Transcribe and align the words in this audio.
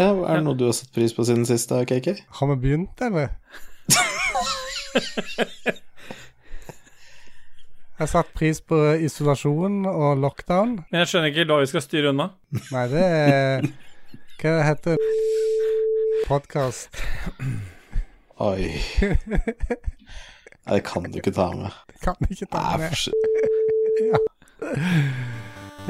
Ja, 0.00 0.14
er 0.16 0.38
det 0.38 0.44
noe 0.46 0.56
du 0.56 0.64
har 0.64 0.72
satt 0.76 0.94
pris 0.96 1.12
på 1.12 1.24
siden 1.28 1.44
sist, 1.44 1.68
da, 1.68 1.82
KK? 1.84 2.14
Har 2.38 2.48
vi 2.54 2.56
begynt, 2.62 3.02
eller? 3.04 3.34
Jeg 8.00 8.06
har 8.06 8.08
satt 8.08 8.30
pris 8.32 8.62
på 8.64 8.76
isolasjon 9.04 9.82
og 9.90 10.22
lockdown. 10.22 10.70
Men 10.88 11.02
jeg 11.02 11.10
skjønner 11.10 11.34
ikke 11.34 11.44
hva 11.50 11.58
vi 11.60 11.68
skal 11.68 11.84
styre 11.84 12.14
unna. 12.14 12.30
Nei, 12.72 12.84
det 12.88 13.02
er 13.04 13.66
Hva 14.40 14.54
det 14.56 14.64
heter 14.70 14.96
Podkast. 16.30 16.96
Oi. 18.40 18.70
Nei, 19.04 20.72
det 20.78 20.84
kan 20.88 21.04
du 21.12 21.20
ikke 21.20 21.34
ta 21.36 21.50
med. 21.52 21.76
Det 21.92 22.00
Kan 22.06 22.16
du 22.24 22.32
ikke 22.32 22.48
ta 22.48 22.64
med. 22.80 22.86
Nei, 22.86 22.88
for 22.88 22.96
shit. 23.04 23.20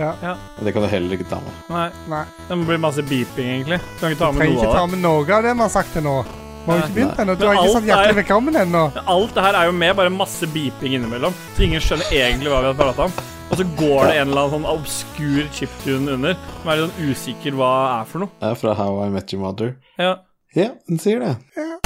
Ja. 0.01 0.35
Det 0.64 0.73
kan 0.75 0.82
du 0.85 0.89
heller 0.89 1.17
ikke 1.19 1.29
ta 1.30 1.39
med. 1.45 1.57
Nei, 1.71 1.87
Nei. 2.12 2.25
det 2.49 2.59
må 2.59 2.67
bli 2.69 2.77
masse 2.82 3.03
beeping, 3.07 3.49
egentlig. 3.57 3.80
Du 3.80 3.99
kan 4.05 4.12
ikke 4.14 4.23
ta 4.25 4.30
med 4.32 4.41
Trenger 4.45 4.55
noe 4.57 4.64
ikke 4.69 4.79
ta 4.79 4.87
med 4.95 5.03
noe 5.05 5.25
av 5.39 5.43
det 5.49 5.55
vi 5.57 5.64
har 5.67 5.73
sagt 5.77 5.93
til 5.96 6.03
nå. 6.07 6.14
Vi 6.61 6.71
har 6.71 6.81
ikke 6.85 6.95
begynt 6.99 7.21
ennå. 7.23 7.35
Du 7.40 7.46
har 7.49 7.54
ikke 7.57 7.73
sagt 7.73 7.86
hjertelig 7.89 8.13
er- 8.14 8.18
velkommen 8.21 8.57
ennå. 8.63 8.82
Alt 9.09 9.35
det 9.35 9.43
her 9.46 9.54
er 9.63 9.67
jo 9.71 9.73
med 9.73 9.96
bare 9.96 10.11
masse 10.13 10.46
beeping 10.53 10.95
innimellom, 10.99 11.32
så 11.57 11.63
ingen 11.64 11.81
skjønner 11.81 12.11
egentlig 12.13 12.53
hva 12.53 12.61
vi 12.61 12.73
har 12.73 12.75
prata 12.82 13.07
om. 13.09 13.13
Og 13.50 13.57
så 13.59 13.64
går 13.81 14.07
det 14.07 14.17
en 14.21 14.29
eller 14.29 14.43
annen 14.45 14.53
sånn 14.61 14.68
obskur 14.71 15.49
chiptune 15.57 16.12
under, 16.14 16.37
som 16.61 16.71
er 16.71 16.76
litt 16.76 16.90
sånn 16.93 17.09
usikker 17.11 17.57
hva 17.59 17.71
er 18.01 18.04
for 18.12 18.18
noe. 18.23 18.29
Det 18.40 18.51
er 18.53 18.54
fra 18.61 18.75
How 18.79 19.01
I 19.07 19.09
Met 19.11 19.32
Your 19.32 19.43
Mother. 19.43 19.73
Ja. 19.98 20.17
Ja, 20.54 20.68
den 20.89 20.98
sier 20.98 21.18
det. 21.21 21.37
Hjertelig 21.57 21.79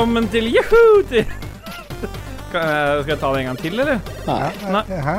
velkommen 0.00 0.28
til 0.32 0.46
Juhu! 0.48 1.02
Til 1.10 1.26
skal 2.50 3.06
jeg, 3.06 3.16
ta 3.20 3.28
det 3.34 3.40
en 3.42 3.48
gang 3.50 3.58
til, 3.60 3.74
eller? 3.82 3.98
Nei. 4.24 4.48
Nei. 4.72 4.80
Hæ? 4.88 5.12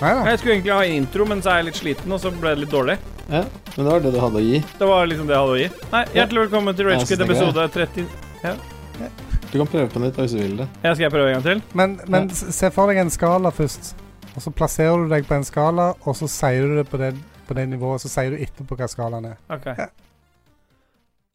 Nei. 0.00 0.12
Jeg 0.30 0.38
skulle 0.40 0.54
egentlig 0.54 0.72
ha 0.72 0.86
intro, 0.88 1.26
men 1.28 1.42
så 1.44 1.50
er 1.52 1.60
jeg 1.60 1.66
litt 1.66 1.78
sliten, 1.78 2.14
og 2.16 2.18
så 2.22 2.32
ble 2.32 2.54
det 2.56 2.62
litt 2.62 2.72
dårlig. 2.72 2.96
Ja, 3.28 3.42
men 3.44 3.76
det 3.76 3.86
var 3.86 4.00
det 4.02 4.12
du 4.14 4.18
hadde 4.22 4.40
å 4.40 4.42
gi. 4.42 4.62
Det 4.80 4.88
var 4.88 5.10
liksom 5.10 5.28
det 5.28 5.36
jeg 5.36 5.44
hadde 5.44 5.52
å 5.52 5.60
gi. 5.60 5.68
Nei, 5.92 6.02
Hjertelig 6.16 6.44
velkommen 6.46 6.78
til 6.78 6.88
Ja, 6.88 6.96
er 6.96 7.24
episode 7.26 7.66
30 7.76 8.08
Du 9.52 9.58
kan 9.60 9.70
prøve 9.74 9.86
på 9.92 10.02
nytt 10.02 10.22
hvis 10.24 10.34
du 10.34 10.40
vil 10.40 10.56
det. 10.62 10.68
Ja, 10.80 10.94
skal 10.94 11.04
jeg 11.04 11.14
prøve 11.14 11.28
en 11.28 11.36
gang 11.36 11.46
til? 11.50 11.62
Men, 11.78 11.98
men 12.16 12.30
se 12.32 12.72
for 12.72 12.90
deg 12.90 13.02
en 13.04 13.12
skala 13.12 13.52
først. 13.52 13.92
Og 14.32 14.46
så 14.46 14.54
plasserer 14.62 15.04
du 15.04 15.12
deg 15.12 15.28
på 15.28 15.36
en 15.36 15.44
skala, 15.44 15.92
og 16.02 16.16
så 16.18 16.30
sier 16.40 16.72
du 16.72 16.80
det 16.80 16.88
på 16.88 16.98
det, 17.04 17.12
på 17.50 17.60
det 17.60 17.68
nivået. 17.76 18.00
Så 18.00 18.10
sier 18.10 18.32
du 18.32 18.40
etterpå 18.40 18.80
hva 18.80 18.88
skalaen 18.88 19.34
er. 19.34 19.36
Ok. 19.52 19.74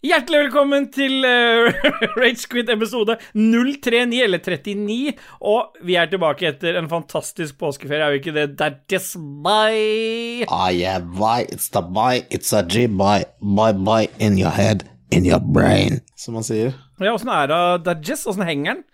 Hjertelig 0.06 0.40
velkommen 0.44 0.84
til 0.94 1.24
uh, 1.26 1.74
Ragequit 2.22 2.68
episode 2.70 3.16
039, 3.34 4.20
eller 4.28 4.38
39. 4.46 5.16
Og 5.50 5.80
vi 5.88 5.96
er 5.98 6.12
tilbake 6.12 6.46
etter 6.52 6.78
en 6.78 6.90
fantastisk 6.92 7.58
påskeferie, 7.58 8.06
er 8.06 8.14
vi 8.14 8.20
ikke 8.22 8.34
det? 8.36 8.44
That 8.62 8.94
is 8.94 9.16
my 9.18 10.46
Ah, 10.54 10.70
yeah, 10.70 11.02
my, 11.02 11.48
It's 11.50 11.72
the 11.74 11.82
my, 11.82 12.22
it's 12.30 12.54
a 12.54 12.62
G, 12.62 12.86
my, 12.86 13.26
my, 13.42 13.72
my, 13.74 14.06
in 14.22 14.38
your 14.38 14.54
head, 14.54 14.86
in 15.10 15.26
your 15.26 15.42
brain. 15.42 16.02
Som 16.16 16.38
man 16.38 16.46
sier. 16.46 16.78
Ja, 17.02 17.16
åssen 17.18 17.34
er 17.34 17.50
det, 17.50 17.62
that 17.90 18.06
just, 18.06 18.30
Åssen 18.30 18.46
henger 18.46 18.76
den? 18.78 18.86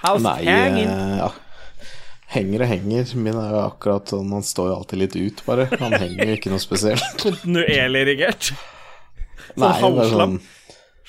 How's 0.00 0.22
Nei, 0.24 0.44
hanging? 0.46 0.86
eh, 0.86 1.16
ja. 1.24 1.32
Henger 2.30 2.62
og 2.62 2.70
henger. 2.70 3.16
Min 3.18 3.34
er 3.34 3.50
jo 3.50 3.64
akkurat 3.66 4.14
sånn, 4.14 4.30
han 4.30 4.46
står 4.46 4.70
jo 4.70 4.78
alltid 4.78 5.02
litt 5.08 5.18
ut, 5.18 5.42
bare. 5.50 5.66
Han 5.82 5.98
henger 5.98 6.30
jo 6.30 6.38
ikke 6.38 6.54
noe 6.54 6.62
spesielt. 6.62 7.02
Kontinuerlig 7.26 8.06
irrigert. 8.06 8.54
Nei, 9.56 9.66
bare 9.66 9.80
halvslam. 9.84 10.38
sånn 10.38 10.60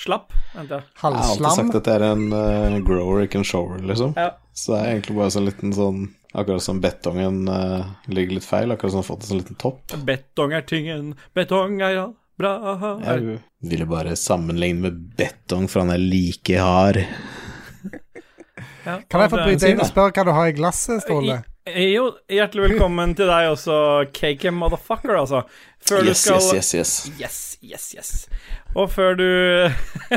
Slapp. 0.01 0.31
Vent. 0.55 0.71
Jeg 0.71 0.81
har 1.01 1.15
alltid 1.15 1.51
sagt 1.53 1.75
at 1.77 1.85
det 1.85 1.93
er 1.99 2.05
en 2.07 2.23
uh, 2.33 2.79
grower, 2.85 3.21
ikke 3.27 3.41
en 3.41 3.45
shower, 3.45 3.83
liksom. 3.85 4.15
Ja. 4.17 4.31
Så 4.57 4.73
det 4.73 4.79
er 4.79 4.95
egentlig 4.95 5.17
bare 5.19 5.33
sånn 5.35 5.47
liten 5.47 5.75
sånn 5.77 6.01
Akkurat 6.31 6.63
som 6.63 6.77
betongen 6.79 7.41
uh, 7.51 7.89
ligger 8.07 8.37
litt 8.37 8.45
feil, 8.47 8.71
akkurat 8.71 8.93
som 8.93 9.01
han 9.01 9.03
har 9.03 9.07
fått 9.09 9.25
en 9.25 9.29
sånn 9.33 9.41
liten 9.41 9.57
topp. 9.59 9.95
Betong 10.07 10.53
er 10.55 10.63
tingen, 10.63 11.09
betong 11.35 11.81
er 11.83 11.91
ja, 11.97 12.05
bra 12.39 12.53
Jeg 13.03 13.41
ville 13.67 13.87
bare 13.89 14.15
sammenligne 14.15 14.85
med 14.87 15.01
betong, 15.19 15.67
for 15.67 15.83
han 15.83 15.91
er 15.91 15.99
like 15.99 16.55
hard. 16.55 17.01
Ja, 18.85 18.95
Kan 19.11 19.25
jeg 19.25 19.33
få 19.33 19.41
bryte 19.43 19.73
inn 19.75 19.83
og 19.83 19.91
spørre 19.91 20.15
hva 20.15 20.23
du 20.25 20.31
har 20.39 20.47
i 20.49 20.55
glasset, 20.55 21.03
Ståle? 21.03 21.41
Jo, 21.69 22.07
hjertelig 22.25 22.71
velkommen 22.71 23.11
til 23.13 23.27
deg 23.29 23.51
også, 23.51 23.75
KK 24.17 24.47
Motherfucker, 24.57 25.13
altså. 25.19 25.43
Før 25.85 26.01
du 26.01 26.09
Yes, 26.09 26.23
skal 26.23 26.39
yes, 26.41 26.53
yes, 26.57 26.71
yes. 26.73 26.93
Yes, 27.21 27.35
yes, 27.61 27.83
yes. 27.93 28.09
Og 28.73 28.89
før 28.89 29.13
du 29.19 29.27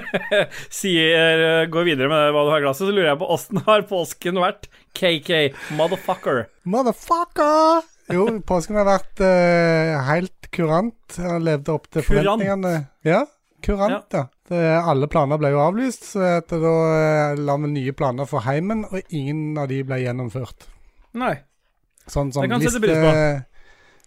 sier 0.81 1.69
går 1.69 1.89
videre 1.91 2.09
med 2.09 2.33
hva 2.33 2.47
du 2.47 2.53
har 2.55 2.63
i 2.63 2.65
glasset, 2.65 2.89
så 2.89 2.95
lurer 2.97 3.11
jeg 3.11 3.21
på 3.21 3.29
åssen 3.37 3.61
har 3.69 3.85
påsken 3.93 4.41
vært? 4.41 4.71
KK 4.97 5.53
Motherfucker. 5.77 6.47
Motherfucker! 6.65 7.85
Jo, 8.15 8.25
påsken 8.49 8.81
har 8.81 8.89
vært 8.89 9.21
uh, 9.21 10.01
helt 10.09 10.49
kurant. 10.55 11.19
Jeg 11.21 11.45
levde 11.45 11.77
opp 11.77 11.91
til 11.91 12.07
Kurant? 12.09 12.25
forventningene. 12.25 12.75
Ja, 13.05 13.27
kurant, 13.65 14.09
ja. 14.17 14.31
Det, 14.49 14.65
alle 14.81 15.13
planer 15.13 15.41
ble 15.41 15.53
jo 15.53 15.61
avlyst, 15.65 16.09
så 16.15 16.39
da 16.49 16.73
eh, 16.89 17.37
la 17.41 17.55
vi 17.61 17.71
nye 17.73 17.93
planer 17.97 18.29
for 18.29 18.45
heimen, 18.49 18.85
og 18.89 19.13
ingen 19.13 19.57
av 19.61 19.69
de 19.73 19.85
ble 19.89 20.01
gjennomført. 20.07 20.71
Nei. 21.15 21.35
Sånn 22.11 22.33
som 22.35 22.45
sette 22.45 22.61
liste, 22.85 23.47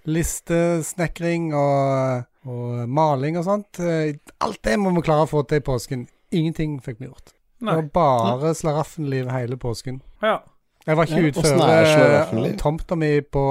listesnekring 0.07 1.49
og, 1.57 2.27
og 2.47 2.83
maling 2.91 3.39
og 3.39 3.47
sånt. 3.47 3.79
Eh, 3.81 4.17
Alt 4.43 4.61
det 4.67 4.75
må 4.81 4.91
vi 4.95 5.03
klare 5.07 5.25
å 5.25 5.31
få 5.31 5.43
til 5.49 5.61
i 5.61 5.65
påsken. 5.65 6.05
Ingenting 6.35 6.77
fikk 6.83 6.99
vi 7.01 7.09
gjort. 7.09 7.33
Det 7.57 7.73
var 7.73 7.87
bare 7.95 8.53
slaraffenliv 8.53 9.31
hele 9.33 9.57
påsken. 9.57 10.01
Ja. 10.21 10.39
Jeg 10.87 10.95
var 10.95 11.09
ikke 11.09 11.41
er 11.67 11.89
eh, 12.31 12.53
tomta 12.61 12.95
mi 12.95 13.09
på 13.21 13.41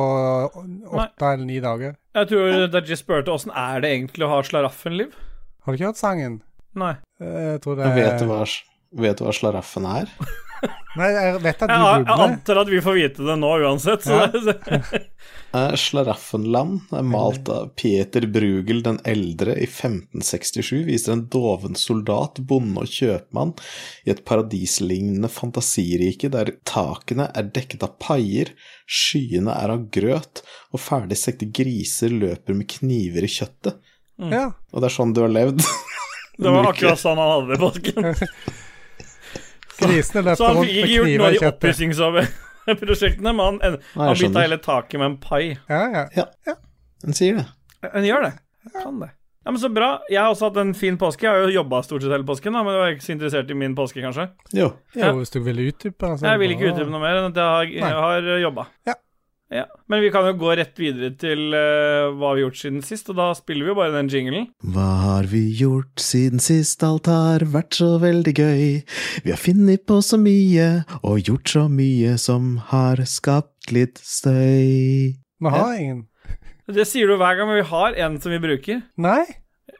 åtte 0.88 1.32
eller 1.34 1.44
ni 1.44 1.58
dager. 1.60 1.96
Jeg 2.16 2.30
tror 2.30 2.62
Dajis 2.72 3.02
spurte 3.02 3.34
åssen 3.34 3.52
er 3.52 3.82
det 3.84 3.90
egentlig 3.92 4.24
å 4.24 4.30
ha 4.30 4.38
slaraffenliv? 4.46 5.10
Har 5.66 5.74
du 5.74 5.76
ikke 5.80 5.90
hørt 5.90 6.00
sangen? 6.00 6.38
Nei. 6.78 6.94
Eh, 7.20 7.56
Jeg 7.56 7.60
tror 7.66 7.76
det 7.80 7.90
vet 7.96 8.22
du 8.22 8.28
hva, 8.30 8.40
vet 9.04 9.18
du 9.20 9.26
hva 9.26 9.34
slaraffen 9.36 9.88
er? 9.90 10.12
Nei, 10.96 11.08
jeg 11.12 11.40
vet 11.44 11.62
at 11.66 11.70
du 11.70 11.74
Jeg, 11.76 12.04
jeg 12.06 12.22
antar 12.26 12.60
at 12.62 12.70
vi 12.72 12.80
får 12.84 12.96
vite 12.96 13.26
det 13.26 13.36
nå 13.42 13.50
uansett. 13.66 14.06
Så 14.06 14.22
Ja. 14.22 14.80
Eh, 15.56 15.72
Slaraffenland 15.78 16.90
er 16.92 17.04
malt 17.06 17.48
av 17.48 17.68
Peter 17.78 18.26
Brugel 18.28 18.82
den 18.84 18.98
eldre 19.08 19.54
i 19.56 19.64
1567, 19.68 20.82
viser 20.88 21.14
en 21.14 21.22
doven 21.32 21.78
soldat, 21.78 22.40
bonde 22.50 22.82
og 22.82 22.90
kjøpmann 22.90 23.54
i 24.04 24.12
et 24.12 24.24
paradislignende 24.26 25.30
fantasirike 25.32 26.28
der 26.34 26.50
takene 26.68 27.28
er 27.32 27.48
dekket 27.56 27.86
av 27.86 27.94
paier, 28.02 28.52
skyene 28.90 29.54
er 29.54 29.72
av 29.78 29.86
grøt, 29.94 30.42
og 30.74 30.82
ferdig 30.82 31.18
stekte 31.22 31.48
griser 31.56 32.12
løper 32.12 32.58
med 32.58 32.68
kniver 32.76 33.24
i 33.24 33.32
kjøttet. 33.38 33.80
Ja. 34.18 34.50
Og 34.74 34.82
det 34.82 34.90
er 34.90 34.96
sånn 34.98 35.16
du 35.16 35.22
har 35.24 35.32
levd. 35.32 35.62
det 36.36 36.52
var 36.58 36.68
akkurat 36.74 37.00
sånn 37.00 37.22
han 37.22 37.32
hadde 37.36 37.54
det 37.54 37.60
i 37.60 37.64
påsken. 37.64 38.30
Grisene 39.80 40.22
løper 40.24 40.40
Så 40.40 40.48
han 40.48 40.58
rundt 40.60 40.70
fikk 40.70 40.80
ikke 40.80 40.94
gjort 40.94 41.12
noe 41.12 41.26
av 41.26 41.36
i 41.36 41.38
de 41.38 41.50
oppussingsprosjektene, 41.50 43.34
men 43.36 43.44
han, 43.44 43.60
Nei, 43.76 44.08
han 44.08 44.18
bytta 44.22 44.46
hele 44.46 44.58
taket 44.64 44.98
med 45.02 45.10
en 45.10 45.20
pai. 45.22 45.44
Ja, 45.68 46.06
ja. 46.16 46.56
Den 47.04 47.16
sier 47.16 47.42
det. 47.42 47.46
En 47.92 48.06
gjør 48.06 48.26
det. 48.26 48.34
Kan 48.82 48.98
det. 49.04 49.12
Ja, 49.46 49.52
men 49.52 49.60
Så 49.62 49.68
bra. 49.70 49.92
Jeg 50.10 50.18
har 50.18 50.32
også 50.32 50.48
hatt 50.48 50.56
en 50.58 50.72
fin 50.74 50.96
påske. 50.98 51.22
Jeg 51.22 51.30
har 51.30 51.44
jo 51.46 51.54
jobba 51.60 51.78
stort 51.86 52.02
sett 52.02 52.10
hele 52.10 52.26
påsken, 52.26 52.56
da, 52.56 52.64
men 52.66 52.74
du 52.74 52.80
var 52.80 52.94
ikke 52.96 53.04
så 53.06 53.12
interessert 53.14 53.50
i 53.54 53.54
min 53.54 53.76
påske, 53.78 54.02
kanskje? 54.02 54.24
Jo. 54.58 54.72
Jo, 54.98 55.12
hvis 55.20 55.30
du 55.30 55.38
ville 55.46 55.68
utdype 55.70 56.08
altså, 56.08 56.26
Jeg 56.26 56.42
vil 56.42 56.56
ikke 56.56 56.72
utdype 56.72 56.90
noe 56.90 57.02
mer 57.04 57.20
enn 57.20 57.28
at 57.30 57.38
jeg 57.38 57.52
har, 57.52 57.70
jeg 57.76 58.00
har 58.02 58.30
jobba. 58.42 58.66
Ja. 58.90 58.96
Ja. 59.52 59.64
Men 59.86 60.00
vi 60.02 60.10
kan 60.10 60.26
jo 60.26 60.32
gå 60.40 60.56
rett 60.58 60.78
videre 60.80 61.12
til 61.14 61.54
uh, 61.54 62.10
hva 62.18 62.32
vi 62.34 62.42
har 62.42 62.48
gjort 62.48 62.58
siden 62.58 62.80
sist, 62.82 63.10
og 63.12 63.18
da 63.20 63.28
spiller 63.38 63.68
vi 63.68 63.70
jo 63.70 63.76
bare 63.78 63.94
den 63.94 64.10
jinglen. 64.10 64.48
Hva 64.74 64.88
har 65.04 65.28
vi 65.30 65.44
gjort 65.54 66.02
siden 66.02 66.42
sist 66.42 66.82
alt 66.86 67.06
har 67.10 67.46
vært 67.54 67.78
så 67.78 67.92
veldig 68.02 68.34
gøy? 68.34 68.66
Vi 69.22 69.30
har 69.30 69.40
funnet 69.40 69.86
på 69.86 70.00
så 70.02 70.18
mye 70.18 70.68
og 71.02 71.22
gjort 71.30 71.54
så 71.54 71.66
mye 71.70 72.16
som 72.18 72.56
har 72.72 73.04
skapt 73.06 73.70
litt 73.74 74.02
støy. 74.02 75.14
Vi 75.14 75.54
har 75.54 75.74
ingen. 75.78 76.04
Det 76.66 76.82
sier 76.88 77.06
du 77.06 77.14
hver 77.14 77.38
gang, 77.38 77.46
men 77.46 77.60
vi 77.60 77.68
har 77.70 77.94
en 78.06 78.18
som 78.18 78.32
vi 78.34 78.42
bruker. 78.42 78.82
Nei? 78.98 79.22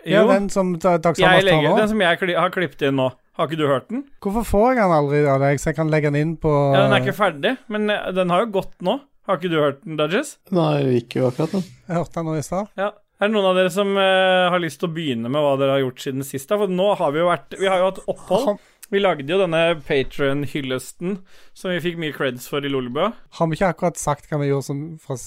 Ja, 0.06 0.22
Jo, 0.22 0.28
den 0.30 0.46
som 0.50 0.76
jeg 0.76 0.82
tar 1.02 1.16
nå? 1.18 1.72
den 1.80 1.88
som 1.90 2.02
jeg 2.02 2.18
har 2.38 2.52
klippet 2.54 2.86
inn 2.86 3.00
nå. 3.00 3.10
Har 3.36 3.50
ikke 3.50 3.58
du 3.58 3.66
hørt 3.68 3.90
den? 3.90 4.04
Hvorfor 4.22 4.46
får 4.48 4.68
jeg 4.70 4.78
den 4.80 4.94
aldri 4.96 5.18
av 5.28 5.42
deg, 5.42 5.58
så 5.60 5.68
jeg 5.72 5.76
kan 5.76 5.90
legge 5.92 6.08
den 6.08 6.20
inn 6.22 6.36
på 6.40 6.52
Ja, 6.72 6.86
Den 6.86 6.94
er 6.96 7.02
ikke 7.04 7.18
ferdig, 7.18 7.52
men 7.68 7.90
eh, 7.92 8.06
den 8.16 8.30
har 8.32 8.46
jo 8.46 8.52
gått 8.54 8.72
nå. 8.86 8.94
Har 9.26 9.40
ikke 9.40 9.50
du 9.50 9.58
hørt 9.58 9.82
den, 9.82 9.96
Dudges? 9.98 10.36
Nei, 10.54 11.00
ikke 11.00 11.24
akkurat 11.26 11.56
den. 11.56 11.66
Jeg 11.88 11.98
hørte 11.98 12.20
den 12.20 12.28
nå 12.30 12.36
i 12.38 12.46
stad. 12.46 12.70
Ja. 12.78 12.92
Er 13.16 13.30
det 13.30 13.32
noen 13.32 13.48
av 13.48 13.56
dere 13.56 13.72
som 13.72 13.94
eh, 13.96 14.46
har 14.52 14.60
lyst 14.60 14.78
til 14.82 14.90
å 14.90 14.92
begynne 14.92 15.30
med 15.32 15.40
hva 15.40 15.54
dere 15.56 15.78
har 15.78 15.82
gjort 15.86 16.02
siden 16.04 16.24
sist? 16.26 16.52
For 16.52 16.68
nå 16.70 16.88
har 17.00 17.14
vi 17.14 17.22
jo 17.22 17.30
vært 17.30 17.56
Vi 17.56 17.68
har 17.70 17.80
jo 17.80 17.88
hatt 17.88 18.00
opphold. 18.12 18.60
Vi 18.92 19.00
lagde 19.00 19.26
jo 19.26 19.40
denne 19.40 19.62
Patron-hyllesten 19.82 21.16
som 21.56 21.72
vi 21.72 21.82
fikk 21.82 21.96
mye 21.98 22.14
creds 22.14 22.46
for 22.46 22.62
i 22.62 22.70
Lolebø. 22.70 23.08
Har 23.40 23.48
vi 23.50 23.58
ikke 23.58 23.72
akkurat 23.72 23.98
sagt 23.98 24.28
hva 24.30 24.38
vi 24.44 24.52
gjorde 24.52 24.68
som 24.68 24.82
fra 25.02 25.18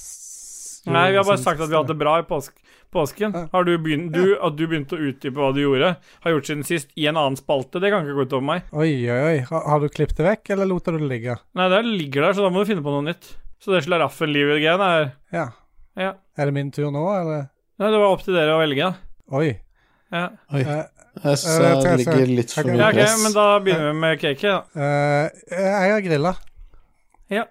Nei, 0.90 1.10
vi 1.12 1.18
har 1.20 1.26
bare 1.28 1.42
sagt 1.42 1.60
at 1.60 1.68
vi 1.68 1.76
har 1.76 1.84
hatt 1.84 1.92
det 1.92 2.00
bra 2.00 2.14
i 2.22 2.24
påsk 2.30 2.56
påsken. 2.94 3.34
Ja. 3.36 3.48
Har 3.52 3.66
du 3.68 3.74
begynt, 3.78 4.14
du, 4.14 4.38
at 4.40 4.56
du 4.58 4.64
begynte 4.66 4.96
å 4.98 5.10
utdype 5.10 5.38
hva 5.38 5.52
du 5.54 5.60
gjorde, 5.62 5.92
har 6.24 6.34
gjort 6.34 6.48
siden 6.50 6.64
sist, 6.66 6.90
i 6.98 7.06
en 7.10 7.20
annen 7.20 7.38
spalte, 7.38 7.82
det 7.84 7.92
kan 7.94 8.06
ikke 8.06 8.16
gå 8.18 8.26
utover 8.30 8.48
meg. 8.48 8.72
Oi, 8.74 8.90
oi, 9.06 9.20
oi. 9.28 9.36
Har, 9.52 9.68
har 9.74 9.84
du 9.84 9.92
klippet 9.94 10.18
det 10.18 10.26
vekk, 10.26 10.56
eller 10.56 10.72
lot 10.72 10.88
du 10.88 10.98
det 10.98 11.12
ligge? 11.12 11.38
Nei, 11.60 11.68
det 11.76 11.84
ligger 11.86 12.26
der, 12.30 12.38
så 12.38 12.48
da 12.48 12.54
må 12.54 12.64
du 12.64 12.72
finne 12.72 12.86
på 12.86 12.96
noe 12.96 13.06
nytt. 13.12 13.30
Så 13.60 13.74
det 13.76 13.84
slaraffenlivet-greien 13.88 14.82
er 14.86 15.12
Ja. 15.36 15.48
Ja. 16.00 16.14
Er 16.38 16.46
det 16.46 16.54
min 16.56 16.72
tur 16.72 16.92
nå, 16.92 17.02
eller? 17.22 17.50
Nei, 17.80 17.90
det 17.92 18.00
var 18.00 18.14
opp 18.14 18.24
til 18.24 18.34
dere 18.38 18.56
å 18.56 18.60
velge. 18.62 18.94
Oi. 19.36 19.60
Ja. 20.12 20.30
Oi. 20.54 20.62
Eh, 20.62 20.86
Jeg 21.20 21.38
syns 21.42 21.60
Eh, 21.60 21.60
det 21.60 21.84
jeg 21.90 21.98
ligger 22.00 22.28
litt 22.38 22.52
for 22.54 22.64
mye 22.64 22.78
press. 22.78 22.80
ja, 22.80 22.88
ok, 22.88 22.96
press. 22.96 23.24
men 23.24 23.34
da 23.36 23.46
begynner 23.60 23.92
vi 23.92 24.00
med 24.00 24.20
cake, 24.22 24.42
da. 24.48 24.60
Uh, 24.76 25.30
jeg 25.52 25.92
har 25.92 26.02
grilla. 26.06 26.34
Ja. 27.30 27.44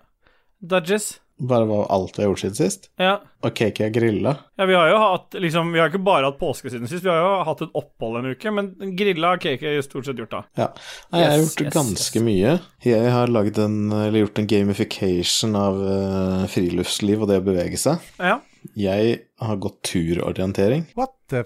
Dudges. 0.65 1.21
Bare 1.39 1.67
hva 1.69 1.85
alt 1.95 2.17
vi 2.19 2.25
har 2.25 2.33
gjort 2.33 2.41
siden 2.43 2.57
sist. 2.59 2.89
Ja. 2.99 3.13
Og 3.47 3.55
cake 3.55 3.85
er 3.87 3.93
grilla. 3.95 4.33
ja, 4.59 4.67
vi 4.67 4.75
har 4.75 4.89
jo 4.91 4.97
hatt 4.99 5.37
liksom 5.39 5.69
Vi 5.71 5.79
har 5.79 5.93
ikke 5.93 6.01
bare 6.03 6.27
hatt 6.27 6.41
påske 6.41 6.73
siden 6.73 6.91
sist, 6.91 7.05
vi 7.05 7.13
har 7.13 7.21
jo 7.23 7.45
hatt 7.47 7.63
et 7.63 7.77
opphold 7.79 8.19
en 8.19 8.33
uke, 8.33 8.51
men 8.51 8.73
grilla 8.99 9.35
har 9.37 9.43
cake 9.43 9.77
i 9.77 9.83
stort 9.87 10.09
sett 10.09 10.19
gjort, 10.19 10.35
da. 10.35 10.43
Ja. 10.59 10.69
Nei, 11.13 11.23
jeg 11.23 11.31
har 11.31 11.43
gjort 11.45 11.63
yes, 11.63 11.75
ganske 11.77 12.19
yes. 12.19 12.27
mye. 12.27 12.57
Jeg 12.89 13.13
har 13.15 13.35
en, 13.65 13.79
eller 13.93 14.25
gjort 14.25 14.43
en 14.43 14.51
gamification 14.51 15.55
av 15.59 15.79
uh, 15.79 16.47
friluftsliv 16.51 17.23
og 17.23 17.31
det 17.31 17.39
å 17.39 17.47
bevege 17.47 17.79
seg. 17.79 18.03
Ja. 18.19 18.41
Jeg 18.79 19.21
har 19.41 19.61
gått 19.63 19.83
turorientering. 19.87 20.89
What 20.99 21.15
the 21.31 21.45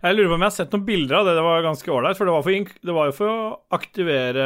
Jeg 0.00 0.16
lurer 0.16 0.30
på 0.30 0.34
om 0.38 0.42
jeg 0.42 0.48
har 0.48 0.56
sett 0.56 0.74
noen 0.74 0.84
bilder 0.86 1.18
av 1.20 1.26
det. 1.28 1.34
Det 1.36 1.44
var 1.44 1.62
ganske 1.66 1.92
ålreit. 1.92 2.16
For 2.18 2.26
det 2.26 2.32
var, 2.34 2.44
for, 2.46 2.56
ink- 2.56 2.78
det 2.82 2.94
var 2.96 3.10
jo 3.10 3.16
for 3.18 3.30
å 3.30 3.48
aktivere 3.76 4.44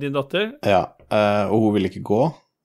din 0.00 0.12
datter. 0.12 0.50
Ja, 0.66 0.82
eh, 1.08 1.48
og 1.48 1.64
hun 1.64 1.76
ville 1.78 1.88
ikke 1.88 2.04
gå, 2.04 2.20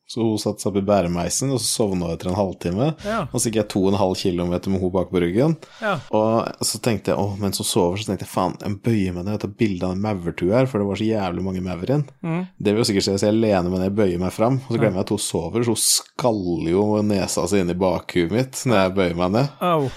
så 0.08 0.22
hun 0.22 0.38
satte 0.42 0.62
seg 0.62 0.70
opp 0.70 0.80
i 0.80 0.86
bæremeisen, 0.86 1.50
og 1.54 1.58
så 1.62 1.66
sovna 1.82 2.10
hun 2.10 2.14
etter 2.14 2.30
en 2.30 2.38
halvtime. 2.38 2.92
Ja. 3.06 3.24
Og 3.32 3.42
så 3.42 3.50
gikk 3.50 3.58
jeg 3.64 3.70
to 3.74 3.82
og 3.88 3.94
en 3.94 4.00
halv 4.00 4.16
kilometer 4.20 4.70
med 4.70 4.84
henne 4.84 4.94
bak 4.94 5.10
på 5.10 5.22
ryggen. 5.24 5.56
ja. 5.82 5.96
Og 6.16 6.66
så 6.66 6.82
tenkte 6.86 7.14
jeg, 7.14 7.20
åh, 7.22 7.34
mens 7.42 7.62
hun 7.62 7.68
sover, 7.68 7.98
så 7.98 8.12
tenkte 8.12 8.28
jeg 8.28 8.34
faen, 8.34 8.58
jeg 8.62 8.80
bøyer 8.86 9.16
meg 9.18 9.26
ned 9.26 9.40
og 9.40 9.44
tar 9.46 9.56
bilde 9.58 9.90
av 9.90 9.96
en 9.96 10.04
maurtue 10.06 10.54
her, 10.54 10.70
for 10.70 10.82
det 10.82 10.90
var 10.92 11.02
så 11.02 11.10
jævlig 11.10 11.46
mange 11.48 11.66
maur 11.66 11.86
igjen. 11.88 12.06
Mm. 12.22 12.42
Det 12.58 12.74
vil 12.74 12.84
jo 12.84 12.90
sikkert 12.92 13.08
se, 13.10 13.18
så 13.22 13.30
jeg 13.32 13.40
lener 13.40 13.70
meg 13.72 13.82
ned, 13.82 13.96
bøyer 13.98 14.22
meg 14.22 14.36
fram, 14.36 14.62
og 14.62 14.72
så 14.72 14.82
glemmer 14.82 15.02
jeg 15.02 15.08
at 15.08 15.16
hun 15.16 15.24
sover, 15.26 15.66
så 15.66 15.76
hun 15.76 15.86
skaller 15.86 16.74
jo 16.76 16.90
nesa 17.06 17.48
si 17.50 17.62
inn 17.64 17.74
i 17.74 17.78
bakhuet 17.78 18.34
mitt 18.36 18.62
når 18.70 18.84
jeg 18.84 19.00
bøyer 19.00 19.24
meg 19.24 19.40
ned, 19.40 19.56
Au. 19.66 19.90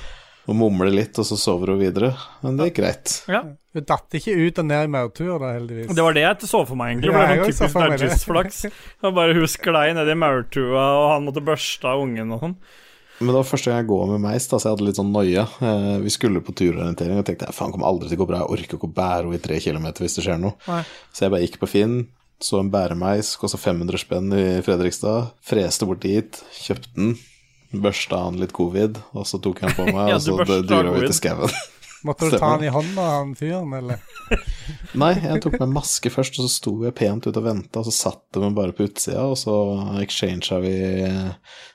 Og 0.49 0.57
mumler 0.57 0.89
litt, 0.95 1.19
og 1.21 1.27
så 1.29 1.37
sover 1.37 1.75
hun 1.75 1.81
videre. 1.83 2.15
Men 2.41 2.57
det 2.57 2.71
gikk 2.71 2.79
greit. 2.81 3.15
Ja. 3.29 3.43
Hun 3.77 3.85
datt 3.87 4.17
ikke 4.17 4.33
ut 4.33 4.61
og 4.63 4.69
ned 4.71 4.87
i 4.87 4.91
maurtuer, 4.95 5.37
da, 5.43 5.53
heldigvis. 5.59 5.93
Det 5.93 6.05
var 6.07 6.17
det 6.17 6.25
jeg 6.25 6.49
så 6.49 6.63
for 6.65 6.79
meg, 6.81 6.95
egentlig. 6.95 7.13
For 7.13 7.21
Ja, 7.21 7.29
det 7.29 7.41
var 7.43 7.53
sånn 7.59 7.73
typisk 7.73 7.93
det. 7.93 8.09
Dudges-flaks. 8.09 8.61
Bare 9.21 9.37
hun 9.37 9.49
sklei 9.53 9.87
ned 9.99 10.09
i 10.09 10.19
maurtua, 10.19 10.85
og 11.03 11.09
han 11.13 11.29
måtte 11.29 11.45
børste 11.45 11.93
av 11.93 12.05
ungen 12.07 12.33
og 12.33 12.45
sånn. 12.47 12.57
Men 13.19 13.33
det 13.33 13.35
var 13.35 13.49
første 13.51 13.71
gang 13.71 13.81
jeg 13.83 13.91
går 13.91 14.05
med 14.13 14.21
meis, 14.23 14.45
da, 14.47 14.57
så 14.57 14.69
jeg 14.69 14.77
hadde 14.77 14.87
litt 14.87 14.99
sånn 15.01 15.13
noia. 15.13 15.45
Eh, 15.69 15.95
vi 16.05 16.13
skulle 16.15 16.43
på 16.47 16.55
turorientering, 16.57 17.19
og 17.19 17.27
tenkte 17.27 17.49
jeg 17.49 17.57
faen, 17.57 17.73
kommer 17.75 17.91
aldri 17.91 18.09
til 18.09 18.17
å 18.21 18.23
gå 18.23 18.29
bra, 18.31 18.45
jeg 18.45 18.55
orker 18.55 18.79
ikke 18.79 18.89
å 18.89 18.95
bære 18.95 19.25
henne 19.27 19.41
i 19.41 19.43
tre 19.43 19.59
kilometer 19.65 20.07
hvis 20.07 20.17
det 20.21 20.25
skjer 20.29 20.39
noe. 20.43 20.55
Nei. 20.71 20.85
Så 21.11 21.27
jeg 21.27 21.35
bare 21.35 21.43
gikk 21.45 21.59
på 21.61 21.71
Finn, 21.73 21.97
så 22.41 22.61
en 22.63 22.71
bæremeis, 22.71 23.33
kosta 23.41 23.59
500 23.59 23.99
spenn 24.05 24.31
i 24.39 24.45
Fredrikstad, 24.63 25.33
freste 25.43 25.89
bort 25.91 26.05
dit, 26.07 26.39
kjøpte 26.63 26.95
den, 26.95 27.17
børsta 27.73 28.23
han 28.25 28.39
litt 28.41 28.53
covid, 28.57 28.97
og 29.13 29.27
så 29.29 29.41
tok 29.43 29.61
han 29.67 29.75
på 29.77 29.85
meg, 29.95 30.09
Ja, 30.15 30.21
og 30.21 30.23
så 30.47 30.63
dura 30.63 30.93
vi 30.95 31.07
til 31.09 31.17
skauen. 31.19 31.53
Måtte 32.07 32.29
du 32.31 32.37
ta 32.39 32.53
han 32.53 32.63
i 32.63 32.69
hånda, 32.71 33.03
han 33.11 33.33
fyren, 33.35 33.73
eller? 33.75 33.99
Nei, 35.03 35.11
jeg 35.19 35.41
tok 35.43 35.57
med 35.59 35.73
maske 35.75 36.13
først, 36.15 36.37
og 36.39 36.47
så 36.47 36.51
sto 36.53 36.73
jeg 36.85 36.95
pent 36.95 37.27
ute 37.27 37.41
og 37.41 37.43
venta, 37.49 37.81
og 37.83 37.89
så 37.89 37.95
satt 37.97 38.21
de 38.39 38.51
bare 38.55 38.71
på 38.77 38.87
utsida, 38.87 39.25
og 39.27 39.35
så 39.41 39.57
exchanget 40.05 40.63
vi 40.63 40.75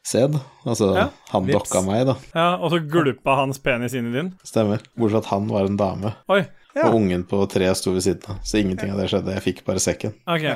sæd. 0.07 0.38
Altså, 0.63 0.94
Ja, 0.95 1.10
han 1.34 1.45
vips. 1.50 1.57
dokka 1.68 1.81
meg, 1.84 2.06
da. 2.07 2.16
Ja, 2.31 2.48
og 2.56 2.72
så 2.72 2.80
gulpa 2.88 3.36
hans 3.42 3.60
penis 3.60 3.98
inn 4.00 4.13
i 4.13 4.16
din. 4.16 4.31
Stemmer. 4.48 4.80
Bortsett 4.96 5.19
fra 5.19 5.25
at 5.25 5.31
han 5.36 5.51
var 5.51 5.68
en 5.68 5.75
dame, 5.84 6.13
Oi. 6.31 6.46
Ja. 6.74 6.88
og 6.88 6.96
ungen 7.01 7.28
på 7.30 7.44
tre 7.51 7.68
sto 7.75 7.92
ved 7.94 8.07
siden 8.07 8.31
av. 8.31 8.39
Så 8.48 8.63
ingenting 8.63 8.96
av 8.96 9.04
det 9.04 9.12
skjedde, 9.12 9.36
jeg 9.36 9.44
fikk 9.51 9.66
bare 9.68 9.84
sekken. 9.84 10.16
Ok. 10.24 10.48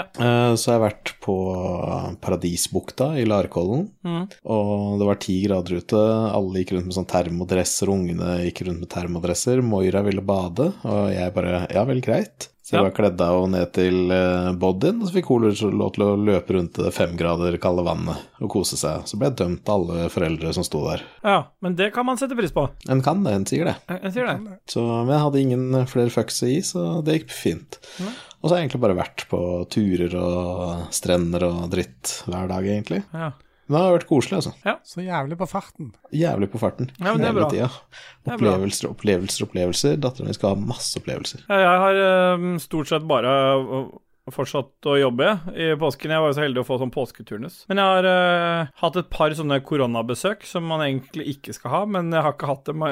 Eh, 0.00 0.54
Så 0.56 0.70
har 0.72 0.78
jeg 0.78 0.84
vært 0.88 1.12
på 1.20 1.36
Paradisbukta 2.20 3.12
i 3.20 3.24
Larkollen, 3.28 3.88
Mm. 4.04 4.28
og 4.44 4.98
det 4.98 5.06
var 5.06 5.14
ti 5.20 5.42
grader 5.46 5.76
ute. 5.82 5.98
Alle 6.32 6.62
gikk 6.62 6.72
rundt 6.76 6.86
med 6.86 6.94
sånn 6.96 7.06
termodresser, 7.10 7.88
ungene 7.88 8.40
gikk 8.46 8.66
rundt 8.66 8.80
med 8.80 8.88
termodresser. 8.90 9.62
Moira 9.62 10.02
ville 10.02 10.22
bade, 10.22 10.72
og 10.84 11.12
jeg 11.12 11.34
bare 11.34 11.66
ja 11.70 11.84
vel, 11.84 12.00
greit. 12.00 12.48
Så 12.64 12.76
jeg 12.76 12.84
Ja. 12.84 12.90
bare 12.90 12.94
kledde 13.10 13.20
av 13.20 13.42
henne 13.42 13.58
ned 13.58 13.72
til 13.72 14.10
eh, 14.12 14.52
bodyen, 14.54 15.02
og 15.02 15.08
så 15.08 15.14
fikk 15.14 15.26
hun 15.26 15.42
lov 15.78 15.92
til 15.94 16.04
å 16.04 16.16
løpe 16.16 16.54
rundt 16.54 16.74
det 16.74 16.92
fem 16.94 17.16
grader 17.16 17.58
kalde 17.58 17.82
vannet 17.84 18.16
og 18.40 18.48
kose 18.50 18.76
seg. 18.78 19.02
Så 19.04 19.18
ble 19.18 19.28
jeg 19.30 19.36
dømt 19.36 19.68
av 19.68 19.80
alle 19.90 20.08
foreldre 20.08 20.54
som 20.54 20.62
sto 20.62 20.86
der. 20.88 21.02
Ja, 21.24 21.42
men 21.60 21.74
det 21.74 21.92
kan 21.92 22.06
man 22.06 22.16
sette 22.16 22.36
pris 22.36 22.52
på. 22.52 22.70
En 22.88 23.02
kan 23.02 23.24
det, 23.24 23.32
en 23.32 23.44
sier 23.44 23.64
det. 23.64 23.76
En, 23.88 23.98
en 24.04 24.12
sier 24.12 24.26
det. 24.26 24.58
Så, 24.68 24.80
men 25.04 25.08
jeg 25.08 25.24
hadde 25.24 25.40
ingen 25.42 25.86
flere 25.86 26.08
fucks 26.08 26.40
i, 26.44 26.60
så 26.62 27.02
det 27.04 27.18
gikk 27.26 27.30
fint. 27.30 27.78
Nei. 28.00 28.12
Og 28.42 28.48
så 28.48 28.54
har 28.54 28.60
jeg 28.60 28.68
egentlig 28.68 28.82
bare 28.82 28.98
vært 28.98 29.24
på 29.30 29.40
turer 29.70 30.18
og 30.18 30.92
strender 30.94 31.46
og 31.46 31.64
dritt 31.70 32.18
hver 32.26 32.50
dag, 32.50 32.66
egentlig. 32.66 33.04
Ja. 33.14 33.30
Men 33.68 33.76
det 33.76 33.82
har 33.86 33.94
vært 33.94 34.08
koselig, 34.10 34.38
altså. 34.40 34.52
Ja. 34.66 34.74
Så 34.84 35.04
jævlig 35.04 35.36
på 35.38 35.46
farten. 35.48 35.92
Jævlig 36.12 36.48
på 36.50 36.60
farten 36.60 36.90
Ja, 36.98 37.12
men 37.12 37.22
det 37.22 37.28
er 37.30 37.36
bra. 37.38 37.50
tida. 37.52 37.68
Er. 38.26 38.34
Opplevelser, 38.34 38.88
opplevelser, 38.90 39.46
opplevelser. 39.46 40.00
Dattera 40.02 40.26
mi 40.26 40.34
skal 40.36 40.56
ha 40.56 40.66
masse 40.74 40.98
opplevelser. 40.98 41.44
Ja, 41.46 41.60
jeg 41.62 41.84
har 41.84 42.00
eh, 42.02 42.48
stort 42.66 42.90
sett 42.90 43.06
bare 43.08 43.30
eh, 43.30 43.86
fortsatt 44.34 44.90
å 44.90 44.98
jobbe 44.98 45.30
i 45.54 45.70
påsken. 45.78 46.12
Jeg 46.12 46.24
var 46.24 46.34
jo 46.34 46.36
så 46.36 46.44
heldig 46.44 46.62
å 46.64 46.66
få 46.66 46.80
sånn 46.82 46.92
påsketurnus. 46.94 47.62
Men 47.70 47.80
jeg 47.80 47.94
har 47.94 48.10
uh, 48.10 48.74
hatt 48.82 48.98
et 49.00 49.10
par 49.14 49.34
sånne 49.38 49.58
koronabesøk 49.66 50.44
som 50.46 50.68
man 50.70 50.84
egentlig 50.84 51.30
ikke 51.36 51.54
skal 51.56 51.74
ha, 51.74 51.82
men 51.96 52.12
jeg 52.14 52.26
har 52.26 52.36
ikke 52.36 52.50
hatt 52.50 52.68
dem 52.70 52.84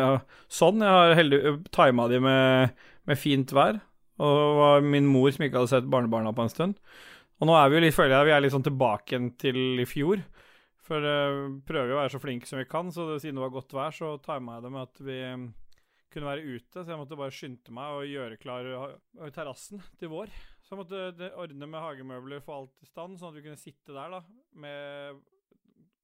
sånn. 0.50 0.82
Jeg 0.86 0.96
har 0.96 1.14
heldig 1.18 1.42
tima 1.74 2.08
de 2.10 2.22
med, 2.24 2.82
med 3.10 3.20
fint 3.20 3.54
vær. 3.54 3.78
Og 4.20 4.36
det 4.36 4.50
var 4.60 4.90
min 4.96 5.08
mor 5.08 5.30
som 5.32 5.46
ikke 5.46 5.62
hadde 5.62 5.72
sett 5.72 5.88
barnebarna 5.90 6.34
på 6.36 6.44
en 6.44 6.52
stund. 6.52 6.76
Og 7.40 7.48
nå 7.48 7.56
er 7.56 7.70
vi 7.70 7.78
jo 7.78 7.82
litt, 7.86 7.96
føler 7.96 8.18
jeg 8.18 8.28
vi 8.28 8.34
er 8.36 8.44
litt 8.44 8.52
sånn 8.52 8.66
tilbake 8.66 9.14
igjen 9.14 9.30
til 9.40 9.80
i 9.80 9.88
fjor. 9.88 10.20
For 10.84 11.06
uh, 11.06 11.48
prøver 11.64 11.92
jo 11.92 11.96
å 11.96 12.02
være 12.02 12.12
så 12.16 12.20
flinke 12.20 12.48
som 12.50 12.60
vi 12.60 12.68
kan, 12.68 12.90
så 12.92 13.06
det, 13.08 13.20
siden 13.22 13.38
det 13.38 13.46
var 13.46 13.54
godt 13.54 13.74
vær, 13.76 13.94
så 13.94 14.12
tima 14.24 14.58
jeg 14.58 14.66
det 14.66 14.72
med 14.74 14.88
at 14.88 15.02
vi 15.06 15.18
eh, 15.22 15.44
kunne 16.10 16.26
være 16.26 16.56
ute, 16.56 16.82
så 16.82 16.88
jeg 16.90 16.98
måtte 16.98 17.18
bare 17.20 17.34
skynde 17.34 17.74
meg 17.76 17.96
og 17.96 18.08
gjøre 18.10 18.38
klar 18.42 18.70
terrassen 19.36 19.84
til 20.00 20.10
vår. 20.12 20.32
Så 20.66 20.74
jeg 20.74 20.80
måtte 20.82 21.30
ordne 21.38 21.68
med 21.70 21.84
hagemøbler, 21.84 22.42
få 22.44 22.58
alt 22.58 22.82
i 22.82 22.90
stand, 22.90 23.20
sånn 23.20 23.30
at 23.30 23.38
vi 23.38 23.44
kunne 23.46 23.62
sitte 23.62 23.94
der 23.94 24.16
da, 24.16 24.20
med 24.58 25.22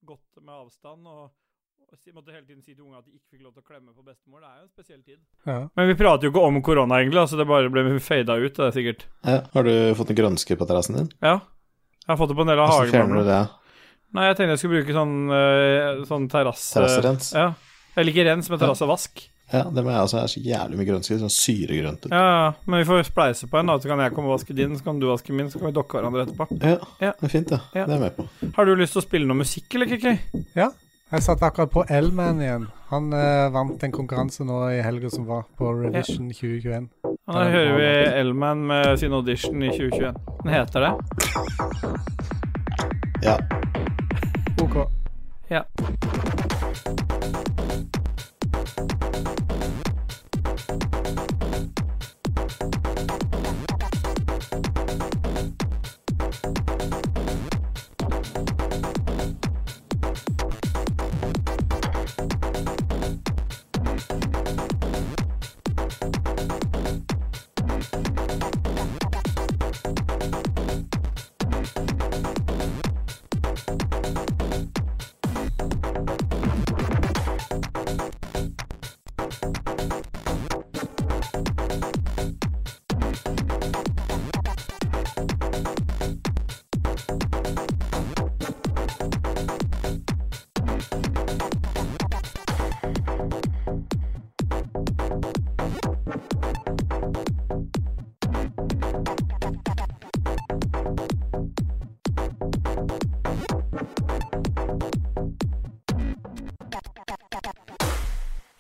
godt 0.07 0.39
med 0.39 0.55
avstand. 0.55 1.11
og 1.11 1.35
og 1.93 2.15
måtte 2.17 2.33
hele 2.35 2.47
tiden 2.47 2.63
si 2.65 2.75
til 2.75 2.83
unga 2.85 2.99
at 2.99 3.07
de 3.07 3.13
ikke 3.15 3.37
fikk 3.37 3.43
lov 3.45 3.53
til 3.55 3.63
å 3.63 3.67
klemme 3.67 3.93
på 3.95 4.03
bestemor. 4.07 4.41
Det 4.43 4.49
er 4.49 4.57
jo 4.59 4.65
en 4.65 4.73
spesiell 4.75 5.03
tid. 5.07 5.19
Ja. 5.47 5.59
Men 5.79 5.89
vi 5.91 5.95
prater 6.01 6.27
jo 6.27 6.33
ikke 6.33 6.43
om 6.49 6.59
korona, 6.67 6.99
egentlig. 7.03 7.21
altså 7.23 7.37
Det 7.39 7.47
bare 7.47 7.71
ble 7.71 7.85
fada 8.03 8.37
ut, 8.43 8.57
det 8.57 8.65
er 8.67 8.75
sikkert. 8.75 9.05
Ja, 9.27 9.37
har 9.55 9.69
du 9.69 9.75
fått 9.99 10.11
en 10.11 10.19
grønske 10.19 10.57
på 10.59 10.67
terrassen 10.67 10.99
din? 10.99 11.13
Ja. 11.23 11.37
Jeg 12.07 12.11
har 12.13 12.19
fått 12.21 12.31
det 12.35 12.39
på 12.39 12.45
en 12.47 12.51
del 12.53 12.63
av 12.63 12.71
Hvordan 12.73 12.93
fjerner 12.95 13.23
du 13.23 13.31
det? 13.31 13.39
Nei, 14.17 14.27
jeg 14.29 14.37
tenkte 14.39 14.55
jeg 14.55 14.61
skulle 14.63 14.81
bruke 14.81 14.95
sånn, 14.97 15.17
eh, 15.35 16.03
sånn 16.11 16.29
terrasse... 16.31 16.75
Terrasserens? 16.79 17.33
Ja. 17.35 17.49
Eller 17.97 18.13
ikke 18.15 18.27
rens, 18.29 18.49
men 18.53 18.61
terrassevask. 18.63 19.25
Ja, 19.53 19.61
det 19.71 19.83
må 19.87 19.93
jeg 19.95 20.03
også. 20.07 20.17
Det 20.19 20.23
er 20.27 20.31
så 20.33 20.41
jævlig 20.43 20.79
mye 20.81 20.87
grønske. 20.89 21.17
Sånn 21.21 21.31
syregrønt. 21.33 22.07
ja, 22.11 22.53
men 22.67 22.81
vi 22.83 22.87
får 22.89 23.05
spleise 23.07 23.47
på 23.51 23.59
en, 23.61 23.71
da. 23.71 23.77
Så 23.83 23.91
kan 23.91 24.03
jeg 24.03 24.15
komme 24.17 24.31
og 24.31 24.41
vaske 24.41 24.57
din, 24.59 24.75
så 24.79 24.87
kan 24.89 24.99
du 25.03 25.07
vaske 25.11 25.35
min, 25.37 25.51
så 25.53 25.61
kan 25.63 25.71
vi 25.71 25.77
dokke 25.77 25.99
hverandre 26.01 26.25
etterpå. 26.27 26.49
Ja, 26.63 26.79
Ja. 27.03 27.13
det 27.21 27.29
er 27.29 27.33
fint, 27.35 27.53
det. 27.55 27.61
Ja. 27.77 27.85
Det 27.87 27.95
er 27.95 27.95
jeg 27.95 28.05
med 28.07 28.17
på. 28.17 28.27
Har 28.57 28.67
du 28.67 28.75
lyst 28.79 28.97
til 28.97 29.03
å 29.03 29.07
spille 29.07 29.29
noe 29.31 29.39
musikk, 29.43 29.69
eller, 29.79 29.87
Kiki? 29.93 30.17
ja. 30.59 30.71
Jeg 31.13 31.23
satt 31.23 31.43
akkurat 31.47 31.71
på 31.71 31.85
L-Man 31.89 32.41
igjen. 32.43 32.65
Han 32.91 33.13
eh, 33.15 33.45
vant 33.55 33.85
en 33.87 33.93
konkurranse 33.95 34.43
nå 34.43 34.57
i 34.75 34.81
helga 34.83 35.07
som 35.11 35.23
var, 35.29 35.45
på 35.55 35.71
Revision 35.71 36.33
2021. 36.35 36.89
Ja, 37.07 37.13
Da 37.31 37.45
hører 37.51 37.77
vi 37.79 37.91
Elman 38.21 38.67
med 38.67 38.99
sin 38.99 39.13
audition 39.15 39.63
i 39.63 39.71
2021. 39.71 40.19
Den 40.43 40.53
heter 40.53 40.81
det. 40.81 40.93
Ja. 43.23 43.39
OK. 44.63 44.77
Ja. 45.51 45.63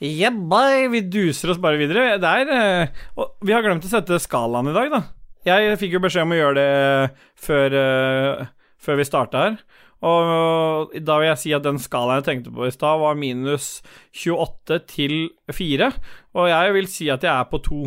Yeah, 0.03 0.31
bye. 0.51 0.89
Vi 0.93 1.01
duser 1.09 1.51
oss 1.55 1.61
bare 1.63 1.79
videre. 1.81 2.19
Det 2.21 2.29
er 2.43 2.51
eh, 2.53 2.89
og 3.17 3.39
Vi 3.47 3.55
har 3.57 3.63
glemt 3.65 3.85
å 3.87 3.89
sette 3.91 4.19
skalaen 4.21 4.69
i 4.69 4.77
dag, 4.77 4.91
da. 4.93 5.03
Jeg 5.47 5.79
fikk 5.81 5.93
jo 5.97 6.03
beskjed 6.03 6.27
om 6.27 6.35
å 6.35 6.41
gjøre 6.41 6.57
det 6.59 7.11
før, 7.39 7.77
eh, 7.81 8.47
før 8.83 8.99
vi 9.01 9.07
starta 9.09 9.45
her. 9.47 9.59
Og 10.07 10.93
da 11.07 11.17
vil 11.19 11.31
jeg 11.31 11.41
si 11.41 11.53
at 11.57 11.65
den 11.65 11.79
skalaen 11.81 12.21
jeg 12.21 12.27
tenkte 12.29 12.53
på 12.55 12.67
i 12.69 12.73
stad, 12.75 12.99
var 13.01 13.17
minus 13.17 13.79
28 14.13 14.81
til 14.91 15.15
4. 15.55 15.89
Og 16.37 16.51
jeg 16.51 16.75
vil 16.77 16.91
si 16.93 17.09
at 17.15 17.25
jeg 17.25 17.33
er 17.33 17.49
på 17.49 17.63
2. 17.65 17.81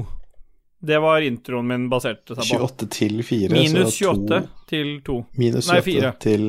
Det 0.89 0.98
var 1.04 1.22
introen 1.28 1.68
min 1.68 1.86
basert 1.92 2.24
seg 2.32 2.39
på. 2.39 2.58
28 2.63 2.89
til 2.96 3.22
4, 3.28 3.51
Minus 3.54 3.94
så 4.00 4.13
28 4.16 4.42
2, 4.42 4.68
til 4.72 4.92
2. 5.06 5.18
minus 5.38 5.68
28 5.70 6.01
Nei, 6.08 6.12
til 6.24 6.46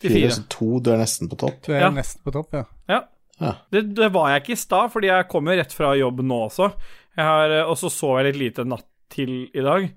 Til 0.00 0.10
4, 0.10 0.20
4. 0.24 0.30
så 0.34 0.44
2, 0.56 0.68
du 0.80 0.90
er 0.94 1.02
nesten 1.04 1.28
på 1.30 1.36
topp. 1.44 1.60
Du 1.66 1.72
er 1.72 1.80
Ja. 1.84 1.90
nesten 1.94 2.24
på 2.24 2.32
topp, 2.34 2.56
ja. 2.56 2.64
Ja. 2.88 3.00
Ja. 3.40 3.54
Det, 3.70 3.82
det 3.98 4.08
var 4.14 4.30
jeg 4.30 4.42
ikke 4.44 4.56
i 4.56 4.62
stad, 4.62 4.90
fordi 4.94 5.10
jeg 5.10 5.28
kommer 5.30 5.58
rett 5.58 5.72
fra 5.74 5.94
jobb 5.98 6.22
nå 6.22 6.40
også. 6.48 6.70
Jeg 7.16 7.28
har, 7.28 7.54
eh, 7.60 7.68
og 7.70 7.78
så 7.80 7.90
sov 7.92 8.18
jeg 8.20 8.32
litt 8.32 8.42
lite 8.42 8.66
natt 8.68 8.86
til 9.14 9.32
i 9.54 9.64
dag. 9.64 9.88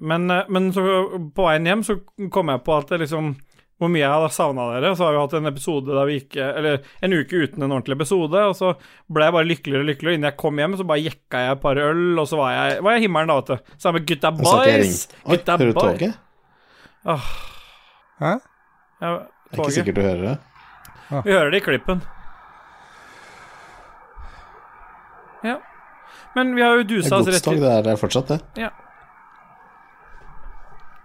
Men, 0.00 0.30
eh, 0.30 0.48
men 0.52 0.72
så 0.74 0.86
på 1.34 1.46
veien 1.46 1.68
hjem 1.68 1.84
så 1.86 2.00
kom 2.32 2.52
jeg 2.52 2.64
på 2.66 2.76
at 2.76 2.94
det 2.94 3.04
liksom 3.06 3.34
hvor 3.76 3.90
mye 3.92 4.00
jeg 4.00 4.08
hadde 4.08 4.32
savna 4.32 4.66
dere. 4.72 4.90
Og 4.92 4.96
så 4.96 5.04
har 5.04 5.12
vi 5.12 5.20
hatt 5.20 5.34
en 5.36 5.50
episode 5.50 5.92
der 5.92 6.08
vi 6.08 6.14
ikke 6.22 6.44
Eller 6.60 6.86
en 7.04 7.12
uke 7.12 7.42
uten 7.44 7.60
en 7.66 7.74
ordentlig 7.76 7.98
episode. 7.98 8.44
Og 8.48 8.56
så 8.56 8.72
ble 9.12 9.28
jeg 9.28 9.36
bare 9.36 9.48
lykkeligere 9.50 9.84
og 9.84 9.90
lykkeligere. 9.90 10.16
Innen 10.16 10.30
jeg 10.30 10.38
kom 10.40 10.62
hjem, 10.62 10.76
så 10.80 10.88
bare 10.88 11.04
jekka 11.04 11.42
jeg 11.44 11.56
et 11.58 11.62
par 11.66 11.82
øl, 11.84 12.04
og 12.22 12.30
så 12.30 12.40
var 12.40 12.54
jeg, 12.56 12.82
var 12.86 12.96
jeg 12.96 13.04
himmelen 13.04 13.32
da, 13.32 13.38
vet 13.42 13.52
du. 13.52 13.76
Sammen 13.84 14.00
med 14.00 14.08
gutta 14.08 14.32
boys. 14.38 15.02
Gutta 15.28 15.58
hører 15.60 15.72
du 15.72 15.80
toget? 15.80 16.16
toget? 17.04 17.22
Hæ? 18.16 18.34
Ja, 19.04 19.12
Det 19.12 19.58
er 19.58 19.60
ikke 19.60 19.76
sikkert 19.76 20.00
du 20.00 20.04
hører 20.08 20.24
det. 20.24 20.36
Vi 21.12 21.36
hører 21.36 21.52
det 21.52 21.60
i 21.60 21.66
klippen. 21.68 22.00
Ja. 25.46 25.56
Men 26.36 26.54
vi 26.56 26.62
har 26.64 26.76
jo 26.80 26.84
dusa 26.90 27.18
oss 27.20 27.28
rett 27.30 27.44
til 27.46 27.60
det 27.62 27.72
er 27.92 27.98
fortsatt 28.00 28.28
det. 28.34 28.40
Ja. 28.60 28.70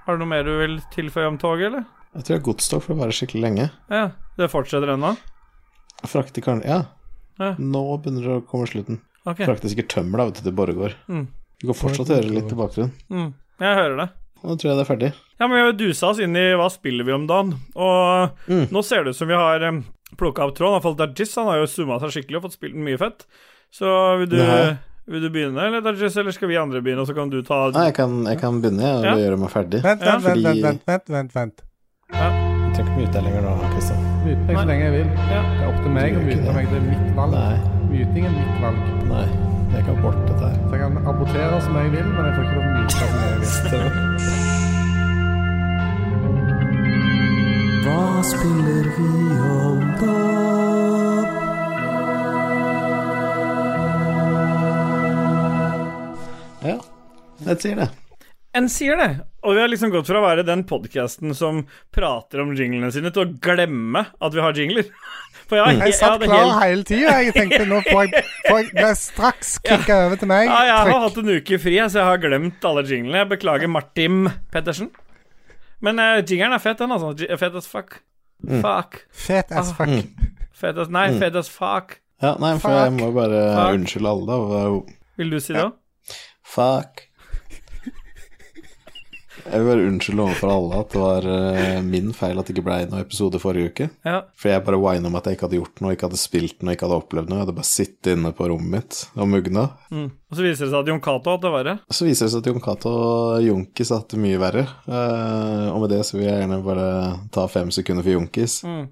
Har 0.06 0.18
du 0.18 0.24
noe 0.24 0.32
mer 0.32 0.44
du 0.48 0.52
vil 0.60 0.80
tilføye 0.94 1.30
om 1.30 1.38
toget, 1.42 1.70
eller? 1.70 1.86
Jeg 2.12 2.26
tror 2.26 2.34
det 2.36 2.40
er 2.42 2.46
godstog 2.50 2.82
for 2.84 2.96
å 2.96 3.00
være 3.04 3.16
skikkelig 3.16 3.44
lenge. 3.46 3.68
Ja, 3.92 4.08
det 4.40 4.50
fortsetter 4.52 4.92
ennå? 4.96 5.14
Frakter 6.10 6.44
Ja, 6.66 6.80
Ja. 7.40 7.56
nå 7.58 7.84
begynner 8.02 8.22
det 8.26 8.36
å 8.42 8.46
komme 8.46 8.68
slutten. 8.68 9.00
Okay. 9.26 9.46
Frakter 9.46 9.70
sikkert 9.70 9.88
tømmer 9.94 10.18
da, 10.18 10.26
vet 10.26 10.36
du, 10.36 10.42
til 10.42 10.52
Borregaard. 10.58 10.96
Mm. 11.08 11.28
Du 11.62 11.68
kan 11.68 11.76
fortsatt 11.78 12.08
høre 12.10 12.30
litt 12.34 12.52
i 12.52 12.56
bakgrunnen. 12.58 12.92
Mm. 13.10 13.34
Jeg 13.62 13.76
hører 13.78 13.98
det. 13.98 14.10
Nå 14.44 14.56
tror 14.58 14.70
jeg 14.72 14.78
det 14.78 14.82
er 14.90 14.90
ferdig. 14.96 15.14
Ja, 15.40 15.48
men 15.48 15.52
vi 15.58 15.62
har 15.64 15.74
dusa 15.78 16.08
oss 16.10 16.20
inn 16.20 16.36
i 16.36 16.48
hva 16.58 16.70
spiller 16.74 17.06
vi 17.06 17.14
om 17.14 17.28
dagen, 17.28 17.54
og 17.76 18.32
Mm. 18.50 18.68
nå 18.74 18.84
ser 18.84 19.04
det 19.04 19.12
ut 19.12 19.16
som 19.16 19.28
vi 19.28 19.36
har 19.36 19.62
um, 19.64 19.86
plukka 20.18 20.40
opp 20.48 20.56
tråden. 20.56 20.82
Iallfall 20.82 20.96
Dajis, 20.98 21.36
han 21.36 21.46
har 21.46 21.58
jo 21.62 21.68
summa 21.70 22.00
seg 22.02 22.10
skikkelig 22.10 22.38
og 22.38 22.44
fått 22.50 22.58
spilt 22.58 22.76
mye 22.76 22.98
fett. 22.98 23.26
Så 23.72 23.88
vil 24.20 24.28
du, 24.30 24.38
vil 25.08 25.22
du 25.24 25.30
begynne, 25.32 25.64
eller 25.68 25.82
Dajis, 25.86 26.18
eller 26.20 26.32
skal 26.36 26.50
vi 26.52 26.58
andre 26.60 26.82
begynne, 26.84 27.02
og 27.02 27.08
så 27.08 27.16
kan 27.16 27.30
du 27.32 27.40
ta 27.48 27.70
Nei, 27.72 27.86
jeg 27.90 27.96
kan, 27.96 28.18
jeg 28.28 28.40
kan 28.42 28.62
begynne 28.62 28.84
og 29.00 29.06
Ja. 29.06 29.14
gjøre 29.16 29.38
meg 29.40 29.50
ferdig. 29.54 29.80
Vent, 29.84 30.02
Ja, 30.04 30.18
vent, 30.18 30.24
vent, 30.26 30.36
fordi- 30.38 30.62
vent, 30.88 31.10
vent, 31.10 31.36
vent, 31.36 31.62
Ja. 32.12 32.28
Jeg 32.72 32.76
trenger 32.76 32.92
ikke 32.92 32.98
mute 33.00 33.12
deg 33.14 33.24
lenger 33.24 33.42
nå, 33.42 33.54
Kristian. 33.74 34.00
Myte 34.26 34.44
deg 34.48 34.56
så 34.58 34.66
lenge 34.68 34.84
jeg 34.84 34.92
vil. 34.92 35.08
Ja. 35.32 35.42
Det 35.42 35.62
er 35.62 35.68
opp 35.72 35.80
til 35.84 35.92
meg 35.92 36.10
å 36.16 36.22
myte 36.28 36.54
meg. 36.56 36.66
Det 36.72 36.78
er 36.78 36.86
mitt 36.92 37.16
valg. 37.16 37.32
Nei, 37.32 37.58
Myting 37.92 38.26
er 38.26 38.32
mitt 38.32 38.62
valg. 38.62 38.80
nei. 39.08 39.28
Jeg 39.72 39.86
kan 39.86 39.96
bort 40.02 40.20
dette 40.28 40.44
her. 40.44 40.56
Så 40.68 40.72
jeg 40.72 40.80
kan 40.82 40.94
abortere 41.08 41.62
som 41.62 41.74
jeg 41.76 41.92
vil, 41.92 42.04
men 42.04 42.26
jeg 42.26 42.34
får 42.36 42.44
ikke 42.44 42.56
lov 42.56 42.64
å 42.64 42.72
myte 42.76 42.92
som 42.92 43.08
jeg 43.24 43.36
vil. 43.40 43.86
Hva 47.84 48.24
spiller 48.24 48.86
vi 48.98 49.10
om 49.40 49.80
da? 50.02 50.41
Ja, 56.62 56.78
jeg 57.48 57.62
sier 57.64 57.80
det. 57.82 57.90
En 58.54 58.68
sier 58.70 58.98
det. 59.00 59.10
Og 59.48 59.56
vi 59.56 59.62
har 59.64 59.70
liksom 59.72 59.94
gått 59.94 60.10
fra 60.10 60.20
å 60.20 60.26
være 60.26 60.44
den 60.46 60.66
podkasten 60.68 61.32
som 61.38 61.62
prater 61.96 62.42
om 62.44 62.52
jinglene 62.58 62.90
sine, 62.94 63.10
til 63.16 63.24
å 63.24 63.32
glemme 63.42 64.04
at 64.20 64.36
vi 64.36 64.44
har 64.44 64.58
jingler. 64.60 64.90
For 65.52 65.60
jeg, 65.60 65.80
Jeg 65.80 65.92
jeg, 65.92 65.96
satt 66.00 66.22
klar 66.24 66.38
helt 66.40 66.62
hele 66.64 66.86
tida. 66.88 67.14
Jeg 67.26 67.34
tenkte 67.36 67.66
nå 67.68 67.80
får 67.88 68.04
jeg, 68.12 68.26
får 68.46 68.70
jeg 68.78 69.00
straks 69.00 69.54
kicka 69.68 69.98
over 70.06 70.20
til 70.20 70.30
meg. 70.32 70.46
ja, 70.52 70.60
jeg 70.70 70.92
har 70.92 71.02
hatt 71.08 71.18
en 71.24 71.32
uke 71.34 71.60
fri, 71.64 71.76
så 71.92 72.00
jeg 72.02 72.08
har 72.08 72.22
glemt 72.24 72.68
alle 72.70 72.84
jinglene. 72.88 73.24
Jeg 73.24 73.32
beklager 73.34 73.72
Martin 73.72 74.30
Pettersen. 74.54 74.92
Men 75.84 76.00
uh, 76.00 76.20
jingeren 76.22 76.56
er 76.56 76.62
fet, 76.64 76.80
den, 76.80 76.94
altså. 76.94 77.12
Fet 77.42 77.58
as 77.58 77.68
fuck. 77.68 77.98
Fuck. 78.62 79.02
Fet 79.12 79.52
as 79.52 79.74
fuck. 79.76 79.92
Fet 80.62 80.78
as 80.80 80.92
Nei, 80.94 81.08
fet 81.20 81.36
as 81.40 81.50
fuck. 81.52 81.98
Ja, 82.22 82.36
nei, 82.40 82.54
for 82.62 82.76
jeg 82.78 82.94
må 83.00 83.10
bare 83.16 83.42
Fuck. 83.58 83.80
unnskylde 83.80 84.12
alle, 84.12 84.28
da. 84.30 84.98
Vil 85.18 85.32
du 85.34 85.40
si 85.42 85.56
det 85.56 85.64
òg? 85.66 85.76
Fuck. 86.52 87.08
Jeg 89.42 89.58
vil 89.58 89.68
bare 89.72 89.86
unnskylde 89.88 90.24
overfor 90.26 90.52
alle 90.54 90.80
at 90.84 90.92
det 90.94 91.00
var 91.02 91.26
eh, 91.32 91.80
min 91.86 92.12
feil 92.14 92.38
at 92.38 92.48
det 92.48 92.54
ikke 92.54 92.66
ble 92.68 92.76
noen 92.92 93.02
episode 93.02 93.40
forrige 93.42 93.72
uke. 93.72 93.88
Ja. 94.06 94.20
For 94.38 94.52
jeg 94.52 94.64
bare 94.68 94.80
wina 94.82 95.10
om 95.10 95.18
at 95.18 95.28
jeg 95.28 95.38
ikke 95.38 95.48
hadde 95.48 95.58
gjort 95.58 95.82
noe, 95.82 95.96
ikke 95.96 96.10
hadde 96.10 96.20
spilt 96.22 96.62
noe, 96.62 96.76
ikke 96.76 96.86
hadde 96.88 97.00
opplevd 97.02 97.32
noe. 97.32 97.40
Jeg 97.40 97.46
hadde 97.48 97.58
bare 97.58 97.72
sittet 97.72 98.12
inne 98.14 98.34
på 98.38 98.50
rommet 98.52 98.72
mitt 98.76 99.00
og 99.16 99.32
mugna. 99.32 99.66
Mm. 99.90 100.10
Og 100.12 100.38
så 100.38 100.46
viser 100.46 100.68
det 100.68 100.72
seg 100.74 100.80
at 100.84 100.92
Jon 100.94 101.04
Cato 101.08 101.34
hadde 101.34 101.48
det 101.48 101.56
verre. 101.56 101.76
Så 101.90 102.08
viser 102.08 102.28
det 102.28 102.36
seg 102.36 102.44
at 102.44 102.52
Jon 102.52 102.66
Cato 102.68 102.94
og 102.94 103.34
hadde 103.42 104.02
det 104.14 104.24
mye 104.28 104.44
verre. 104.46 104.66
Eh, 104.86 105.68
og 105.72 105.80
med 105.86 105.96
det 105.96 106.04
så 106.08 106.20
vil 106.20 106.28
jeg 106.28 106.38
gjerne 106.44 106.62
bare 106.68 106.88
ta 107.34 107.48
fem 107.52 107.74
sekunder 107.74 108.06
for 108.06 108.18
Junkis. 108.20 108.62
Mm. 108.68 108.88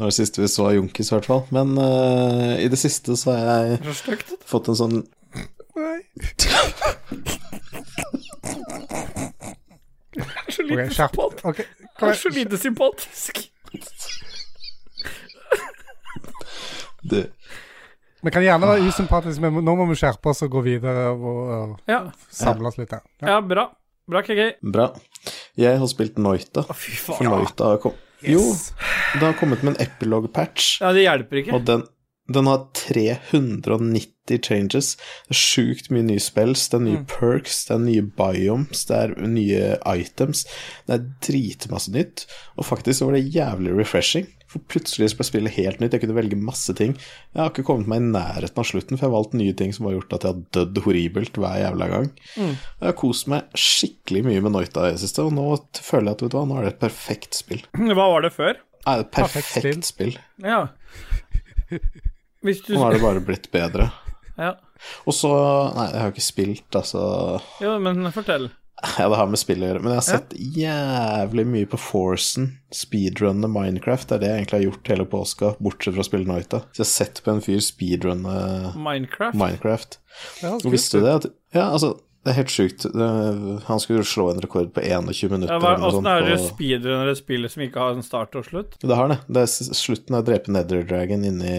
Det 0.00 0.04
var 0.04 0.10
det 0.10 0.16
siste 0.16 0.40
vi 0.40 0.48
så 0.48 0.64
av 0.64 0.72
Junkis, 0.72 1.10
i 1.10 1.12
hvert 1.12 1.26
fall. 1.28 1.42
Men 1.52 1.74
uh, 1.76 2.54
i 2.56 2.68
det 2.72 2.78
siste 2.80 3.12
så 3.20 3.34
har 3.36 3.66
jeg 3.68 3.80
Så 3.84 3.92
stygt. 3.98 4.30
fått 4.48 4.70
en 4.72 4.78
sånn 4.78 4.94
Nei. 5.76 5.98
Det 10.16 10.24
er 10.24 10.56
så 10.56 10.64
lite 10.64 10.86
okay, 10.86 10.96
sympatisk. 10.96 11.44
Okay. 11.52 11.68
Det 11.84 12.08
er 12.08 12.18
så 12.22 12.34
lite 12.38 12.62
sympatisk. 12.64 13.44
det, 17.12 17.24
Vi 18.24 18.32
kan 18.32 18.48
gjerne 18.48 18.72
være 18.72 18.88
usympatiske, 18.88 19.40
men 19.44 19.64
nå 19.68 19.78
må 19.84 19.90
vi 19.92 20.00
skjerpe 20.00 20.32
oss 20.32 20.40
og 20.48 20.56
gå 20.56 20.64
videre 20.64 21.10
og, 21.12 21.76
Ja, 21.84 22.06
samle 22.32 22.72
oss 22.72 22.80
litt. 22.80 22.96
Ja. 22.96 23.34
ja 23.34 23.40
bra. 23.44 23.68
Bra, 24.08 24.24
KK. 24.24 24.62
Bra. 24.64 24.94
Jeg 25.60 25.76
har 25.76 25.92
spilt 25.92 26.16
Noita. 26.16 26.64
Å, 26.64 26.84
fy 26.88 26.96
For. 26.96 27.20
Noita 27.20 27.74
har 27.74 27.84
kom... 28.20 28.32
Jo, 28.34 28.44
det 29.14 29.24
har 29.26 29.38
kommet 29.40 29.62
med 29.66 29.74
en 29.76 29.86
epilog-patch, 29.86 30.80
Ja, 30.82 30.92
det 30.96 31.06
hjelper 31.06 31.40
ikke. 31.42 31.54
og 31.56 31.64
den, 31.68 31.82
den 32.30 32.46
har 32.46 32.66
390 32.78 34.40
changes. 34.46 34.92
Det 35.26 35.34
er 35.34 35.40
sjukt 35.40 35.90
mye 35.90 36.04
nye 36.06 36.22
spells, 36.22 36.68
det 36.70 36.78
er 36.78 36.84
nye 36.86 37.04
perks, 37.10 37.64
det 37.66 37.74
er 37.76 37.82
nye 37.84 38.04
biomes, 38.18 38.84
det 38.86 38.98
er 39.00 39.14
nye 39.26 39.72
items. 39.96 40.44
Det 40.86 40.98
er 40.98 41.08
dritmasse 41.26 41.90
nytt, 41.94 42.26
og 42.56 42.68
faktisk 42.68 43.00
så 43.00 43.08
var 43.10 43.18
det 43.18 43.26
jævlig 43.34 43.74
refreshing. 43.78 44.28
For 44.50 44.62
plutselig 44.66 45.12
ble 45.14 45.24
spillet 45.28 45.54
helt 45.54 45.78
nytt, 45.82 45.92
jeg 45.94 46.02
kunne 46.02 46.16
velge 46.16 46.38
masse 46.38 46.74
ting. 46.74 46.96
Jeg 47.30 47.38
har 47.38 47.52
ikke 47.52 47.62
kommet 47.68 47.86
meg 47.90 48.00
i 48.02 48.08
nærheten 48.16 48.58
av 48.58 48.66
slutten, 48.66 48.98
for 48.98 49.04
jeg 49.06 49.10
har 49.12 49.14
valgt 49.14 49.36
nye 49.38 49.54
ting 49.54 49.70
som 49.76 49.86
har 49.86 49.94
gjort 49.94 50.16
at 50.16 50.26
jeg 50.26 50.34
har 50.34 50.40
dødd 50.58 50.80
horribelt 50.86 51.38
hver 51.38 51.60
jævla 51.62 51.88
gang. 51.92 52.08
Jeg 52.34 52.88
har 52.88 52.96
kost 52.98 53.28
meg 53.30 53.54
skikkelig 53.54 54.24
mye 54.26 54.42
med 54.42 54.56
Noita 54.56 54.88
i 54.88 54.96
det 54.96 55.04
siste, 55.04 55.22
og 55.22 55.36
nå 55.36 55.46
føler 55.78 56.10
jeg 56.10 56.18
at 56.18 56.24
vet 56.26 56.34
du 56.34 56.38
hva, 56.40 56.44
nå 56.50 56.58
er 56.58 56.66
det 56.66 56.72
et 56.74 56.82
perfekt 56.82 57.38
spill. 57.38 57.62
Hva 58.00 58.08
var 58.16 58.26
det 58.26 58.32
før? 58.34 58.58
Nei, 58.86 58.96
det 58.96 59.00
er 59.00 59.06
et 59.06 59.14
Perfekt 59.14 59.52
perfekt 59.54 59.90
spill. 59.92 60.14
spill. 60.16 60.46
Ja. 60.50 60.60
Hvis 62.42 62.62
du 62.66 62.72
Nå 62.74 62.86
er 62.88 62.96
det 62.96 63.02
bare 63.04 63.22
blitt 63.24 63.50
bedre. 63.52 63.90
Ja. 64.40 64.54
Og 65.04 65.12
så 65.14 65.28
Nei, 65.76 65.86
jeg 65.92 66.00
har 66.00 66.12
ikke 66.14 66.24
spilt, 66.24 66.68
altså 66.78 67.02
Jo, 67.60 67.74
men 67.84 68.06
fortell. 68.14 68.48
Ja, 68.98 69.08
det 69.12 69.16
har 69.20 69.26
med 69.28 69.40
spill 69.40 69.60
å 69.64 69.68
gjøre, 69.68 69.80
men 69.84 69.92
jeg 69.92 70.00
har 70.00 70.06
sett 70.06 70.30
jævlig 70.56 71.44
mye 71.52 71.68
på 71.68 71.78
Forcen. 71.80 72.46
speedrunne 72.72 73.48
Minecraft. 73.50 74.08
Det 74.08 74.14
er 74.16 74.20
det 74.22 74.28
jeg 74.30 74.38
egentlig 74.40 74.56
har 74.58 74.66
gjort 74.68 74.90
hele 74.92 75.06
påska, 75.10 75.50
bortsett 75.60 75.96
fra 75.96 76.04
å 76.04 76.08
spille 76.08 76.28
Noita. 76.28 76.62
Så 76.72 76.80
jeg 76.80 76.86
har 76.86 76.90
sett 76.92 77.20
på 77.24 77.32
en 77.34 77.42
fyr 77.44 77.60
speedrunne 77.64 78.36
Minecraft? 78.78 79.36
Minecraft. 79.36 79.98
Ja, 80.42 80.54
Og 80.56 80.70
visste 80.72 81.00
du 81.00 81.04
det? 81.08 81.14
At, 81.20 81.26
ja, 81.56 81.66
altså, 81.74 81.96
det 82.24 82.32
er 82.32 82.36
helt 82.36 82.52
sjukt. 82.52 82.84
Han 83.66 83.80
skulle 83.80 84.04
slå 84.04 84.26
en 84.34 84.40
rekord 84.44 84.72
på 84.76 84.82
21 84.84 85.30
minutter. 85.32 85.54
Ja, 85.54 85.58
hva, 85.62 85.70
eller 85.74 85.80
noe 85.80 85.88
Åssen 85.88 86.02
sånt 86.04 86.10
er 86.12 86.26
det 86.28 86.36
på- 86.36 86.48
speedrunner 86.54 87.10
et 87.14 87.18
spill 87.20 87.48
som 87.48 87.62
ikke 87.64 87.80
har 87.80 87.96
en 87.96 88.02
start 88.04 88.34
og 88.36 88.44
slutt? 88.44 88.76
Det 88.82 88.96
har 88.98 89.08
det. 89.08 89.18
Det 89.28 89.42
er 89.46 89.74
slutten 89.78 90.16
av 90.18 90.22
å 90.22 90.26
drepe 90.28 90.52
Nether 90.52 90.82
Dragon 90.84 91.24
inni 91.24 91.54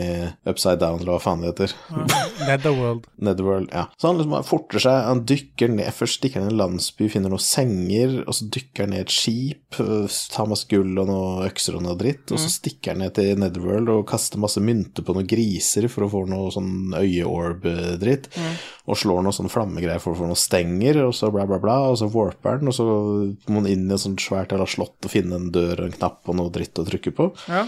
Upside 0.46 0.80
Down, 0.84 1.00
eller 1.02 1.16
hva 1.16 1.22
faen 1.24 1.42
det 1.42 1.52
heter. 1.54 1.74
Netherworld. 2.50 3.08
Netherworld, 3.18 3.70
ja. 3.74 3.88
Så 3.98 4.08
han 4.12 4.18
liksom 4.22 4.38
forter 4.46 4.84
seg, 4.86 5.00
han 5.08 5.24
dykker 5.30 5.74
ned 5.74 5.90
Først 5.98 6.20
stikker 6.22 6.42
han 6.42 6.50
i 6.50 6.54
en 6.54 6.60
landsby, 6.62 7.10
finner 7.12 7.30
noen 7.34 7.42
senger, 7.44 8.16
og 8.28 8.34
så 8.38 8.48
dykker 8.54 8.86
han 8.86 8.94
ned 8.96 9.06
et 9.08 9.14
skip, 9.14 9.80
øh, 9.82 10.06
tar 10.34 10.48
masse 10.50 10.70
gull 10.72 10.94
og 11.02 11.10
noe 11.10 11.48
økser 11.50 11.76
og 11.78 11.84
noe 11.86 11.98
dritt, 12.00 12.32
og 12.32 12.40
så 12.42 12.50
stikker 12.54 12.94
han 12.96 13.02
ned 13.04 13.14
til 13.18 13.34
Netherworld 13.42 13.90
og 13.94 14.06
kaster 14.10 14.40
masse 14.42 14.62
mynter 14.64 15.06
på 15.06 15.14
noen 15.18 15.28
griser 15.30 15.90
for 15.92 16.06
å 16.06 16.12
få 16.14 16.24
noe 16.30 16.52
sånn 16.54 16.94
øyeorb-dritt, 16.98 18.30
og 18.88 18.98
slår 19.00 19.24
noe 19.26 19.36
sånn 19.36 19.52
flammegreier 19.52 20.02
for 20.04 20.14
å 20.16 20.20
få 20.22 20.30
noe 20.32 20.40
stenger, 20.52 21.02
og 21.08 21.16
så 21.16 21.32
bla, 21.34 21.48
bla, 21.50 21.58
bla, 21.64 21.80
og 21.90 21.98
så 22.02 22.10
warper 22.12 22.60
den, 22.62 22.70
og 22.72 22.76
så 22.76 22.86
må 23.48 23.62
man 23.62 23.72
inn 23.72 23.88
i 23.88 23.96
et 23.96 24.04
sånt 24.04 24.22
svært 24.22 24.54
eller 24.54 24.70
slott 24.70 25.08
og 25.08 25.14
finne 25.14 25.40
en 25.40 25.50
dør 25.56 25.80
og 25.80 25.88
en 25.88 25.98
knapp 25.98 26.28
og 26.28 26.38
noe 26.38 26.54
dritt 26.54 26.82
å 26.82 26.88
trykke 26.88 27.16
på. 27.18 27.32
Ja. 27.48 27.66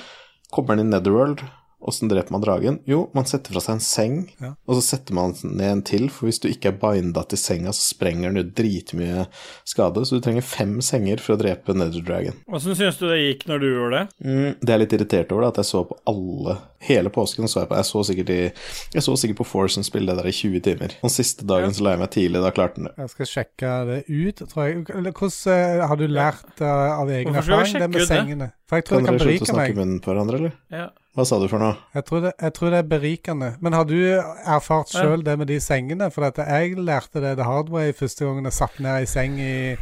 Kommer 0.54 0.78
den 0.78 0.90
i 0.90 0.94
Netherworld, 0.94 1.42
åssen 1.90 2.10
dreper 2.12 2.32
man 2.36 2.44
dragen? 2.44 2.80
Jo, 2.90 3.10
man 3.16 3.28
setter 3.30 3.54
fra 3.56 3.64
seg 3.64 3.78
en 3.78 3.84
seng, 3.84 4.18
Ja. 4.42 4.54
og 4.68 4.76
så 4.80 4.84
setter 4.94 5.14
man 5.18 5.36
ned 5.44 5.70
en 5.72 5.82
til, 5.86 6.10
for 6.10 6.28
hvis 6.30 6.40
du 6.44 6.50
ikke 6.50 6.72
er 6.72 6.80
binda 6.82 7.24
til 7.28 7.38
senga, 7.38 7.74
så 7.76 7.94
sprenger 7.94 8.32
den 8.34 8.44
ut 8.46 8.54
dritmye 8.56 9.28
skade, 9.68 10.06
så 10.06 10.18
du 10.18 10.22
trenger 10.26 10.42
fem 10.46 10.80
senger 10.82 11.20
for 11.24 11.36
å 11.36 11.42
drepe 11.42 11.76
Nether 11.76 12.04
Dragon. 12.04 12.40
Åssen 12.52 12.76
syns 12.76 12.98
du 13.02 13.08
det 13.10 13.20
gikk 13.22 13.48
når 13.50 13.60
du 13.64 13.68
gjorde 13.72 13.98
det? 14.04 14.06
Mm, 14.26 14.56
det 14.60 14.70
er 14.70 14.78
jeg 14.78 14.84
litt 14.86 14.98
irritert 15.00 15.32
over, 15.36 15.48
da, 15.48 15.54
at 15.56 15.62
jeg 15.64 15.72
så 15.74 15.84
på 15.88 16.00
alle 16.10 16.60
Hele 16.84 17.08
påsken 17.16 17.48
så 17.48 17.62
jeg 17.62 17.70
på. 17.70 17.78
Jeg 17.80 17.88
så 17.88 18.02
sikkert, 18.10 18.30
i, 18.34 18.40
jeg 18.92 19.04
så 19.06 19.14
sikkert 19.16 19.38
på 19.40 19.46
Forsen 19.48 19.86
spille 19.88 20.12
det 20.12 20.20
der 20.20 20.28
i 20.28 20.34
20 20.36 20.64
timer. 20.66 20.96
Den 21.00 21.14
siste 21.14 21.46
dagen 21.48 21.72
så 21.72 21.86
la 21.86 21.94
jeg 21.94 22.02
meg 22.02 22.10
tidlig, 22.12 22.42
da 22.44 22.52
klarte 22.52 22.76
den 22.82 22.90
det. 22.90 22.94
Jeg 23.06 23.14
skal 23.14 23.30
sjekke 23.32 23.70
det 23.88 24.00
ut, 24.10 24.42
tror 24.52 24.66
jeg. 24.68 24.82
Hvordan 24.90 25.54
eh, 25.54 25.86
har 25.88 26.02
du 26.02 26.04
lært 26.12 26.60
eh, 26.60 26.92
av 26.98 27.14
egen 27.16 27.40
erfaring, 27.40 27.78
det 27.80 27.88
med 27.88 28.02
det? 28.02 28.10
sengene? 28.10 28.50
For 28.68 28.82
jeg 28.82 28.88
tror 28.90 29.00
Kan 29.00 29.06
det 29.06 29.14
kan 29.14 29.22
dere 29.22 29.30
slutte 29.30 29.48
å 29.48 29.54
snakke 29.54 29.72
i 29.72 29.80
munnen 29.80 30.02
på 30.04 30.12
hverandre, 30.12 30.42
eller? 30.42 30.58
Ja. 30.76 30.90
Hva 31.14 31.26
sa 31.30 31.38
du 31.38 31.46
for 31.46 31.62
noe? 31.62 31.76
Jeg 31.94 32.06
tror, 32.08 32.24
det, 32.26 32.32
jeg 32.42 32.54
tror 32.58 32.72
det 32.74 32.78
er 32.82 32.88
berikende. 32.90 33.50
Men 33.62 33.76
har 33.78 33.86
du 33.86 33.98
erfart 34.18 34.90
sjøl 34.90 35.22
det 35.26 35.36
med 35.38 35.52
de 35.52 35.60
sengene? 35.62 36.08
For 36.14 36.26
at 36.26 36.40
jeg 36.42 36.74
lærte 36.82 37.22
det 37.22 37.36
the 37.38 37.46
hard 37.46 37.70
way 37.74 37.94
første 37.94 38.26
gangen 38.26 38.50
jeg 38.50 38.56
satt 38.58 38.80
ned 38.82 39.06
i 39.06 39.10
seng 39.12 39.38
i, 39.38 39.76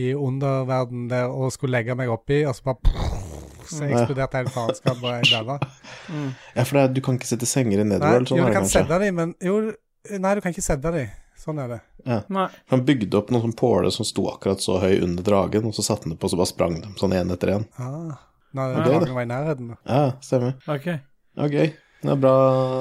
i 0.00 0.14
underverden 0.16 1.10
der 1.10 1.28
og 1.28 1.52
skulle 1.52 1.76
legge 1.76 1.96
meg 1.98 2.08
oppi, 2.12 2.40
og 2.48 2.56
så 2.56 2.70
bare 2.70 2.94
så 3.68 3.84
eksploderte 3.88 4.40
hele 4.40 4.52
faenskapet 4.54 5.04
og 5.04 5.12
jeg 5.18 5.30
daua. 5.34 5.58
Ja, 6.54 6.64
for 6.64 6.78
det 6.78 6.82
er, 6.82 6.94
du 6.96 7.02
kan 7.04 7.18
ikke 7.20 7.28
sette 7.28 7.48
senger 7.48 7.80
i 7.80 7.86
Nei, 7.88 8.00
sånn 8.00 8.40
jo, 8.40 8.48
du 8.48 8.56
kan 8.56 8.68
sette 8.68 8.98
de, 9.00 9.12
men 9.16 9.36
Jo, 9.44 9.58
nei, 10.16 10.34
du 10.36 10.42
kan 10.44 10.52
ikke 10.52 10.64
sette 10.64 10.92
de. 10.96 11.06
Sånn 11.44 11.58
er 11.60 11.74
det. 11.74 11.80
Ja. 12.08 12.22
Han 12.72 12.84
bygde 12.88 13.18
opp 13.18 13.32
noen 13.32 13.50
sånn 13.50 13.56
påle 13.58 13.90
som 13.92 14.06
sto 14.08 14.30
akkurat 14.32 14.62
så 14.64 14.78
høy 14.80 15.02
under 15.04 15.24
dragen, 15.26 15.68
og 15.68 15.76
så 15.76 15.84
satte 15.84 16.08
han 16.08 16.14
det 16.14 16.20
på, 16.22 16.28
og 16.28 16.32
så 16.32 16.40
bare 16.40 16.52
sprang 16.52 16.78
de 16.80 16.92
sånn 17.00 17.16
én 17.16 17.32
etter 17.34 17.52
én. 17.58 17.66
Ah, 17.80 18.14
det 18.54 18.82
er 18.82 18.86
dragen 18.86 19.16
var 19.16 19.26
i 19.26 19.30
nærheten. 19.30 19.72
Ja, 19.82 20.04
stemmer. 20.22 20.54
Ok. 20.70 20.86
okay. 21.36 21.72
Det 22.04 22.12
er 22.12 22.20
bra, 22.20 22.36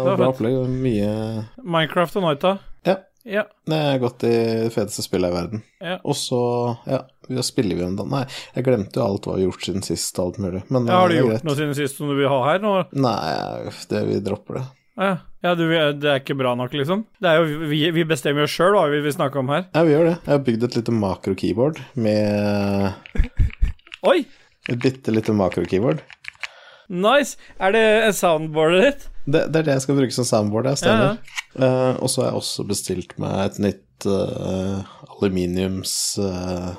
var 0.10 0.20
bra 0.20 0.30
opplegg. 0.34 0.60
Mye 0.68 1.10
Minecraft 1.64 2.20
og 2.20 2.28
Noita. 2.28 2.58
Ja. 2.86 3.00
Ja. 3.24 3.46
Det 3.66 3.78
er 3.80 4.02
godt 4.02 4.26
i 4.28 4.32
det 4.34 4.72
feteste 4.76 5.06
spillet 5.06 5.32
i 5.32 5.36
verden. 5.36 5.64
Ja. 5.80 5.96
Og 6.04 6.18
så, 6.20 6.42
ja, 6.90 7.00
vi 7.30 7.44
spiller 7.48 7.80
vi 7.80 7.86
om 7.86 7.96
dag 7.96 8.10
Nei, 8.12 8.24
jeg 8.58 8.66
glemte 8.68 9.00
jo 9.00 9.06
alt 9.06 9.28
hva 9.28 9.38
vi 9.38 9.46
har 9.46 9.52
gjort 9.54 9.68
siden 9.70 9.86
sist, 9.88 10.20
alt 10.20 10.40
mulig. 10.44 10.66
Men 10.68 10.92
ja 10.92 11.00
har 11.00 11.12
du 11.12 11.16
er 11.16 11.30
gjort 11.30 11.48
noe 11.48 11.56
siden 11.60 11.76
sist 11.78 12.00
som 12.00 12.12
du 12.12 12.18
vil 12.20 12.32
ha 12.32 12.42
her? 12.50 12.60
Nå? 12.64 12.76
Nei, 13.00 13.72
det, 13.90 14.04
vi 14.10 14.20
dropper 14.28 14.60
det. 14.60 14.66
Ja, 15.00 15.14
ja 15.42 15.56
du, 15.58 15.64
det 15.72 16.12
er 16.12 16.20
ikke 16.20 16.38
bra 16.38 16.52
nok, 16.60 16.76
liksom? 16.78 17.08
Det 17.24 17.32
er 17.32 17.40
jo, 17.40 17.64
vi, 17.72 17.82
vi 17.96 18.06
bestemmer 18.12 18.44
jo 18.44 18.52
sjøl 18.52 18.76
hva 18.76 18.86
vi 18.92 19.02
vil 19.08 19.16
snakke 19.16 19.40
om 19.40 19.56
her. 19.56 19.66
Ja, 19.72 19.88
vi 19.88 19.96
gjør 19.96 20.10
det. 20.12 20.16
Jeg 20.20 20.36
har 20.36 20.46
bygd 20.52 20.68
et 20.68 20.80
lite 20.82 21.00
makro-keyboard 21.00 21.82
med 21.96 23.24
Oi! 24.04 24.20
Et 24.70 24.80
bitte 24.80 25.12
lite 25.12 25.36
makro-keyboard. 25.36 26.04
Nice! 26.94 27.38
Er 27.60 27.74
det 27.76 27.86
soundboardet 28.16 28.84
ditt? 28.84 29.06
Det, 29.26 29.46
det 29.54 29.62
er 29.62 29.68
det 29.68 29.78
jeg 29.78 29.86
skal 29.86 29.98
bruke 29.98 30.16
som 30.16 30.28
soundboard, 30.28 30.68
ja, 30.68 30.76
Ja, 30.76 30.82
stemmer. 30.82 31.38
Eh, 31.56 31.96
og 32.04 32.12
så 32.12 32.24
har 32.24 32.32
jeg 32.32 32.42
også 32.42 32.66
bestilt 32.68 33.16
meg 33.22 33.38
et 33.46 33.60
nytt 33.64 34.08
uh, 34.10 34.84
aluminiums 35.16 35.94
uh, 36.20 36.74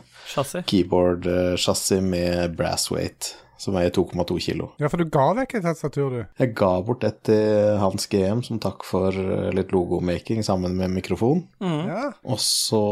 keyboard-chassis 0.69 2.03
med 2.05 2.57
brass 2.59 2.91
weight, 2.93 3.35
som 3.61 3.77
veier 3.77 3.93
2,2 3.95 4.39
kilo. 4.43 4.71
Ja, 4.83 4.91
for 4.93 5.01
du 5.01 5.09
ga 5.13 5.27
vekk 5.39 5.57
et 5.59 5.67
tastatur, 5.67 6.11
du. 6.11 6.21
Jeg 6.41 6.55
ga 6.59 6.73
bort 6.85 7.05
et 7.07 7.21
til 7.27 7.79
Hans 7.81 8.09
GM 8.11 8.43
som 8.47 8.61
takk 8.63 8.85
for 8.87 9.15
eh, 9.15 9.51
litt 9.55 9.73
logomaking 9.75 10.45
sammen 10.47 10.77
med 10.79 10.93
mikrofon. 10.95 11.45
Mm. 11.63 11.81
Ja. 11.89 12.05
Og 12.27 12.43
så 12.43 12.83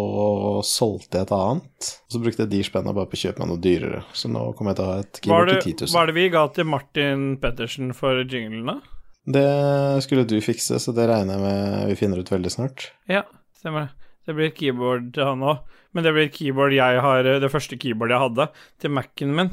solgte 0.67 1.21
jeg 1.21 1.29
et 1.29 1.35
annet. 1.37 1.91
Og 2.07 2.17
så 2.17 2.23
brukte 2.23 2.47
jeg 2.47 2.53
de 2.55 2.63
spenna 2.67 2.95
bare 2.97 3.11
på 3.11 3.19
å 3.19 3.23
kjøpe 3.25 3.43
meg 3.43 3.53
noe 3.53 3.63
dyrere. 3.63 4.05
Så 4.17 4.31
nå 4.33 4.49
kommer 4.59 4.73
jeg 4.73 4.81
til 4.81 4.87
å 4.87 4.93
ha 4.93 5.03
et 5.03 5.23
keyboard 5.23 5.53
til 5.53 5.63
10 5.75 5.77
000. 5.87 5.95
hva 5.95 6.05
er 6.05 6.13
det 6.13 6.19
vi 6.19 6.29
ga 6.33 6.47
til 6.57 6.71
Martin 6.71 7.29
Pettersen 7.43 7.95
for 7.97 8.23
jinglene? 8.23 8.79
Det 9.23 10.03
skulle 10.03 10.27
du 10.27 10.41
fikse, 10.43 10.81
så 10.83 10.95
det 10.95 11.07
regner 11.07 11.37
jeg 11.37 11.43
med 11.45 11.91
vi 11.93 11.99
finner 12.01 12.23
ut 12.23 12.33
veldig 12.33 12.51
snart. 12.51 12.89
Ja, 13.11 13.23
stemmer 13.59 13.87
det. 13.87 14.09
Det 14.27 14.35
blir 14.39 14.51
et 14.51 14.59
keyboard 14.59 15.13
til 15.15 15.27
han 15.27 15.45
òg. 15.47 15.63
Men 15.93 16.07
det 16.07 16.13
blir 16.15 16.29
et 16.29 16.35
keyboard 16.35 16.73
jeg 16.73 17.01
har 17.05 17.27
Det 17.43 17.51
første 17.53 17.77
keyboardet 17.77 18.15
jeg 18.17 18.25
hadde 18.25 18.47
til 18.81 18.93
Mac-en 18.97 19.35
min. 19.37 19.51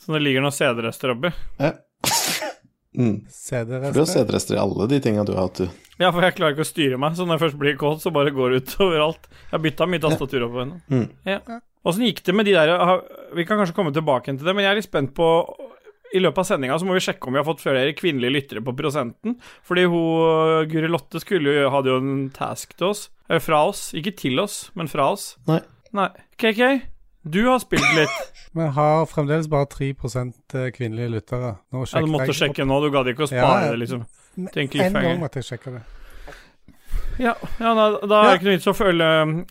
Så 0.00 0.14
det 0.16 0.22
ligger 0.24 0.44
noen 0.44 0.56
CD-rester 0.56 1.12
oppi. 1.14 1.30
Ja. 1.60 1.74
Mm. 2.96 3.20
For 3.30 3.64
du 3.64 3.70
har 3.78 3.90
CD-rester. 3.92 4.06
CD-rester 4.12 4.56
i 4.56 4.60
alle 4.60 4.86
de 4.90 5.00
tinga 5.04 5.24
du 5.24 5.34
har 5.36 5.46
hatt, 5.46 5.60
du. 5.62 5.82
Ja, 6.00 6.08
for 6.10 6.24
jeg 6.24 6.34
klarer 6.38 6.56
ikke 6.56 6.64
å 6.64 6.70
styre 6.70 6.98
meg, 7.00 7.14
så 7.18 7.26
når 7.26 7.36
jeg 7.36 7.44
først 7.44 7.58
blir 7.60 7.76
kåt, 7.78 8.00
så 8.02 8.12
bare 8.14 8.32
går 8.34 8.54
det 8.54 8.62
ut 8.64 8.76
overalt. 8.86 9.28
Jeg 9.30 9.52
har 9.54 9.64
bytta 9.66 9.90
mye 9.92 10.02
tastatur 10.06 10.46
opp 10.48 10.56
henne. 10.62 10.80
Mm. 10.90 11.04
Ja. 11.28 11.40
Åssen 11.86 12.04
gikk 12.04 12.22
det 12.26 12.34
med 12.36 12.44
de 12.44 12.52
der 12.52 12.70
Vi 13.36 13.44
kan 13.48 13.56
kanskje 13.60 13.76
komme 13.76 13.92
tilbake 13.96 14.32
til 14.34 14.44
det, 14.44 14.52
men 14.56 14.66
jeg 14.66 14.74
er 14.74 14.80
litt 14.80 14.88
spent 14.88 15.14
på 15.16 15.28
i 16.10 16.18
løpet 16.18 16.42
av 16.42 16.46
sendinga 16.48 16.74
så 16.80 16.86
må 16.88 16.96
vi 16.96 17.02
sjekke 17.04 17.28
om 17.30 17.36
vi 17.36 17.38
har 17.38 17.46
fått 17.46 17.60
flere 17.62 17.92
kvinnelige 17.94 18.34
lyttere 18.34 18.62
på 18.66 18.72
prosenten. 18.74 19.36
Fordi 19.62 19.84
hun 19.92 20.66
Guri 20.72 20.88
Lotte 20.90 21.20
skulle 21.22 21.52
jo 21.54 21.68
hadde 21.70 21.92
jo 21.92 22.00
en 22.02 22.24
task 22.34 22.74
til 22.74 22.88
oss. 22.90 23.04
Eller 23.30 23.44
fra 23.44 23.60
oss. 23.68 23.84
Ikke 23.94 24.10
til 24.18 24.42
oss, 24.42 24.56
men 24.74 24.90
fra 24.90 25.12
oss. 25.14 25.36
Nei. 25.46 25.60
Nei. 25.94 26.08
KK, 26.40 26.64
du 27.22 27.46
har 27.46 27.60
spilt 27.62 27.94
litt. 27.96 28.18
Vi 28.56 28.66
har 28.74 29.06
fremdeles 29.06 29.46
bare 29.48 29.68
3 29.70 29.92
kvinnelige 30.74 31.08
lyttere. 31.08 31.54
Nå 31.70 31.84
Ja, 31.86 32.00
du 32.00 32.10
måtte 32.10 32.32
jeg- 32.32 32.40
sjekke 32.40 32.66
nå. 32.66 32.80
Du 32.82 32.90
gadd 32.90 33.06
ikke 33.12 33.28
å 33.28 33.30
spare 33.30 33.66
ja. 33.66 33.70
det, 33.70 33.78
liksom. 33.84 34.06
En 34.40 34.48
en 34.56 34.92
gang 34.94 35.20
måtte 35.20 35.42
jeg 35.42 35.50
sjekke 35.52 35.74
det. 35.78 35.82
Ja, 37.20 37.34
ja 37.60 37.74
da, 37.76 37.84
da 38.00 38.18
er 38.20 38.30
det 38.30 38.36
ikke 38.38 38.48
noe 38.48 38.56
vits 38.56 38.70
å 38.70 38.74
følge 38.76 39.06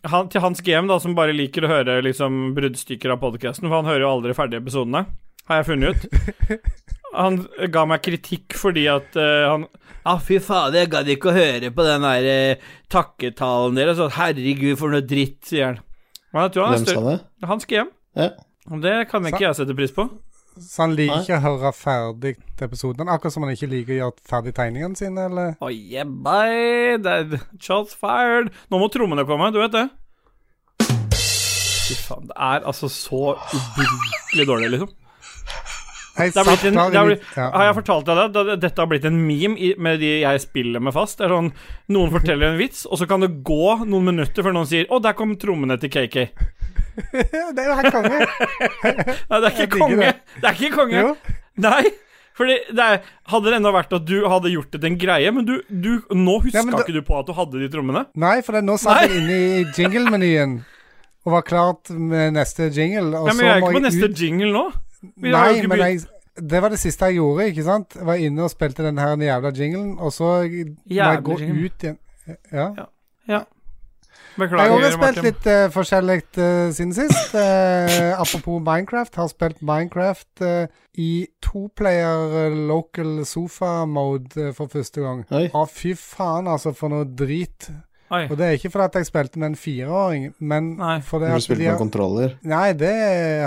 han, 0.10 0.30
Til 0.32 0.42
Hans 0.42 0.62
GM, 0.66 0.88
da, 0.90 0.98
som 1.00 1.16
bare 1.18 1.36
liker 1.36 1.66
å 1.66 1.72
høre 1.72 2.00
liksom 2.06 2.54
bruddstykker 2.58 3.14
av 3.14 3.22
podkasten, 3.22 3.70
for 3.70 3.80
han 3.80 3.90
hører 3.90 4.06
jo 4.06 4.14
aldri 4.16 4.36
ferdige 4.38 4.64
episodene, 4.64 5.06
har 5.50 5.62
jeg 5.62 5.70
funnet 5.70 5.96
ut. 5.96 6.64
Han 7.10 7.40
ga 7.74 7.84
meg 7.90 8.04
kritikk 8.06 8.54
fordi 8.54 8.84
at 8.86 9.16
uh, 9.18 9.48
han 9.50 9.64
Ja, 9.66 10.14
ah, 10.14 10.20
fy 10.22 10.38
fader, 10.38 10.84
jeg 10.84 10.92
gadd 10.94 11.08
ikke 11.10 11.32
å 11.32 11.34
høre 11.34 11.72
på 11.74 11.86
den 11.88 12.06
der 12.06 12.28
uh, 12.30 12.68
takketalen 12.94 13.80
deres. 13.80 13.98
Herregud, 14.14 14.78
for 14.78 14.94
noe 14.94 15.02
dritt, 15.02 15.40
sier 15.50 15.72
han. 15.72 15.80
Men 16.34 16.46
jeg 16.46 16.52
tror 16.56 16.66
han 16.66 16.74
er 16.74 16.78
Hvem 16.78 16.86
sa 16.86 16.96
større. 16.96 17.20
det? 17.50 17.62
skal 17.64 17.78
hjem. 17.80 17.92
Ja. 18.16 18.30
Og 18.70 18.82
Det 18.82 18.96
kan 19.10 19.26
ikke 19.26 19.46
jeg 19.48 19.56
sette 19.58 19.76
pris 19.76 19.92
på. 19.96 20.10
Så 20.60 20.82
han 20.84 20.94
liker 20.98 21.16
Nei. 21.16 21.24
ikke 21.24 21.38
å 21.38 21.44
høre 21.46 21.72
ferdig 21.74 22.34
episoden. 22.60 23.08
Akkurat 23.10 23.34
som 23.34 23.46
han 23.46 23.54
ikke 23.54 23.70
liker 23.72 23.94
å 23.96 24.00
gjøre 24.02 24.26
ferdig 24.28 24.54
tegningene 24.58 24.98
sine, 25.00 25.26
eller? 25.30 25.54
Oh, 25.64 25.72
yeah, 25.72 26.04
bye. 26.04 26.98
Det 27.00 27.14
er 27.14 27.46
shots 27.64 27.96
fired. 27.96 28.52
Nå 28.70 28.82
må 28.82 28.90
trommene 28.92 29.24
komme, 29.30 29.52
du 29.56 29.62
vet 29.62 29.72
det. 29.78 29.86
Fy 31.90 31.96
faen, 32.04 32.28
det 32.30 32.36
er 32.36 32.66
altså 32.70 32.90
så 32.92 33.22
ubrukelig 33.40 34.46
dårlig, 34.50 34.74
liksom. 34.76 34.92
Jeg 36.20 36.34
Det 36.36 36.44
blitt 36.48 36.66
en, 36.70 36.80
det 36.80 37.00
har, 37.00 37.08
blitt, 37.08 37.24
ja. 37.36 37.48
har 37.54 37.66
jeg 37.70 37.76
fortalt 37.80 38.10
deg 38.10 38.34
det? 38.36 38.58
Dette 38.66 38.82
har 38.84 38.90
blitt 38.92 39.06
en 39.10 39.20
meme 39.28 39.70
med 39.80 40.00
de 40.04 40.10
jeg 40.22 40.42
spiller 40.44 40.84
med 40.84 40.96
fast. 40.96 41.18
Det 41.20 41.28
er 41.30 41.36
sånn, 41.36 41.52
Noen 41.96 42.12
forteller 42.14 42.52
en 42.52 42.60
vits, 42.60 42.86
og 42.90 43.00
så 43.00 43.08
kan 43.10 43.24
det 43.24 43.32
gå 43.48 43.80
noen 43.86 44.12
minutter 44.12 44.46
før 44.46 44.56
noen 44.58 44.68
sier 44.70 44.86
'Å, 44.90 45.02
der 45.04 45.16
kom 45.18 45.36
trommene 45.40 45.80
til 45.80 45.90
KK'. 45.94 46.28
det 47.56 47.64
er 47.64 47.70
jo 47.70 47.78
helt 47.80 47.96
konge. 47.96 48.20
Nei, 48.20 49.40
det 49.40 49.48
er 49.48 49.56
ikke 49.56 49.72
konge. 49.78 49.98
det. 50.04 50.14
Det 50.42 50.50
er 50.50 50.56
ikke 50.60 50.76
konge. 50.76 51.02
Jo. 51.08 51.16
Nei. 51.64 51.84
Fordi 52.40 52.56
det 52.72 52.86
er, 52.86 53.00
Hadde 53.30 53.52
det 53.52 53.58
ennå 53.60 53.72
vært 53.76 53.94
at 53.98 54.06
du 54.08 54.18
hadde 54.32 54.52
gjort 54.54 54.72
det 54.72 54.80
til 54.82 54.92
en 54.94 55.00
greie, 55.00 55.32
men 55.36 55.48
du, 55.48 55.58
du 55.68 55.92
nå 56.16 56.38
huska 56.40 56.62
Ja, 56.62 56.64
da- 56.72 56.84
ikke 56.86 56.96
du 56.96 57.02
på 57.04 57.18
at 57.20 57.28
du 57.28 57.34
hadde 57.36 57.60
de 57.60 57.68
trommene? 57.72 58.06
Nei, 58.16 58.38
for 58.46 58.56
det, 58.56 58.64
nå 58.68 58.78
satt 58.80 59.04
jeg 59.06 59.20
inne 59.20 59.40
i 59.40 59.64
jingle-menyen 59.76 60.60
og 61.28 61.34
var 61.36 61.44
klart 61.44 61.90
med 61.92 62.34
neste 62.38 62.70
jingle. 62.72 63.12
Og 63.20 63.28
Ja, 63.28 63.34
men 63.36 63.36
så 63.36 63.44
vi 63.44 63.50
er 63.52 63.60
ikke 63.60 63.76
på 63.76 63.84
neste 63.84 64.08
ut 64.08 64.22
jingle 64.24 64.52
nå. 64.56 64.64
Vi 65.02 65.32
Nei, 65.32 65.62
men 65.68 65.84
jeg, 65.84 66.02
det 66.40 66.62
var 66.64 66.74
det 66.74 66.80
siste 66.82 67.10
jeg 67.10 67.20
gjorde, 67.20 67.50
ikke 67.52 67.68
sant? 67.68 67.96
Jeg 67.96 68.08
var 68.08 68.20
inne 68.20 68.46
og 68.46 68.52
spilte 68.52 68.86
den 68.86 69.00
her 69.00 69.16
jævla 69.16 69.54
jinglen, 69.56 69.94
og 70.00 70.14
så 70.16 70.40
må 70.44 71.00
jeg 71.00 71.24
gå 71.24 71.40
ut 71.40 71.88
igjen. 71.88 71.98
Ja. 72.52 72.72
Ja. 73.30 73.44
Jeg 74.40 74.48
har 74.48 74.48
Beklager, 74.48 74.72
også 74.72 74.98
spilt 74.98 75.26
litt 75.26 75.48
uh, 75.52 75.66
forskjellig 75.74 76.22
uh, 76.38 76.70
siden 76.72 76.94
sist. 76.96 77.34
Uh, 77.34 78.14
apropos 78.16 78.62
Minecraft, 78.64 79.16
har 79.20 79.28
spilt 79.28 79.62
Minecraft 79.66 80.44
uh, 80.46 80.80
i 81.00 81.28
toplayer 81.44 82.36
eh, 82.46 82.58
local 82.68 83.26
sofa-mode 83.26 84.50
eh, 84.50 84.54
for 84.56 84.72
første 84.72 85.04
gang. 85.04 85.24
Oi. 85.32 85.48
Ah, 85.56 85.68
fy 85.70 85.94
faen, 85.96 86.50
altså, 86.52 86.74
for 86.76 86.92
noe 86.92 87.08
drit. 87.08 87.70
Oi. 88.12 88.24
Og 88.32 88.38
det 88.40 88.46
er 88.48 88.56
ikke 88.58 88.72
fordi 88.74 88.86
at 88.90 88.96
jeg 89.00 89.06
spilte 89.10 89.38
med 89.42 89.52
en 89.52 89.56
fireåring, 89.60 90.24
men 90.40 90.72
Nei. 90.80 90.96
fordi 91.06 91.26
at 91.30 91.36
du 91.38 91.46
spilte 91.46 91.60
de 91.60 91.66
med 91.68 91.72
har 91.76 91.82
kontroller. 91.82 92.32
Nei, 92.44 92.74
det 92.74 92.94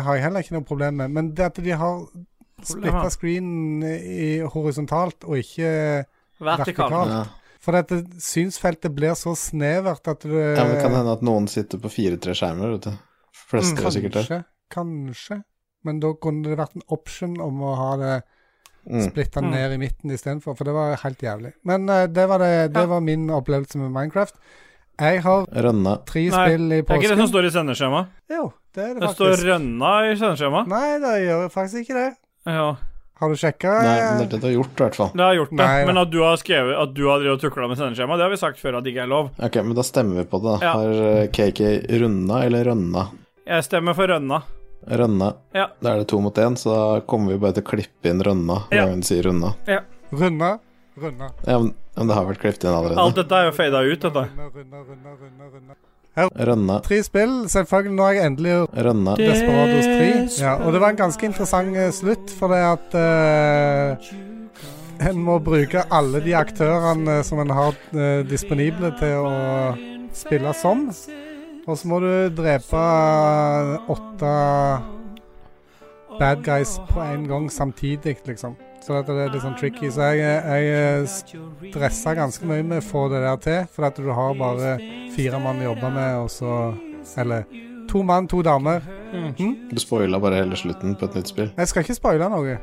har 0.07 0.15
jeg 0.19 0.23
heller 0.23 0.45
ikke 0.45 0.55
noe 0.55 0.67
problem 0.69 1.01
med. 1.03 1.11
Men 1.17 1.31
det 1.35 1.49
at 1.49 1.59
de 1.65 1.71
har 1.81 2.03
splitta 2.63 3.09
screenen 3.11 3.83
screen 3.83 3.83
i 3.83 4.29
horisontalt 4.55 5.25
og 5.27 5.39
ikke 5.41 5.73
Vertikalt. 6.43 6.93
vertikalt. 6.93 7.11
Ja. 7.11 7.23
For 7.63 7.73
dette 7.79 8.01
synsfeltet 8.23 8.95
blir 8.95 9.15
så 9.19 9.35
snevert 9.39 10.07
at 10.11 10.25
du 10.27 10.33
ja, 10.35 10.63
men 10.65 10.75
det 10.77 10.83
kan 10.83 10.95
hende 10.97 11.13
at 11.15 11.23
noen 11.27 11.47
sitter 11.51 11.79
på 11.83 11.91
fire-tre 11.95 12.35
skjermer, 12.35 12.73
vet 12.77 12.89
du. 12.89 12.93
Fleste 13.53 13.77
Mm, 13.79 13.87
er 13.87 13.95
sikkert 13.95 14.13
det. 14.17 14.23
Kanskje. 14.27 14.45
Kanskje. 14.75 15.37
Men 15.85 15.99
da 16.03 16.13
kunne 16.15 16.43
det 16.49 16.59
vært 16.59 16.75
en 16.79 16.87
option 16.95 17.37
om 17.43 17.61
å 17.63 17.75
ha 17.79 17.91
det 18.01 18.15
Mm. 18.83 19.05
splitta 19.11 19.41
den 19.41 19.51
ned 19.55 19.73
i 19.77 19.79
midten 19.79 20.11
istedenfor, 20.11 20.57
for 20.59 20.65
det 20.67 20.73
var 20.75 20.97
helt 21.05 21.21
jævlig. 21.23 21.53
Men 21.65 21.85
uh, 21.89 22.07
det, 22.11 22.25
var 22.29 22.39
det, 22.43 22.73
det 22.75 22.81
Ja. 22.83 22.87
var 22.91 23.01
min 23.01 23.29
opplevelse 23.31 23.79
med 23.79 23.93
Minecraft. 23.95 24.35
Jeg 25.01 25.23
har 25.23 25.47
Rønne. 25.47 25.93
tre 26.07 26.21
Nei, 26.29 26.31
spill 26.31 26.65
i 26.73 26.81
Det 26.83 26.91
er 26.91 26.99
ikke 27.01 27.09
det 27.15 27.19
som 27.23 27.29
står 27.31 27.47
i 27.47 27.53
sendeskjemaet. 27.55 28.07
Jo, 28.31 28.53
det 28.75 28.83
er 28.85 28.95
det 28.95 29.01
Det 29.05 29.11
står 29.15 29.37
rønna 29.49 29.93
i 30.11 30.17
sendeskjemaet. 30.21 30.67
Nei, 30.69 30.89
det 30.99 31.13
gjør 31.27 31.47
faktisk 31.55 31.85
ikke 31.87 31.95
det. 32.01 32.09
Ja, 32.47 32.67
Har 33.23 33.29
du 33.31 33.37
sjekka? 33.39 33.71
Nei, 33.87 33.99
men 34.03 34.19
det 34.19 34.25
er 34.27 34.31
det 34.35 34.41
du 34.43 34.47
har 34.49 34.55
gjort, 34.57 34.73
i 34.75 34.83
hvert 34.83 34.97
fall. 34.99 35.11
det 35.15 35.23
har 35.25 35.35
gjort 35.39 35.51
det. 35.51 35.59
Nei. 35.63 35.85
Men 35.87 35.99
at 36.03 36.11
du 36.11 36.19
har 36.27 36.37
skrevet 36.43 36.75
At 36.83 36.95
du 36.95 37.05
har 37.07 37.21
drevet 37.23 37.41
tukla 37.41 37.69
med 37.71 37.79
sendeskjema, 37.79 38.17
det 38.19 38.25
har 38.27 38.31
vi 38.35 38.41
sagt 38.43 38.59
før 38.59 38.79
at 38.79 38.85
det 38.85 38.91
ikke 38.97 39.05
er 39.07 39.13
lov. 39.15 39.31
Ok, 39.39 39.57
men 39.63 39.75
da 39.79 39.83
stemmer 39.87 40.19
vi 40.19 40.25
på 40.27 40.43
det. 40.43 40.59
da. 40.59 40.67
Ja. 40.67 40.73
Har 40.75 40.91
eh, 41.23 41.29
KK 41.31 41.61
runda 42.03 42.43
eller 42.45 42.65
rønna? 42.73 43.07
Jeg 43.47 43.63
stemmer 43.65 43.95
for 43.95 44.11
rønna. 44.11 44.43
Rønne. 44.89 45.35
Ja. 45.55 45.69
Da 45.83 45.95
er 45.95 46.03
det 46.03 46.09
to 46.11 46.19
mot 46.21 46.35
én, 46.43 46.57
så 46.59 46.73
da 46.75 47.01
kommer 47.07 47.33
vi 47.35 47.39
bare 47.43 47.59
til 47.59 47.65
å 47.65 47.71
klippe 47.71 48.11
inn 48.11 48.23
rønna 48.23 48.65
hver 48.69 48.77
Ja. 48.77 48.87
gang 48.87 49.01
du 49.01 49.07
sier 49.07 49.25
Ja. 49.69 49.81
Rønna. 50.13 50.59
Rønna. 50.99 51.31
Ja, 51.47 51.59
men, 51.59 51.75
men 51.97 52.09
det 52.09 52.15
har 52.15 52.27
vært 52.27 52.43
klippet 52.43 52.65
inn 52.67 52.75
allerede. 52.75 53.01
Alt 53.01 53.17
dette 53.17 53.33
er 53.33 53.49
jo 53.49 53.53
fada 53.57 53.81
ut, 53.81 54.01
dette. 54.01 54.25
Runda, 54.29 54.51
runda, 54.53 55.15
runda, 55.23 55.45
runda, 55.55 55.75
Her. 56.13 56.29
Rønne. 56.29 56.75
Tre 56.85 56.99
spill. 57.07 57.31
Selvfølgelig, 57.49 57.95
nå 57.97 58.05
har 58.05 58.13
jeg 58.19 58.27
endelig 58.29 58.57
Rønne. 58.85 59.15
Desperados 59.17 59.87
3. 59.89 60.43
Ja, 60.43 60.59
og 60.61 60.75
det 60.75 60.83
var 60.83 60.93
en 60.93 61.01
ganske 61.01 61.25
interessant 61.25 61.79
eh, 61.81 61.89
slutt, 61.97 62.35
for 62.37 62.53
det 62.53 62.61
at 62.69 62.99
uh, 63.01 64.13
En 65.09 65.19
må 65.25 65.39
bruke 65.43 65.87
alle 65.91 66.21
de 66.23 66.37
aktørene 66.37 67.23
som 67.25 67.41
en 67.41 67.51
har 67.57 67.73
uh, 67.97 68.21
disponible 68.29 68.93
til 69.01 69.25
å 69.25 69.33
spille 70.13 70.53
som. 70.61 70.91
Og 71.63 71.79
så 71.79 71.89
må 71.89 72.01
du 72.03 72.11
drepe 72.35 72.83
åtte 73.93 74.33
bad 76.19 76.43
guys 76.45 76.77
på 76.91 77.01
en 77.01 77.27
gang 77.31 77.49
samtidig, 77.51 78.17
liksom. 78.27 78.57
Så 78.83 78.99
det 79.07 79.15
er 79.15 79.31
litt 79.31 79.45
sånn 79.45 79.55
tricky. 79.59 79.91
Så 79.95 80.09
jeg, 80.19 80.43
jeg 80.43 81.71
stressa 81.71 82.17
ganske 82.19 82.47
mye 82.51 82.65
med 82.67 82.83
å 82.83 82.87
få 82.87 83.07
det 83.13 83.23
der 83.23 83.39
til, 83.45 83.61
for 83.71 83.87
at 83.87 84.01
du 84.01 84.11
har 84.11 84.35
bare 84.39 84.75
fire 85.15 85.39
mann 85.43 85.63
å 85.63 85.71
jobbe 85.71 85.93
med, 85.95 86.17
og 86.25 86.33
så 86.33 86.57
Eller 87.19 87.47
to 87.91 88.03
mann, 88.03 88.29
to 88.31 88.43
damer. 88.43 88.83
Mm. 89.13 89.69
Du 89.71 89.81
spoila 89.83 90.21
bare 90.23 90.39
hele 90.43 90.57
slutten 90.57 90.95
på 90.97 91.09
et 91.09 91.17
nytt 91.19 91.33
spill. 91.33 91.51
Jeg 91.57 91.69
skal 91.69 91.85
ikke 91.85 91.99
spoile 91.99 92.29
noe. 92.31 92.55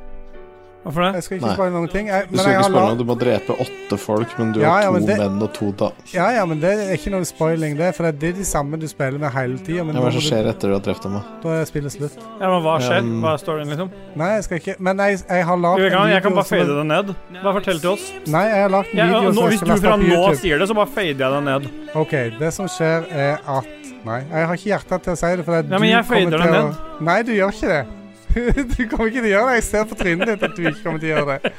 Hvorfor 0.79 1.03
det? 1.03 1.09
Jeg 1.19 1.23
skal 1.25 1.35
ikke 1.37 1.45
Nei. 1.49 1.55
spoile 1.57 1.73
noen 1.75 1.89
ting. 1.91 2.07
Jeg, 2.07 2.27
Du 2.31 2.37
skal 2.39 2.53
ikke 2.55 2.67
spare 2.69 2.87
noe, 2.87 2.97
du 2.97 3.03
må 3.03 3.15
drepe 3.19 3.55
åtte 3.65 3.97
folk, 3.99 4.31
men 4.39 4.53
du 4.55 4.61
Ja, 4.61 4.69
har 4.71 4.81
ja, 4.85 4.91
to 4.95 5.05
det- 5.05 5.17
menn 5.19 5.41
og 5.43 5.51
to 5.53 5.71
da. 5.75 5.89
Ja, 6.13 6.29
ja, 6.31 6.45
men 6.45 6.61
det 6.61 6.71
er 6.71 6.93
ikke 6.95 7.11
noe 7.11 7.25
spoiling, 7.27 7.75
det. 7.77 7.89
For 7.95 8.09
det 8.11 8.23
er 8.29 8.37
de 8.39 8.45
samme 8.47 8.79
du 8.79 8.87
spiller 8.87 9.19
med 9.19 9.29
hele 9.35 9.57
tida. 9.59 9.83
Men 9.83 9.95
Ja, 9.95 10.01
hva 10.01 10.07
må 10.07 10.07
er 10.07 10.19
du, 10.19 10.23
skjer 10.23 10.47
etter 10.47 10.67
du 10.71 10.73
har 10.73 10.79
drept 10.79 11.03
dem? 11.03 11.13
da? 11.19 11.23
da 11.43 11.49
er 11.59 11.65
spillet 11.65 11.91
slutt. 11.91 12.15
Ja, 12.39 12.47
men 12.49 12.63
hva 12.63 12.77
skjer? 12.79 12.99
Um... 13.03 13.21
Hva 13.21 13.33
er 13.33 13.37
storyen, 13.43 13.67
liksom? 13.67 13.91
Nei, 14.15 14.29
jeg 14.35 14.43
skal 14.43 14.57
ikke 14.59 14.75
Men 14.79 14.97
jeg, 14.97 15.19
jeg 15.29 15.45
har 15.45 15.57
lagd 15.57 15.79
en 15.83 15.91
kan, 15.91 16.09
jeg 16.09 16.23
kan 16.23 16.33
bare 16.33 16.45
som 16.45 16.57
fade 16.57 16.77
det 16.79 16.85
ned. 16.87 17.15
Bare 17.43 17.53
fortell 17.59 17.79
til 17.83 17.89
oss. 17.91 18.11
Nei, 18.27 18.45
jeg 18.47 18.61
har 18.63 18.69
lagd 18.69 18.87
en 18.93 18.97
Ja, 18.97 19.05
video 19.05 19.27
og 19.29 19.35
nå, 19.35 19.47
hvis 19.51 19.59
du 19.59 19.75
fra 19.75 19.97
nå 19.97 20.35
sier 20.39 20.57
det, 20.59 20.67
så 20.69 20.75
bare 20.79 20.87
fader 20.87 21.07
jeg 21.07 21.17
det 21.19 21.43
ned. 21.43 21.69
OK, 21.95 22.15
det 22.39 22.53
som 22.53 22.67
skjer, 22.71 23.03
er 23.11 23.37
at 23.45 23.65
Nei, 24.05 24.21
jeg 24.31 24.47
har 24.47 24.55
ikke 24.55 24.69
hjerte 24.71 25.03
til 25.03 25.11
å 25.11 25.17
si 25.19 25.35
det. 25.35 25.43
For 25.43 25.53
at 25.59 25.65
Ja, 25.69 25.77
men 25.77 25.89
jeg 25.89 26.05
fader 26.07 26.37
det 26.39 26.51
ned. 26.55 26.75
Nei, 27.01 27.21
du 27.23 27.33
gjør 27.35 27.51
ikke 27.51 27.67
det. 27.67 27.85
du 28.75 28.81
kommer 28.89 29.09
ikke 29.09 29.23
til 29.23 29.29
å 29.29 29.33
gjøre 29.33 29.49
det. 29.49 29.57
Jeg 29.59 29.67
ser 29.69 29.89
på 29.89 29.99
trynet 29.99 30.31
ditt 30.33 30.45
at 30.45 30.55
du 30.55 30.63
ikke 30.63 30.83
kommer 30.83 31.01
til 31.01 31.11
å 31.11 31.15
gjøre 31.17 31.37
det. 31.37 31.53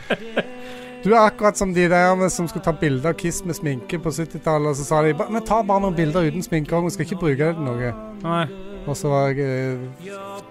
Du 1.00 1.14
er 1.14 1.22
akkurat 1.22 1.56
som 1.56 1.72
de 1.74 1.86
der 1.88 2.28
som 2.28 2.48
skulle 2.48 2.64
ta 2.64 2.74
bilder 2.76 3.14
av 3.14 3.20
Kiss 3.20 3.40
med 3.44 3.56
sminke 3.56 3.98
på 3.98 4.12
70-tallet, 4.12 4.68
og 4.68 4.76
så 4.76 4.84
sa 4.84 5.02
de 5.02 5.14
vi 5.14 5.30
Men 5.32 5.46
ta 5.48 5.62
bare 5.64 5.86
noen 5.86 5.96
bilder 5.96 6.28
uten 6.28 6.44
sminke 6.44 6.76
òg, 6.76 6.90
vi 6.90 6.96
skal 6.98 7.08
ikke 7.08 7.22
bruke 7.22 7.46
det 7.46 7.54
til 7.56 7.64
noe. 7.64 7.94
Nei. 8.26 8.69
Og 8.86 8.96
så 8.96 9.08
var 9.08 9.28
jeg 9.28 9.38
eh, 9.44 9.78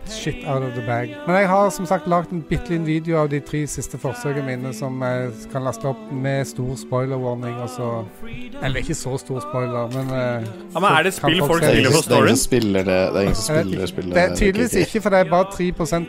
shit 0.09 0.35
out 0.47 0.63
of 0.63 0.69
the 0.75 0.81
bag. 0.85 1.15
Men 1.27 1.35
jeg 1.35 1.47
har 1.49 1.69
som 1.69 1.85
sagt 1.89 2.07
lagd 2.07 2.31
en 2.33 2.41
bitte 2.49 2.69
liten 2.69 2.85
video 2.85 3.17
av 3.21 3.29
de 3.31 3.39
tre 3.39 3.67
siste 3.67 3.97
forsøkene 4.01 4.45
mine 4.45 4.73
som 4.75 5.01
jeg 5.03 5.31
kan 5.51 5.63
laste 5.65 5.87
opp 5.89 5.97
med 6.11 6.45
stor 6.49 6.75
spoiler-warning. 6.79 7.55
Og 7.63 7.69
så 7.73 7.89
Eller 8.63 8.77
ikke 8.83 8.95
så 8.97 9.17
stor 9.17 9.39
spoiler, 9.43 9.87
men 9.95 10.05
eh, 10.13 10.41
Ja, 10.73 10.79
men 10.79 10.89
er 10.91 11.03
det 11.03 11.13
spill 11.17 11.39
folk 11.41 11.63
er 11.63 11.67
spiller 11.73 11.91
for 11.91 12.01
storyen? 12.07 12.37
det. 12.37 12.85
Det 12.85 12.93
er 12.93 13.21
ingen 13.21 13.35
som 13.35 13.55
spiller 13.55 13.85
spillet. 13.93 14.13
Det 14.15 14.23
er 14.23 14.35
tydeligvis 14.35 14.73
ikke, 14.85 15.01
for 15.01 15.09
det 15.09 15.19
er 15.19 15.23
bare 15.29 15.45
3 15.57 15.63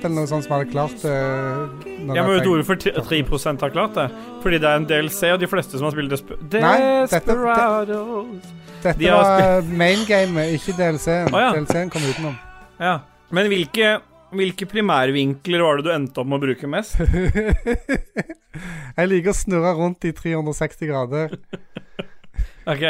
eller 0.04 0.16
noe 0.20 0.26
sånt 0.30 0.44
som 0.44 0.52
hadde 0.59 0.70
klart 0.70 0.96
det. 1.02 1.11
Ja, 1.11 1.14
jeg 2.14 2.24
men 2.24 2.33
vet 2.35 2.44
du 2.44 2.48
for 2.50 2.56
hvorfor 2.61 2.76
3 3.09 3.22
har 3.61 3.70
klart 3.70 3.94
det? 3.94 4.11
Fordi 4.42 4.59
det 4.59 4.68
er 4.68 4.76
en 4.76 4.87
DLC, 4.88 5.22
og 5.33 5.40
de 5.40 5.46
fleste 5.48 5.78
som 5.78 5.85
har 5.88 5.92
spilt 5.96 6.11
Desper 6.11 6.35
Desperados 6.50 7.11
Dette 8.81 8.97
de 8.99 9.11
var 9.12 9.66
main 9.77 10.05
game, 10.09 10.45
ikke 10.57 10.75
DLC-en. 10.79 11.29
Å, 11.35 11.43
ja. 11.43 11.51
DLC-en 11.57 11.90
kom 11.93 12.05
utenom. 12.07 12.37
Ja. 12.81 12.95
Men 13.35 13.51
hvilke, 13.53 13.99
hvilke 14.35 14.69
primærvinkler 14.71 15.64
var 15.64 15.79
det 15.79 15.87
du 15.87 15.93
endte 15.95 16.23
opp 16.23 16.31
med 16.31 16.40
å 16.40 16.45
bruke 16.47 16.71
mest? 16.71 16.97
jeg 18.99 19.11
liker 19.11 19.35
å 19.35 19.37
snurre 19.37 19.75
rundt 19.79 20.09
i 20.09 20.14
360 20.16 20.90
grader. 20.93 21.37
Ok. 22.71 22.83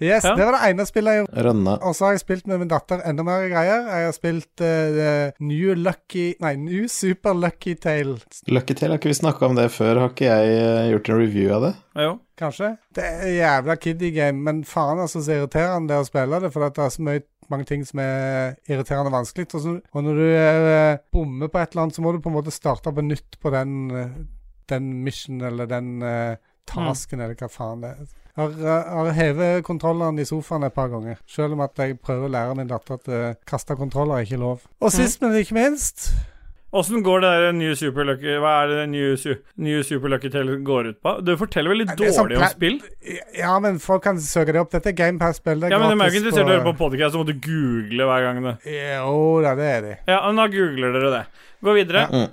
Yes, 0.00 0.24
Ja. 0.24 0.34
Det 0.36 0.44
var 0.46 0.54
det 0.54 0.70
ene 0.70 0.86
spillet 0.86 1.14
jeg 1.14 1.22
gjorde. 1.22 1.42
Rønne. 1.48 1.74
Og 1.82 1.94
så 1.96 2.06
har 2.06 2.14
jeg 2.14 2.22
spilt 2.22 2.46
med 2.46 2.60
min 2.62 2.70
datter 2.70 3.02
enda 3.06 3.24
mer 3.26 3.46
greier. 3.50 3.88
Jeg 3.88 4.06
har 4.06 4.14
spilt 4.14 4.62
uh, 4.62 5.30
New 5.42 5.74
Lucky 5.74 6.28
Nei, 6.42 6.54
New 6.60 6.86
Super 6.92 7.34
Lucky 7.34 7.74
Tale, 7.74 8.18
Lucky 8.46 8.76
Tale, 8.78 8.94
har 8.94 9.02
ikke 9.02 9.10
vi 9.10 9.18
snakka 9.18 9.48
om 9.48 9.58
det 9.58 9.68
før? 9.74 10.02
Har 10.04 10.12
ikke 10.12 10.28
jeg 10.28 10.54
eh, 10.58 10.90
gjort 10.92 11.10
en 11.10 11.18
review 11.18 11.54
av 11.56 11.66
det? 11.66 11.72
Jo. 11.98 12.12
kanskje. 12.38 12.70
Det 12.94 13.04
er 13.04 13.32
jævla 13.34 13.76
kiddie 13.82 14.14
game, 14.14 14.38
men 14.46 14.62
faen 14.64 15.02
altså 15.02 15.22
så 15.24 15.40
irriterende 15.40 15.90
det 15.90 15.96
er 15.96 16.04
å 16.04 16.08
spille 16.08 16.40
det, 16.44 16.52
for 16.54 16.62
det 16.62 16.84
er 16.84 16.94
så 16.94 17.06
mye 17.08 17.24
mange 17.50 17.66
ting 17.66 17.82
som 17.88 18.02
er 18.04 18.58
irriterende 18.68 19.12
vanskelig. 19.14 19.48
Og, 19.54 19.64
så, 19.64 19.74
og 19.82 20.04
når 20.06 20.20
du 20.20 20.26
uh, 20.28 21.00
bommer 21.14 21.50
på 21.50 21.58
et 21.58 21.72
eller 21.72 21.86
annet, 21.88 21.98
så 21.98 22.04
må 22.04 22.12
du 22.14 22.20
på 22.22 22.30
en 22.30 22.38
måte 22.38 22.54
starte 22.54 22.92
på 22.94 23.04
nytt 23.06 23.40
på 23.42 23.52
den, 23.54 23.74
uh, 23.90 24.54
den 24.70 24.92
mission 25.02 25.42
eller 25.48 25.66
den 25.66 25.96
tasken, 26.68 27.22
eller 27.24 27.38
hva 27.40 27.48
faen 27.50 27.82
det 27.82 27.94
er. 27.96 28.08
Har, 28.38 28.52
har 28.94 29.12
hevet 29.16 29.64
kontrolleren 29.66 30.18
i 30.22 30.26
sofaen 30.28 30.62
et 30.68 30.74
par 30.74 30.90
ganger, 30.92 31.18
selv 31.26 31.56
om 31.56 31.62
at 31.64 31.74
jeg 31.82 31.96
prøver 31.98 32.28
å 32.28 32.32
lære 32.36 32.56
min 32.60 32.68
datter 32.70 32.94
at 33.00 33.08
uh, 33.10 33.30
kaste 33.48 33.74
kontroller 33.78 34.20
er 34.20 34.28
ikke 34.28 34.38
lov. 34.38 34.66
Og 34.78 34.92
sist, 34.94 35.18
men 35.24 35.34
ikke 35.40 35.56
minst 35.58 36.12
Åssen 36.68 37.00
går 37.00 37.22
det 37.24 37.28
der 37.32 37.54
New 37.56 37.72
Super 37.80 38.04
Lucky 38.04 38.34
Hva 38.42 38.50
er 38.62 38.68
det 38.68 38.82
New, 38.92 39.14
Su 39.16 39.30
New 39.56 39.80
Super 39.82 40.10
Lucky 40.12 40.28
Tale 40.28 40.58
går 40.60 40.90
ut 40.90 40.98
på? 41.00 41.14
Du 41.24 41.30
forteller 41.40 41.72
veldig 41.72 41.86
Det 41.96 42.10
sånn 42.12 42.28
dårlig 42.28 42.36
om 42.42 42.50
spill. 42.52 42.76
Ja, 43.38 43.54
men 43.64 43.78
folk 43.80 44.02
kan 44.04 44.20
søke 44.20 44.52
det 44.52 44.60
opp. 44.60 44.68
Dette 44.74 44.92
er 44.92 44.96
GamePass-spill. 44.98 45.64
Ja, 45.64 45.78
men 45.80 45.94
de 45.94 45.96
er 45.96 46.10
jo 46.10 46.12
ikke 46.12 46.20
interessert 46.26 46.44
i 46.44 46.44
å 46.44 46.52
høre 46.58 46.66
på 46.66 46.74
podcast, 46.82 47.14
så 47.16 47.22
må 47.22 47.24
du 47.24 47.32
google 47.40 48.10
hver 48.10 48.26
gang. 48.26 48.42
det 48.44 48.76
Jo 48.76 49.14
da, 49.46 49.54
det 49.56 49.70
er 49.70 49.86
de. 49.86 49.94
Ja, 50.12 50.20
men 50.26 50.42
da 50.42 50.46
googler 50.52 50.92
dere 50.98 51.14
det. 51.14 51.22
Gå 51.64 51.78
videre. 51.78 52.04
Mm. 52.12 52.28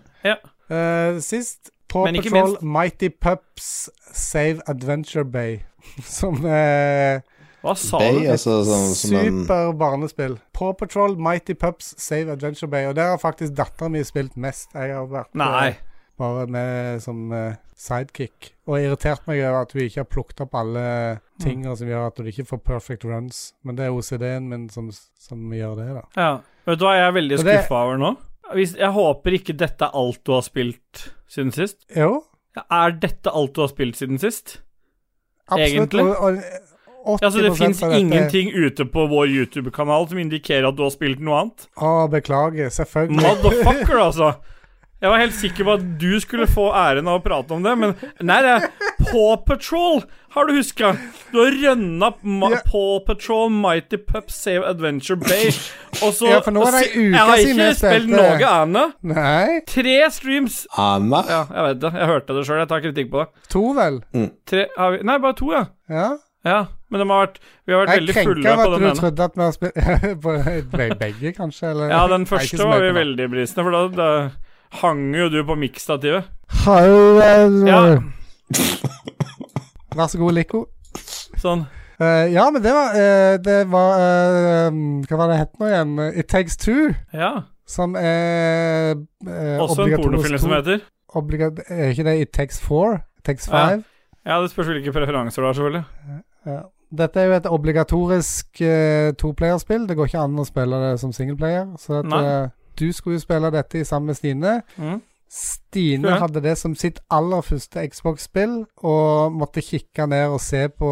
Uh, 0.66 1.22
sist 1.24 1.72
Paw 1.88 2.10
Patrol 2.10 2.58
minst- 2.58 2.68
Mighty 2.76 3.10
Pups 3.10 3.90
Save 4.12 4.60
Adventure 4.68 5.24
Bay. 5.24 5.62
Som 6.18 6.42
eh, 6.46 7.22
Hva 7.66 7.74
sa 7.80 8.00
Bay, 8.02 8.20
du? 8.26 8.30
altså 8.34 8.60
sånn 8.68 8.92
som 8.98 9.16
en 9.20 9.40
super 9.44 9.72
barnespill. 9.80 10.36
Paw 10.54 10.74
Patrol 10.78 11.16
Mighty 11.18 11.56
Pups 11.58 11.94
Save 12.02 12.32
Adventure 12.36 12.70
Bay. 12.70 12.86
Og 12.90 12.96
der 12.98 13.14
har 13.16 13.22
faktisk 13.22 13.56
datteren 13.58 13.96
mi 13.96 14.04
spilt 14.06 14.36
mest. 14.38 14.70
Jeg 14.78 14.94
har 14.94 15.08
vært 15.10 15.32
eh, 15.34 15.40
Nei. 15.42 15.72
bare 16.22 16.46
med 16.52 17.02
som 17.04 17.32
eh, 17.34 17.56
sidekick. 17.76 18.52
Og 18.70 18.78
irritert 18.84 19.26
meg 19.30 19.42
over 19.44 19.64
at 19.66 19.74
hun 19.76 19.82
ikke 19.86 20.04
har 20.04 20.10
plukket 20.12 20.44
opp 20.46 20.54
alle 20.62 20.86
tingene 21.42 21.74
som 21.78 21.90
gjør 21.90 22.06
at 22.12 22.22
du 22.22 22.30
ikke 22.30 22.46
får 22.52 22.62
perfect 22.70 23.04
runs. 23.10 23.42
Men 23.66 23.80
det 23.80 23.88
er 23.88 23.98
OCD-en 23.98 24.46
min 24.52 24.70
som, 24.74 24.88
som 25.20 25.50
gjør 25.54 25.76
det, 25.82 25.90
da. 25.98 26.06
Ja. 26.22 26.30
Vet 26.70 26.80
du 26.82 26.86
hva 26.88 26.96
jeg 26.98 27.08
er 27.10 27.18
veldig 27.18 27.42
skuffa 27.44 27.82
over 27.88 28.00
nå? 28.02 28.14
Hvis, 28.54 28.76
jeg 28.78 28.94
håper 28.94 29.36
ikke 29.40 29.54
dette 29.58 29.88
er 29.90 29.98
alt 29.98 30.22
du 30.26 30.32
har 30.36 30.46
spilt 30.46 31.08
siden 31.30 31.50
sist. 31.54 31.82
Jo, 31.98 32.22
Er 32.70 32.94
dette 33.02 33.34
alt 33.36 33.56
du 33.58 33.64
har 33.66 33.72
spilt 33.74 33.98
siden 34.00 34.22
sist? 34.22 34.60
Absolutt. 35.48 35.94
Egentlig? 35.94 36.62
80 37.06 37.26
Altså, 37.26 37.42
det 37.42 37.58
fins 37.58 37.82
ingenting 37.84 38.50
ute 38.56 38.86
på 38.90 39.06
vår 39.08 39.30
YouTube-kanal 39.30 40.08
som 40.10 40.18
indikerer 40.18 40.66
at 40.72 40.78
du 40.78 40.82
har 40.82 40.90
spilt 40.94 41.22
noe 41.22 41.44
annet. 41.44 41.68
Å, 41.78 42.08
beklager. 42.10 42.72
Selvfølgelig. 42.74 43.22
Motherfucker, 43.22 44.00
altså. 44.08 44.32
Jeg 45.06 45.12
var 45.14 45.22
helt 45.22 45.36
sikker 45.38 45.68
på 45.68 45.74
at 45.78 45.84
du 46.02 46.12
skulle 46.24 46.48
få 46.50 46.64
æren 46.74 47.06
av 47.06 47.20
å 47.20 47.24
prate 47.24 47.54
om 47.54 47.62
det, 47.62 47.76
men 47.78 47.92
nei, 48.26 48.38
det 48.42 48.54
er 48.56 48.64
Paw 49.12 49.36
Patrol, 49.46 50.00
har 50.34 50.48
du 50.50 50.56
huska? 50.58 50.96
Du 51.30 51.38
har 51.44 51.54
rønna 51.62 52.10
Ja. 52.50 52.62
Paw 52.66 52.98
Patrol, 53.06 53.52
Mighty 53.54 54.00
Pup, 54.02 54.32
Save 54.34 54.66
Adventure 54.66 55.20
Bay, 55.22 55.52
og 56.02 56.10
så 56.18 56.32
Ja, 56.34 56.40
for 56.42 56.56
nå 56.58 56.66
er 56.66 56.74
det 56.74 56.82
ei 56.82 56.90
uke 56.90 56.96
siden 56.98 57.14
Jeg 57.14 57.30
har 57.30 57.44
ikke 57.46 57.68
spilt 57.84 58.10
noe 58.16 58.50
annet. 58.50 58.96
Nei. 59.14 59.60
Tre 59.70 59.96
streams. 60.18 60.58
Anna? 60.74 61.22
Ja, 61.30 61.42
jeg 61.54 61.68
vet 61.70 61.84
det. 61.86 61.92
Jeg 62.02 62.10
hørte 62.16 62.38
det 62.40 62.46
sjøl. 62.50 62.62
Jeg 62.64 62.72
tar 62.74 62.82
kritikk 62.88 63.12
på 63.14 63.22
det. 63.22 63.46
To, 63.54 63.64
vel? 63.78 64.02
Tre 64.50 64.66
har 64.80 64.96
vi 64.98 65.04
Nei, 65.06 65.20
bare 65.28 65.38
to, 65.38 65.52
ja. 65.54 65.68
Ja. 65.94 66.10
Ja, 66.46 66.58
men 66.94 67.02
de 67.02 67.06
har 67.10 67.24
vært 67.28 67.38
Vi 67.66 67.74
har 67.74 67.80
vært 67.86 67.94
Jeg 67.94 68.02
veldig 68.02 68.16
fulle 68.18 68.26
på 68.26 68.42
den 68.42 68.50
ene. 68.50 68.58
Jeg 68.58 68.58
krenker 68.58 68.82
at 68.82 68.98
du 68.98 69.00
trodde 69.02 69.30
at 69.30 69.38
vi 69.38 69.46
har 69.46 69.54
spilt 69.56 71.00
Begge, 71.06 71.32
kanskje? 71.38 71.70
Eller? 71.72 71.94
Ja, 71.94 72.02
den 72.12 72.28
første 72.30 72.68
var 72.74 72.84
vi 72.84 72.92
veldig 73.00 73.30
brisende, 73.32 73.66
for 73.66 73.74
da, 73.78 73.86
da 74.02 74.10
hang 74.82 75.08
jo 75.16 75.30
du 75.32 75.40
på 75.48 75.56
miksstativet. 75.60 76.28
Hallo. 76.66 77.22
Ja, 77.68 77.82
Vær 79.96 80.10
så 80.12 80.20
god, 80.20 80.36
Lico. 80.36 80.66
sånn. 81.40 81.64
Uh, 81.96 82.28
ja, 82.28 82.50
men 82.52 82.60
det 82.60 82.74
var 82.76 82.90
uh, 82.92 83.38
Det 83.40 83.54
var 83.72 83.94
uh, 83.96 84.80
Hva 85.08 85.20
var 85.22 85.30
det 85.32 85.38
het 85.40 85.54
nå 85.62 85.70
igjen? 85.70 85.94
It 86.20 86.28
Takes 86.28 86.60
Two. 86.60 86.90
Ja. 87.16 87.46
Som 87.66 87.96
er 87.96 88.94
eh, 89.26 89.64
Også 89.64 89.88
en 89.88 89.96
pornofilm 89.98 90.38
som 90.38 90.54
heter. 90.54 90.84
Er 91.16 91.90
ikke 91.90 92.06
det 92.06 92.20
It 92.22 92.32
Takes 92.36 92.60
Four? 92.62 93.00
It 93.18 93.26
Takes 93.26 93.48
Five? 93.50 93.82
Ja, 94.26 94.38
det 94.42 94.52
spørs 94.52 94.70
hvilke 94.70 94.94
preferanser 94.94 95.42
du 95.42 95.48
har, 95.48 95.54
selvfølgelig. 95.54 95.84
Ja. 96.46 96.60
Dette 96.96 97.20
er 97.20 97.26
jo 97.26 97.38
et 97.40 97.48
obligatorisk 97.50 98.62
uh, 98.62 99.10
toplayerspill. 99.18 99.88
Det 99.90 99.98
går 99.98 100.12
ikke 100.12 100.28
an 100.28 100.38
å 100.38 100.46
spille 100.46 100.82
det 100.84 100.92
som 101.02 101.14
singleplayer. 101.16 101.72
Så 101.82 101.98
dette, 101.98 102.14
Nei. 102.14 102.46
Du 102.76 102.88
skulle 102.94 103.18
jo 103.20 103.26
spille 103.26 103.52
dette 103.54 103.82
i 103.82 103.86
sammen 103.88 104.12
med 104.14 104.18
Stine. 104.20 104.62
Mm. 104.78 105.02
Stine 105.36 106.08
Ja. 106.08 106.20
hadde 106.22 106.40
det 106.44 106.54
som 106.58 106.76
sitt 106.78 107.00
aller 107.12 107.42
første 107.44 107.82
Xbox-spill, 107.92 108.54
og 108.88 109.34
måtte 109.36 109.64
kikke 109.66 110.06
ned 110.08 110.30
og 110.32 110.40
se 110.40 110.68
på 110.70 110.90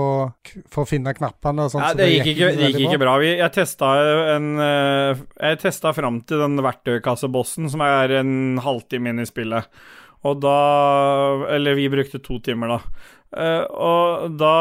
for 0.67 0.83
å 0.83 0.89
finne 0.89 1.13
knappene 1.15 1.63
og 1.63 1.71
sånt. 1.71 1.85
Ja, 1.85 1.91
så 1.93 1.97
det 2.01 2.09
gikk 2.11 2.31
ikke, 2.33 2.49
det 2.57 2.71
gikk 2.73 2.87
ikke 2.89 2.99
bra. 3.05 3.13
Vi, 3.21 3.29
jeg 3.37 3.53
testa 3.55 3.93
en 4.35 4.49
eh, 4.59 5.21
Jeg 5.39 5.59
testa 5.63 5.93
fram 5.95 6.21
til 6.27 6.41
den 6.43 6.57
verktøykassebossen, 6.65 7.69
som 7.71 7.85
er 7.85 8.17
en 8.19 8.59
halvtime 8.65 9.13
inn 9.13 9.23
i 9.23 9.29
spillet. 9.29 9.69
Og 10.23 10.39
da 10.43 10.57
Eller 11.53 11.75
vi 11.75 11.87
brukte 11.91 12.19
to 12.23 12.39
timer, 12.39 12.67
da. 12.67 12.79
Eh, 13.33 13.63
og 13.73 14.35
da 14.37 14.53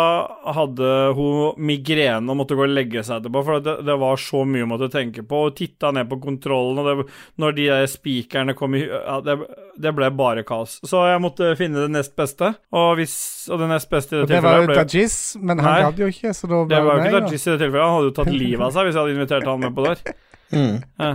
hadde 0.56 0.90
hun 1.16 1.58
migrene 1.60 2.32
og 2.32 2.38
måtte 2.40 2.56
gå 2.56 2.64
og 2.64 2.72
legge 2.72 3.02
seg 3.04 3.20
etterpå, 3.20 3.42
for 3.44 3.60
det, 3.64 3.74
det 3.84 3.96
var 4.00 4.20
så 4.20 4.42
mye 4.48 4.64
hun 4.64 4.70
måtte 4.72 4.88
tenke 4.92 5.24
på. 5.28 5.42
Og 5.48 5.56
titta 5.58 5.90
ned 5.92 6.08
på 6.10 6.20
kontrollen, 6.22 6.80
og 6.80 6.88
det, 6.88 7.06
når 7.42 7.56
de 7.58 7.66
der 7.68 7.90
spikerne 7.90 8.56
kom 8.58 8.78
i 8.78 8.84
ja, 8.86 9.18
det, 9.24 9.36
det 9.82 9.92
ble 9.96 10.08
bare 10.16 10.44
kaos. 10.48 10.78
Så 10.88 11.04
jeg 11.10 11.20
måtte 11.24 11.52
finne 11.60 11.84
det 11.84 11.92
nest 11.98 12.16
beste, 12.18 12.54
og, 12.72 12.94
hvis, 13.00 13.14
og 13.52 13.60
det 13.62 13.70
nest 13.74 13.90
beste 13.92 14.16
i 14.16 14.20
det 14.22 14.26
det 14.30 14.38
det 14.38 14.42
var 14.46 14.58
jo 14.60 14.66
tilfellet 14.66 14.92
Dajis, 14.92 15.18
men 15.42 15.62
han 15.62 15.72
Nei. 15.72 15.84
gadd 15.88 16.02
jo 16.02 16.10
ikke, 16.12 16.34
så 16.36 16.48
da 16.50 16.62
ble 16.64 16.72
det 16.74 16.82
var 16.86 16.98
jo 16.98 17.04
ikke 17.06 17.14
da. 17.18 17.22
Dajis 17.28 17.46
i 17.46 17.50
det 17.52 17.58
tilfellet. 17.66 17.84
Han 17.86 17.96
hadde 17.98 18.10
jo 18.10 18.16
tatt 18.22 18.32
livet 18.34 18.66
av 18.68 18.74
seg 18.76 18.88
hvis 18.88 18.96
jeg 18.96 19.02
hadde 19.04 19.16
invitert 19.18 19.48
han 19.52 19.64
med 19.68 19.74
på 19.78 19.88
der. 19.90 20.04
Mm, 20.52 20.82
Ja. 21.00 21.14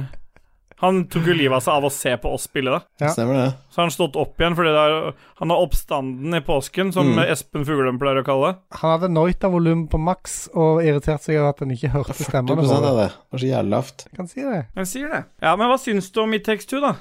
Han 0.80 1.00
tok 1.10 1.26
jo 1.26 1.34
livet 1.34 1.58
av 1.58 1.64
seg 1.66 1.74
av 1.74 1.86
å 1.88 1.90
se 1.90 2.12
på 2.22 2.30
oss 2.36 2.44
spille 2.46 2.76
det. 2.76 2.86
Ja. 3.02 3.10
Stemmer 3.16 3.34
det. 3.40 3.46
Så 3.74 3.80
har 3.82 3.88
han 3.88 3.94
stått 3.96 4.18
opp 4.22 4.38
igjen 4.38 4.54
fordi 4.60 4.74
det 4.76 4.84
er, 4.86 5.08
han 5.40 5.54
har 5.54 5.64
oppstanden 5.66 6.38
i 6.38 6.42
påsken, 6.46 6.92
som 6.94 7.10
Mm. 7.16 7.24
Espen 7.34 7.66
Fuglem 7.66 7.98
pleier 7.98 8.22
å 8.22 8.26
kalle 8.28 8.52
det. 8.52 8.60
Han 8.78 8.94
hadde 8.94 9.10
Noita-volum 9.10 9.88
på 9.90 9.98
maks 9.98 10.36
og 10.54 10.84
irritert 10.86 11.26
seg 11.26 11.40
over 11.40 11.50
at 11.56 11.64
han 11.66 11.74
ikke 11.74 11.90
hørte 11.96 12.14
40 12.14 12.30
stemmene 12.30 12.62
av 12.62 12.86
det. 13.02 13.10
Det 13.10 13.34
var 13.34 13.42
så 13.42 13.50
jævlig 13.50 13.74
lavt. 13.74 14.06
Kan 14.16 14.30
si 14.30 14.46
det. 14.46 14.62
Jeg 14.78 14.88
sier 14.94 15.10
det. 15.16 15.24
Ja, 15.42 15.56
men 15.58 15.72
hva 15.72 15.80
syns 15.82 16.12
du 16.14 16.22
om 16.22 16.38
i 16.38 16.40
Takes 16.46 16.70
Two, 16.70 16.80
da? 16.84 16.94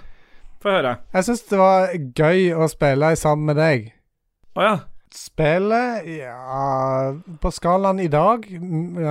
Få 0.64 0.72
høre. 0.72 0.96
Jeg 1.12 1.28
syns 1.28 1.44
det 1.50 1.60
var 1.60 1.92
gøy 2.16 2.48
å 2.56 2.70
spille 2.72 3.12
sammen 3.20 3.52
med 3.52 3.60
deg. 3.60 3.90
Å 4.56 4.64
ja. 4.64 4.76
Spillet 5.16 6.04
Ja 6.10 7.12
På 7.40 7.48
skalaen 7.54 8.00
i 8.02 8.08
dag, 8.12 8.42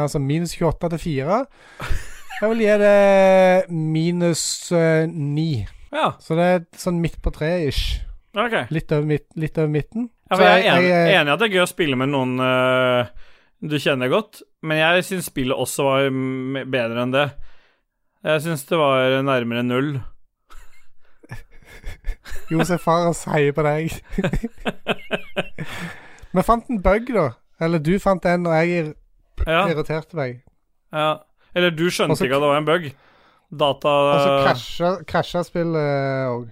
altså 0.04 0.20
minus 0.22 0.54
28 0.58 0.90
til 0.96 1.00
4 1.06 1.40
Jeg 2.42 2.50
vil 2.52 2.64
gi 2.66 2.74
det 2.82 3.70
minus 3.72 4.42
uh, 4.76 5.06
ni. 5.08 5.64
Ja, 5.96 6.10
Så 6.20 6.36
det 6.36 6.46
er 6.52 6.66
sånn 6.80 6.98
midt 7.04 7.22
på 7.24 7.32
treet 7.36 7.70
ish. 7.70 8.02
ok. 8.36 8.56
Litt 8.76 8.92
litt 9.40 9.58
over 9.62 9.72
midten. 9.72 10.10
Ja, 10.32 10.36
jeg 10.42 10.66
er 10.66 10.82
enig, 10.82 10.90
i 11.14 11.16
at 11.32 11.40
det 11.40 11.46
er 11.48 11.54
gøy 11.54 11.64
å 11.64 11.70
spille 11.70 11.96
med 12.00 12.10
noen 12.12 12.34
uh, 12.42 13.06
du 13.64 13.78
kjenner 13.80 14.10
godt, 14.12 14.42
men 14.66 14.78
jeg 14.82 15.06
syns 15.08 15.30
spillet 15.30 15.56
også 15.58 15.86
var 15.88 16.10
bedre 16.68 17.04
enn 17.06 17.14
det. 17.14 17.28
Jeg 18.26 18.42
syns 18.44 18.66
det 18.68 18.78
var 18.82 19.16
nærmere 19.24 19.64
null. 19.64 19.92
Josef 22.52 22.82
Fares 22.86 23.22
heier 23.30 23.54
på 23.56 23.64
deg. 23.66 23.94
Vi 26.36 26.44
fant 26.44 26.68
en 26.74 26.82
bug, 26.84 27.08
da. 27.16 27.28
Eller 27.64 27.80
du 27.80 27.94
fant 28.04 28.26
en, 28.28 28.48
og 28.50 28.54
jeg 28.60 28.68
ir- 28.82 28.96
Ja, 29.48 29.62
irriterte 29.72 30.18
meg. 30.20 30.42
ja. 30.92 31.14
Eller 31.56 31.72
du 31.72 31.86
skjønte 31.90 32.12
Og 32.18 32.26
ikke 32.26 32.36
at 32.36 32.44
det 32.44 32.52
var 32.52 32.58
en 32.62 32.66
bug. 32.68 32.92
Data 33.56 33.88
Og 33.88 34.20
så 34.20 35.00
krasja- 35.08 35.44
spillet 35.48 36.30
òg. 36.34 36.52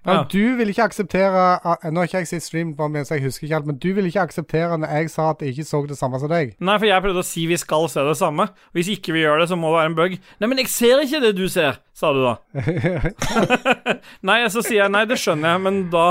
Ja, 0.00 0.12
Ja. 0.14 0.22
Du 0.32 0.56
ville 0.56 0.72
ikke 0.72 0.86
akseptere 0.88 1.60
ah, 1.60 1.76
Nå 1.92 2.00
har 2.00 2.06
ikke 2.08 2.22
jeg 2.22 2.28
sett 2.30 2.42
stream 2.42 2.70
på 2.74 2.86
meg, 2.88 3.04
så 3.04 3.18
jeg 3.18 3.26
husker 3.26 3.44
ikke 3.44 3.56
alt, 3.58 3.66
men 3.68 3.76
du 3.76 3.90
ville 3.92 4.08
ikke 4.08 4.22
akseptere 4.24 4.78
når 4.80 4.88
jeg 4.96 5.10
sa 5.12 5.26
at 5.34 5.42
jeg 5.44 5.52
ikke 5.52 5.66
så 5.68 5.80
det 5.90 5.98
samme 5.98 6.16
som 6.22 6.30
deg. 6.32 6.54
Nei, 6.58 6.76
for 6.80 6.88
jeg 6.88 7.02
prøvde 7.04 7.20
å 7.20 7.26
si 7.28 7.44
vi 7.50 7.58
skal 7.60 7.84
se 7.92 8.00
det 8.08 8.14
samme. 8.16 8.46
Hvis 8.72 8.88
ikke 8.96 9.12
vi 9.12 9.26
gjør 9.26 9.42
det, 9.42 9.50
så 9.52 9.58
må 9.60 9.68
det 9.68 9.76
være 9.82 9.90
en 9.92 9.98
bug. 9.98 10.14
Nei, 10.40 10.48
men 10.48 10.62
jeg 10.62 10.70
ser 10.72 11.02
ikke 11.04 11.20
det 11.20 11.34
du 11.36 11.44
ser, 11.52 11.76
sa 11.92 12.14
du 12.16 12.22
da. 12.24 12.32
nei, 14.30 14.38
så 14.52 14.62
sier 14.64 14.84
jeg 14.86 14.94
nei, 14.94 15.04
det 15.10 15.18
skjønner 15.20 15.52
jeg, 15.54 15.62
men 15.68 15.82
da 15.92 16.06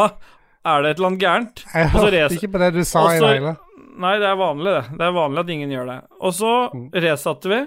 er 0.70 0.84
det 0.86 0.92
et 0.94 1.00
eller 1.02 1.10
annet 1.10 1.24
gærent. 1.26 1.66
Jeg 1.74 1.90
hørte 1.96 2.24
ikke 2.38 2.52
på 2.54 2.62
det 2.62 2.70
du 2.78 2.82
sa 2.86 3.08
Også, 3.08 3.18
i 3.18 3.20
det 3.26 3.34
hele. 3.40 3.56
Nei, 4.00 4.14
det 4.22 4.30
er 4.30 4.38
vanlig, 4.40 4.74
det. 4.78 4.98
Det 5.02 5.06
er 5.10 5.18
vanlig 5.18 5.42
at 5.44 5.50
ingen 5.58 5.74
gjør 5.74 5.90
det. 5.90 5.98
Og 6.22 6.34
så 6.38 6.54
Mm. 6.78 6.86
resatte 6.94 7.50
vi, 7.52 7.60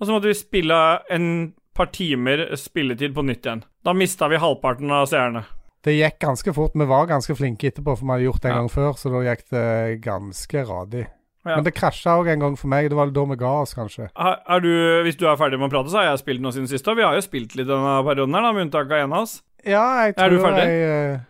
og 0.00 0.06
så 0.06 0.12
måtte 0.14 0.30
vi 0.30 0.34
spille 0.38 0.78
en 1.10 1.28
par 1.74 1.86
timer 1.94 2.46
spilletid 2.58 3.14
på 3.14 3.22
nytt 3.26 3.44
igjen. 3.46 3.62
Da 3.84 3.92
mista 3.94 4.28
vi 4.28 4.36
halvparten 4.42 4.90
av 4.90 5.06
seerne. 5.10 5.44
Det 5.84 5.94
gikk 5.94 6.18
ganske 6.20 6.52
fort. 6.54 6.72
Vi 6.74 6.84
var 6.90 7.06
ganske 7.06 7.34
flinke 7.38 7.68
etterpå, 7.70 7.94
for 7.96 8.04
vi 8.04 8.10
hadde 8.16 8.26
gjort 8.26 8.42
det 8.42 8.50
en 8.50 8.54
Ja. 8.56 8.58
gang 8.58 8.68
før, 8.68 8.92
så 8.98 9.10
da 9.14 9.22
gikk 9.28 9.44
det 9.50 10.00
ganske 10.02 10.64
radig. 10.66 11.06
Ja. 11.46 11.54
Men 11.54 11.64
det 11.64 11.74
krasja 11.74 12.18
òg 12.18 12.28
en 12.28 12.40
gang 12.40 12.56
for 12.56 12.68
meg. 12.68 12.88
Det 12.90 12.96
var 12.98 13.06
da 13.14 13.24
vi 13.24 13.36
ga 13.36 13.52
oss, 13.62 13.74
kanskje. 13.74 14.08
Er 14.18 14.36
er 14.48 14.60
du, 14.60 15.02
hvis 15.06 15.16
du 15.16 15.24
er 15.26 15.36
ferdig 15.36 15.58
med 15.58 15.70
å 15.70 15.72
prate, 15.76 15.88
så 15.88 16.02
har 16.02 16.10
jeg 16.10 16.18
spilt 16.18 16.40
noe 16.42 16.52
siden 16.52 16.68
sist, 16.68 16.88
og 16.88 16.96
vi 16.98 17.02
har 17.06 17.14
jo 17.14 17.20
spilt 17.24 17.54
litt 17.56 17.68
denne 17.70 18.02
perioden 18.04 18.34
her, 18.34 18.42
da, 18.42 18.52
med 18.52 18.66
unntak 18.66 18.90
av 18.90 18.98
en 19.04 19.12
av 19.12 19.22
oss. 19.22 19.42
Ja, 19.64 20.04
jeg 20.04 20.16
tror 20.16 20.24
Er 20.26 20.30
du 20.30 20.38
ferdig? 20.38 20.66
Jeg, 20.66 21.14
eh, 21.14 21.20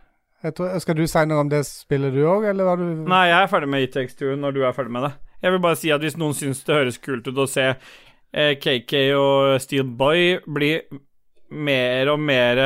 jeg 0.42 0.54
tror, 0.54 0.78
skal 0.80 0.94
du 0.94 1.06
si 1.06 1.24
noe 1.26 1.40
om 1.44 1.48
det 1.48 1.64
spillet, 1.66 2.12
du 2.14 2.24
òg, 2.24 2.48
eller 2.50 2.64
var 2.64 2.76
du 2.76 2.84
Nei, 3.06 3.28
jeg 3.28 3.42
er 3.42 3.46
ferdig 3.52 3.68
med 3.68 3.82
E-Tex 3.82 4.14
2 4.16 4.34
når 4.40 4.54
du 4.54 4.64
er 4.64 4.72
ferdig 4.72 4.90
med 4.90 5.02
det. 5.02 5.12
Jeg 5.42 5.52
vil 5.52 5.60
bare 5.60 5.76
si 5.76 5.90
at 5.92 6.00
hvis 6.00 6.16
noen 6.18 6.34
syns 6.34 6.64
det 6.64 6.74
høres 6.74 6.98
kult 6.98 7.28
ut 7.28 7.36
å 7.38 7.46
se 7.46 7.76
KK 8.32 8.94
og 9.16 9.58
Steel 9.64 9.86
Boy 9.98 10.38
blir 10.44 10.82
mer 11.48 12.10
og 12.12 12.20
mer 12.20 12.60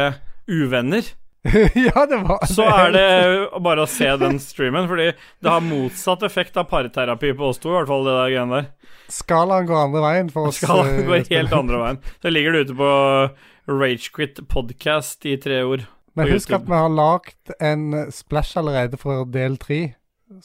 uvenner, 0.51 1.07
ja, 1.75 2.07
det 2.07 2.19
var 2.23 2.45
så 2.47 2.69
er 2.71 2.93
det 2.95 3.07
bare 3.65 3.83
å 3.83 3.91
se 3.91 4.07
den 4.21 4.37
streamen, 4.39 4.87
fordi 4.87 5.09
det 5.11 5.51
har 5.51 5.65
motsatt 5.67 6.23
effekt 6.23 6.59
av 6.61 6.69
parterapi 6.71 7.33
på 7.35 7.49
oss 7.49 7.59
to, 7.59 7.73
i 7.73 7.81
hvert 7.81 7.91
fall 7.91 8.07
det 8.07 8.13
der 8.15 8.29
greiene 8.31 8.61
der. 8.61 8.69
Skalaen 9.11 9.67
går 9.67 9.81
andre 9.89 10.03
veien 10.05 10.31
for 10.33 10.51
oss. 10.53 10.61
Skalaen 10.63 11.03
går 11.09 11.25
helt 11.33 11.57
andre 11.61 11.81
veien. 11.81 11.99
Så 12.23 12.31
ligger 12.31 12.55
det 12.55 12.69
ute 12.69 12.77
på 12.79 12.93
Ragequit 13.73 14.39
podcast 14.53 15.27
i 15.27 15.35
tre 15.43 15.65
ord. 15.67 15.83
Men 16.15 16.31
husk 16.31 16.55
at 16.55 16.69
vi 16.69 16.79
har 16.79 16.95
lagd 16.95 17.57
en 17.59 17.89
splash 18.15 18.61
allerede 18.61 19.01
for 19.01 19.27
del 19.35 19.59
tre. 19.59 19.81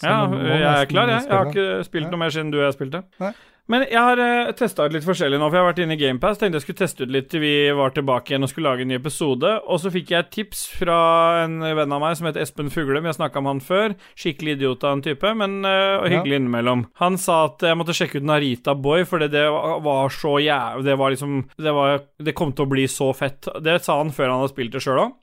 Ja, 0.02 0.24
jeg 0.34 0.66
er 0.66 0.90
klar, 0.90 1.12
jeg. 1.14 1.28
Jeg 1.28 1.36
har 1.36 1.52
ikke 1.54 1.70
spilt 1.86 2.10
noe 2.10 2.24
mer 2.26 2.34
siden 2.34 2.50
du 2.52 2.58
og 2.58 2.66
jeg 2.66 2.76
spilte. 2.80 3.06
Nei. 3.22 3.36
Men 3.68 3.84
jeg 3.84 4.00
har 4.00 4.20
uh, 4.20 4.50
testa 4.56 4.86
ut 4.88 4.94
litt 4.96 5.04
forskjellig 5.04 5.40
nå, 5.42 5.50
for 5.50 5.58
jeg 5.58 5.64
har 5.64 5.70
vært 5.74 5.82
inne 5.84 5.98
i 5.98 6.00
GamePass. 6.00 6.40
Tenkte 6.40 6.62
jeg 6.62 6.64
skulle 6.64 6.80
teste 6.80 7.04
ut 7.04 7.12
litt 7.12 7.28
til 7.32 7.44
vi 7.44 7.54
var 7.76 7.92
tilbake 7.96 8.32
igjen 8.32 8.48
og 8.48 8.52
skulle 8.52 8.72
lage 8.72 8.86
en 8.86 8.92
ny 8.94 8.96
episode. 8.96 9.52
Og 9.68 9.82
så 9.84 9.92
fikk 9.92 10.14
jeg 10.14 10.24
et 10.24 10.32
tips 10.38 10.62
fra 10.78 11.00
en 11.44 11.60
venn 11.62 11.96
av 11.96 12.04
meg 12.04 12.16
som 12.16 12.30
heter 12.30 12.46
Espen 12.46 12.72
Fuglem. 12.72 13.10
Har 13.10 13.18
snakka 13.18 13.42
om 13.44 13.50
han 13.52 13.60
før. 13.64 13.98
Skikkelig 14.16 14.56
idiot 14.56 14.88
av 14.88 14.96
en 14.96 15.04
type, 15.04 15.34
men 15.42 15.60
uh, 15.68 16.00
og 16.00 16.08
hyggelig 16.14 16.40
innimellom. 16.40 16.86
Han 17.04 17.20
sa 17.22 17.42
at 17.50 17.68
jeg 17.68 17.80
måtte 17.80 17.96
sjekke 17.98 18.22
ut 18.22 18.30
Narita 18.30 18.78
Boy, 18.78 19.04
fordi 19.10 19.30
det 19.36 19.44
var 19.52 20.16
så 20.16 20.38
jævlig 20.40 20.88
Det 20.88 20.98
var 21.02 21.14
liksom 21.14 21.38
det, 21.58 21.76
var, 21.76 22.02
det 22.24 22.36
kom 22.38 22.56
til 22.56 22.68
å 22.68 22.72
bli 22.72 22.88
så 22.92 23.12
fett. 23.18 23.52
Det 23.64 23.82
sa 23.84 24.00
han 24.00 24.16
før 24.16 24.32
han 24.32 24.46
hadde 24.46 24.56
spilt 24.56 24.76
det 24.78 24.84
sjøl 24.86 25.04
òg. 25.10 25.16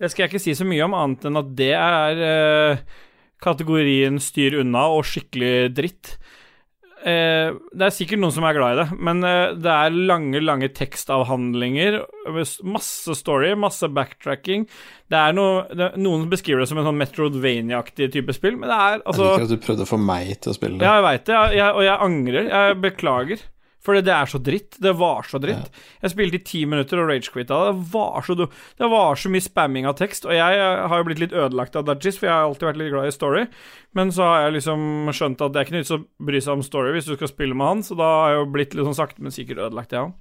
Det 0.00 0.08
skal 0.08 0.24
jeg 0.24 0.32
ikke 0.32 0.40
si 0.46 0.56
så 0.56 0.64
mye 0.64 0.86
om, 0.86 0.96
annet 0.96 1.28
enn 1.28 1.36
at 1.36 1.48
det 1.58 1.72
er 1.76 2.24
uh, 2.24 3.00
kategorien 3.44 4.16
styr 4.22 4.56
unna 4.62 4.86
og 4.94 5.04
skikkelig 5.08 5.72
dritt. 5.76 6.14
Eh, 7.00 7.54
det 7.72 7.86
er 7.86 7.94
sikkert 7.96 8.20
noen 8.20 8.34
som 8.34 8.44
er 8.44 8.56
glad 8.58 8.74
i 8.74 8.80
det, 8.82 8.98
men 9.00 9.24
eh, 9.24 9.54
det 9.56 9.70
er 9.72 9.94
lange, 9.94 10.42
lange 10.44 10.68
tekstavhandlinger. 10.76 12.00
Masse 12.68 13.16
story, 13.16 13.54
masse 13.56 13.88
backtracking. 13.88 14.66
Det 15.10 15.18
er 15.18 15.36
noe, 15.36 15.64
det, 15.72 15.92
Noen 16.00 16.28
beskriver 16.30 16.62
det 16.62 16.68
som 16.70 16.80
en 16.82 16.86
sånn 16.90 17.00
Metrodvania-aktig 17.00 18.10
type 18.14 18.36
spill, 18.36 18.58
men 18.60 18.68
det 18.70 18.76
er 18.76 18.98
Jeg 18.98 19.06
altså 19.12 19.30
liker 19.30 19.46
at 19.48 19.54
du 19.54 19.64
prøvde 19.64 19.86
å 19.86 19.90
få 19.90 20.00
meg 20.02 20.34
til 20.44 20.52
å 20.52 20.58
spille 20.58 20.76
det. 20.76 20.86
Ja, 20.86 20.98
jeg 21.00 21.06
veit 21.08 21.24
det, 21.30 21.38
jeg, 21.38 21.56
jeg, 21.62 21.72
og 21.72 21.86
jeg 21.88 22.06
angrer. 22.10 22.52
Jeg 22.52 22.78
beklager. 22.84 23.48
Fordi 23.80 24.02
det 24.04 24.12
er 24.12 24.28
så 24.28 24.36
dritt. 24.44 24.76
Det 24.84 24.90
var 25.00 25.22
så 25.24 25.38
dritt. 25.40 25.70
Jeg 26.02 26.10
spilte 26.12 26.36
i 26.36 26.42
ti 26.44 26.58
minutter 26.68 27.00
og 27.00 27.08
ragequitta. 27.08 27.60
Det 27.70 27.86
var 27.94 28.20
så 28.26 28.34
du- 28.36 28.46
Det 28.76 28.88
var 28.92 29.14
så 29.16 29.30
mye 29.32 29.40
spamming 29.40 29.86
av 29.88 29.96
tekst, 29.96 30.26
og 30.26 30.32
jeg 30.36 30.58
eh, 30.60 30.86
har 30.88 30.98
jo 31.00 31.04
blitt 31.08 31.18
litt 31.22 31.32
ødelagt 31.32 31.76
av 31.76 31.86
Dudgies, 31.88 32.18
for 32.18 32.26
jeg 32.28 32.34
har 32.34 32.44
alltid 32.44 32.68
vært 32.68 32.76
litt 32.76 32.92
glad 32.92 33.06
i 33.08 33.14
story. 33.16 33.46
Men 33.94 34.10
så 34.12 34.22
har 34.28 34.42
jeg 34.44 34.58
liksom 34.60 35.08
skjønt 35.16 35.40
at 35.40 35.52
det 35.52 35.60
er 35.62 35.64
ikke 35.64 35.72
noe 35.78 35.80
vits 35.84 35.96
å 35.96 36.04
bry 36.20 36.40
seg 36.44 36.52
om 36.52 36.62
story 36.62 36.92
hvis 36.92 37.06
du 37.08 37.16
skal 37.16 37.28
spille 37.32 37.54
med 37.56 37.66
han, 37.66 37.80
så 37.82 37.96
da 37.96 38.04
har 38.20 38.34
jeg 38.34 38.38
jo 38.44 38.52
blitt 38.52 38.74
litt 38.76 38.84
sånn 38.90 39.00
sakte, 39.00 39.20
men 39.24 39.32
sikkert 39.32 39.64
ødelagt, 39.64 39.90
jeg 39.96 40.04
òg. 40.04 40.12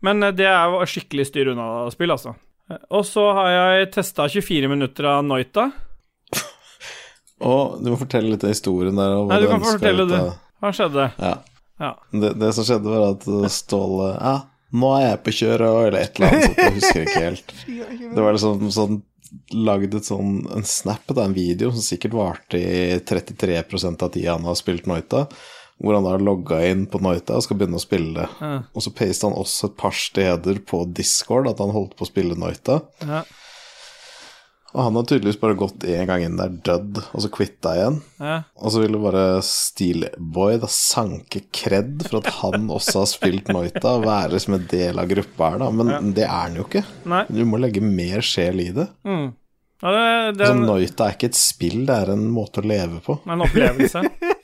Men 0.00 0.22
eh, 0.22 0.32
det 0.32 0.46
er 0.48 0.72
jo 0.72 0.80
skikkelig 0.88 1.28
styr 1.28 1.52
unna-spill, 1.52 2.10
altså. 2.16 2.34
Eh, 2.70 2.78
Og 2.90 3.04
så 3.04 3.28
har 3.36 3.50
jeg 3.76 3.92
testa 3.92 4.24
24 4.26 4.68
minutter 4.72 5.04
av 5.04 5.20
Noita. 5.28 5.68
Å, 7.42 7.54
du 7.82 7.88
må 7.90 7.96
fortelle 7.98 8.30
litt 8.30 8.44
av 8.46 8.52
historien 8.54 8.94
der. 8.96 9.16
Nei, 9.26 9.40
du 9.42 9.48
kan 9.50 9.60
fortelle 9.64 10.04
det. 10.08 10.20
Hva 10.62 10.70
skjedde? 10.76 11.08
Ja. 11.18 11.32
Ja. 11.80 11.94
Det, 12.12 12.34
det 12.40 12.52
som 12.56 12.66
skjedde, 12.66 12.90
var 12.90 13.14
at 13.14 13.24
Ståle 13.52 14.10
Ja, 14.16 14.34
nå 14.72 14.90
er 14.96 15.06
jeg 15.06 15.22
på 15.26 15.34
kjøret, 15.36 15.64
eller 15.68 15.98
et 16.00 16.18
eller 16.20 16.28
annet 16.28 16.44
så 16.44 16.66
Jeg 16.66 16.76
husker 16.76 17.06
ikke 17.06 17.24
helt. 17.26 17.56
Det 18.12 18.20
var 18.20 18.36
liksom 18.36 18.68
sånn 18.74 19.00
Lagd 19.56 19.94
et 19.96 20.04
sånn 20.04 20.42
en 20.52 20.64
snap 20.68 21.08
av 21.14 21.22
en 21.22 21.32
video 21.32 21.70
som 21.72 21.80
sikkert 21.80 22.12
varte 22.18 22.58
i 22.60 22.98
33% 23.00 24.04
av 24.04 24.10
tida 24.12 24.34
han 24.34 24.44
har 24.44 24.58
spilt 24.58 24.84
Noita. 24.90 25.22
Hvor 25.80 25.96
han 25.96 26.04
da 26.04 26.18
logga 26.20 26.58
inn 26.68 26.82
på 26.86 27.00
Noita 27.00 27.38
og 27.38 27.46
skal 27.46 27.56
begynne 27.56 27.80
å 27.80 27.82
spille 27.82 28.12
det. 28.18 28.26
Ja. 28.44 28.58
Og 28.76 28.84
så 28.84 28.92
pasta 28.92 29.30
han 29.30 29.38
også 29.40 29.70
et 29.70 29.78
par 29.80 29.96
steder 29.96 30.60
på 30.68 30.82
Discord 30.92 31.48
at 31.48 31.62
han 31.64 31.72
holdt 31.72 31.96
på 31.96 32.04
å 32.04 32.10
spille 32.10 32.36
Noita. 32.36 32.82
Ja. 33.00 33.22
Og 34.72 34.80
han 34.86 34.96
har 34.96 35.04
tydeligvis 35.04 35.40
bare 35.40 35.56
gått 35.60 35.84
en 35.84 36.06
gang 36.08 36.22
inn 36.24 36.38
der, 36.38 36.52
dødd, 36.64 37.02
og 37.12 37.20
så 37.24 37.28
quitta 37.32 37.74
igjen. 37.76 37.98
Ja. 38.22 38.38
Og 38.56 38.72
så 38.72 38.80
ville 38.80 39.00
bare 39.02 39.24
Steelboy 39.44 40.56
da 40.62 40.70
sanke 40.72 41.42
kred 41.52 42.06
for 42.08 42.22
at 42.22 42.30
han 42.38 42.70
også 42.72 43.02
har 43.02 43.10
spilt 43.10 43.52
Noita, 43.52 43.98
og 43.98 44.06
være 44.06 44.40
som 44.40 44.56
en 44.56 44.64
del 44.70 45.02
av 45.02 45.10
gruppa 45.12 45.52
her, 45.52 45.60
da. 45.60 45.70
Men 45.76 46.14
det 46.16 46.24
er 46.24 46.34
han 46.38 46.56
jo 46.56 46.64
ikke. 46.64 46.84
Nei. 47.12 47.24
Du 47.28 47.44
må 47.48 47.60
legge 47.60 47.84
mer 47.84 48.24
sjel 48.24 48.64
i 48.64 48.70
det. 48.72 48.88
Mm. 49.04 49.28
Ja, 49.82 49.90
det, 49.92 50.38
det 50.38 50.46
Altså, 50.46 50.62
Noita 50.62 51.08
er 51.08 51.16
ikke 51.18 51.32
et 51.32 51.38
spill, 51.42 51.80
det 51.88 51.98
er 52.04 52.14
en 52.14 52.28
måte 52.32 52.62
å 52.62 52.68
leve 52.72 53.02
på. 53.04 53.18
en 53.28 53.44
opplevelse. 53.44 54.06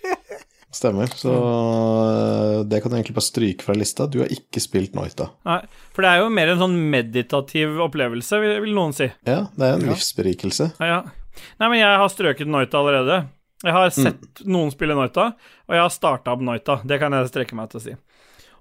Stemmer. 0.75 1.09
Så 1.17 1.33
øh, 1.33 2.65
det 2.69 2.83
kan 2.83 2.93
du 2.93 2.99
egentlig 2.99 3.17
bare 3.17 3.25
stryke 3.25 3.65
fra 3.65 3.77
lista. 3.77 4.07
Du 4.07 4.19
har 4.21 4.33
ikke 4.33 4.61
spilt 4.61 4.97
Noita. 4.99 5.31
Nei, 5.49 5.63
for 5.97 6.05
det 6.05 6.11
er 6.11 6.21
jo 6.21 6.29
mer 6.35 6.53
en 6.53 6.61
sånn 6.61 6.77
meditativ 6.93 7.81
opplevelse, 7.87 8.41
vil, 8.43 8.69
noen 8.77 8.93
si. 8.97 9.09
Ja, 9.29 9.47
det 9.57 9.65
er 9.65 9.79
en 9.79 9.89
livsberikelse. 9.89 10.73
Ja, 10.77 10.91
ja. 10.99 11.43
Nei, 11.63 11.71
men 11.71 11.81
jeg 11.81 12.01
har 12.03 12.13
strøket 12.13 12.51
Noita 12.51 12.83
allerede. 12.83 13.23
Jeg 13.65 13.75
har 13.75 13.91
sett 13.91 14.43
noen 14.47 14.71
spille 14.71 14.95
Noita, 14.95 15.33
og 15.67 15.75
jeg 15.75 15.83
har 15.83 15.95
starta 15.95 16.35
opp 16.35 16.43
Noita. 16.47 16.79
Det 16.87 17.01
kan 17.01 17.17
jeg 17.17 17.31
strekke 17.33 17.57
meg 17.59 17.73
til 17.73 17.81
å 17.81 17.85
si. 17.89 17.95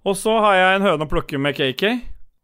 Og 0.08 0.16
så 0.18 0.38
har 0.42 0.56
jeg 0.58 0.78
en 0.78 0.88
høne 0.88 1.06
å 1.06 1.12
plukke 1.12 1.42
med 1.42 1.58
KK. 1.58 1.84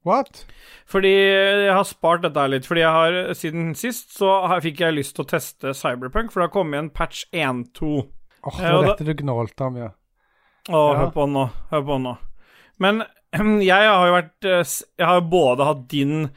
What? 0.04 0.44
Fordi 0.90 1.14
jeg 1.14 1.72
har 1.72 1.86
spart 1.88 2.26
dette 2.26 2.42
her 2.42 2.52
litt. 2.52 2.68
Fordi 2.68 2.84
jeg 2.84 2.98
har 2.98 3.38
siden 3.40 3.72
sist 3.80 4.12
så 4.18 4.36
har, 4.52 4.62
fikk 4.66 4.84
jeg 4.84 4.98
lyst 4.98 5.16
til 5.16 5.24
å 5.24 5.30
teste 5.32 5.74
Cyberpunk, 5.78 6.34
for 6.34 6.42
det 6.44 6.50
har 6.50 6.56
kommet 6.58 6.82
en 6.82 6.92
patch 6.94 7.24
1.2. 7.32 8.04
Åh, 8.44 8.62
det 8.62 8.72
var 8.74 8.88
dette 8.92 9.08
du 9.08 9.14
gnålte 9.24 9.68
om, 9.70 9.78
ja. 9.78 9.92
Å, 10.70 10.80
Ja. 10.80 10.96
hør 11.02 11.12
på 11.16 11.28
nå. 11.28 11.50
Hør 11.72 11.86
på 11.88 12.00
nå. 12.04 12.18
Men 12.84 13.04
jeg 13.64 13.88
har 13.90 14.08
jo 14.08 14.16
vært 14.16 14.48
eh, 14.50 14.74
Jeg 15.00 15.08
har 15.08 15.22
både 15.22 15.70
hatt 15.70 15.88
din 15.92 16.28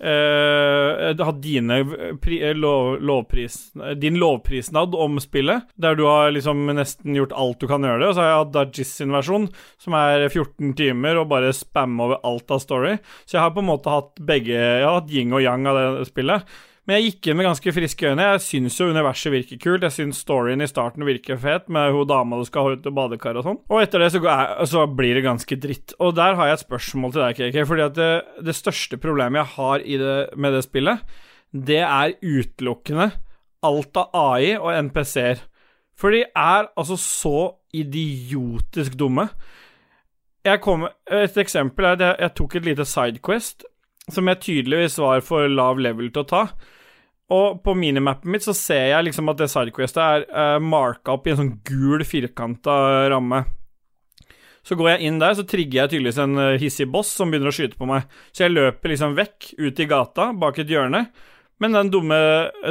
Uh, 0.00 1.12
hatt 1.12 1.42
dine 1.44 1.76
pri, 2.24 2.38
eh, 2.40 2.54
lov, 2.56 3.02
lovpris 3.04 3.74
Din 4.00 4.16
lovprisnad 4.16 4.94
om 4.96 5.18
spillet, 5.20 5.66
der 5.76 5.98
du 5.98 6.06
har 6.08 6.30
liksom 6.32 6.62
nesten 6.72 7.18
gjort 7.18 7.34
alt 7.36 7.60
du 7.60 7.66
kan 7.68 7.84
gjøre 7.84 8.00
det. 8.00 8.08
Og 8.08 8.14
så 8.16 8.22
har 8.22 8.30
jeg 8.30 8.38
hatt 8.38 8.54
Dajis 8.54 8.94
sin 8.96 9.12
versjon, 9.12 9.50
som 9.76 9.98
er 10.00 10.24
14 10.30 10.72
timer 10.78 11.20
og 11.20 11.28
bare 11.28 11.52
spamme 11.52 12.00
over 12.06 12.22
alt 12.24 12.48
av 12.48 12.62
story. 12.64 12.94
Så 13.28 13.36
jeg 13.36 13.44
har 13.44 13.52
på 13.52 13.60
en 13.60 13.68
måte 13.68 13.92
hatt 13.92 14.16
begge 14.24 14.56
Jeg 14.56 14.86
har 14.86 15.02
hatt 15.02 15.12
yin 15.12 15.36
og 15.36 15.44
yang 15.44 15.68
av 15.68 15.76
det 15.82 16.08
spillet. 16.08 16.48
Men 16.88 16.96
jeg 16.96 17.10
gikk 17.10 17.28
inn 17.28 17.36
med 17.38 17.46
ganske 17.46 17.72
friske 17.76 18.08
øyne. 18.08 18.26
Jeg 18.32 18.42
syns 18.42 18.78
jo 18.80 18.88
universet 18.90 19.34
virker 19.34 19.58
kult. 19.60 19.84
Jeg 19.84 19.94
syns 19.94 20.22
storyen 20.24 20.64
i 20.64 20.68
starten 20.68 21.04
virker 21.06 21.38
fet, 21.40 21.68
med 21.72 21.92
hun 21.94 22.08
dama 22.08 22.38
du 22.40 22.46
skal 22.48 22.66
ha 22.66 22.74
ut 22.74 22.82
til 22.82 22.94
badekar 22.96 23.36
og 23.38 23.46
sånn. 23.46 23.58
Og 23.68 23.82
etter 23.82 24.02
det 24.02 24.08
så, 24.14 24.22
jeg, 24.24 24.68
så 24.72 24.86
blir 24.98 25.18
det 25.18 25.26
ganske 25.26 25.58
dritt. 25.60 25.94
Og 26.00 26.16
der 26.18 26.38
har 26.38 26.50
jeg 26.50 26.58
et 26.58 26.64
spørsmål 26.64 27.14
til 27.14 27.24
deg, 27.26 27.38
KK. 27.38 27.60
Fordi 27.68 27.84
at 27.84 27.98
det, 27.98 28.10
det 28.48 28.56
største 28.56 29.00
problemet 29.02 29.42
jeg 29.42 29.54
har 29.58 29.86
det, 30.02 30.18
med 30.40 30.56
det 30.56 30.64
spillet, 30.66 31.04
det 31.52 31.82
er 31.84 32.16
utelukkende 32.24 33.10
alt 33.66 34.00
av 34.00 34.14
AI 34.16 34.54
og 34.56 34.72
NPC-er. 34.88 35.46
For 36.00 36.16
de 36.16 36.24
er 36.24 36.70
altså 36.80 36.96
så 36.96 37.38
idiotisk 37.76 38.96
dumme. 38.98 39.28
Kom, 40.64 40.86
et 41.12 41.36
eksempel 41.36 41.84
er 41.84 41.98
at 41.98 42.04
jeg, 42.06 42.16
jeg 42.24 42.34
tok 42.38 42.56
et 42.56 42.70
lite 42.70 42.86
sidequest 42.88 43.66
som 44.08 44.28
jeg 44.30 44.42
tydeligvis 44.46 44.98
var 45.02 45.24
for 45.24 45.50
lav 45.50 45.80
level 45.82 46.08
til 46.10 46.24
å 46.24 46.30
ta. 46.30 46.42
Og 47.30 47.60
på 47.62 47.76
minimappen 47.78 48.32
mitt 48.32 48.42
så 48.42 48.54
ser 48.56 48.88
jeg 48.90 49.06
liksom 49.06 49.30
at 49.30 49.38
det 49.38 49.50
sidequestet 49.52 50.02
er 50.02 50.24
uh, 50.34 50.58
marka 50.62 51.14
opp 51.14 51.28
i 51.28 51.34
en 51.34 51.42
sånn 51.44 51.56
gul, 51.66 52.02
firkanta 52.06 52.74
ramme. 53.12 53.44
Så 54.66 54.76
går 54.76 54.90
jeg 54.92 55.08
inn 55.08 55.20
der, 55.22 55.36
så 55.38 55.46
trigger 55.48 55.82
jeg 55.82 55.92
tydeligvis 55.94 56.18
en 56.20 56.36
eh, 56.36 56.58
hissig 56.60 56.84
boss 56.92 57.14
som 57.16 57.30
begynner 57.32 57.48
å 57.48 57.54
skyte 57.54 57.78
på 57.80 57.86
meg. 57.88 58.10
Så 58.28 58.44
jeg 58.44 58.52
løper 58.52 58.92
liksom 58.92 59.14
vekk, 59.16 59.54
ut 59.56 59.80
i 59.80 59.86
gata, 59.88 60.26
bak 60.36 60.60
et 60.60 60.68
hjørne. 60.68 61.06
Men 61.60 61.74
den 61.76 61.90
dumme, 61.92 62.18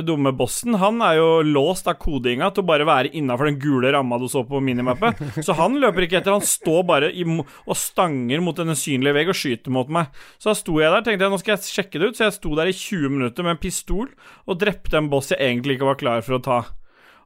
dumme 0.02 0.32
bossen, 0.34 0.74
han 0.82 0.98
er 1.06 1.20
jo 1.20 1.28
låst 1.46 1.86
av 1.92 2.00
kodinga 2.02 2.48
til 2.50 2.64
å 2.64 2.70
bare 2.72 2.88
være 2.90 3.12
innafor 3.20 3.52
den 3.52 3.60
gule 3.62 3.92
ramma 3.94 4.18
du 4.18 4.26
så 4.32 4.42
på 4.50 4.62
minimappet. 4.66 5.22
Så 5.46 5.54
han 5.60 5.78
løper 5.78 6.08
ikke 6.08 6.18
etter, 6.20 6.34
han 6.34 6.46
står 6.46 6.82
bare 6.90 7.12
i, 7.14 7.26
og 7.30 7.78
stanger 7.78 8.42
mot 8.42 8.58
en 8.58 8.74
usynlig 8.74 9.14
vegg 9.14 9.30
og 9.30 9.38
skyter 9.38 9.76
mot 9.76 9.92
meg. 9.94 10.10
Så 10.42 10.50
da 10.50 10.58
sto 10.58 10.80
jeg 10.82 10.90
der, 10.90 11.06
tenkte 11.06 11.28
jeg 11.28 11.36
nå 11.36 11.42
skal 11.44 11.56
jeg 11.56 11.70
sjekke 11.70 12.02
det 12.02 12.10
ut, 12.10 12.18
så 12.18 12.26
jeg 12.26 12.38
sto 12.40 12.56
der 12.58 12.72
i 12.72 12.76
20 12.76 13.14
minutter 13.14 13.46
med 13.46 13.56
en 13.56 13.62
pistol 13.62 14.10
og 14.50 14.60
drepte 14.66 14.98
en 14.98 15.12
boss 15.14 15.30
jeg 15.36 15.42
egentlig 15.44 15.78
ikke 15.78 15.92
var 15.92 16.02
klar 16.02 16.26
for 16.26 16.40
å 16.40 16.44
ta. 16.50 16.60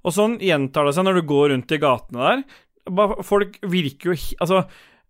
Og 0.04 0.16
sånn 0.16 0.36
gjentar 0.44 0.90
det 0.90 0.98
seg 0.98 1.08
når 1.08 1.22
du 1.22 1.28
går 1.32 1.54
rundt 1.54 1.72
i 1.72 1.80
gatene 1.80 2.28
der. 2.28 2.44
Folk 3.24 3.56
virker 3.72 4.12
jo 4.12 4.18
Altså, 4.44 4.66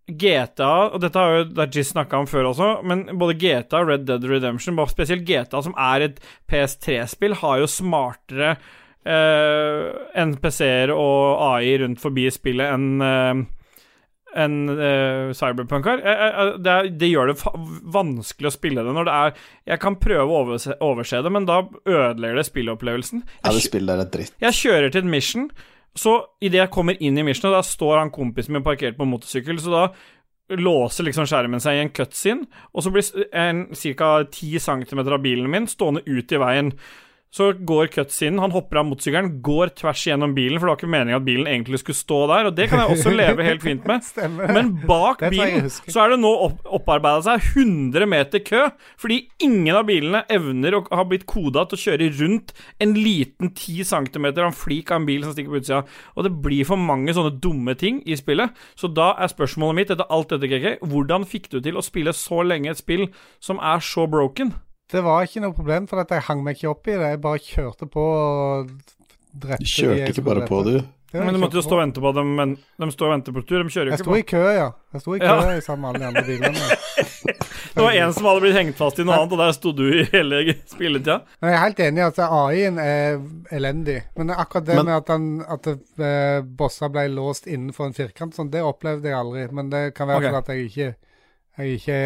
GTA, 0.08 0.72
og 0.94 1.00
dette 1.04 1.20
har 1.20 1.38
jo 1.38 1.44
Dajis 1.56 1.94
snakka 1.94 2.20
om 2.20 2.28
før 2.28 2.50
også, 2.52 2.70
men 2.84 3.06
både 3.20 3.38
GTA 3.40 3.80
og 3.84 3.88
Red 3.94 4.06
Dead 4.10 4.26
Redemption, 4.28 4.76
bare 4.76 4.92
spesielt 4.92 5.24
GTA, 5.28 5.62
som 5.64 5.76
er 5.80 6.10
et 6.10 6.20
PS3-spill, 6.52 7.38
har 7.40 7.62
jo 7.62 7.70
smartere 7.72 8.56
eh, 9.08 10.24
NPC-er 10.28 10.92
og 10.96 11.44
AI 11.54 11.78
rundt 11.84 12.02
forbi 12.04 12.28
spillet 12.36 12.74
enn 12.76 12.90
eh, 13.08 13.44
enn 14.34 14.56
eh, 14.74 15.32
Cyberpunk 15.38 15.86
har. 15.86 16.00
Det, 16.58 16.78
det 16.98 17.10
gjør 17.12 17.30
det 17.30 17.36
vanskelig 17.94 18.50
å 18.50 18.54
spille 18.56 18.82
det 18.82 18.96
når 18.96 19.06
det 19.06 19.14
er 19.14 19.36
Jeg 19.76 19.82
kan 19.84 19.98
prøve 20.02 20.26
å 20.26 20.40
overse, 20.42 20.74
overse 20.82 21.20
det, 21.22 21.32
men 21.36 21.46
da 21.46 21.60
ødelegger 21.86 22.40
det 22.42 22.48
spilleopplevelsen. 22.50 23.22
Ja, 23.44 23.52
Jeg 23.52 23.60
det 23.60 23.68
spillet 23.68 24.02
er 24.02 24.10
dritt. 24.16 24.34
jeg 24.42 24.58
kjører 24.58 24.90
til 24.90 25.04
et 25.06 25.12
mission, 25.14 25.46
så 25.96 26.18
idet 26.42 26.64
jeg 26.64 26.74
kommer 26.74 26.98
inn 27.00 27.18
i 27.18 27.26
missionet, 27.26 27.54
da 27.56 27.64
står 27.66 28.00
han 28.00 28.14
kompisen 28.14 28.56
min 28.56 28.66
parkert 28.66 28.98
på 28.98 29.08
motorsykkel, 29.08 29.60
så 29.62 29.74
da 29.74 29.84
låser 30.58 31.08
liksom 31.08 31.28
skjermen 31.30 31.62
seg 31.64 31.78
i 31.78 31.84
en 31.84 31.94
cutscene, 31.94 32.48
og 32.74 32.84
så 32.84 32.92
blir 32.94 33.28
en 33.32 33.66
ca. 33.72 34.12
10 34.26 34.60
cm 34.60 35.04
av 35.06 35.22
bilen 35.24 35.50
min 35.52 35.70
stående 35.70 36.04
ut 36.06 36.32
i 36.34 36.42
veien. 36.42 36.74
Så 37.34 37.48
går 37.66 37.88
cutscenen, 37.94 38.38
han 38.44 38.54
hopper 38.54 38.78
av 38.78 38.86
motorsykkelen, 38.86 39.40
går 39.42 39.72
tvers 39.80 40.04
igjennom 40.06 40.36
bilen, 40.36 40.60
for 40.60 40.68
det 40.68 40.74
var 40.74 40.78
ikke 40.78 40.90
meningen 40.94 41.18
at 41.18 41.26
bilen 41.26 41.48
egentlig 41.50 41.80
skulle 41.82 41.98
stå 41.98 42.20
der, 42.30 42.50
og 42.50 42.58
det 42.58 42.68
kan 42.70 42.84
jeg 42.84 42.94
også 42.94 43.14
leve 43.14 43.46
helt 43.48 43.64
fint 43.66 43.88
med. 43.90 44.10
Men 44.54 44.70
bak 44.86 45.24
bilen 45.34 45.66
så 45.72 46.04
er 46.04 46.14
det 46.14 46.20
nå 46.22 46.30
opp, 46.46 46.60
opparbeida 46.78 47.24
seg 47.26 47.48
100 47.64 48.06
meter 48.12 48.44
kø, 48.46 48.68
fordi 49.02 49.18
ingen 49.42 49.80
av 49.80 49.88
bilene 49.90 50.22
evner 50.34 50.78
å 50.78 50.84
ha 50.94 51.06
blitt 51.10 51.26
koda 51.30 51.64
til 51.66 51.80
å 51.80 51.84
kjøre 51.88 52.12
rundt 52.20 52.54
en 52.84 52.94
liten 53.00 53.50
10 53.50 53.90
cm 53.90 54.28
av 54.30 54.46
en 54.46 54.58
flik 54.58 54.94
av 54.94 55.02
en 55.02 55.08
bil 55.10 55.26
som 55.26 55.34
stikker 55.34 55.56
på 55.56 55.64
utsida. 55.64 55.82
Og 56.14 56.28
det 56.28 56.34
blir 56.46 56.68
for 56.70 56.78
mange 56.78 57.16
sånne 57.18 57.34
dumme 57.42 57.74
ting 57.80 58.04
i 58.06 58.18
spillet. 58.20 58.54
Så 58.78 58.92
da 58.94 59.16
er 59.18 59.32
spørsmålet 59.34 59.80
mitt, 59.80 59.96
etter 59.96 60.14
alt 60.14 60.30
dette, 60.36 60.52
KK, 60.54 60.86
hvordan 60.86 61.26
fikk 61.26 61.50
du 61.56 61.58
til 61.66 61.82
å 61.82 61.86
spille 61.86 62.14
så 62.14 62.44
lenge 62.46 62.70
et 62.76 62.84
spill 62.84 63.08
som 63.42 63.58
er 63.58 63.82
så 63.82 64.06
broken? 64.06 64.54
Det 64.94 65.02
var 65.02 65.26
ikke 65.26 65.42
noe 65.42 65.56
problem, 65.58 65.88
for 65.90 66.04
at 66.04 66.12
jeg 66.14 66.22
hang 66.30 66.44
meg 66.46 66.60
ikke 66.60 66.70
opp 66.70 66.88
i 66.92 66.98
det. 67.00 67.14
Jeg 67.16 67.22
bare 67.24 67.40
kjørte 67.42 67.88
på 67.90 68.04
og 68.14 68.74
drepte 69.34 69.66
Du 69.66 69.72
kjørte 69.72 70.04
jeg 70.04 70.14
ikke 70.14 70.28
bare 70.28 70.46
på, 70.50 70.60
du. 70.68 70.76
Ja, 71.14 71.22
Men 71.22 71.36
du 71.36 71.40
måtte 71.44 71.60
jo 71.60 71.62
stå 71.62 71.76
og 71.78 71.82
vente 71.84 72.02
på 72.02 72.10
dem, 72.18 72.30
men 72.40 72.54
de 72.82 72.88
står 72.90 73.06
og 73.06 73.12
venter 73.14 73.34
på 73.36 73.42
tur, 73.46 73.62
de 73.62 73.70
kjører 73.70 73.90
jo 73.90 73.92
Jeg 73.94 74.00
ikke 74.00 74.06
sto 74.06 74.14
på. 74.14 74.18
i 74.18 74.26
kø, 74.32 74.40
ja. 74.58 74.70
Jeg 74.96 75.02
sto 75.04 75.14
i 75.14 75.20
kø 75.22 75.28
Ja. 75.30 75.60
sammen 75.62 75.82
med 75.84 75.90
alle 75.90 76.00
de 76.02 76.08
andre 76.10 76.24
bilene. 76.26 77.34
Det 77.74 77.82
var 77.82 77.96
en 77.98 78.14
som 78.14 78.26
hadde 78.30 78.42
blitt 78.44 78.54
hengt 78.58 78.78
fast 78.78 79.00
i 79.02 79.04
noe 79.06 79.16
annet, 79.18 79.32
og 79.34 79.40
der 79.42 79.54
sto 79.58 79.72
du 79.74 79.84
i 79.90 80.04
hele 80.12 80.42
spilletida. 80.70 81.20
Men 81.42 81.50
jeg 81.50 81.58
er 81.58 81.64
helt 81.64 81.80
enig 81.86 82.02
i 82.02 82.06
at 82.06 82.20
AI-en 82.26 82.78
er 82.82 83.22
elendig. 83.58 83.96
Men 84.18 84.30
akkurat 84.34 84.66
det 84.68 84.76
Men- 84.78 84.86
med 84.86 84.96
at, 85.00 85.08
han, 85.10 85.26
at 85.56 85.70
eh, 85.74 86.42
bossa 86.46 86.90
ble 86.94 87.08
låst 87.14 87.48
innenfor 87.50 87.90
en 87.90 87.98
firkant, 87.98 88.34
sånn, 88.38 88.52
det 88.54 88.62
opplevde 88.62 89.10
jeg 89.10 89.18
aldri. 89.18 89.48
Men 89.54 89.70
det 89.74 89.84
kan 89.98 90.08
være 90.10 90.18
okay. 90.34 90.38
at 90.38 90.48
jeg 90.54 90.70
ikke, 90.70 90.90
jeg 91.58 91.80
ikke 91.80 92.00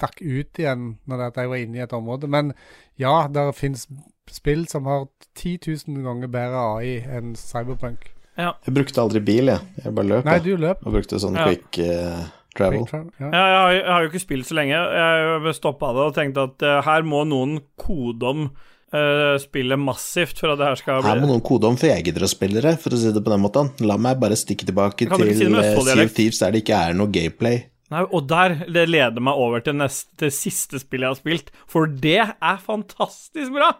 stakk 0.00 0.22
ut 0.24 0.60
igjen 0.62 0.94
når 1.08 1.26
de 1.26 1.44
jeg 1.44 1.52
var 1.52 1.60
inne 1.60 1.80
i 1.80 1.84
et 1.84 1.96
område. 1.96 2.30
Men 2.30 2.54
ja, 3.00 3.28
det 3.28 3.50
fins 3.58 3.86
spill 4.30 4.66
som 4.70 4.88
har 4.88 5.06
10 5.34 5.58
000 5.88 6.02
ganger 6.06 6.32
bedre 6.32 6.64
AI 6.78 6.96
enn 7.18 7.36
Cyberpunk. 7.38 8.10
Jeg 8.40 8.72
brukte 8.72 9.02
aldri 9.02 9.20
bil, 9.20 9.50
jeg. 9.52 9.60
Jeg 9.84 9.94
bare 9.96 10.08
løp. 10.14 10.28
Nei, 10.28 10.38
du 10.44 10.52
løp. 10.56 10.84
Og 10.86 10.94
brukte 10.96 11.20
sånn 11.20 11.36
Ja. 11.36 11.48
quick 11.50 11.80
uh, 11.84 12.24
travel. 12.56 12.86
Quick 12.86 12.90
travel, 12.92 13.10
Ja. 13.20 13.28
Ja, 13.28 13.44
jeg, 13.44 13.60
har, 13.60 13.72
jeg 13.76 13.92
har 13.92 14.02
jo 14.02 14.10
ikke 14.12 14.22
spilt 14.24 14.48
så 14.48 14.56
lenge. 14.56 14.80
Jeg 14.80 15.54
stoppa 15.58 15.92
det 15.96 16.04
og 16.08 16.14
tenkte 16.16 16.46
at 16.48 16.64
uh, 16.64 16.76
her 16.86 17.02
må 17.04 17.24
noen 17.28 17.58
kode 17.76 18.30
om 18.30 18.46
uh, 18.94 19.34
spillet 19.42 19.82
massivt 19.82 20.40
for 20.40 20.54
at 20.54 20.62
det 20.62 20.70
her 20.70 20.80
skal 20.80 21.02
Her 21.04 21.18
bli 21.18 21.26
må 21.26 21.34
noen 21.34 21.44
kode 21.44 21.68
om, 21.68 21.76
for 21.80 21.90
jeg 21.90 22.06
gidder 22.08 22.24
å 22.24 22.30
spille 22.30 22.64
det, 22.64 22.76
for 22.80 22.96
å 22.96 23.02
si 23.02 23.12
det 23.12 23.24
på 23.26 23.34
den 23.34 23.44
måten. 23.44 23.74
La 23.84 23.98
meg 24.00 24.22
bare 24.22 24.38
stikke 24.38 24.68
tilbake 24.70 25.10
til 25.10 25.34
si 25.34 25.50
Sea 25.50 26.06
of 26.06 26.16
Thieves 26.16 26.40
der 26.40 26.56
det 26.56 26.64
ikke 26.64 26.80
er 26.88 26.96
noe 26.96 27.12
gameplay. 27.12 27.64
Nei, 27.90 28.04
Og 28.06 28.26
der, 28.30 28.54
det 28.70 28.86
leder 28.88 29.22
meg 29.24 29.38
over 29.38 29.62
til 29.64 29.78
neste, 29.78 30.12
til 30.20 30.32
siste 30.34 30.80
spillet 30.82 31.08
jeg 31.08 31.14
har 31.16 31.20
spilt, 31.20 31.54
for 31.70 31.90
det 31.90 32.20
er 32.22 32.64
fantastisk 32.64 33.54
bra! 33.54 33.74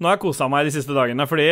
Nå 0.00 0.08
har 0.08 0.18
jeg 0.18 0.24
kosa 0.26 0.48
meg 0.52 0.68
de 0.68 0.74
siste 0.74 0.96
dagene, 0.96 1.26
fordi 1.28 1.50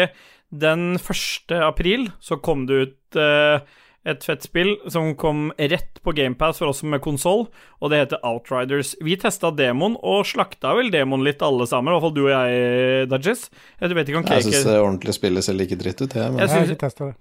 den 0.48 0.96
1. 0.96 1.52
april 1.64 2.08
så 2.24 2.38
kom 2.40 2.64
det 2.68 2.80
ut 2.80 3.18
uh, 3.20 3.60
et 4.08 4.24
fett 4.24 4.44
spill 4.44 4.74
som 4.88 5.10
kom 5.20 5.48
rett 5.58 6.00
på 6.04 6.14
GamePass 6.16 6.60
for 6.62 6.72
oss 6.72 6.80
med 6.86 7.02
konsoll, 7.04 7.46
og 7.80 7.92
det 7.92 8.02
heter 8.02 8.22
Outriders. 8.26 8.94
Vi 9.04 9.16
testa 9.20 9.50
demoen, 9.52 9.98
og 10.00 10.26
slakta 10.28 10.72
vel 10.78 10.92
demoen 10.94 11.24
litt 11.26 11.44
alle 11.44 11.68
sammen, 11.68 11.92
i 11.92 11.96
hvert 11.96 12.06
fall 12.06 12.16
du 12.16 12.22
og 12.24 12.32
jeg, 12.32 13.08
Dudges. 13.12 13.48
Jeg 13.80 13.96
Jeg 13.96 14.46
syns 14.48 14.68
det 14.68 14.78
ordentlige 14.80 15.18
spillet 15.18 15.44
ser 15.44 15.58
like 15.58 15.80
dritt 15.80 16.00
ut, 16.00 16.14
jeg. 16.14 16.32
Men 16.32 16.44
Jeg 16.44 16.48
Jeg 16.48 16.56
har 16.56 16.72
ikke 16.72 16.84
testa 16.86 17.10
det. 17.10 17.16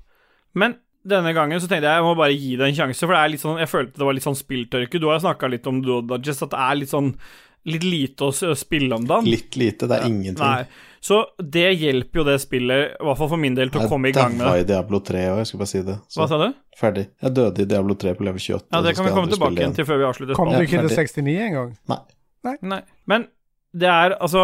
Men 0.57 0.78
denne 1.10 1.34
gangen 1.36 1.62
så 1.64 1.70
tenkte 1.70 1.88
jeg 1.89 1.99
jeg 2.01 2.05
må 2.05 2.14
bare 2.20 2.36
gi 2.36 2.55
det 2.60 2.68
en 2.70 2.78
sjanse, 2.78 3.03
for 3.03 3.16
det 3.16 3.20
er 3.24 3.34
litt 3.34 3.43
sånn, 3.43 3.60
jeg 3.62 3.72
følte 3.72 4.01
det 4.01 4.08
var 4.08 4.18
litt 4.18 4.28
sånn 4.28 4.39
spilltørke. 4.39 5.01
Du 5.01 5.10
har 5.12 5.24
snakka 5.24 5.49
litt 5.51 5.68
om 5.70 5.82
du 5.84 5.93
og 5.97 6.12
at 6.18 6.26
det 6.28 6.64
er 6.68 6.82
litt 6.82 6.93
sånn 6.93 7.14
litt 7.68 7.84
lite 7.84 8.30
å 8.30 8.55
spille 8.55 8.95
om 8.95 9.08
dagen. 9.08 9.28
Litt 9.28 9.58
lite, 9.60 9.89
det 9.89 9.97
er 9.97 10.05
ingenting. 10.08 10.39
Nei. 10.39 10.93
Så 11.03 11.20
det 11.38 11.66
hjelper 11.78 12.22
jo 12.22 12.26
det 12.28 12.38
spillet, 12.41 12.93
i 12.95 13.05
hvert 13.05 13.20
fall 13.20 13.30
for 13.32 13.41
min 13.41 13.55
del, 13.58 13.70
til 13.72 13.84
å 13.84 13.89
komme 13.91 14.10
i 14.10 14.16
gang 14.16 14.34
med 14.34 14.43
det. 14.43 14.47
Jeg 14.47 14.53
døde 14.55 14.66
i 14.66 14.70
Diablo 14.72 15.01
3 15.10 15.24
òg, 15.34 15.41
jeg 15.41 15.49
skulle 15.49 15.64
bare 15.64 15.72
si 15.74 15.82
det. 15.88 15.97
Så, 16.08 16.22
Hva 16.22 16.28
sa 16.32 16.39
du? 16.41 16.47
ferdig. 16.78 17.08
Jeg 17.24 17.36
døde 17.38 17.64
i 17.64 17.70
Diablo 17.70 17.97
3 17.99 18.14
på 18.18 18.28
level 18.28 18.43
28. 18.43 18.70
Ja, 18.72 18.82
det 18.86 18.93
kan 18.97 19.08
vi 19.08 19.16
komme 19.16 19.32
tilbake 19.32 19.62
igjen 19.62 19.76
til 19.78 19.88
før 19.88 20.01
vi 20.01 20.08
avslutter 20.08 20.38
Kom 20.38 20.51
du 20.53 20.60
ikke 20.62 20.84
til 20.88 20.93
ferdig. 20.93 21.24
69 21.28 21.38
engang? 21.47 21.74
Nei. 21.91 22.01
Nei. 22.62 22.82
Men 23.10 23.28
det 23.78 23.88
er 23.89 24.15
altså 24.17 24.43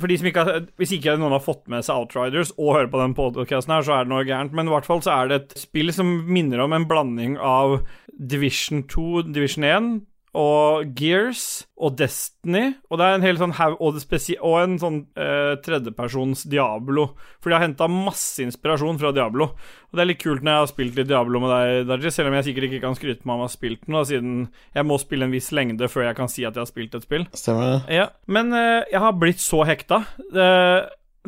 For 0.00 0.10
de 0.10 0.16
som 0.18 0.28
ikke 0.30 0.44
har 0.46 0.60
Hvis 0.80 0.94
ikke 0.96 1.16
noen 1.20 1.34
har 1.36 1.44
fått 1.44 1.66
med 1.70 1.86
seg 1.86 2.02
Outriders 2.02 2.52
og 2.56 2.74
hører 2.74 2.90
på 2.92 3.00
den 3.02 3.16
podcasten 3.16 3.74
her, 3.74 3.86
så 3.86 3.96
er 3.96 4.06
det 4.06 4.12
noe 4.12 4.26
gærent. 4.26 4.54
Men 4.56 4.68
i 4.68 4.74
hvert 4.74 4.88
fall 4.88 5.02
så 5.04 5.14
er 5.14 5.30
det 5.30 5.40
et 5.40 5.56
spill 5.64 5.92
som 5.94 6.10
minner 6.26 6.64
om 6.64 6.74
en 6.76 6.86
blanding 6.90 7.36
av 7.38 7.80
Division 8.10 8.84
2, 8.90 9.30
Division 9.32 9.66
1 9.66 9.90
og 10.36 10.92
Gears 10.94 11.64
og 11.80 11.96
Destiny. 11.98 12.76
Og 12.90 13.00
det 13.00 13.06
er 13.06 13.16
en 13.16 13.24
hel 13.24 13.40
sånn 13.40 13.54
haug 13.58 13.80
og, 13.82 13.98
og 13.98 14.54
en 14.60 14.76
sånn 14.78 15.00
eh, 15.18 15.56
tredjepersons 15.64 16.44
Diablo. 16.50 17.08
For 17.40 17.50
de 17.50 17.56
har 17.56 17.64
henta 17.64 17.88
masse 17.90 18.42
inspirasjon 18.44 19.00
fra 19.00 19.10
Diablo. 19.16 19.50
Og 19.90 19.98
det 19.98 20.04
er 20.04 20.10
litt 20.12 20.22
kult 20.22 20.44
når 20.46 20.52
jeg 20.52 20.64
har 20.64 20.70
spilt 20.70 21.00
litt 21.00 21.10
Diablo 21.10 21.42
med 21.42 21.54
deg, 21.54 21.88
Darji, 21.90 22.14
selv 22.14 22.30
om 22.30 22.38
jeg 22.38 22.50
sikkert 22.50 22.68
ikke 22.68 22.84
kan 22.86 22.98
skryte 22.98 23.26
meg 23.26 23.34
om 23.34 23.42
å 23.42 23.48
ha 23.48 23.56
spilt 23.56 23.82
den, 23.88 23.98
da, 23.98 24.04
siden 24.06 24.38
jeg 24.78 24.86
må 24.86 25.00
spille 25.02 25.26
en 25.26 25.34
viss 25.34 25.50
lengde 25.56 25.90
før 25.90 26.06
jeg 26.06 26.20
kan 26.20 26.30
si 26.30 26.46
at 26.46 26.54
jeg 26.54 26.62
har 26.62 26.70
spilt 26.70 26.94
et 26.94 27.08
spill. 27.08 27.26
Stemmer 27.34 27.74
det? 27.74 27.98
Ja, 27.98 28.08
men 28.30 28.54
eh, 28.54 28.86
jeg 28.92 29.02
har 29.02 29.18
blitt 29.18 29.42
så 29.42 29.64
hekta. 29.66 30.04
Det, 30.30 30.48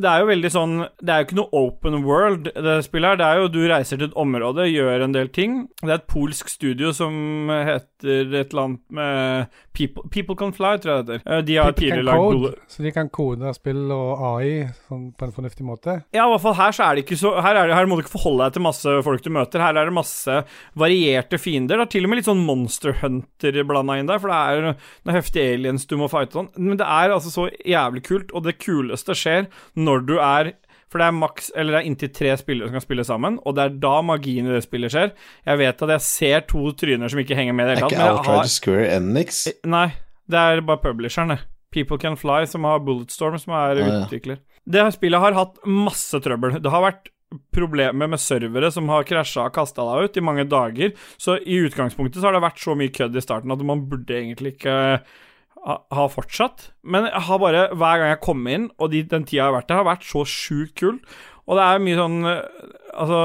det 0.00 0.08
er 0.08 0.22
jo 0.22 0.28
veldig 0.30 0.50
sånn 0.52 0.76
Det 1.04 1.12
er 1.12 1.20
jo 1.20 1.26
ikke 1.26 1.36
noe 1.36 1.58
open 1.58 1.98
world, 2.06 2.48
det 2.54 2.78
spillet 2.86 3.12
her. 3.12 3.18
Det 3.20 3.26
er 3.26 3.40
jo 3.42 3.50
du 3.52 3.60
reiser 3.68 3.98
til 3.98 4.08
et 4.08 4.20
område, 4.22 4.70
gjør 4.70 5.04
en 5.04 5.16
del 5.16 5.28
ting. 5.34 5.58
Det 5.82 5.90
er 5.90 5.98
et 5.98 6.08
polsk 6.10 6.52
studio 6.52 6.94
som 6.96 7.50
heter 8.02 8.34
et 8.40 8.52
eller 8.52 8.62
annet 8.66 8.80
med 8.98 9.46
People, 9.72 10.02
People 10.12 10.36
Can 10.38 10.52
Fly, 10.56 10.72
tror 10.82 10.92
jeg 10.92 11.06
det 11.08 11.16
heter. 11.20 11.32
Eh, 11.36 11.42
De 11.48 11.56
har 11.56 11.72
tidligere 11.76 12.06
lagd 12.08 12.24
gode 12.36 12.52
så 12.68 12.82
de 12.84 12.92
kan 12.92 13.08
kode 13.12 13.52
spill 13.56 13.82
og 13.94 14.22
AI 14.32 14.50
sånn, 14.88 15.06
på 15.16 15.26
en 15.28 15.34
fornuftig 15.36 15.66
måte. 15.66 15.98
Ja, 16.14 16.26
i 16.26 16.32
hvert 16.34 16.44
fall 16.44 16.56
her 16.58 16.72
så 16.76 16.86
er 16.88 16.94
det 16.98 17.04
ikke 17.06 17.18
så 17.20 17.34
Her, 17.42 17.56
er 17.56 17.68
det, 17.70 17.76
her 17.76 17.86
må 17.90 17.96
du 17.98 18.02
ikke 18.04 18.14
forholde 18.16 18.46
deg 18.48 18.56
til 18.58 18.66
masse 18.66 18.94
folk 19.06 19.22
du 19.24 19.30
møter. 19.34 19.62
Her 19.64 19.76
er 19.80 19.88
det 19.90 19.96
masse 19.96 20.38
varierte 20.78 21.38
fiender. 21.40 21.78
Det 21.80 21.86
er 21.88 21.92
til 21.96 22.06
og 22.06 22.12
med 22.12 22.20
litt 22.20 22.28
sånn 22.30 22.44
Monster 22.46 22.96
Hunter 23.02 23.60
blanda 23.68 23.98
inn 24.00 24.08
der, 24.10 24.20
for 24.22 24.32
det 24.32 24.38
er 24.38 24.66
noen 24.68 25.16
heftige 25.16 25.54
aliens 25.56 25.86
du 25.88 25.96
må 26.00 26.08
fighte 26.12 26.38
sånn. 26.38 26.50
Men 26.58 26.80
det 26.80 26.86
er 26.88 27.14
altså 27.14 27.32
så 27.32 27.48
jævlig 27.68 28.04
kult, 28.08 28.32
og 28.32 28.44
det 28.46 28.58
kuleste 28.62 29.16
skjer 29.16 29.48
når 29.78 30.06
du 30.08 30.14
er 30.18 30.52
for 30.92 31.00
det 31.00 31.06
er 31.08 31.14
maks, 31.16 31.48
eller 31.56 31.72
det 31.74 31.80
er 31.80 31.88
inntil 31.88 32.10
tre 32.12 32.34
spillere 32.36 32.68
som 32.68 32.76
kan 32.76 32.84
spille 32.84 33.04
sammen, 33.08 33.38
og 33.48 33.56
det 33.56 33.64
er 33.64 33.78
da 33.82 33.94
magien 34.04 34.46
i 34.50 34.52
det 34.52 34.60
spillet 34.66 34.92
skjer. 34.92 35.14
Jeg 35.48 35.60
vet 35.62 35.84
at 35.86 35.94
jeg 35.96 36.04
ser 36.06 36.44
to 36.52 36.66
tryner 36.76 37.08
som 37.12 37.22
ikke 37.22 37.38
henger 37.38 37.56
med 37.56 37.64
i 37.64 37.72
det 37.72 37.78
Er 37.78 37.80
hele 37.80 37.88
tatt, 37.88 37.96
ikke 37.96 38.10
Outrider 38.18 38.42
har 38.42 38.52
Square 38.52 38.90
Enix? 38.98 39.40
Nei, 39.72 39.86
det 40.28 40.42
er 40.52 40.60
bare 40.68 40.82
publisheren, 40.84 41.32
det. 41.34 41.40
People 41.72 41.96
Can 41.98 42.18
Fly, 42.20 42.42
som 42.46 42.68
har 42.68 42.82
Bulletstorm, 42.84 43.38
som 43.40 43.54
er 43.56 43.80
Ah, 43.80 43.80
ja. 43.80 44.02
utvikler. 44.04 44.38
Det 44.68 44.84
spillet 44.94 45.18
har 45.24 45.32
hatt 45.32 45.56
masse 45.66 46.20
trøbbel. 46.20 46.60
Det 46.62 46.70
har 46.70 46.84
vært 46.84 47.08
problemer 47.56 48.10
med 48.12 48.20
servere 48.20 48.68
som 48.74 48.90
har 48.92 49.06
krasja 49.08 49.46
og 49.48 49.54
kasta 49.56 49.80
deg 49.88 50.10
ut 50.10 50.18
i 50.20 50.24
mange 50.24 50.44
dager. 50.52 50.92
Så 51.16 51.38
i 51.40 51.56
utgangspunktet 51.64 52.20
så 52.20 52.28
har 52.28 52.36
det 52.36 52.42
vært 52.44 52.60
så 52.60 52.74
mye 52.76 52.92
kødd 52.92 53.16
i 53.16 53.22
starten 53.24 53.54
at 53.54 53.64
man 53.64 53.86
burde 53.88 54.12
egentlig 54.18 54.52
ikke 54.58 54.74
ha 55.66 55.78
ha 55.94 56.08
fortsatt. 56.10 56.70
Men 56.82 57.06
jeg 57.06 57.26
har 57.28 57.38
bare, 57.38 57.68
hver 57.74 58.00
gang 58.00 58.12
jeg 58.12 58.24
kommer 58.24 58.56
inn, 58.56 58.68
og 58.78 58.92
de, 58.92 59.04
den 59.06 59.26
tida 59.28 59.42
jeg 59.42 59.48
har 59.50 59.56
vært 59.60 59.70
der, 59.70 59.80
har 59.80 59.90
vært 59.92 60.08
så 60.08 60.24
sjukt 60.28 60.74
kul. 60.80 60.98
Og 61.46 61.58
det 61.58 61.64
er 61.66 61.82
mye 61.82 61.98
sånn 61.98 62.20
eh, 62.28 62.68
Altså, 62.92 63.20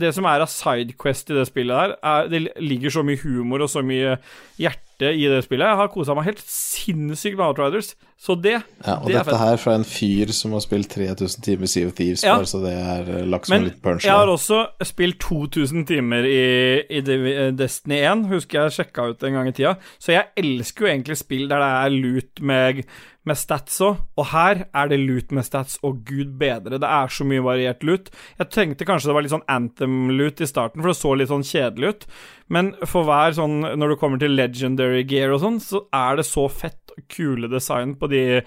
det 0.00 0.10
som 0.16 0.26
er 0.26 0.42
av 0.42 0.50
sidequest 0.50 1.28
i 1.30 1.36
det 1.36 1.44
spillet 1.46 1.76
der, 1.76 1.92
er, 2.02 2.30
det 2.30 2.40
ligger 2.62 2.90
så 2.90 3.04
mye 3.06 3.20
humor 3.20 3.62
og 3.62 3.70
så 3.70 3.82
mye 3.84 4.16
hjerte 4.58 5.10
i 5.12 5.28
det 5.30 5.42
spillet. 5.44 5.68
Jeg 5.68 5.78
har 5.78 5.90
kosa 5.92 6.16
meg 6.16 6.30
helt 6.30 6.42
sinnssykt 6.42 7.36
med 7.36 7.44
Outriders, 7.46 7.92
så 8.24 8.34
det, 8.40 8.54
Ja, 8.86 8.94
og 9.02 9.10
det 9.10 9.18
dette 9.18 9.36
her 9.36 9.58
fra 9.60 9.74
en 9.76 9.84
fyr 9.84 10.30
som 10.32 10.54
har 10.56 10.62
spilt 10.64 10.88
3000 10.94 11.44
timer 11.44 11.68
Sea 11.68 11.88
of 11.90 11.92
Thieves, 11.98 12.22
Ja. 12.24 12.38
bare 12.38 12.48
så 12.48 12.60
det 12.62 12.72
er 12.72 13.10
eh, 13.18 13.26
lagt 13.28 13.50
som 13.50 13.60
liten 13.66 13.82
punch. 13.84 14.04
jeg 14.06 14.16
har 14.16 14.30
også 14.32 14.62
spilt 14.88 15.18
2000 15.20 15.84
timer 15.90 16.24
i, 16.24 16.44
i 16.88 17.02
eh, 17.04 17.50
Destiny 17.52 17.98
1, 18.00 18.24
husker 18.32 18.62
jeg 18.62 18.78
sjekka 18.78 19.10
ut 19.12 19.26
en 19.28 19.36
gang 19.36 19.50
i 19.50 19.52
tida. 19.52 19.74
Så 20.00 20.14
jeg 20.16 20.30
elsker 20.40 20.86
jo 20.86 20.92
egentlig 20.94 21.18
spill 21.20 21.50
der 21.52 21.60
det 21.60 21.72
er 21.84 21.96
loot 21.98 22.40
med, 22.40 22.80
med 23.28 23.36
stats 23.36 23.76
òg, 23.84 24.00
og 24.16 24.26
her 24.32 24.64
er 24.72 24.88
det 24.88 25.00
loot 25.04 25.30
med 25.36 25.44
stats, 25.44 25.76
og 25.84 26.00
gud 26.08 26.32
bedre, 26.40 26.80
det 26.80 26.88
er 26.88 27.12
så 27.12 27.24
mye 27.28 27.44
variert 27.44 27.84
loot. 27.84 28.08
Jeg 28.40 28.48
tenkte 28.56 28.88
kanskje 28.88 29.10
det 29.12 29.18
var 29.18 29.26
litt 29.26 29.34
sånn 29.36 29.48
Anthem-loot 29.52 30.40
i 30.40 30.48
starten, 30.48 30.80
for 30.80 30.92
det 30.92 30.96
så 31.00 31.12
litt 31.16 31.28
sånn 31.32 31.44
kjedelig 31.44 31.92
ut, 31.92 32.08
men 32.52 32.72
for 32.88 33.04
hver 33.08 33.36
sånn, 33.36 33.60
når 33.76 33.94
du 33.94 33.96
kommer 34.00 34.20
til 34.20 34.32
legendary 34.36 35.04
gear 35.08 35.32
og 35.36 35.40
sånn, 35.44 35.60
så 35.64 35.84
er 35.92 36.16
det 36.20 36.26
så 36.28 36.48
fett 36.52 36.80
kule 37.08 37.48
design 37.52 37.94
på 38.00 38.08
de 38.10 38.42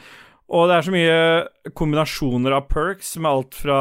og 0.48 0.70
det 0.70 0.76
er 0.78 0.86
så 0.88 0.92
mye 0.94 1.74
kombinasjoner 1.76 2.54
av 2.56 2.70
perks 2.72 3.18
med 3.20 3.28
alt 3.32 3.58
fra 3.60 3.80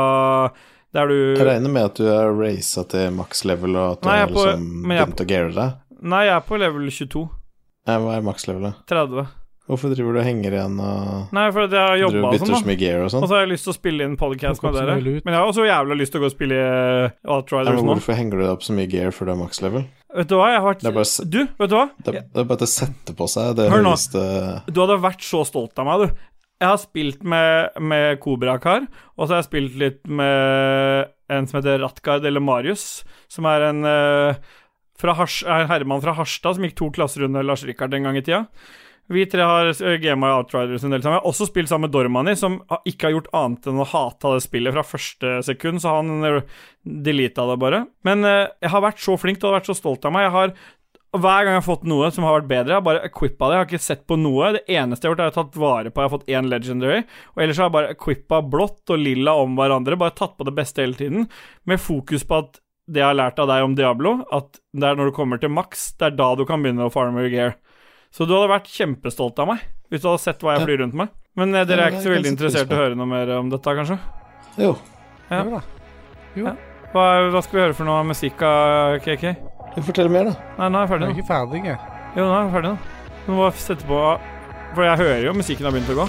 der 0.97 1.07
du 1.07 1.17
Jeg 1.37 1.47
regner 1.47 1.71
med 1.71 1.85
at 1.93 1.95
du 2.01 2.07
er 2.11 2.33
raisa 2.35 2.83
til 2.91 3.11
maks 3.15 3.45
level, 3.47 3.77
og 3.77 3.93
at 3.93 4.01
du 4.03 4.09
Nei, 4.09 4.19
har 4.19 4.27
på- 4.33 4.45
liksom 4.49 4.69
men 4.83 4.97
begynt 4.99 5.21
å 5.23 5.27
geare 5.31 5.53
deg. 5.55 5.75
Nei, 6.03 6.25
jeg 6.27 6.35
er 6.37 6.41
på 6.49 6.59
level 6.59 6.89
22. 6.91 7.29
Nei, 7.87 7.97
Hva 8.03 8.17
er 8.17 8.23
maks 8.27 8.47
levelet? 8.49 8.75
30. 8.91 9.27
Hvorfor 9.67 9.91
driver 9.95 10.13
du 10.15 10.19
og 10.21 10.25
henger 10.27 10.55
igjen 10.55 10.77
og 10.79 11.33
Nei, 11.35 11.51
for 11.51 11.67
jeg 11.67 11.75
har 11.83 11.97
jobba 11.99 12.21
og 12.29 12.35
og 12.35 12.39
sånn, 12.43 12.61
så 12.63 12.67
mye 12.69 12.79
gear 12.79 13.01
og 13.01 13.07
Og 13.07 13.11
sånn? 13.15 13.25
så 13.27 13.35
har 13.35 13.41
jeg 13.47 13.51
lyst 13.51 13.65
til 13.67 13.73
å 13.73 13.79
spille 13.79 14.05
inn 14.07 14.17
podcast 14.17 14.63
med 14.63 14.75
dere. 14.75 14.95
Men 15.03 15.35
jeg 15.35 15.41
har 15.41 15.47
også 15.51 15.67
jævla 15.67 15.97
lyst 15.99 16.13
til 16.15 16.21
å 16.21 16.23
gå 16.23 16.31
og 16.31 16.35
spille 16.37 16.55
i 16.55 17.11
Outriders 17.27 17.75
men 17.75 17.85
nå. 17.85 17.95
hvorfor 17.99 18.15
henger 18.15 18.31
du 18.39 18.43
deg 18.45 18.53
opp 18.55 18.63
så 18.63 18.73
mye 18.79 18.87
gear 18.91 19.11
før 19.11 19.27
du 19.27 19.33
er 19.33 19.41
maks 19.43 19.63
level? 19.63 19.87
Vet 20.17 20.31
du 20.31 20.37
hva, 20.39 20.47
jeg 20.53 20.61
har 20.63 20.67
vært 20.71 20.87
bare 20.87 21.29
Du, 21.29 21.41
vet 21.61 21.71
du 21.73 21.77
hva? 21.77 21.87
Det, 22.01 22.13
det 22.33 22.41
er 22.41 22.49
bare 22.49 22.61
til 22.63 22.69
å 22.69 22.73
sette 22.73 23.15
på 23.19 23.29
seg 23.29 23.57
det 23.59 23.69
Hør 23.73 23.85
nå. 23.85 23.93
høyeste 23.93 24.23
Du 24.73 24.81
hadde 24.81 24.97
vært 25.03 25.27
så 25.27 25.43
stolt 25.49 25.83
av 25.83 25.89
meg, 25.89 26.07
du. 26.07 26.23
Jeg 26.57 26.71
har 26.73 26.79
spilt 26.81 27.25
med, 27.29 27.77
med 27.85 28.21
Kobrakar, 28.23 28.87
og 29.17 29.27
så 29.27 29.35
har 29.35 29.43
jeg 29.43 29.49
spilt 29.51 29.75
litt 29.81 30.01
med 30.09 31.11
en 31.29 31.49
som 31.49 31.59
heter 31.59 31.83
Ratgard 31.83 32.25
eller 32.25 32.41
Marius, 32.41 33.03
som 33.29 33.49
er 33.51 33.67
en 33.67 33.85
eh, 33.91 34.39
fra 34.97 35.13
Hars, 35.19 35.43
en 35.45 35.69
herremann 35.69 36.01
fra 36.01 36.15
Harstad 36.17 36.57
som 36.57 36.65
gikk 36.65 36.79
to 36.79 36.89
klasser 36.97 37.27
under 37.27 37.45
Lars 37.45 37.67
Rikard 37.67 37.93
en 37.99 38.09
gang 38.09 38.17
i 38.17 38.25
tida. 38.25 38.47
Vi 39.13 39.27
tre 39.31 39.45
har 39.47 39.69
uh, 39.71 39.97
gama 40.03 40.33
Outriders 40.41 40.85
en 40.85 40.95
del 40.95 41.03
sammen. 41.03 41.19
Jeg 41.19 41.23
har 41.23 41.31
også 41.31 41.49
spilt 41.51 41.71
sammen 41.71 41.87
med 41.87 41.95
Dormani, 41.95 42.35
som 42.39 42.59
ikke 42.89 43.09
har 43.09 43.17
gjort 43.17 43.35
annet 43.37 43.69
enn 43.71 43.83
å 43.83 43.87
hate 43.87 44.33
det 44.35 44.47
spillet 44.47 44.75
fra 44.75 44.87
første 44.87 45.37
sekund, 45.47 45.83
så 45.83 45.99
han 46.01 46.11
delita 46.17 46.47
deleta 46.87 47.47
det 47.51 47.59
bare. 47.63 47.85
Men 48.07 48.27
eh, 48.27 48.49
jeg 48.63 48.71
har 48.73 48.83
vært 48.85 49.03
så 49.03 49.17
flink, 49.19 49.43
har 49.43 49.57
vært 49.57 49.71
så 49.71 49.75
stolt 49.79 50.05
av 50.07 50.15
meg. 50.15 50.27
Jeg 50.27 50.35
har 50.37 50.53
hver 51.17 51.47
gang 51.47 51.55
jeg 51.55 51.63
har 51.63 51.65
fått 51.65 51.87
noe 51.89 52.11
som 52.13 52.27
har 52.27 52.35
vært 52.41 52.51
bedre, 52.51 52.75
jeg 52.75 52.81
har 52.81 52.85
bare 52.85 53.07
equippa 53.07 53.49
det. 53.49 53.57
Jeg 53.57 53.63
har 53.63 53.69
ikke 53.71 53.87
sett 53.87 54.05
på 54.11 54.19
noe. 54.21 54.53
Det 54.57 54.65
eneste 54.75 55.07
jeg 55.07 55.11
har 55.11 55.15
gjort, 55.15 55.25
er 55.25 55.33
å 55.33 55.37
tatt 55.37 55.59
vare 55.61 55.93
på 55.93 56.03
Jeg 56.03 56.09
har 56.09 56.15
fått 56.17 56.31
én 56.37 56.51
legendary, 56.51 57.03
og 57.35 57.43
ellers 57.45 57.61
har 57.61 57.71
jeg 57.71 57.77
bare 57.77 57.93
equippa 57.95 58.41
blått 58.55 58.93
og 58.93 59.03
lilla 59.03 59.37
om 59.41 59.57
hverandre. 59.59 59.99
Bare 60.01 60.17
tatt 60.19 60.37
på 60.37 60.47
det 60.49 60.57
beste 60.57 60.85
hele 60.85 60.99
tiden, 60.99 61.29
med 61.65 61.83
fokus 61.83 62.27
på 62.27 62.43
at 62.43 62.61
det 62.87 63.03
jeg 63.03 63.09
har 63.09 63.19
lært 63.19 63.41
av 63.43 63.49
deg 63.51 63.65
om 63.67 63.75
Diablo, 63.79 64.13
at 64.35 64.61
det 64.77 64.87
er 64.87 64.99
når 64.99 65.11
du 65.11 65.17
kommer 65.17 65.41
til 65.43 65.51
maks, 65.51 65.89
det 65.99 66.11
er 66.11 66.19
da 66.19 66.29
du 66.39 66.45
kan 66.47 66.63
begynne 66.63 66.87
å 66.87 66.93
farme 66.93 67.25
gear. 67.33 67.57
Så 68.17 68.25
du 68.25 68.33
hadde 68.33 68.49
vært 68.49 68.71
kjempestolt 68.73 69.41
av 69.45 69.51
meg 69.51 69.65
hvis 69.93 70.03
du 70.03 70.09
hadde 70.09 70.23
sett 70.25 70.41
hva 70.43 70.57
jeg 70.57 70.65
flyr 70.67 70.81
rundt 70.83 70.97
med. 70.99 71.11
Men 71.37 71.53
eh, 71.55 71.67
dere 71.69 71.85
er 71.85 71.93
ikke 71.93 72.07
så 72.07 72.15
veldig 72.15 72.33
interessert 72.33 72.73
i 72.73 72.75
å 72.75 72.79
høre 72.81 72.97
noe 72.99 73.07
mer 73.11 73.29
om 73.37 73.51
dette, 73.53 73.75
kanskje? 73.79 73.99
Jo, 74.59 74.73
Ja. 75.31 75.43
Jo 76.37 76.47
da. 76.49 76.55
Hva, 76.95 77.05
hva 77.33 77.43
skal 77.45 77.59
vi 77.59 77.63
høre 77.65 77.77
for 77.77 77.89
noe 77.89 78.03
musikk 78.09 78.43
av 78.47 78.97
KK? 79.05 79.35
fortell 79.85 80.09
mer, 80.09 80.31
da. 80.31 80.35
Nei, 80.57 80.69
nå 80.73 80.81
er 80.81 80.87
jeg 80.87 80.93
ferdig. 80.95 81.07
Jeg 81.07 81.13
er 81.13 81.21
ikke 81.21 81.29
ferdig, 81.29 81.63
jeg. 81.69 81.79
Jo, 82.17 82.25
nå 82.25 82.33
er 82.33 82.43
jeg 82.47 82.55
ferdig 82.57 82.73
nå. 82.73 82.77
Du 83.27 83.33
må 83.37 83.51
sette 83.61 83.89
på 83.89 84.01
For 84.77 84.87
jeg 84.87 85.01
hører 85.03 85.27
jo 85.29 85.37
musikken 85.37 85.69
har 85.69 85.77
begynt 85.77 85.93
å 85.93 86.01
gå. 86.01 86.09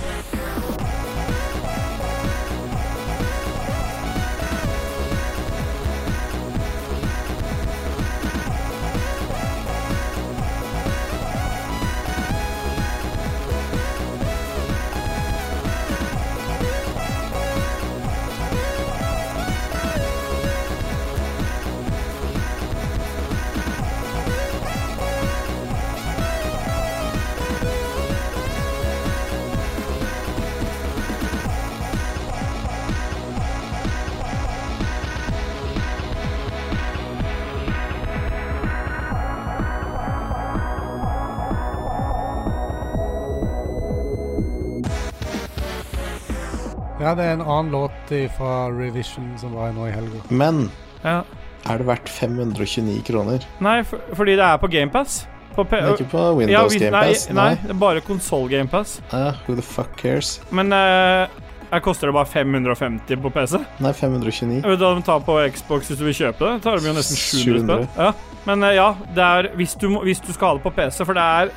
Ja, 47.07 47.13
det 47.15 47.23
er 47.23 47.37
en 47.37 47.41
annen 47.45 47.71
låt 47.71 48.09
fra 48.35 48.67
Revision 48.75 49.29
som 49.39 49.53
var 49.55 49.69
nå 49.71 49.85
i 49.87 49.91
helga. 49.95 50.19
Men 50.29 50.65
Ja. 51.05 51.21
er 51.69 51.77
det 51.77 51.85
verdt 51.87 52.09
529 52.09 53.01
kroner? 53.07 53.39
Nei, 53.63 53.81
for, 53.83 53.99
fordi 54.13 54.35
det 54.35 54.43
er 54.43 54.57
på 54.57 54.67
GamePass. 54.67 55.25
På 55.55 55.63
P 55.63 55.71
Det 55.71 55.83
er 55.83 55.93
ikke 55.95 56.09
på 56.11 56.19
ja, 56.19 56.33
Windows 56.35 56.73
vi- 56.73 56.79
GamePass. 56.79 57.29
Nei, 57.29 57.33
Nei, 57.35 57.53
nei, 57.55 57.67
det 57.67 57.79
bare 57.79 58.01
konsoll 58.01 58.49
GamePass. 58.49 58.99
Ja, 59.13 59.31
who 59.47 59.55
the 59.55 59.61
fuck 59.61 59.95
cares? 59.97 60.41
Men 60.51 60.73
uh, 60.73 61.27
her 61.71 61.79
koster 61.79 62.07
det 62.11 62.13
bare 62.13 62.25
550 62.27 63.15
på 63.23 63.29
PC. 63.31 63.57
Nei, 63.79 63.93
529. 63.93 64.61
Jeg 64.61 64.69
vet 64.69 64.79
hva 64.83 64.91
de 64.99 65.01
tar 65.07 65.19
på 65.23 65.39
Xbox 65.55 65.87
hvis 65.87 65.97
du 65.99 66.03
vil 66.09 66.13
kjøpe 66.13 66.39
det. 66.43 66.61
tar 66.63 66.75
de 66.77 66.87
jo 66.87 66.93
nesten 66.93 67.15
700 67.15 67.87
700. 67.87 67.87
Ja. 67.97 68.11
Men 68.45 68.63
eh, 68.63 68.75
ja, 68.75 68.91
det 69.15 69.23
er 69.23 69.49
hvis 69.55 69.75
du, 69.79 69.87
må, 69.89 70.03
hvis 70.03 70.19
du 70.19 70.33
skal 70.33 70.47
ha 70.47 70.53
det 70.59 70.63
på 70.67 70.75
PC, 70.75 71.05
for 71.05 71.13
det 71.13 71.23
er 71.23 71.49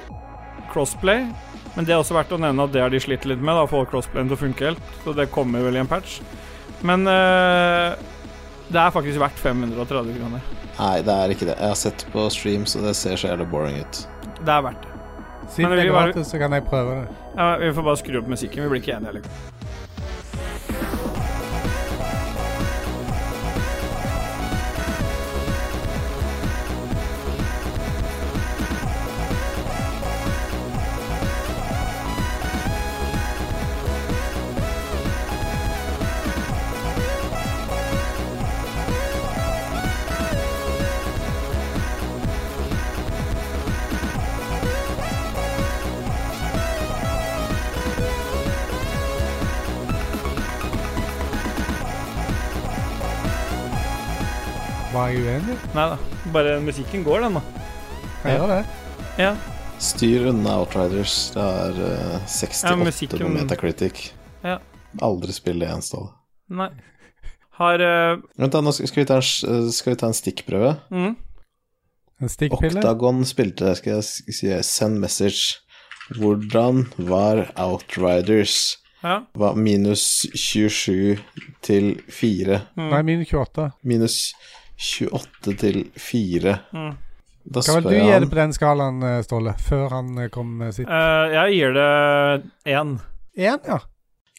crossplay. 0.73 1.27
Men 1.81 1.87
det 1.89 1.95
er 1.95 2.01
også 2.03 2.13
verdt 2.13 2.33
å 2.37 2.37
nevne 2.37 2.65
at 2.67 2.73
det 2.75 2.81
har 2.85 2.91
de 2.93 2.99
slitt 3.01 3.23
litt 3.25 3.41
med, 3.41 3.57
da, 3.57 3.63
å 3.65 3.69
få 3.71 3.79
crossplayen 3.89 4.29
til 4.29 4.37
å 4.37 4.41
funke 4.43 4.67
helt. 4.67 4.89
Så 5.01 5.15
det 5.17 5.25
kommer 5.33 5.63
vel 5.65 5.79
i 5.79 5.81
en 5.81 5.89
patch. 5.89 6.19
Men 6.85 7.09
eh, 7.09 7.95
det 8.69 8.83
er 8.83 8.93
faktisk 8.93 9.17
verdt 9.23 9.41
530 9.41 10.19
kroner. 10.19 10.45
Nei, 10.77 10.91
det 11.07 11.15
er 11.15 11.33
ikke 11.33 11.49
det. 11.49 11.55
Jeg 11.57 11.73
har 11.73 11.79
sett 11.81 12.05
på 12.13 12.27
streams, 12.35 12.77
og 12.77 12.85
det 12.85 12.93
ser 13.01 13.17
så 13.17 13.31
jævlig 13.31 13.47
boring 13.55 13.79
ut. 13.81 14.03
Det 14.45 14.53
er 14.59 14.67
verdt 14.69 14.85
det. 14.85 14.93
Siden 15.57 15.73
det 15.73 15.87
er 15.87 15.95
var- 15.97 16.13
gratis, 16.13 16.29
så 16.35 16.43
kan 16.45 16.53
jeg 16.59 16.67
prøve 16.69 16.99
det. 17.01 17.17
Ja, 17.41 17.49
vi 17.65 17.73
får 17.81 17.89
bare 17.89 18.03
skru 18.03 18.21
opp 18.21 18.29
musikken. 18.37 18.67
Vi 18.67 18.75
blir 18.75 18.83
ikke 18.85 18.99
enige 18.99 19.15
heller. 19.15 19.50
Uenig? 55.31 55.57
Nei 55.77 55.87
da. 55.93 55.97
Bare 56.35 56.59
musikken 56.65 57.05
går, 57.07 57.21
den, 57.27 57.39
da. 57.39 57.43
Ja. 58.25 58.35
Ja, 58.37 58.47
det. 58.51 58.61
Ja. 59.21 59.31
Styr 59.81 60.27
unna 60.31 60.59
Outriders. 60.61 61.15
Det 61.35 61.45
er 61.45 61.79
uh, 61.81 62.27
68 62.27 62.65
Ja, 62.71 62.77
musikken- 62.77 63.25
på 63.25 63.33
Metacritic. 63.35 64.11
Ja. 64.45 64.59
Aldri 65.01 65.33
spill 65.37 65.61
det 65.63 65.69
igjen, 65.71 65.85
Ståle. 65.87 66.11
Nei. 66.51 66.69
Har 67.61 67.81
uh... 67.85 68.21
Vent, 68.41 68.53
da, 68.57 68.61
nå 68.65 68.73
skal 68.75 69.03
vi 69.03 69.07
ta 69.09 69.19
en, 69.21 69.27
eh, 69.53 69.67
skal 69.77 69.93
vi 69.95 69.99
ta 70.01 70.09
en 70.11 70.17
stikkprøve. 70.17 70.75
mm, 70.91 71.15
En 72.21 72.29
stikkpille. 72.33 72.81
Octagon 72.81 73.23
spilte, 73.29 73.75
skal 73.79 73.99
jeg 74.01 74.05
si, 74.37 74.51
send 74.67 74.99
message. 75.01 75.61
Hvordan 76.17 76.87
var 76.99 77.47
Outriders? 77.61 78.77
Ja. 79.05 79.21
Var 79.39 79.55
minus 79.57 80.27
27 80.37 81.17
til 81.65 81.95
4. 82.13 82.59
Mm. 82.77 82.89
Nei, 82.91 83.03
minus 83.09 83.31
28. 83.33 83.71
Minus 83.89 84.17
28 84.81 85.55
til 85.61 85.79
4. 86.01 86.57
Mm. 86.73 86.91
Da 87.51 87.63
Hva 87.65 87.77
vil 87.81 87.87
du 87.89 87.95
gi 87.97 88.19
det 88.21 88.29
på 88.31 88.37
den 88.39 88.53
skalaen, 88.57 88.99
eh, 89.05 89.21
Ståle? 89.25 89.55
Før 89.65 89.89
han 89.97 90.11
eh, 90.19 90.29
kom 90.33 90.51
med 90.61 90.75
sitt 90.77 90.89
Uh, 90.89 91.29
jeg 91.33 91.57
gir 91.57 91.73
det 91.77 91.87
én. 92.69 92.99
Én, 93.37 93.61
ja. 93.69 93.79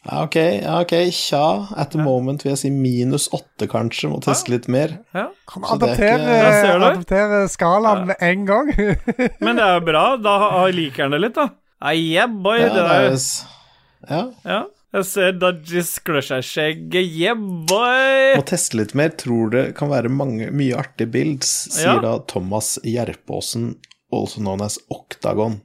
Ja, 0.02 0.24
ok, 0.24 0.34
ja, 0.36 0.80
ok, 0.82 0.92
tja. 1.14 1.42
At 1.78 1.92
the 1.92 1.98
Ja. 1.98 2.04
moment 2.04 2.42
vil 2.42 2.50
jeg 2.56 2.58
si 2.58 2.70
minus 2.74 3.28
8, 3.32 3.68
kanskje. 3.70 4.10
Må 4.10 4.18
teste 4.24 4.50
litt 4.50 4.66
mer. 4.66 4.96
Ja. 5.14 5.28
Han 5.54 5.62
er 5.62 5.74
adopterer, 5.76 6.22
ikke- 6.26 6.90
adopterer 6.90 7.46
skalaen 7.48 7.98
Ja. 7.98 8.04
med 8.10 8.16
en 8.20 8.44
gang. 8.46 8.72
Men 9.40 9.56
det 9.56 9.62
er 9.64 9.74
jo 9.78 9.84
bra. 9.86 10.04
Da 10.16 10.66
liker 10.74 11.02
han 11.06 11.10
det 11.14 11.20
litt, 11.20 11.34
da. 11.38 11.48
Nei, 11.82 11.94
yeah, 12.14 12.26
boy. 12.26 12.58
Ja, 12.58 12.68
det 12.68 12.74
det 12.74 12.90
er 12.90 13.10
jo 13.10 13.18
ja. 14.10 14.22
Ja. 14.44 14.62
Jeg 14.92 15.06
ser 15.08 15.32
Dodgy 15.40 15.80
sklør 15.88 16.24
seg 16.26 16.42
skjegget. 16.44 17.06
Yeah, 17.16 17.38
boy. 17.38 18.34
Må 18.36 18.44
teste 18.48 18.76
litt 18.76 18.92
mer. 18.98 19.14
Tror 19.16 19.48
det 19.54 19.62
kan 19.78 19.88
være 19.92 20.10
mange, 20.12 20.50
mye 20.52 20.76
artige 20.76 21.08
bilds, 21.14 21.48
sier 21.72 21.94
Ja. 21.94 22.00
da 22.04 22.18
Thomas 22.28 22.74
Gjerpåsen, 22.84 23.76
also 24.12 24.40
known 24.40 24.60
as 24.60 24.76
Octagon. 24.92 25.62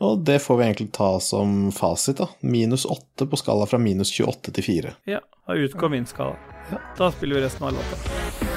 Og 0.00 0.22
det 0.24 0.38
får 0.42 0.56
vi 0.60 0.64
egentlig 0.68 0.92
ta 0.92 1.18
som 1.20 1.72
fasit, 1.74 2.18
da. 2.22 2.28
Minus 2.42 2.86
8 2.86 3.26
på 3.26 3.36
skala 3.42 3.66
fra 3.66 3.78
minus 3.82 4.12
28 4.14 4.54
til 4.54 4.64
4. 4.64 4.94
Ja, 5.06 5.18
da 5.46 5.58
utgår 5.58 5.90
min 5.90 6.06
skala. 6.06 6.36
Da 6.96 7.10
spiller 7.10 7.40
vi 7.40 7.46
resten 7.48 7.66
av 7.66 7.74
låta. 7.74 8.49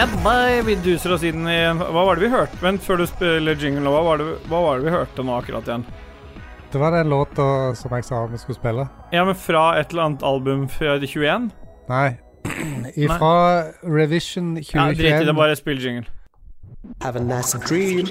Yeah. 0.00 0.64
Vi 0.64 0.74
duser 0.74 1.12
oss 1.12 1.22
inn 1.28 1.48
i 1.48 1.58
Hva 1.76 2.04
var 2.06 2.16
det 2.16 2.24
vi 2.24 2.30
hørte? 2.32 2.56
Vent, 2.64 2.80
før 2.80 3.02
du 3.02 3.06
spiller 3.08 3.52
jingle, 3.52 3.82
nå, 3.84 3.90
hva 3.92 4.00
var 4.06 4.20
det, 4.20 4.28
hva 4.48 4.60
var 4.64 4.78
det 4.78 4.86
vi 4.86 4.94
hørte 4.94 5.24
nå 5.26 5.34
akkurat 5.36 5.66
igjen? 5.68 5.84
Det 6.72 6.80
var 6.80 6.94
den 6.94 7.10
låta 7.10 7.74
som 7.76 7.92
jeg 7.92 8.06
sa 8.06 8.22
vi 8.30 8.38
skulle 8.40 8.56
spille. 8.56 8.86
Ja, 9.12 9.24
men 9.28 9.36
fra 9.36 9.74
et 9.76 9.90
eller 9.92 10.06
annet 10.06 10.22
album 10.24 10.68
fra 10.72 10.94
21? 11.02 11.50
Nei. 11.92 12.16
Ifra 12.96 13.34
Revision 13.82 14.54
2021. 14.56 14.72
Ja, 14.72 14.86
drit 14.88 15.00
i 15.00 15.10
2021. 15.10 15.26
det, 15.26 15.34
bare 15.36 15.56
spill 15.58 15.82
jingle. 15.84 16.06
Have 17.02 17.16
a 17.16 17.24
nice 17.24 17.58
dream. 17.68 18.08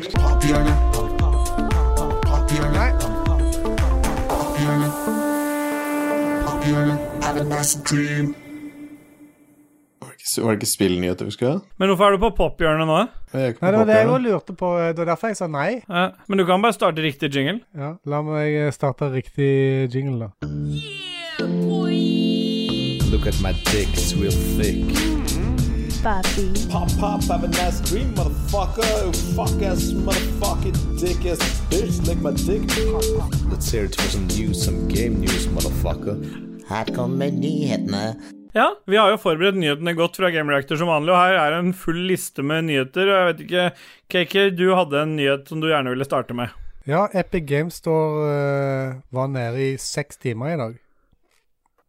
Nei. 2.76 2.92
Have 7.24 7.38
a 7.38 7.44
nice 7.44 7.76
dream. 7.82 8.36
Ikke, 10.20 10.44
var 10.44 10.52
det 10.52 10.60
ikke 10.60 10.68
spillnyheter 10.74 11.26
vi 11.30 11.32
skulle 11.32 11.52
ha? 11.54 11.60
Men 11.80 11.92
hvorfor 11.94 12.10
er 12.10 12.18
du 12.18 12.24
på 12.26 12.30
pophjørnet 12.36 12.90
nå? 12.90 12.98
Nei, 13.34 13.46
det 13.56 13.62
var 13.62 13.86
det 13.88 13.96
jeg 13.96 14.08
også 14.10 14.24
lurte 14.26 14.56
på. 14.58 14.72
Det 14.92 15.00
var 15.00 15.12
derfor 15.14 15.32
jeg 15.32 15.38
sa 15.40 15.48
nei. 15.48 15.70
Ja, 15.88 16.10
men 16.28 16.42
du 16.42 16.46
kan 16.50 16.62
bare 16.66 16.76
starte 16.76 17.04
riktig 17.06 17.30
jingle. 17.32 17.62
Ja, 17.78 17.94
La 18.10 18.20
meg 18.26 18.58
eh, 18.66 18.72
starte 18.76 19.08
riktig 19.14 19.88
jingle, 19.94 20.28
da. 20.28 20.50
Yeah, 20.50 21.48
boy. 21.64 21.96
Look 23.14 23.26
at 23.32 23.40
my 23.42 23.54
dick, 23.72 23.88
it's 23.96 24.14
real 24.14 24.36
thick. 24.60 24.84
Papi. 26.04 26.46
Pop, 26.70 26.90
pop, 27.00 27.24
have 27.24 27.44
a 27.44 27.48
nice 27.48 27.80
dream, 27.82 28.14
motherfucker. 28.16 29.16
Fuck 29.36 29.62
ass, 29.64 29.92
motherfucking 29.94 31.00
dick 31.00 31.26
ass 31.26 31.40
bitch, 31.72 32.06
lick 32.08 32.20
my 32.20 32.32
dick. 32.32 32.68
Pop, 32.68 33.04
pop. 33.32 33.52
Let's 33.52 33.72
hear 33.72 33.86
it 33.86 33.96
for 33.96 34.10
some 34.10 34.28
news, 34.28 34.64
some 34.64 34.88
game 34.88 35.20
news, 35.22 35.48
motherfucker. 35.48 36.20
Her 36.68 36.86
kommer 36.96 37.32
nyhetene. 37.32 38.39
Ja, 38.58 38.72
vi 38.90 38.98
har 38.98 39.12
jo 39.14 39.20
forberedt 39.22 39.60
nyhetene 39.62 39.94
godt 39.98 40.16
fra 40.18 40.32
Game 40.34 40.50
Reactor 40.52 40.80
som 40.80 40.90
vanlig, 40.90 41.14
og 41.14 41.20
her 41.22 41.36
er 41.38 41.58
en 41.60 41.74
full 41.78 42.00
liste 42.10 42.42
med 42.42 42.66
nyheter. 42.66 43.06
Jeg 43.12 43.28
vet 43.30 43.44
ikke, 43.46 43.66
KK, 44.10 44.36
du 44.58 44.64
hadde 44.74 45.04
en 45.04 45.16
nyhet 45.20 45.48
som 45.52 45.62
du 45.62 45.68
gjerne 45.70 45.92
ville 45.94 46.08
starte 46.08 46.34
med. 46.38 46.50
Ja, 46.90 47.04
Epic 47.14 47.46
Games 47.46 47.78
står, 47.78 48.16
eh, 48.32 48.96
var 49.14 49.28
nede 49.30 49.60
i 49.62 49.78
seks 49.78 50.18
timer 50.18 50.56
i 50.56 50.58
dag. 50.58 50.78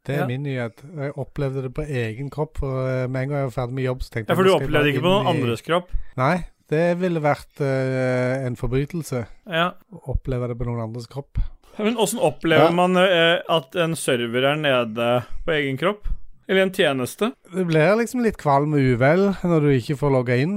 Det 0.05 0.15
er 0.17 0.21
Ja. 0.21 0.27
min 0.27 0.43
nyhet. 0.45 0.83
Jeg 0.97 1.13
opplevde 1.17 1.63
det 1.63 1.73
på 1.75 1.83
egen 1.89 2.29
kropp. 2.31 2.59
For 2.59 2.89
eh, 2.89 3.07
med 3.07 3.23
en 3.23 3.29
gang 3.29 3.39
jeg 3.41 3.51
var 3.51 3.57
ferdig 3.63 3.75
med 3.75 3.85
jobb, 3.85 4.01
så 4.03 4.11
tenkte 4.11 4.29
Ja, 4.31 4.35
For 4.35 4.43
du 4.45 4.51
jeg 4.51 4.61
opplevde 4.69 4.93
ikke 4.93 5.03
på 5.05 5.13
noen 5.13 5.27
i- 5.27 5.31
andres 5.41 5.63
kropp? 5.63 5.91
Nei, 6.17 6.45
det 6.69 6.99
ville 6.99 7.21
vært 7.21 7.61
uh, 7.61 8.47
en 8.47 8.57
forbrytelse 8.57 9.27
Ja. 9.49 9.73
å 9.93 10.03
oppleve 10.15 10.49
det 10.49 10.59
på 10.59 10.67
noen 10.67 10.81
andres 10.89 11.07
kropp. 11.09 11.39
Men 11.79 11.97
åssen 11.97 12.19
opplever 12.21 12.69
Ja. 12.69 12.71
man 12.71 12.97
uh, 12.97 13.41
at 13.49 13.75
en 13.77 13.95
server 13.95 14.45
er 14.45 14.57
nede 14.57 15.25
på 15.47 15.53
egen 15.53 15.79
kropp? 15.79 16.07
Eller 16.51 16.65
en 16.67 16.73
tjeneste? 16.75 17.29
Det 17.55 17.63
blir 17.69 17.93
liksom 18.01 18.25
litt 18.27 18.37
kvalm 18.41 18.73
og 18.75 18.83
uvel 18.97 19.29
når 19.47 19.61
du 19.63 19.69
ikke 19.77 19.95
får 20.01 20.11
logga 20.17 20.37
inn, 20.43 20.57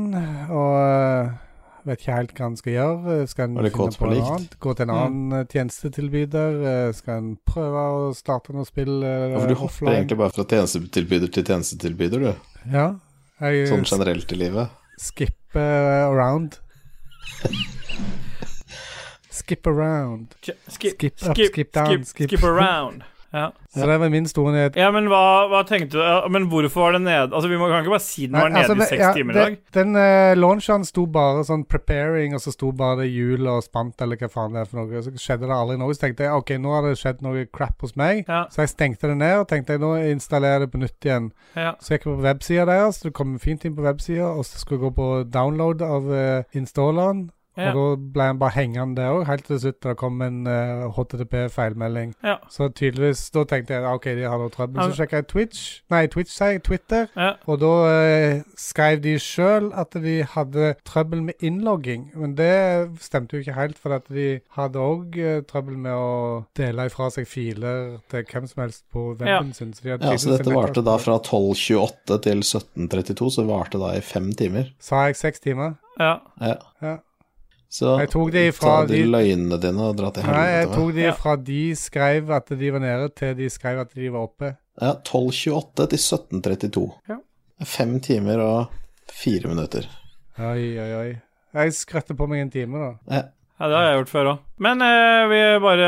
og 0.50 0.72
eh, 0.82 1.34
vet 1.86 2.00
ikke 2.02 2.16
helt 2.18 2.32
hva 2.39 2.48
en 2.50 2.56
skal 2.58 2.74
gjøre. 2.74 3.18
Skal 3.30 3.46
en 3.52 3.60
finne 3.60 3.72
på 4.00 4.08
noe 4.10 4.16
likt? 4.16 4.32
annet? 4.32 4.56
Gå 4.64 4.74
til 4.80 4.88
en 4.88 4.94
Mm. 4.94 5.02
annen 5.04 5.36
mm. 5.44 5.48
tjenestetilbyder? 5.54 6.58
Eh, 6.72 6.91
Skal 6.98 7.20
en 7.22 7.30
prøve 7.46 7.84
å 7.94 8.10
starte 8.18 8.56
noe 8.58 8.66
spill 8.66 9.04
Ja, 9.06 9.38
for 9.38 9.48
du 9.48 9.54
hopper 9.54 9.70
offline? 9.70 9.96
egentlig 10.00 10.18
bare 10.24 10.34
fra 10.34 10.48
tjenestetilbyder 10.50 11.32
til 11.38 11.44
tjenestetilbyder, 11.52 12.20
du. 12.26 12.34
Ja. 12.74 12.88
Jeg 13.44 13.68
Sånn 13.70 13.86
generelt 13.86 14.32
i 14.34 14.36
livet. 14.41 14.70
Skip 14.98 15.56
around. 15.56 16.58
Skip 19.30 19.68
around. 19.68 20.36
Skip, 20.41 20.58
skip, 20.70 20.94
Skip 20.98 21.14
up, 21.30 21.36
skip, 21.36 21.52
skip 21.54 21.72
down, 21.74 22.04
skip, 22.06 22.06
skip- 22.16 22.30
skip 22.39 22.44
around. 22.44 23.04
Ja. 23.34 23.47
Så 23.73 23.88
det 23.89 23.97
var 23.97 24.09
min 24.13 24.27
store 24.29 24.51
nyhet. 24.53 24.75
Ja, 24.77 24.91
men 24.93 25.07
hva, 25.09 25.47
hva 25.49 25.63
tenkte 25.65 25.97
du 25.97 26.03
ja, 26.05 26.19
Men 26.29 26.45
hvorfor 26.51 26.84
var 26.84 26.91
det 26.93 26.99
nede 27.01 27.34
Altså, 27.34 27.49
Vi 27.49 27.57
må, 27.57 27.65
kan 27.71 27.81
ikke 27.81 27.95
bare 27.95 28.05
si 28.05 28.27
den 28.27 28.38
var 28.38 28.51
nede 28.53 28.67
altså, 28.67 28.75
i 28.77 28.89
seks 28.91 29.01
ja, 29.01 29.09
timer 29.17 29.34
i 29.34 29.39
dag. 29.39 29.57
Den 29.73 29.97
uh, 29.97 30.34
launchen 30.38 30.86
sto 30.86 31.07
bare 31.09 31.41
sånn 31.47 31.65
preparing, 31.65 32.36
og 32.38 32.43
så 32.43 32.53
sto 32.53 32.69
bare 32.77 33.01
det 33.01 33.09
hjul 33.09 33.49
og 33.49 33.63
spant, 33.65 33.97
eller 34.05 34.21
hva 34.21 34.29
faen 34.29 34.53
det 34.53 34.61
er 34.61 34.69
for 34.69 34.84
noe. 34.84 35.01
Så 35.01 35.15
skjedde 35.17 35.49
det 35.49 35.57
aldri 35.57 35.79
noe. 35.81 35.97
Så 35.97 36.05
tenkte 36.05 36.27
jeg 36.27 36.38
OK, 36.38 36.55
nå 36.61 36.77
har 36.77 36.86
det 36.86 36.95
skjedd 37.01 37.25
noe 37.25 37.47
crap 37.49 37.81
hos 37.81 37.97
meg. 37.99 38.23
Ja. 38.29 38.45
Så 38.53 38.63
jeg 38.67 38.75
stengte 38.75 39.09
det 39.09 39.17
ned 39.17 39.41
og 39.41 39.49
tenkte 39.49 39.77
jeg, 39.77 39.84
nå 39.84 39.95
installerer 40.13 40.61
jeg 40.61 40.67
det 40.67 40.73
på 40.75 40.84
nytt 40.86 41.09
igjen. 41.09 41.31
Så 41.57 41.95
gikk 41.95 42.05
jeg 42.05 42.11
på 42.11 42.19
websida 42.27 42.67
deres, 42.69 43.01
det 43.01 43.15
kom 43.17 43.38
fint 43.41 43.65
inn 43.65 43.77
på 43.77 43.88
websida, 43.88 44.29
og 44.29 44.45
så 44.45 44.61
skulle 44.61 44.77
jeg 44.77 44.91
gå 44.91 44.97
på 45.01 45.09
download 45.34 45.81
av 45.86 46.11
uh, 46.13 46.43
installeren. 46.53 47.31
Ja. 47.58 47.70
Og 47.70 47.76
da 47.78 48.12
ble 48.16 48.28
han 48.32 48.39
bare 48.41 48.56
hengende 48.56 48.97
der 48.97 49.14
òg, 49.14 49.26
helt 49.30 49.45
til 49.45 49.60
slutt 49.62 49.80
da 49.84 49.93
det 49.93 49.99
kom 50.01 50.22
en 50.26 50.47
uh, 50.49 50.88
HTTP-feilmelding. 50.95 52.16
Ja. 52.26 52.38
Så 52.49 52.70
tydeligvis 52.74 53.28
Da 53.34 53.43
tenkte 53.49 53.76
jeg 53.76 53.86
OK, 53.86 54.08
de 54.18 54.26
har 54.30 54.41
noe 54.41 54.54
trøbbel. 54.54 54.82
Så 54.89 54.97
sjekka 54.97 55.22
jeg 55.22 55.28
Twitch, 55.30 55.64
nei, 55.93 56.06
Twitch 56.12 56.34
sier 56.34 56.58
Twitter. 56.66 57.10
Ja. 57.18 57.34
Og 57.45 57.62
da 57.62 57.74
uh, 57.86 58.41
skrev 58.60 59.04
de 59.04 59.16
sjøl 59.22 59.70
at 59.78 59.93
de 60.01 60.16
hadde 60.34 60.74
trøbbel 60.88 61.22
med 61.30 61.45
innlogging. 61.45 62.10
Men 62.18 62.36
det 62.39 62.54
stemte 63.04 63.38
jo 63.38 63.45
ikke 63.45 63.58
helt, 63.60 63.78
for 63.82 63.99
at 63.99 64.10
de 64.14 64.39
hadde 64.58 64.82
òg 64.82 65.20
trøbbel 65.49 65.78
med 65.78 65.93
å 65.93 66.12
dele 66.58 66.88
ifra 66.89 67.12
seg 67.14 67.30
filer 67.30 67.99
til 68.12 68.26
hvem 68.30 68.49
som 68.49 68.66
helst 68.66 68.86
på 68.93 69.12
weben 69.20 69.54
sin. 69.54 69.74
Så 69.78 69.86
de 69.86 69.95
hadde 69.95 70.10
Ja, 70.10 70.18
så 70.18 70.34
dette 70.34 70.54
varte 70.54 70.84
da 70.86 70.97
fra 71.01 71.20
12.28 71.22 72.20
til 72.26 72.43
17.32, 72.43 73.30
så 73.38 73.47
varte 73.47 73.82
da 73.82 73.93
i 73.97 74.04
fem 74.06 74.32
timer. 74.38 74.74
Sa 74.82 75.06
jeg 75.10 75.20
seks 75.22 75.43
timer? 75.43 75.78
ja. 75.99 76.18
Ja. 76.82 76.97
Så 77.74 77.95
Jeg 78.03 78.09
tok 78.13 78.30
det 78.36 78.43
fra 78.53 78.74
ta 78.84 78.88
de 78.91 78.99
de- 78.99 79.07
løgnene 79.09 79.57
dine 79.61 79.82
og 79.89 79.95
dra 79.97 80.11
til 80.13 80.28
Nei, 80.30 80.43
jeg 80.59 80.67
tok 80.76 80.91
de 80.93 81.01
Ja. 81.07 81.13
fra 81.17 81.36
de 81.41 81.61
skrev 81.80 82.30
at 82.36 82.51
de 82.59 82.69
var 82.76 82.80
nede, 82.84 83.09
til 83.17 83.34
de 83.39 83.47
skrev 83.49 83.80
at 83.82 83.93
de 83.97 84.09
var 84.13 84.28
oppe. 84.28 84.51
Ja, 84.82 84.91
12.28 85.03 85.88
til 85.89 85.97
17.32. 85.99 86.84
Ja. 87.09 87.17
Fem 87.65 87.99
timer 87.99 88.38
og 88.43 88.67
fire 89.09 89.47
minutter. 89.49 89.88
Oi, 90.38 90.78
oi, 90.78 90.91
oi. 90.99 91.15
Jeg 91.53 91.74
skrøtter 91.74 92.15
på 92.17 92.28
meg 92.30 92.41
en 92.41 92.51
time, 92.53 92.78
da. 92.78 92.91
Ja. 93.15 93.21
Ja, 93.64 93.70
det 93.72 93.76
har 93.80 93.86
jeg 93.88 93.99
gjort 94.01 94.09
før 94.11 94.28
òg. 94.28 94.39
Men 94.64 94.82
eh, 94.84 95.22
vi 95.32 95.38
bare 95.64 95.88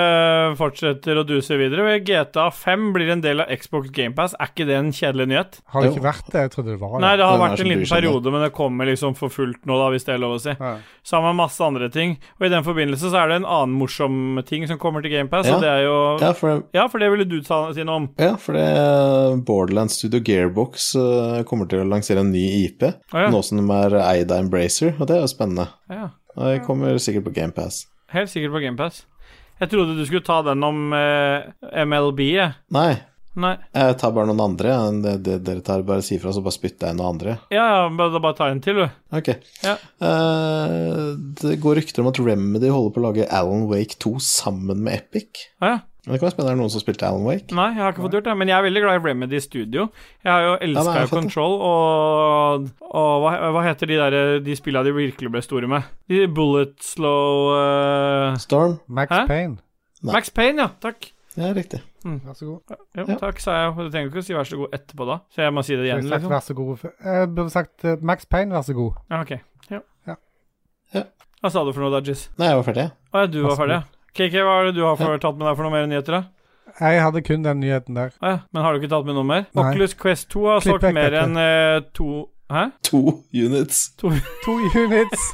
fortsetter 0.55 1.19
å 1.19 1.23
duse 1.27 1.57
videre. 1.59 1.97
GTA 2.07 2.45
5 2.55 2.85
blir 2.95 3.09
en 3.11 3.21
del 3.23 3.43
av 3.43 3.49
Xbox 3.51 3.89
GamePass. 3.93 4.33
Er 4.39 4.47
ikke 4.51 4.65
det 4.69 4.77
en 4.79 4.93
kjedelig 4.95 5.25
nyhet? 5.27 5.57
Har 5.73 5.83
det 5.83 5.89
ikke 5.91 6.05
vært 6.05 6.29
det? 6.31 6.43
Jeg 6.45 6.53
trodde 6.55 6.71
det 6.71 6.79
var 6.79 6.95
det. 6.95 7.01
Nei, 7.03 7.11
det 7.19 7.27
har 7.27 7.41
vært 7.41 7.61
en 7.65 7.69
liten 7.69 7.83
periode, 7.91 8.31
men 8.31 8.45
det 8.45 8.49
kommer 8.55 8.87
liksom 8.89 9.17
for 9.19 9.33
fullt 9.33 9.67
nå, 9.67 9.77
da, 9.81 9.91
hvis 9.91 10.07
det 10.07 10.15
er 10.15 10.23
lov 10.23 10.37
å 10.37 10.41
si. 10.45 10.55
Ja. 10.55 10.71
Sammen 11.05 11.33
med 11.35 11.41
masse 11.43 11.67
andre 11.67 11.91
ting. 11.93 12.15
Og 12.39 12.47
i 12.47 12.51
den 12.55 12.65
forbindelse 12.67 13.11
så 13.11 13.21
er 13.21 13.31
det 13.33 13.39
en 13.41 13.49
annen 13.59 13.75
morsom 13.83 14.41
ting 14.47 14.65
som 14.71 14.79
kommer 14.81 15.03
til 15.03 15.17
GamePass, 15.17 15.51
Ja. 15.51 15.59
og 15.59 15.67
det 15.67 15.71
er 15.75 15.83
jo 15.85 15.95
Ja, 16.23 16.33
for 16.33 16.47
det, 16.53 16.57
Ja, 16.79 16.87
for 16.87 17.03
det 17.03 17.11
ville 17.11 17.27
du 17.27 17.37
si 17.43 17.83
noe 17.83 17.95
om. 18.01 18.09
ja, 18.17 18.33
for 18.39 18.55
det 18.55 19.45
Borderlands 19.45 19.99
Studio 19.99 20.23
Gearbox 20.23 20.93
eh, 20.95 21.43
kommer 21.43 21.67
til 21.67 21.83
å 21.83 21.89
lansere 21.91 22.23
en 22.23 22.31
ny 22.31 22.45
IP, 22.65 22.87
ah, 23.11 23.25
ja. 23.27 23.29
nå 23.29 23.43
som 23.43 23.59
de 23.59 23.67
er 23.83 23.99
eid 24.01 24.31
av 24.31 24.45
Embracer, 24.45 24.95
og 24.99 25.07
det 25.11 25.17
er 25.19 25.27
jo 25.27 25.33
spennende. 25.35 25.67
ja. 25.91 26.09
Det 26.35 26.61
kommer 26.67 26.97
sikkert 27.01 27.27
på 27.29 27.35
GamePass. 27.35 27.85
Helt 28.13 28.31
sikkert 28.31 28.53
på 28.55 28.63
GamePass. 28.63 29.03
Jeg 29.61 29.71
trodde 29.71 29.95
du 29.95 30.05
skulle 30.05 30.25
ta 30.25 30.41
den 30.43 30.63
om 30.67 30.93
eh, 30.93 31.85
MLB, 31.87 32.19
jeg. 32.35 32.55
Nei, 32.75 32.89
Nei. 33.39 33.53
jeg 33.75 33.95
tar 34.01 34.11
bare 34.15 34.27
noen 34.27 34.43
andre. 34.43 34.75
Det, 35.03 35.13
det, 35.23 35.37
dere 35.47 35.63
tar 35.63 35.85
bare 35.87 36.03
si 36.03 36.17
fra, 36.19 36.33
så 36.35 36.43
bare 36.43 36.55
spytter 36.55 36.89
jeg 36.89 36.95
inn 36.95 36.99
noen 36.99 37.13
andre. 37.15 37.37
Ja, 37.55 37.63
ja, 37.71 37.85
bare, 37.95 38.19
bare 38.23 38.35
ta 38.37 38.49
en 38.51 38.59
til, 38.63 38.83
du. 38.83 38.99
Ok. 39.15 39.31
Ja. 39.63 39.77
Eh, 40.09 41.01
det 41.41 41.57
går 41.63 41.79
rykter 41.79 42.03
om 42.03 42.11
at 42.11 42.19
Remedy 42.19 42.71
holder 42.71 42.95
på 42.95 43.03
å 43.03 43.07
lage 43.07 43.27
Alan 43.31 43.67
Wake 43.71 43.95
2 44.03 44.17
sammen 44.23 44.83
med 44.83 44.99
Epic. 44.99 45.47
Ja, 45.63 45.77
ja. 45.77 45.83
Det 46.05 46.19
kan 46.19 46.27
være 46.27 46.31
spennende, 46.35 46.51
er 46.51 46.55
det 46.55 46.61
noen 46.61 46.69
som 46.69 46.81
spilte 46.83 47.07
Alan 47.07 47.23
Wake? 47.25 47.55
Nei, 47.57 47.67
jeg 47.73 47.81
har 47.81 47.93
ikke 47.95 48.03
fått 48.05 48.13
gjort 48.19 48.27
det, 48.29 48.35
men 48.37 48.49
jeg 48.51 48.55
er 48.59 48.65
veldig 48.67 48.81
glad 48.83 48.99
i 48.99 49.03
Remedy 49.07 49.39
Studio. 49.41 49.87
Jeg 50.21 50.29
har 50.31 50.43
jo 50.43 50.51
Ja, 50.53 50.59
elska 50.67 50.93
det. 50.99 51.09
Control, 51.09 51.55
og, 51.65 52.67
og 52.85 53.13
hva, 53.23 53.31
hva 53.55 53.63
heter 53.65 53.89
de 53.89 53.97
der 53.97 54.17
de 54.45 54.55
spilla 54.59 54.83
de 54.85 54.93
virkelig 54.93 55.31
ble 55.33 55.41
store 55.41 55.67
med? 55.71 55.87
De 56.11 56.21
Bullet 56.29 56.75
Slow 56.85 57.49
uh... 57.57 58.37
Storm? 58.37 58.77
Max 58.87 59.09
Hæ? 59.15 59.23
Payne. 59.31 59.57
Nei. 60.05 60.13
Max 60.13 60.29
Payne, 60.29 60.61
ja. 60.61 60.69
Takk. 60.85 61.09
Ja, 61.35 61.49
riktig. 61.57 61.81
Vær 62.05 62.37
så 62.37 62.45
god. 62.45 62.77
Jo, 62.95 63.03
Ja. 63.09 63.17
takk, 63.19 63.41
sa 63.41 63.57
jeg. 63.63 63.73
Du 63.75 63.89
trenger 63.89 64.11
ikke 64.13 64.21
å 64.21 64.27
si 64.29 64.37
vær 64.37 64.45
så 64.47 64.59
god 64.61 64.77
etterpå 64.77 65.07
da, 65.09 65.17
så 65.33 65.41
jeg 65.41 65.53
må 65.57 65.63
si 65.65 65.75
det 65.75 65.87
igjen, 65.89 66.05
sagt 66.05 66.13
liksom. 66.21 66.31
vær 66.35 66.45
så 66.45 66.53
god. 66.55 66.85
Jeg 67.09 67.33
burde 67.35 67.49
sagt 67.51 67.85
eh, 67.89 67.97
Max 68.05 68.29
Payne, 68.29 68.53
vær 68.53 68.61
så 68.69 68.77
god. 68.77 69.01
Ja, 69.09 69.23
ok. 69.25 69.33
Ja. 69.73 69.81
Ja. 70.07 70.15
Ja. 70.93 71.03
Hva 71.41 71.51
sa 71.51 71.65
du 71.65 71.73
for 71.73 71.81
noe, 71.83 71.91
Dodges? 71.97 72.27
Nei, 72.37 72.51
jeg 72.53 72.61
var 72.61 72.67
ferdig. 72.69 72.85
Å 73.09 73.25
ja, 73.25 73.31
du 73.33 73.41
var 73.49 73.57
ferdig, 73.59 73.81
ja. 73.81 73.94
KK, 74.15 74.35
hva 74.47 74.55
er 74.61 74.69
det 74.69 74.77
du 74.77 74.85
har 74.85 74.95
for, 74.99 75.17
tatt 75.19 75.35
med 75.35 75.47
deg 75.49 75.57
for 75.57 75.67
noen 75.67 75.75
mer 75.75 75.87
nyheter, 75.91 76.21
da? 76.21 76.23
Jeg 76.79 77.01
hadde 77.03 77.21
kun 77.23 77.43
den 77.43 77.59
nyheten 77.63 77.95
der. 77.95 78.13
Ja, 78.19 78.37
men 78.51 78.63
har 78.63 78.73
du 78.73 78.81
ikke 78.81 78.91
tatt 78.91 79.07
med 79.07 79.15
noe 79.15 79.27
mer? 79.27 79.43
Nei. 79.55 79.63
Oculus 79.63 79.95
Quest 79.99 80.29
2 80.33 80.45
har 80.47 80.63
Klipp 80.63 80.73
solgt 80.73 80.95
mer 80.97 81.17
enn 81.21 81.37
uh, 81.39 81.83
to 81.95 82.07
Hæ? 82.51 82.63
To 82.91 82.99
units. 83.33 83.87
To 83.99 84.11
units. 84.75 85.29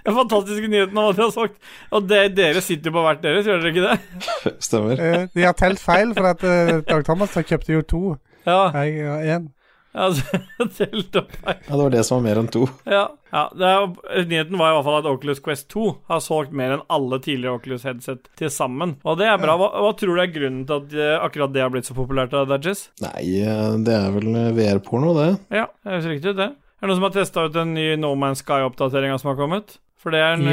Den 0.00 0.16
fantastiske 0.16 0.68
nyheten 0.70 0.96
om 0.96 1.10
at 1.10 1.18
de 1.18 1.22
har 1.26 1.32
sagt 1.34 1.58
Og 1.92 2.06
det, 2.08 2.20
dere 2.38 2.62
sitter 2.64 2.88
jo 2.88 2.94
på 2.96 3.02
hvert 3.04 3.20
deres, 3.20 3.44
gjør 3.44 3.60
dere 3.60 3.72
ikke 3.74 3.84
det? 3.90 4.54
Stemmer. 4.64 5.02
Uh, 5.02 5.26
De 5.34 5.44
har 5.44 5.56
telt 5.58 5.82
feil, 5.82 6.14
for 6.16 6.30
at 6.30 6.44
uh, 6.46 6.78
Dag 6.88 7.04
Thomas 7.04 7.36
kjøpte 7.36 7.74
jo 7.74 7.82
to. 7.84 8.02
Ja. 8.46 8.70
Jeg 8.80 9.04
har 9.04 9.26
én. 9.36 9.50
Altså. 9.92 10.22
Ja, 10.60 11.76
det 11.76 11.82
var 11.82 11.90
det 11.90 12.02
som 12.06 12.20
var 12.20 12.24
mer 12.28 12.38
enn 12.40 12.48
to. 12.52 12.66
Ja. 12.88 13.06
ja 13.32 13.42
det 13.56 13.66
er, 13.66 14.24
nyheten 14.28 14.58
var 14.60 14.70
i 14.70 14.74
hvert 14.76 14.86
fall 14.86 14.98
at 15.00 15.08
Oculus 15.10 15.40
Quest 15.42 15.68
2 15.72 15.86
har 16.12 16.22
solgt 16.22 16.54
mer 16.56 16.74
enn 16.76 16.84
alle 16.92 17.18
tidligere 17.22 17.58
Oculus 17.58 17.86
headset 17.88 18.28
til 18.38 18.52
sammen. 18.52 18.96
Og 19.02 19.18
det 19.20 19.26
er 19.30 19.40
bra. 19.40 19.56
Hva, 19.58 19.70
hva 19.82 19.92
tror 19.98 20.18
du 20.18 20.22
er 20.22 20.32
grunnen 20.34 20.66
til 20.68 20.76
at 20.76 20.96
eh, 20.96 21.16
akkurat 21.18 21.54
det 21.54 21.64
har 21.64 21.72
blitt 21.74 21.88
så 21.88 21.96
populært? 21.96 22.34
da, 22.34 22.44
Dajis? 22.48 22.88
Nei, 23.02 23.24
eh, 23.40 23.66
det 23.86 23.96
er 23.96 24.14
vel 24.14 24.30
VR-porno, 24.58 25.14
det. 25.18 25.30
Ja, 25.62 25.66
det 25.82 25.96
høres 25.96 26.10
riktig 26.12 26.34
ut, 26.34 26.40
det. 26.42 26.50
Er 26.80 26.86
det 26.86 26.92
noen 26.92 27.00
som 27.00 27.08
har 27.08 27.16
testa 27.16 27.46
ut 27.46 27.56
den 27.56 27.74
nye 27.76 27.96
No 28.00 28.14
Man's 28.18 28.44
Sky-oppdateringa 28.44 29.18
som 29.20 29.32
har 29.32 29.40
kommet? 29.40 29.80
For 30.00 30.14
det 30.14 30.22
er 30.24 30.38
en 30.38 30.46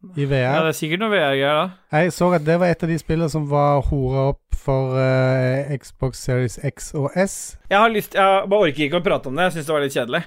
I. 0.00 0.24
VR. 0.24 0.34
Ja, 0.40 0.60
det 0.64 0.70
er 0.72 0.76
sikkert 0.78 1.02
noe 1.02 1.12
VR-greier, 1.12 1.58
da. 1.58 1.98
Jeg 2.00 2.12
så 2.16 2.30
at 2.32 2.44
det 2.46 2.54
var 2.62 2.70
et 2.72 2.82
av 2.86 2.88
de 2.88 2.96
spillene 2.98 3.28
som 3.28 3.44
var 3.50 3.82
hora 3.90 4.30
opp 4.30 4.56
for 4.60 4.94
uh, 4.96 5.72
Xbox 5.76 6.22
Series 6.24 6.56
X 6.64 6.90
og 6.96 7.10
S. 7.20 7.34
Jeg 7.70 7.78
har 7.80 7.92
lyst 7.92 8.16
Jeg 8.16 8.48
bare 8.48 8.68
orker 8.68 8.86
ikke 8.86 9.00
å 9.00 9.04
prate 9.04 9.28
om 9.30 9.36
det, 9.36 9.46
jeg 9.48 9.58
syns 9.58 9.68
det 9.68 9.74
var 9.76 9.84
litt 9.84 9.96
kjedelig. 9.96 10.22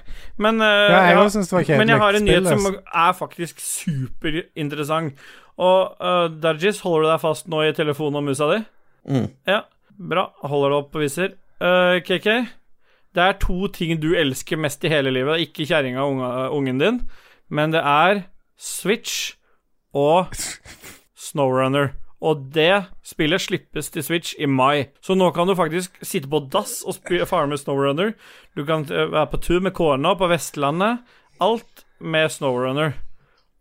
Men, 0.46 0.62
uh, 0.62 0.68
Ja, 0.90 1.00
jeg 1.08 1.18
jeg 1.18 1.34
synes 1.36 1.50
det 1.50 1.56
var 1.58 1.66
kjedelig. 1.68 1.78
men 1.82 1.92
jeg 1.94 2.02
har 2.04 2.18
en 2.20 2.26
nyhet 2.28 2.48
som 2.50 2.78
er 3.04 3.12
faktisk 3.18 3.62
superinteressant. 3.66 5.24
Og 5.58 5.94
uh, 6.02 6.26
Dajis, 6.42 6.80
holder 6.82 7.06
du 7.06 7.12
deg 7.12 7.22
fast 7.22 7.50
nå 7.50 7.62
i 7.66 7.74
telefonen 7.76 8.22
og 8.22 8.28
musa 8.30 8.50
di? 8.50 8.60
Mm. 9.10 9.28
Ja, 9.46 9.60
bra. 9.98 10.28
Holder 10.42 10.70
det 10.74 10.80
opp 10.82 10.98
og 10.98 11.04
viser. 11.04 11.34
Uh, 11.62 11.98
KK, 12.02 12.30
det 13.14 13.22
er 13.22 13.38
to 13.42 13.68
ting 13.74 13.98
du 14.02 14.12
elsker 14.18 14.58
mest 14.58 14.82
i 14.86 14.90
hele 14.90 15.12
livet. 15.14 15.46
Ikke 15.46 15.66
kjerringa 15.68 16.02
og 16.02 16.56
ungen 16.58 16.82
din, 16.82 17.00
men 17.50 17.74
det 17.74 17.82
er 17.82 18.24
Switch 18.58 19.34
og 19.94 20.34
Snowrunner. 21.16 21.94
Og 22.24 22.46
det 22.54 22.86
spillet 23.04 23.42
slippes 23.42 23.90
til 23.92 24.04
Switch 24.04 24.34
i 24.40 24.48
mai. 24.48 24.88
Så 25.04 25.16
nå 25.16 25.28
kan 25.36 25.48
du 25.48 25.56
faktisk 25.58 25.98
sitte 26.02 26.30
på 26.32 26.40
dass 26.52 26.80
og 26.88 27.00
farme 27.28 27.58
Snowrunner. 27.60 28.14
Du 28.56 28.64
kan 28.64 28.86
eh, 28.88 29.10
være 29.12 29.30
på 29.32 29.42
tur 29.44 29.60
med 29.60 29.74
kona 29.76 30.14
på 30.16 30.28
Vestlandet. 30.32 31.02
Alt 31.44 31.84
med 32.00 32.32
Snowrunner. 32.32 32.94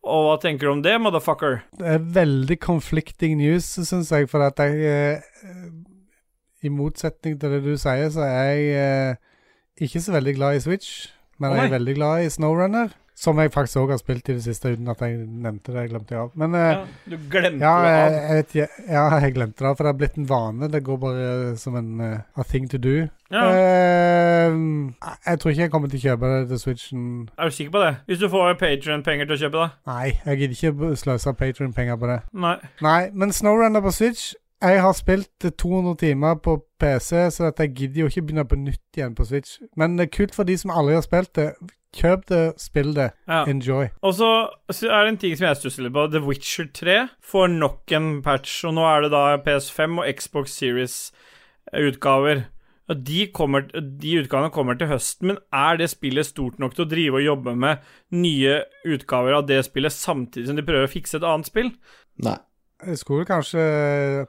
Og 0.04 0.26
hva 0.28 0.38
tenker 0.44 0.68
du 0.68 0.74
om 0.74 0.84
det, 0.84 0.96
motherfucker? 1.00 1.62
Det 1.80 1.92
er 1.96 2.08
veldig 2.16 2.58
conflicting 2.60 3.38
news, 3.40 3.70
syns 3.88 4.12
jeg, 4.12 4.28
for 4.32 4.44
at 4.44 4.60
jeg 4.60 4.84
eh, 4.84 5.70
I 6.64 6.72
motsetning 6.72 7.38
til 7.40 7.56
det 7.56 7.62
du 7.64 7.76
sier, 7.80 8.10
så 8.12 8.26
er 8.28 8.42
jeg 8.44 8.74
eh, 8.80 9.22
ikke 9.88 10.04
så 10.04 10.16
veldig 10.16 10.36
glad 10.36 10.60
i 10.60 10.64
Switch, 10.64 11.08
men 11.40 11.56
jeg 11.56 11.68
er 11.68 11.76
veldig 11.78 11.96
glad 11.96 12.26
i 12.26 12.32
Snowrunner. 12.32 12.92
Som 13.16 13.38
jeg 13.40 13.52
faktisk 13.54 13.78
òg 13.84 13.92
har 13.94 14.00
spilt 14.02 14.30
i 14.30 14.34
det 14.34 14.44
siste, 14.44 14.72
uten 14.74 14.88
at 14.90 15.02
jeg 15.06 15.20
nevnte 15.22 15.72
det. 15.72 15.84
Jeg 15.84 15.92
glemte 15.94 16.16
det 16.16 16.22
av. 16.22 16.32
Men 16.40 16.56
eh, 16.58 16.70
Ja, 16.74 16.86
du 17.12 17.18
glemte 17.30 17.62
ja, 17.66 17.74
det 17.84 17.92
jeg, 17.92 18.04
av. 18.04 18.14
jeg 18.14 18.38
vet. 18.40 18.56
Ja, 18.90 19.04
jeg 19.22 19.36
glemte 19.36 19.66
det, 19.66 19.74
for 19.78 19.84
det 19.84 19.92
har 19.92 20.00
blitt 20.02 20.18
en 20.18 20.30
vane. 20.30 20.70
Det 20.74 20.84
går 20.84 20.98
bare 21.04 21.28
som 21.62 21.76
en 21.80 21.92
uh, 22.02 22.18
a 22.36 22.44
thing 22.50 22.66
to 22.72 22.78
do. 22.82 22.96
Ja. 23.34 23.44
Uh, 23.50 24.92
jeg 25.26 25.40
tror 25.40 25.54
ikke 25.54 25.62
jeg 25.62 25.72
kommer 25.72 25.90
til 25.94 26.02
å 26.02 26.06
kjøpe 26.10 26.32
det 26.34 26.42
til 26.52 26.60
Switchen. 26.60 27.06
Er 27.38 27.50
du 27.50 27.56
sikker 27.56 27.72
på 27.78 27.84
det? 27.86 27.96
Hvis 28.10 28.20
du 28.22 28.30
får 28.34 28.58
Patrion-penger 28.62 29.30
til 29.30 29.36
å 29.38 29.42
kjøpe 29.46 29.64
det? 29.64 29.70
Nei, 29.94 30.08
jeg 30.26 30.42
gidder 30.42 30.58
ikke 30.58 30.96
sløse 31.06 31.34
Patrion-penger 31.40 31.98
på 32.02 32.10
det. 32.12 32.20
Nei. 32.34 32.56
Nei, 32.82 33.02
men 33.14 33.32
Snowrunner 33.34 33.82
på 33.86 33.94
Switch 33.94 34.34
Jeg 34.64 34.80
har 34.80 34.94
spilt 34.96 35.44
eh, 35.46 35.52
200 35.60 35.98
timer 36.00 36.38
på 36.40 36.58
PC, 36.80 37.10
så 37.36 37.50
at 37.52 37.60
jeg 37.60 37.74
gidder 37.76 38.04
jo 38.06 38.10
ikke 38.12 38.22
begynne 38.30 38.46
på 38.48 38.60
nytt 38.60 38.98
igjen 38.98 39.16
på 39.18 39.26
Switch. 39.28 39.58
Men 39.76 39.98
det 40.00 40.06
er 40.08 40.14
kult 40.18 40.36
for 40.36 40.48
de 40.48 40.56
som 40.60 40.72
aldri 40.72 40.96
har 40.96 41.04
spilt 41.06 41.34
det. 41.36 41.50
Kjøp 41.94 42.24
det, 42.32 42.40
spill 42.58 42.94
det, 42.96 43.12
Ja. 43.30 43.44
enjoy. 43.46 43.90
Og 44.02 44.16
så 44.18 44.30
så 44.72 44.88
er 44.90 45.04
det 45.04 45.10
en 45.12 45.18
ting 45.22 45.36
som 45.38 45.46
jeg 45.46 45.58
stusser 45.60 45.84
litt 45.84 45.94
på. 45.94 46.08
The 46.10 46.22
Witcher 46.26 46.66
3 46.74 46.96
får 47.22 47.52
nok 47.54 47.92
en 47.92 48.08
patch, 48.26 48.64
og 48.66 48.74
nå 48.74 48.82
er 48.88 49.02
det 49.06 49.12
da 49.12 49.38
PS5 49.46 50.00
og 50.02 50.08
Xbox 50.18 50.56
Series-utgaver. 50.58 52.46
Og 52.90 53.00
de, 53.08 53.28
kommer, 53.32 53.62
de 53.80 54.16
utgavene 54.20 54.52
kommer 54.52 54.76
til 54.80 54.90
høsten, 54.92 55.28
men 55.32 55.38
er 55.56 55.78
det 55.80 55.90
spillet 55.94 56.28
stort 56.28 56.58
nok 56.60 56.74
til 56.76 56.84
å 56.84 56.90
drive 56.92 57.22
og 57.22 57.24
jobbe 57.28 57.54
med 57.56 57.86
nye 58.12 58.58
utgaver 58.86 59.38
av 59.38 59.46
det 59.48 59.62
spillet 59.70 59.94
samtidig 59.96 60.50
som 60.50 60.58
de 60.60 60.66
prøver 60.68 60.90
å 60.90 60.92
fikse 60.92 61.16
et 61.22 61.24
annet 61.28 61.48
spill? 61.48 61.72
Nei. 62.26 62.36
Jeg 62.88 63.00
skulle 63.00 63.28
kanskje 63.28 63.64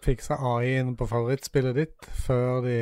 fikse 0.04 0.36
AI-en 0.38 0.94
på 0.98 1.08
favorittspillet 1.10 1.78
ditt 1.78 2.10
før 2.26 2.60
de 2.64 2.76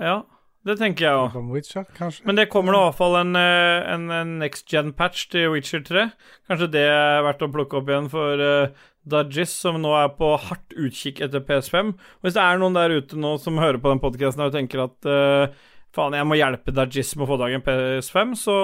Ja, 0.00 0.22
det 0.64 0.78
tenker 0.80 1.04
jeg 1.04 1.18
òg. 1.20 1.34
Witcher, 1.52 1.84
kanskje. 1.92 2.24
Men 2.24 2.38
det 2.38 2.48
kommer 2.52 2.72
nå 2.72 2.80
i 2.80 2.86
hvert 2.88 2.96
fall 2.96 3.18
en, 3.18 3.36
eh, 3.36 3.84
en, 3.92 4.08
en 4.16 4.32
next 4.40 4.64
gen-patch 4.72 5.26
til 5.34 5.50
Witcher 5.52 5.84
3. 5.84 6.06
Kanskje 6.48 6.70
det 6.72 6.86
er 6.88 7.20
verdt 7.26 7.44
å 7.44 7.50
plukke 7.52 7.78
opp 7.78 7.92
igjen 7.92 8.08
for 8.12 8.40
uh, 8.40 8.86
Dudgies, 9.04 9.52
som 9.52 9.76
nå 9.82 9.92
er 9.98 10.08
på 10.16 10.32
hardt 10.40 10.72
utkikk 10.72 11.20
etter 11.26 11.44
PS5. 11.44 11.92
Og 11.92 12.26
hvis 12.26 12.38
det 12.38 12.46
er 12.46 12.62
noen 12.62 12.78
der 12.78 12.96
ute 12.96 13.20
nå 13.20 13.36
som 13.44 13.60
hører 13.60 13.78
på 13.82 13.92
den 13.92 14.00
podkasten 14.00 14.46
og 14.46 14.56
tenker 14.56 14.86
at 14.86 15.10
uh, 15.10 15.52
faen, 15.94 16.16
jeg 16.16 16.30
må 16.30 16.40
hjelpe 16.40 16.72
Dudgies 16.72 17.12
med 17.18 17.28
å 17.28 17.32
få 17.34 17.40
tak 17.44 17.52
i 17.52 17.60
en 17.60 17.66
PS5, 17.68 18.36
så 18.46 18.58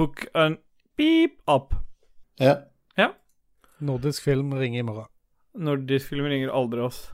hook 0.00 0.24
en 0.32 0.56
beep 0.96 1.36
up. 1.44 1.76
Ja. 2.40 2.62
Ja. 2.96 3.12
Nordisk 3.84 4.24
film 4.24 4.56
ringer 4.56 4.80
i 4.80 4.88
morgen. 4.88 5.10
Nordisk 5.54 6.10
film 6.10 6.26
ringer 6.30 6.52
aldri 6.54 6.82
oss. 6.84 7.06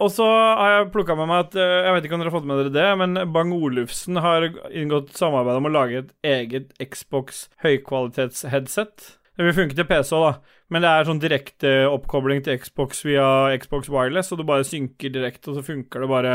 Og 0.00 0.08
så 0.08 0.24
har 0.24 0.70
jeg 0.72 0.90
plukka 0.94 1.12
med 1.18 1.28
meg 1.28 1.42
at 1.44 1.56
eh, 1.60 1.78
Jeg 1.84 1.92
vet 1.92 2.06
ikke 2.06 2.16
om 2.16 2.22
dere 2.22 2.30
har 2.30 2.38
fått 2.38 2.48
med 2.48 2.60
dere 2.62 2.72
det, 2.72 2.86
men 3.02 3.32
Bang 3.34 3.52
Olufsen 3.52 4.20
har 4.24 4.46
inngått 4.72 5.12
samarbeid 5.16 5.60
om 5.60 5.68
å 5.68 5.74
lage 5.74 6.04
et 6.04 6.14
eget 6.24 6.70
Xbox 6.80 7.48
høykvalitets-headset. 7.64 9.10
Det 9.36 9.46
vil 9.46 9.56
funke 9.56 9.76
til 9.76 9.88
PC 9.88 10.14
òg, 10.16 10.24
da, 10.26 10.60
men 10.72 10.84
det 10.84 10.92
er 10.92 11.08
sånn 11.08 11.20
direkte 11.22 11.74
oppkobling 11.88 12.42
til 12.44 12.58
Xbox 12.60 13.04
via 13.06 13.26
Xbox 13.60 13.88
Wireless, 13.92 14.32
og 14.32 14.40
du 14.40 14.46
bare 14.48 14.66
synker 14.68 15.12
direkte, 15.12 15.52
og 15.52 15.60
så 15.60 15.66
funker 15.66 16.04
det 16.04 16.10
bare 16.10 16.34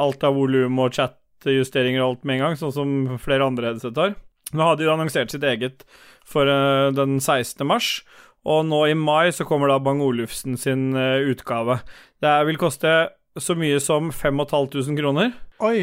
alt 0.00 0.24
av 0.24 0.36
volum 0.36 0.80
og 0.80 0.96
chat-justeringer 0.96 2.00
og 2.00 2.08
alt 2.08 2.28
med 2.28 2.38
en 2.38 2.46
gang, 2.46 2.60
sånn 2.60 2.76
som 2.76 2.94
flere 3.20 3.48
andre 3.48 3.72
headset 3.72 4.00
har. 4.00 4.14
Nå 4.52 4.68
hadde 4.68 4.84
de 4.84 4.92
annonsert 4.92 5.32
sitt 5.32 5.44
eget 5.48 5.84
for 6.28 6.48
eh, 6.48 6.90
den 6.96 7.18
16. 7.20 7.64
mars, 7.68 8.02
og 8.42 8.64
nå 8.66 8.84
i 8.90 8.94
mai 8.98 9.30
så 9.34 9.46
kommer 9.46 9.70
da 9.70 9.78
Bang 9.82 10.02
Olufsen 10.02 10.58
sin 10.58 10.90
eh, 10.98 11.22
utgave. 11.30 11.78
Det 12.22 12.32
vil 12.48 12.58
koste 12.60 12.92
så 13.38 13.56
mye 13.56 13.78
som 13.80 14.10
5500 14.12 14.98
kroner. 14.98 15.32
Oi! 15.62 15.78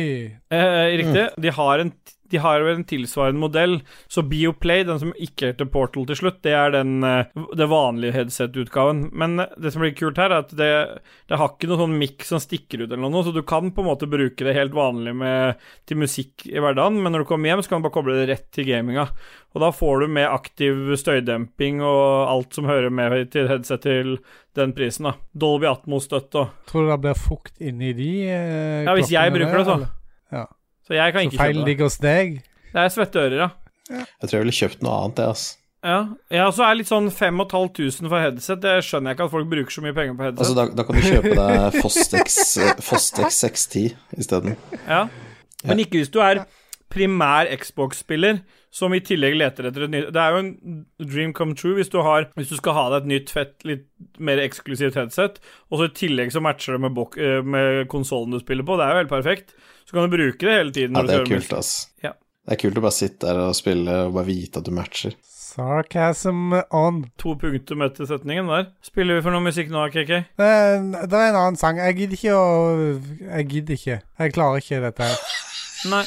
Eh, 0.52 0.98
riktig. 1.00 1.30
De, 1.40 1.54
har 1.56 1.82
en, 1.82 1.94
de 2.32 2.42
har 2.44 2.64
vel 2.66 2.80
en 2.80 2.88
tilsvarende 2.88 3.42
modell. 3.42 3.80
Så 4.08 4.24
Bioplay, 4.28 4.84
den 4.88 5.02
som 5.02 5.14
ikke 5.18 5.52
heter 5.52 5.70
Portal 5.72 6.08
til 6.10 6.20
slutt, 6.20 6.42
det 6.46 6.54
er 6.56 6.74
den 6.76 7.04
eh, 7.06 7.30
det 7.58 7.70
vanlige 7.72 8.16
headset-utgaven. 8.18 9.08
Men 9.14 9.40
eh, 9.44 9.56
det 9.58 9.74
som 9.74 9.84
blir 9.84 9.96
kult 9.98 10.22
her, 10.22 10.34
er 10.34 10.46
at 10.46 10.54
det, 10.58 10.72
det 11.30 11.40
har 11.40 11.54
ikke 11.54 11.70
noen 11.72 11.84
sånn 11.86 11.98
mic 12.02 12.28
som 12.28 12.44
stikker 12.44 12.86
ut, 12.86 12.90
eller 12.90 13.06
noe, 13.06 13.26
så 13.26 13.34
du 13.36 13.44
kan 13.48 13.74
på 13.74 13.84
en 13.84 13.90
måte 13.90 14.10
bruke 14.10 14.46
det 14.48 14.58
helt 14.58 14.76
vanlig 14.78 15.16
med, 15.20 15.62
til 15.90 16.02
musikk 16.02 16.48
i 16.50 16.60
hverdagen, 16.60 17.02
men 17.04 17.16
når 17.16 17.26
du 17.26 17.30
kommer 17.32 17.52
hjem, 17.52 17.64
så 17.66 17.74
kan 17.74 17.82
du 17.82 17.90
bare 17.90 17.98
koble 18.00 18.20
det 18.20 18.30
rett 18.32 18.50
til 18.56 18.70
gaminga. 18.70 19.10
Og 19.56 19.64
da 19.64 19.72
får 19.74 20.04
du 20.04 20.12
med 20.14 20.30
aktiv 20.30 20.94
støydemping 21.02 21.82
og 21.82 22.30
alt 22.30 22.54
som 22.54 22.70
hører 22.70 22.94
med 22.94 23.32
til 23.34 23.50
headset 23.50 23.82
til 23.86 24.20
den 24.58 24.76
prisen, 24.78 25.10
da. 25.10 25.16
Dolby 25.34 25.70
Atmos-støtte 25.70 26.44
og 26.44 26.70
Tror 26.70 26.86
du 26.86 26.92
det 26.92 27.00
blir 27.06 27.18
fukt 27.18 27.62
inni 27.64 27.94
de 27.98 28.12
eh, 28.28 28.86
Ja, 28.86 28.94
hvis 28.98 29.12
jeg 29.14 29.34
bruker 29.34 29.62
det, 29.62 29.66
så. 29.66 29.78
Ja. 30.36 30.46
Så 30.90 30.98
jeg 30.98 31.14
kan 31.14 31.22
Så 31.22 31.30
ikke 31.30 31.38
kjøpe 31.38 31.54
det. 31.54 31.66
ligger 31.70 31.86
hos 31.86 31.98
deg? 32.02 32.36
Det 32.74 32.82
er 32.82 32.94
svetteører, 32.94 33.38
ja. 33.38 33.50
Jeg 33.94 34.30
tror 34.30 34.36
jeg 34.38 34.46
ville 34.46 34.58
kjøpt 34.58 34.86
noe 34.86 34.98
annet, 35.04 35.22
jeg, 35.22 35.34
altså. 35.36 35.56
Ja, 35.80 36.00
ja 36.34 36.50
så 36.52 36.66
er 36.68 36.76
litt 36.76 36.90
sånn 36.90 37.08
5500 37.14 38.10
for 38.10 38.20
headset. 38.20 38.60
Det 38.66 38.76
skjønner 38.84 39.14
jeg 39.14 39.20
ikke 39.20 39.28
at 39.30 39.34
folk 39.38 39.50
bruker 39.54 39.76
så 39.78 39.84
mye 39.86 39.96
penger 39.96 40.18
på 40.18 40.26
headset. 40.28 40.42
Altså, 40.44 40.58
da, 40.58 40.66
da 40.76 40.86
kan 40.88 40.98
du 40.98 41.06
kjøpe 41.06 41.36
deg 41.38 41.78
Fostex, 41.84 42.40
eh, 42.60 42.82
Fostex 42.90 43.42
610 43.46 43.86
isteden. 44.20 44.58
ja. 44.88 45.08
Men 45.68 45.82
ikke 45.84 46.00
hvis 46.00 46.12
du 46.12 46.22
er 46.24 46.46
primær 46.90 47.50
Xbox-spiller 47.60 48.38
som 48.72 48.94
i 48.94 49.02
tillegg 49.04 49.36
leter 49.38 49.68
etter 49.70 49.86
et 49.86 49.92
nytt 49.92 50.12
Det 50.14 50.22
er 50.22 50.32
jo 50.32 50.42
en 50.44 50.52
dream 51.02 51.34
come 51.36 51.56
true 51.58 51.76
hvis 51.76 51.92
du 51.92 51.98
har 52.06 52.30
Hvis 52.38 52.52
du 52.54 52.56
skal 52.60 52.78
ha 52.78 52.86
deg 52.94 53.02
et 53.02 53.10
nytt, 53.12 53.34
fett, 53.34 53.56
litt 53.68 53.88
mer 54.22 54.40
eksklusivt 54.40 54.96
headset, 54.96 55.40
og 55.70 55.82
så 55.82 55.90
i 55.90 55.96
tillegg 55.98 56.32
så 56.32 56.42
matcher 56.44 56.78
det 56.78 56.84
med, 56.86 57.02
eh, 57.20 57.42
med 57.44 57.90
konsollen 57.92 58.32
du 58.36 58.40
spiller 58.40 58.64
på. 58.68 58.78
Det 58.78 58.86
er 58.86 58.94
jo 58.94 59.02
helt 59.04 59.12
perfekt. 59.12 59.54
Så 59.90 59.96
kan 59.98 60.06
du 60.06 60.14
bruke 60.14 60.38
det 60.46 60.54
hele 60.54 60.72
tiden. 60.76 60.94
Ja, 60.94 61.02
det 61.02 61.16
du 61.18 61.24
er 61.24 61.30
kult, 61.40 61.54
ass. 61.58 61.72
Ja. 62.06 62.12
Det 62.46 62.54
er 62.54 62.60
kult 62.62 62.78
å 62.78 62.84
bare 62.86 62.94
sitte 62.94 63.26
der 63.26 63.40
og 63.48 63.56
spille 63.58 63.96
og 64.06 64.14
bare 64.20 64.28
vite 64.28 64.62
at 64.62 64.68
du 64.68 64.74
matcher. 64.74 65.16
Sarcasm 65.26 66.54
on. 66.70 67.00
To 67.18 67.34
punktum 67.42 67.82
etter 67.82 68.06
setningen 68.06 68.52
der. 68.54 68.68
Spiller 68.86 69.18
vi 69.18 69.24
for 69.26 69.34
noe 69.34 69.42
musikk 69.48 69.72
nå, 69.74 69.88
KK? 69.90 70.12
Det, 70.38 70.50
det 71.10 71.18
er 71.18 71.32
en 71.32 71.40
annen 71.40 71.58
sang. 71.58 71.82
Jeg 71.82 71.98
gidder 72.04 72.20
ikke 72.20 72.36
å 72.38 72.46
Jeg 73.32 73.48
gidder 73.50 73.80
ikke. 73.80 73.98
Jeg 74.22 74.36
klarer 74.38 74.62
ikke 74.62 74.82
dette 74.86 75.10
her. 75.10 75.24
Nei. 75.90 76.04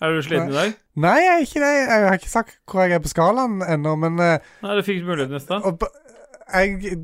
Er 0.00 0.14
du 0.14 0.22
sliten 0.24 0.54
i 0.54 0.56
dag? 0.56 0.78
Nei, 1.02 1.16
jeg 1.18 1.32
er 1.34 1.48
ikke 1.48 1.64
det. 1.64 1.72
Jeg 1.80 2.06
har 2.06 2.20
ikke 2.22 2.32
sagt 2.32 2.54
hvor 2.70 2.86
jeg 2.86 3.00
er 3.00 3.02
på 3.04 3.10
skalaen 3.10 3.58
ennå, 3.66 3.96
men 4.00 4.22
eh, 4.22 4.46
Nei, 4.62 4.78
du 4.78 4.86
fikk 4.86 5.02
muligheten 5.04 5.36
i 5.36 5.42
stad. 5.42 5.66
Jeg, 6.52 6.96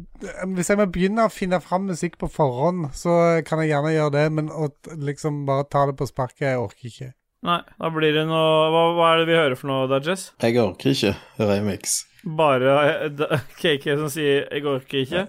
Hvis 0.57 0.71
jeg 0.71 0.79
må 0.81 0.87
begynne 0.93 1.27
å 1.27 1.33
finne 1.33 1.61
fram 1.63 1.87
musikk 1.91 2.19
på 2.21 2.29
forhånd, 2.33 2.91
så 2.97 3.43
kan 3.47 3.63
jeg 3.63 3.73
gjerne 3.75 3.95
gjøre 3.95 4.15
det, 4.17 4.27
men 4.39 4.51
å 4.51 4.71
liksom 4.97 5.45
bare 5.49 5.69
ta 5.71 5.87
det 5.91 5.97
på 5.99 6.09
sparket, 6.09 6.49
jeg 6.51 6.61
orker 6.63 6.91
ikke. 6.91 7.13
Nei, 7.47 7.61
da 7.79 7.91
blir 7.95 8.15
det 8.17 8.25
noe 8.27 8.69
hva, 8.75 8.83
hva 8.97 9.09
er 9.13 9.21
det 9.21 9.29
vi 9.29 9.39
hører 9.39 9.59
for 9.61 9.71
noe, 9.71 9.87
Dudges? 9.91 10.31
Jeg 10.43 10.57
orker 10.59 10.95
ikke 10.97 11.13
remix. 11.39 12.01
Bare 12.27 12.77
eh, 13.07 13.35
KK 13.61 13.93
som 14.01 14.09
sier 14.11 14.49
'jeg 14.51 14.67
orker 14.67 15.05
ikke'? 15.05 15.27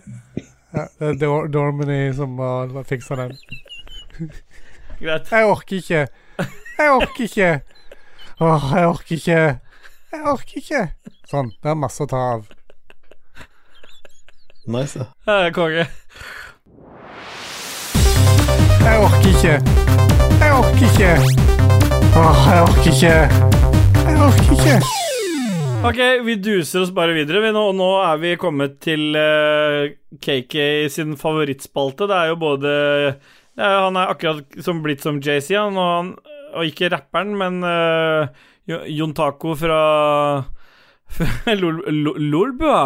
Ja, 0.73 0.87
det 0.99 1.07
er 1.07 1.19
Dor 1.21 1.47
Dormany 1.47 2.13
som 2.13 2.39
har 2.41 2.73
fiksa 2.89 3.15
den. 3.15 3.37
Greit. 4.99 5.29
Jeg 5.31 5.45
orker 5.45 5.77
ikke. 5.77 6.07
Jeg 6.77 6.91
orker 6.91 7.23
ikke. 7.23 7.51
Åh, 8.39 8.65
jeg 8.75 8.87
orker 8.87 9.15
ikke. 9.15 9.39
Jeg 10.11 10.23
orker 10.33 10.57
ikke. 10.61 10.81
Sånn. 11.29 11.53
Det 11.63 11.69
er 11.71 11.79
masse 11.79 12.03
å 12.03 12.09
ta 12.09 12.23
av. 12.33 12.49
Nice, 14.67 14.99
ja. 14.99 15.05
Eh, 15.45 15.51
Konge. 15.55 15.87
Jeg 18.83 18.99
orker 19.03 19.29
ikke. 19.31 19.53
Jeg 20.41 20.53
orker 20.55 20.85
ikke. 20.87 21.11
Åh, 22.17 22.41
jeg 22.47 22.61
orker 22.65 22.89
ikke. 22.91 23.13
Jeg 24.07 24.17
orker 24.27 24.53
ikke. 24.55 24.77
Ok, 25.87 25.99
vi 26.25 26.35
duser 26.41 26.81
oss 26.83 26.91
bare 26.95 27.13
videre. 27.15 27.41
Vi 27.45 27.51
nå, 27.55 27.63
nå 27.77 27.89
er 28.01 28.19
vi 28.21 28.31
kommet 28.41 28.79
til 28.83 29.15
uh, 29.15 29.87
KK 30.23 30.55
sin 30.91 31.15
favorittspalte. 31.19 32.07
Det 32.09 32.17
er 32.17 32.31
jo 32.33 32.39
både 32.41 32.71
ja, 33.57 33.69
Han 33.85 33.99
er 33.99 34.11
akkurat 34.11 34.57
som 34.65 34.81
blitt 34.83 35.05
som 35.05 35.21
JC, 35.23 35.53
han, 35.55 35.77
og, 35.77 35.91
han, 35.93 36.11
og 36.57 36.67
ikke 36.67 36.89
rapperen, 36.95 37.35
men 37.39 37.61
uh, 37.63 38.27
Jo- 38.67 38.83
Jon 38.99 39.13
Taco 39.15 39.53
fra, 39.59 39.79
fra 41.07 41.55
Lol, 41.61 41.79
Lol, 41.93 42.19
Lolbua. 42.33 42.81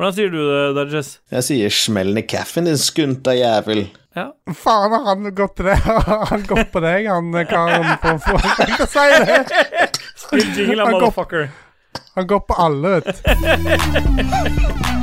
Hvordan 0.00 0.14
sier 0.16 0.30
du 0.32 0.38
det, 0.40 0.60
Dudges? 0.78 1.08
Jeg 1.28 1.44
sier 1.44 1.68
'smell 1.76 2.14
den 2.14 2.18
i 2.22 2.22
kaffen, 2.24 2.64
din 2.64 2.78
skunta 2.80 3.34
jævel'. 3.36 3.90
Ja. 4.16 4.30
Faen, 4.48 4.94
har 4.96 5.04
han 5.04 5.34
gått 5.34 5.54
på 5.58 5.62
det? 5.66 5.74
Han 6.30 6.46
gått 6.48 6.72
på 6.72 6.80
deg, 6.80 7.04
han 7.06 7.28
karen 7.46 7.98
på 8.00 8.14
for 8.24 8.40
Jeg 8.40 8.78
kan 8.78 8.88
si 8.88 9.04
det. 9.28 9.90
Spill 10.16 10.48
jingle, 10.56 10.88
motherfucker. 10.88 11.50
Han 12.16 12.26
går 12.26 12.40
på 12.48 12.54
alle, 12.64 12.88
vet 12.88 13.04
du. 13.12 14.99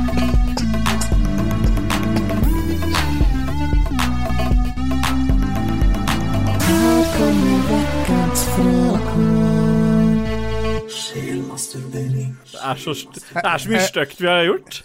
Er 12.62 12.74
så, 12.82 12.94
st- 12.94 13.18
det 13.34 13.44
er 13.44 13.58
så 13.58 13.70
mye 13.72 13.80
stygt 13.86 14.20
vi 14.22 14.26
har 14.30 14.44
gjort. 14.48 14.82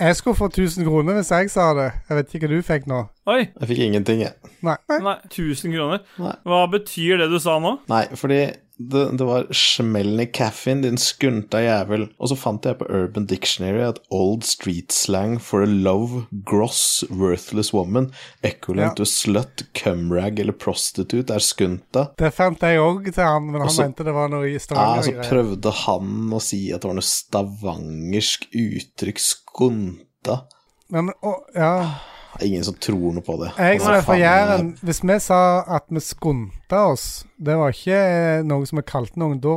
Jeg 0.00 0.16
skulle 0.16 0.36
få 0.38 0.46
1000 0.48 0.86
kroner 0.88 1.18
hvis 1.18 1.30
jeg 1.30 1.50
sa 1.52 1.66
det. 1.76 1.90
Jeg 2.08 2.16
vet 2.16 2.34
ikke 2.34 2.48
hva 2.48 2.56
du 2.56 2.62
fikk 2.64 2.86
nå. 2.88 3.00
Oi. 3.28 3.40
Jeg 3.60 3.68
fikk 3.68 3.82
ingenting, 3.84 4.22
jeg. 4.24 4.32
Nei. 4.64 4.76
Nei, 5.04 5.16
1000 5.28 5.74
kroner. 5.76 6.00
Nei. 6.18 6.32
Hva 6.48 6.60
betyr 6.72 7.20
det 7.20 7.28
du 7.32 7.36
sa 7.42 7.58
nå? 7.60 7.74
Nei, 7.92 8.06
fordi 8.16 8.38
det, 8.80 9.18
det 9.18 9.24
var 9.28 9.44
'smellen 9.52 10.20
i 10.20 10.26
kaffen, 10.26 10.80
din 10.82 10.96
skunta 10.96 11.58
jævel'. 11.60 12.08
Og 12.18 12.28
så 12.28 12.36
fant 12.36 12.64
jeg 12.64 12.78
på 12.78 12.86
Urban 12.88 13.26
Dictionary 13.26 13.82
at 13.88 13.98
old 14.10 14.42
street 14.44 14.92
slang 14.92 15.38
for 15.40 15.62
a 15.62 15.66
love, 15.66 16.26
gross, 16.44 17.04
worthless 17.10 17.74
woman, 17.74 18.10
equivalent 18.42 18.96
to 18.96 19.04
slut, 19.04 19.66
cumrag 19.74 20.38
eller 20.40 20.52
prostitute, 20.52 21.34
er 21.34 21.44
skunta. 21.44 22.06
Det 22.18 22.32
fant 22.34 22.60
jeg 22.60 22.80
òg 22.80 23.12
til 23.12 23.24
han, 23.24 23.46
men 23.46 23.60
han 23.60 23.68
Og 23.68 23.70
så- 23.70 23.82
mente 23.82 24.04
det 24.04 24.14
var 24.14 24.28
noe 24.28 24.48
i 24.48 24.58
Stavanger. 24.58 25.12
Ja, 25.12 25.22
så 25.22 25.28
prøvde 25.28 25.72
han 25.72 26.30
å 26.32 26.40
si 26.40 26.72
at 26.72 26.80
det 26.80 26.88
var 26.88 26.94
noe 26.94 27.02
stavangersk 27.02 28.48
uttrykk, 28.54 29.18
skunta. 29.18 30.40
Men, 30.88 31.12
å, 31.22 31.34
ja. 31.54 31.94
Ingen 32.40 32.64
som 32.64 32.74
tror 32.78 33.12
noe 33.16 33.24
på 33.26 33.34
det. 33.42 33.50
Jeg 33.58 33.80
Hva 33.82 33.96
er 33.98 34.02
fra 34.06 34.16
Jæren, 34.20 34.68
hvis 34.86 35.00
vi 35.04 35.16
sa 35.20 35.38
at 35.76 35.84
vi 35.90 36.00
skunta 36.00 36.84
oss 36.92 37.24
Det 37.40 37.56
var 37.58 37.72
ikke 37.74 38.44
noe 38.46 38.66
som 38.68 38.78
vi 38.78 38.84
kalte 38.86 39.16
noen. 39.20 39.40
Da 39.42 39.56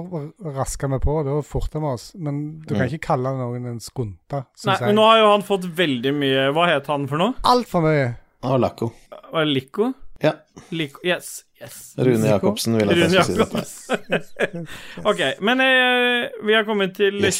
raska 0.58 0.88
vi 0.90 1.00
på, 1.04 1.18
da 1.28 1.38
forta 1.46 1.80
vi 1.80 1.86
oss. 1.94 2.12
Men 2.16 2.60
du 2.66 2.74
kan 2.76 2.88
Mm. 2.88 2.90
ikke 2.94 3.08
kalle 3.08 3.34
noen 3.38 3.66
en 3.68 3.80
skunta, 3.80 4.46
Nei, 4.66 4.76
jeg. 4.78 4.82
men 4.88 4.96
nå 4.96 5.04
har 5.06 5.18
jo 5.20 5.32
han 5.32 5.42
fått 5.44 5.66
veldig 5.76 6.14
mye 6.18 6.52
Hva 6.54 6.68
het 6.68 6.88
han 6.88 7.08
for 7.08 7.18
noe? 7.18 7.34
Altfor 7.44 7.82
mye. 7.86 8.16
Var 8.42 9.46
det 9.46 9.54
Lico? 9.54 9.94
Ja. 10.24 10.38
Lico 10.72 11.00
Yes. 11.04 11.44
Yes. 11.64 11.94
Rune 11.98 12.28
Jacobsen 12.28 12.76
vil 12.76 12.90
at 12.92 12.98
jeg 12.98 13.08
Rune 13.08 13.24
skal 13.24 13.68
si 13.68 13.92
dette. 13.94 14.64
Ok, 15.10 15.22
men 15.44 15.62
eh, 15.64 16.26
vi 16.44 16.56
har 16.56 16.66
kommet 16.68 16.96
til 16.98 17.16
Yes, 17.22 17.38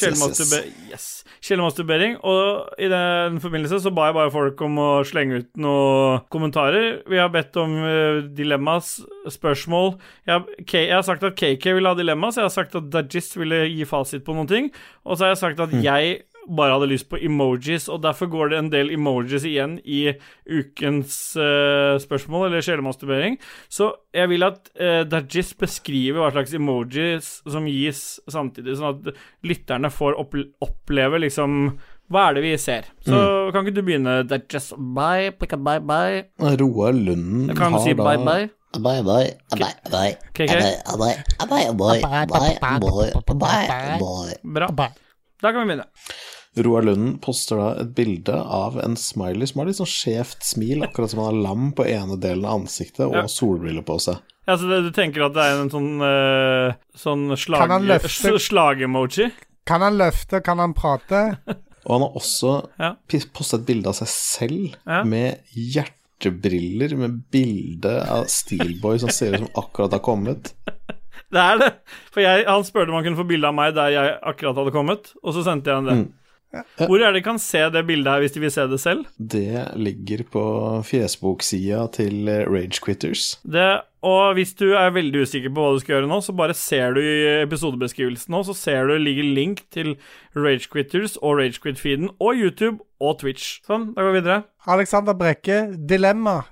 sjelmasturbe 1.42 1.98
yes. 1.98 2.18
og 2.24 2.70
i 2.80 2.88
den 2.88 3.40
forbindelse 3.42 3.80
så 3.84 3.92
ba 3.94 4.08
jeg 4.08 4.16
bare 4.16 4.32
folk 4.32 4.62
om 4.64 4.78
å 4.80 4.88
slenge 5.04 5.42
ut 5.42 5.50
noen 5.60 6.24
kommentarer. 6.32 7.02
Vi 7.10 7.20
har 7.20 7.32
bedt 7.34 7.56
om 7.60 7.76
uh, 7.84 8.22
dilemmas, 8.36 8.94
spørsmål. 9.28 9.94
Jeg 10.24 10.38
har, 10.38 10.46
K 10.64 10.86
jeg 10.86 10.94
har 10.94 11.04
sagt 11.04 11.26
at 11.28 11.36
KK 11.36 11.74
ville 11.76 11.92
ha 11.92 11.98
dilemmas, 11.98 12.38
jeg 12.40 12.48
har 12.48 12.54
sagt 12.54 12.76
at 12.80 12.88
Dajis 12.92 13.34
ville 13.36 13.64
gi 13.68 13.84
fasit 13.88 14.24
på 14.24 14.36
noen 14.36 14.48
ting, 14.48 14.70
og 15.04 15.18
så 15.18 15.28
har 15.28 15.34
jeg 15.34 15.42
sagt 15.44 15.60
Mm. 15.64 15.64
at 15.64 15.84
jeg 15.84 16.14
bare 16.48 16.74
hadde 16.76 16.90
lyst 16.90 17.08
på 17.08 17.16
emojis, 17.24 17.86
og 17.88 18.02
derfor 18.04 18.28
går 18.32 18.50
det 18.52 18.58
en 18.58 18.70
del 18.72 18.90
emojis 18.92 19.44
igjen 19.48 19.78
i 19.84 20.12
ukens 20.50 21.14
uh, 21.40 21.96
spørsmål, 22.02 22.48
eller 22.50 22.64
sjelemasturbering. 22.64 23.38
Så 23.72 23.90
jeg 24.14 24.28
vil 24.32 24.44
at 24.46 24.68
uh, 24.76 25.02
Dajis 25.08 25.54
beskriver 25.60 26.20
hva 26.20 26.30
slags 26.34 26.54
emojis 26.58 27.30
som 27.48 27.66
gis 27.70 28.02
samtidig, 28.30 28.76
sånn 28.78 28.92
at 28.98 29.14
lytterne 29.46 29.90
får 29.92 30.18
opple 30.20 30.48
oppleve 30.64 31.22
liksom 31.24 31.74
hva 32.12 32.26
er 32.28 32.34
det 32.36 32.42
vi 32.44 32.50
ser? 32.60 32.90
Så 33.06 33.16
Mm. 33.16 33.52
kan 33.54 33.64
ikke 33.64 33.74
du 33.78 33.82
begynne, 33.86 34.14
Dajis? 34.28 34.72
Bye, 34.76 35.30
pika 35.40 35.56
bye, 35.56 35.80
bye. 35.80 36.24
Roar 36.60 36.92
Lunden 36.92 37.56
Kan 37.56 37.72
har 37.72 37.80
si 37.80 37.94
da 37.96 38.04
bye, 38.04 38.18
bye? 38.20 38.50
Bye 38.74 39.00
bye, 39.06 39.32
bye 39.70 39.86
bye, 41.46 41.70
bye 41.70 41.70
bye, 41.70 42.26
bye 42.26 42.26
bye, 42.26 42.58
bye 43.14 43.38
bye, 43.38 43.38
bye 43.38 43.98
bye. 44.02 44.68
Bra. 44.68 45.00
Da 45.44 45.52
kan 45.52 45.62
vi 45.66 45.74
begynne. 45.74 45.86
Roar 46.64 46.84
Lunden 46.86 47.16
poster 47.22 47.58
da 47.58 47.68
et 47.82 47.88
bilde 47.96 48.34
av 48.38 48.76
en 48.80 48.94
smiley 48.96 49.48
som 49.50 49.58
har 49.60 49.66
litt 49.68 49.78
sånn 49.80 49.90
skjevt 49.90 50.44
smil, 50.46 50.84
akkurat 50.86 51.10
som 51.10 51.20
han 51.20 51.32
har 51.32 51.40
lam 51.48 51.64
på 51.76 51.84
ene 51.90 52.14
delen 52.22 52.44
av 52.46 52.60
ansiktet 52.62 53.02
og 53.08 53.16
Ja. 53.18 53.24
solbriller 53.28 53.82
på 53.84 53.96
seg. 54.00 54.20
Ja, 54.46 54.54
så 54.60 54.68
det, 54.70 54.78
du 54.86 54.90
tenker 54.94 55.24
at 55.26 55.34
det 55.34 55.42
er 55.42 55.60
en 55.64 55.70
sånn 55.72 55.90
uh, 56.04 56.74
Sånn 56.94 57.26
slag, 57.36 57.60
Kan 57.64 57.70
han 57.74 57.86
løfte- 57.88 58.38
slag-emoji? 58.38 59.30
Kan 59.66 59.80
han 59.82 59.96
løfte, 59.98 60.40
kan 60.44 60.58
han 60.62 60.74
prate? 60.76 61.38
Og 61.86 61.90
han 61.96 62.04
har 62.06 62.14
også 62.20 62.52
Ja. 62.78 62.94
postet 63.08 63.60
et 63.60 63.66
bilde 63.66 63.88
av 63.88 63.94
seg 63.98 64.08
selv 64.08 64.76
Ja. 64.86 65.02
med 65.04 65.40
hjertebriller 65.52 66.94
med 66.96 67.18
bilde 67.32 67.96
av 68.08 68.26
Steelboy 68.30 68.98
som 69.00 69.08
ser 69.10 69.34
ut 69.34 69.38
som 69.40 69.64
akkurat 69.64 69.92
har 69.92 70.00
kommet. 70.00 70.52
Det 71.34 71.42
er 71.42 71.62
det. 71.62 71.70
For 72.14 72.22
jeg, 72.22 72.44
han 72.46 72.66
spurte 72.66 72.92
om 72.92 72.98
han 72.98 73.06
kunne 73.06 73.18
få 73.18 73.26
bilde 73.28 73.50
av 73.50 73.56
meg 73.56 73.74
der 73.76 73.94
jeg 73.94 74.18
akkurat 74.22 74.60
hadde 74.60 74.74
kommet, 74.74 75.14
og 75.22 75.34
så 75.36 75.42
sendte 75.46 75.72
jeg 75.72 75.82
han 75.82 75.90
det. 75.90 76.02
Hvor 76.78 77.00
er 77.02 77.10
det 77.10 77.18
de 77.18 77.24
kan 77.26 77.38
se 77.42 77.64
det 77.74 77.82
bildet 77.88 78.12
her, 78.12 78.22
hvis 78.22 78.34
de 78.36 78.42
vil 78.44 78.52
se 78.54 78.66
det 78.70 78.78
selv? 78.78 79.08
Det 79.18 79.64
ligger 79.74 80.22
på 80.30 80.44
fjesboksida 80.86 81.80
til 81.96 82.30
Rage 82.46 82.78
Quitters. 82.84 83.40
Det, 83.42 83.66
og 84.06 84.36
hvis 84.38 84.54
du 84.58 84.68
er 84.78 84.94
veldig 84.94 85.24
usikker 85.26 85.50
på 85.54 85.64
hva 85.64 85.74
du 85.74 85.82
skal 85.82 85.96
gjøre 85.96 86.10
nå, 86.10 86.20
så 86.22 86.36
bare 86.36 86.54
ser 86.54 86.94
du 86.94 87.02
i 87.02 87.42
episodebeskrivelsen 87.42 88.34
nå, 88.36 88.44
så 88.46 88.56
ser 88.56 88.86
du 88.86 88.94
det 88.94 89.02
ligger 89.08 89.30
link 89.40 89.64
til 89.74 89.96
Ragequitters 90.38 91.18
og 91.20 91.40
Ragequit-feeden 91.40 92.12
og 92.18 92.38
YouTube 92.38 92.78
og 93.02 93.18
Twitch. 93.24 93.58
Sånn, 93.66 93.90
da 93.96 94.04
går 94.04 94.14
vi 94.14 94.20
videre. 94.22 94.42
Alexander 94.70 95.18
Brekke, 95.18 95.64
dilemma. 95.90 96.42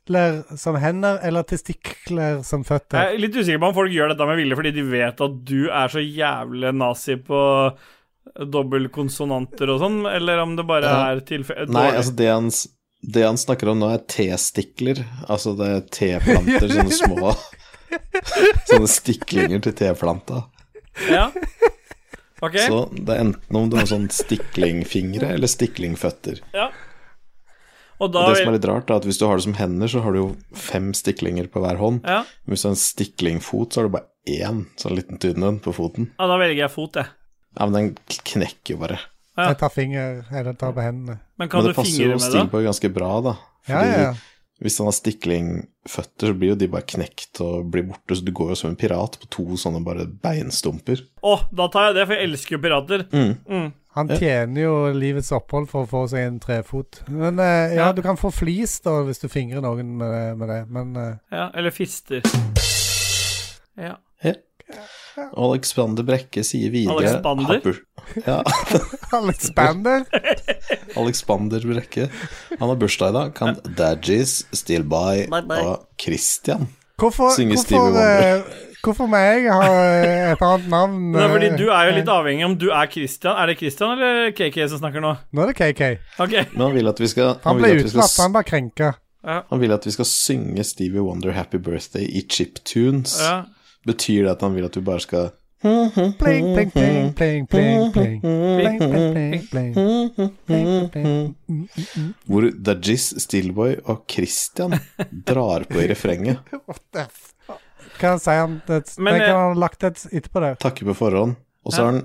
Testikler 0.00 0.56
som 0.56 0.76
hender 0.76 1.18
eller 1.22 1.42
testikler 1.42 2.42
som 2.42 2.64
føtter? 2.64 2.98
Jeg 2.98 3.14
er 3.14 3.20
litt 3.20 3.36
usikker 3.36 3.60
på 3.60 3.68
om 3.68 3.74
folk 3.74 3.92
gjør 3.92 4.08
dette 4.12 4.26
med 4.26 4.36
vilje 4.40 4.56
fordi 4.56 4.72
de 4.74 4.82
vet 4.90 5.20
at 5.20 5.38
du 5.44 5.70
er 5.70 5.88
så 5.92 6.00
jævlig 6.00 6.72
nazi 6.74 7.16
på 7.16 7.40
dobbeltkonsonanter 8.40 9.70
og 9.70 9.80
sånn, 9.80 10.00
eller 10.06 10.42
om 10.42 10.56
det 10.56 10.66
bare 10.68 10.90
er 11.10 11.22
tilfeldig 11.26 11.72
Nei, 11.74 11.88
altså 11.96 12.12
det 12.16 12.28
han, 12.30 12.50
det 13.00 13.24
han 13.26 13.38
snakker 13.40 13.72
om 13.72 13.80
nå, 13.80 13.90
er 13.94 14.04
testikler. 14.06 15.02
Altså 15.28 15.54
det 15.58 15.68
er 15.68 15.86
teplanter, 15.90 16.68
sånne 16.76 16.94
små 16.94 17.34
Sånne 18.70 18.90
stiklinger 18.90 19.62
til 19.64 19.74
teplanta. 19.74 20.44
Ja. 21.10 21.30
Ok. 22.40 22.54
Så 22.62 22.84
det 22.94 23.14
er 23.16 23.24
enten 23.24 23.56
om 23.56 23.66
du 23.70 23.76
har 23.76 23.88
sånn 23.90 24.06
stiklingfingre 24.14 25.34
eller 25.34 25.50
stiklingføtter. 25.50 26.38
Ja. 26.54 26.70
Og 28.00 28.08
Og 28.08 28.30
det 28.32 28.38
som 28.40 28.48
er 28.48 28.56
litt 28.56 28.64
rart, 28.70 28.90
er 28.90 28.96
at 28.96 29.04
hvis 29.04 29.18
du 29.20 29.26
har 29.28 29.36
det 29.36 29.44
som 29.44 29.54
hender, 29.58 29.88
så 29.92 30.00
har 30.02 30.12
du 30.16 30.18
jo 30.18 30.28
fem 30.56 30.90
stiklinger 30.96 31.50
på 31.52 31.60
hver 31.60 31.76
hånd. 31.76 32.00
ja. 32.08 32.22
Men 32.44 32.54
hvis 32.54 32.62
du 32.64 32.68
har 32.70 32.74
en 32.74 32.80
stiklingfot, 32.80 33.72
så 33.72 33.80
har 33.82 33.88
du 33.90 33.94
bare 33.98 34.08
én 34.28 34.64
sånn 34.80 34.96
liten 34.96 35.18
tynn 35.20 35.42
en 35.44 35.58
på 35.60 35.72
foten. 35.76 36.10
ja, 36.18 36.26
da 36.26 36.38
velger 36.40 36.62
jeg 36.64 36.70
fot, 36.72 36.96
jeg. 36.96 37.06
Ja, 37.58 37.66
men 37.66 37.72
den 37.76 37.92
knekker 38.06 38.74
jo 38.74 38.80
bare. 38.84 38.98
Ja. 39.36 39.50
Jeg 39.50 39.58
tar 39.58 39.70
finger, 39.74 40.24
eller 40.32 40.52
tar 40.58 40.72
på 40.76 40.82
hendene. 40.84 41.20
Men 41.38 41.48
kan 41.48 41.60
men 41.60 41.68
du 41.68 41.72
det 41.72 41.76
passer 41.76 42.04
jo? 42.12 42.18
Steelboy 42.18 42.64
ganske 42.66 42.90
bra, 42.92 43.12
da. 43.20 43.36
Ja, 43.68 43.74
Fordi 43.80 43.90
ja, 43.92 44.02
ja. 44.02 44.12
hvis 44.60 44.78
han 44.78 44.86
har 44.90 44.96
stiklingføtter, 44.96 46.30
så 46.32 46.34
blir 46.36 46.52
jo 46.52 46.58
de 46.60 46.68
bare 46.72 46.86
knekt 46.88 47.40
og 47.44 47.70
blir 47.72 47.86
borte, 47.88 48.16
så 48.16 48.24
du 48.24 48.32
går 48.36 48.52
jo 48.52 48.58
som 48.60 48.70
en 48.70 48.76
pirat 48.80 49.18
på 49.20 49.28
to 49.32 49.46
sånne 49.60 49.82
bare 49.84 50.06
beinstumper. 50.06 51.02
Å, 51.24 51.34
da 51.52 51.68
tar 51.72 51.90
jeg 51.90 51.98
det, 52.00 52.06
for 52.06 52.16
jeg 52.16 52.28
elsker 52.30 52.56
jo 52.56 52.62
pirater. 52.64 53.06
Mm. 53.12 53.32
Mm. 53.48 53.68
Han 53.98 54.06
tjener 54.08 54.62
jo 54.62 54.74
livets 54.94 55.32
opphold 55.34 55.66
for 55.70 55.82
å 55.82 55.88
få 55.90 56.04
seg 56.12 56.26
en 56.28 56.36
trefot. 56.42 57.00
Men 57.10 57.40
eh, 57.42 57.74
ja, 57.74 57.88
Ja. 57.88 57.92
du 57.92 58.02
kan 58.06 58.16
få 58.20 58.30
flis 58.30 58.76
da 58.84 59.00
hvis 59.02 59.18
du 59.18 59.26
fingrer 59.28 59.60
noen 59.64 59.96
med, 59.98 60.38
med 60.38 60.48
det, 60.48 60.60
men 60.70 60.92
eh, 60.96 61.16
Ja, 61.34 61.48
eller 61.54 61.70
fister. 61.74 62.22
Ja. 63.80 63.96
Alexander 65.36 66.04
Brekke 66.06 66.44
sier 66.46 66.70
videre 66.70 66.94
Alexander? 67.00 67.44
har 67.44 67.60
bur- 67.60 68.22
Ja, 68.26 68.36
Alexander 69.18 70.04
Alexander 71.02 71.66
Brekke. 71.66 72.06
Han 72.60 72.68
har 72.70 72.76
bursdag 72.78 73.10
i 73.10 73.16
dag. 73.18 73.34
Kan 73.34 73.58
Dadgies 73.76 74.44
Steelboy 74.54 75.26
By 75.30 75.58
og 75.66 75.86
Christian 76.00 76.68
Synger 77.00 77.56
Stevie 77.56 77.80
Wonder. 77.82 78.44
Eh, 78.80 78.84
hvorfor 78.84 79.10
må 79.10 79.20
jeg 79.20 79.46
ha 79.52 79.68
eh, 79.68 80.32
et 80.32 80.42
annet 80.46 80.70
navn? 80.72 80.96
Nei, 81.14 81.26
fordi 81.34 81.50
eh, 81.50 81.58
du 81.60 81.66
er 81.68 81.90
jo 81.90 81.96
litt 81.98 82.12
avhengig 82.12 82.46
om 82.48 82.56
du 82.60 82.68
er 82.72 82.90
Christian. 82.92 83.36
Er 83.36 83.52
det 83.52 83.58
Christian 83.60 83.94
eller 83.96 84.32
KK 84.36 84.58
som 84.72 84.82
snakker 84.82 85.04
nå? 85.04 85.14
Nå 85.36 85.44
er 85.44 85.52
det 85.52 85.56
KK. 85.60 85.84
Okay. 86.16 86.48
Men 86.54 86.66
han 86.68 86.76
vil 86.78 86.92
at 86.92 87.02
vi 87.02 87.10
skal 87.12 87.36
Han 87.44 87.60
ble 87.60 87.74
at 87.76 87.84
utelatt, 87.84 88.16
han 88.24 88.36
var 88.36 88.48
krenka. 88.48 88.92
Han 89.22 89.60
vil 89.60 89.76
at 89.76 89.84
vi 89.84 89.92
skal 89.92 90.08
synge 90.08 90.64
Stevie 90.64 91.04
Wonder 91.04 91.36
Happy 91.36 91.60
Birthday 91.60 92.08
i 92.08 92.24
chiptunes. 92.24 93.18
Ja. 93.20 93.42
Betyr 93.86 94.24
det 94.24 94.34
at 94.36 94.42
han 94.44 94.56
vil 94.56 94.66
at 94.68 94.76
du 94.76 94.82
bare 94.84 95.04
skal 95.04 95.30
Pling, 95.60 96.16
pling, 96.16 96.70
pling, 96.70 97.12
pling, 97.12 97.46
pling, 97.46 97.92
pling. 97.92 98.20
Pling, 98.20 98.78
pling, 98.78 99.12
pling, 99.12 99.42
pling. 99.50 99.74
Pling, 100.46 100.88
pling. 100.88 102.14
Hvor 102.24 102.48
Dajis, 102.64 103.10
Steelboy 103.20 103.74
og 103.84 104.06
Christian 104.08 104.78
drar 105.12 105.68
på 105.68 105.82
i 105.82 105.90
refrenget. 105.92 106.40
What 106.66 106.80
the 106.96 107.04
fuck? 107.12 107.60
Kan 108.00 108.16
han 108.16 108.20
si 108.22 108.34
han 108.36 108.58
det, 108.66 108.82
Men, 108.98 109.14
eh, 109.14 109.26
kan 109.26 109.36
han 109.36 109.54
ha 109.54 109.62
lagt 109.66 109.84
et 109.84 110.04
etterpå 110.10 110.42
der. 110.42 110.60
Takke 110.60 110.88
på 110.88 110.96
forhånd. 110.96 111.36
Og 111.64 111.74
så 111.74 111.84
har 111.84 111.92
han 111.92 112.04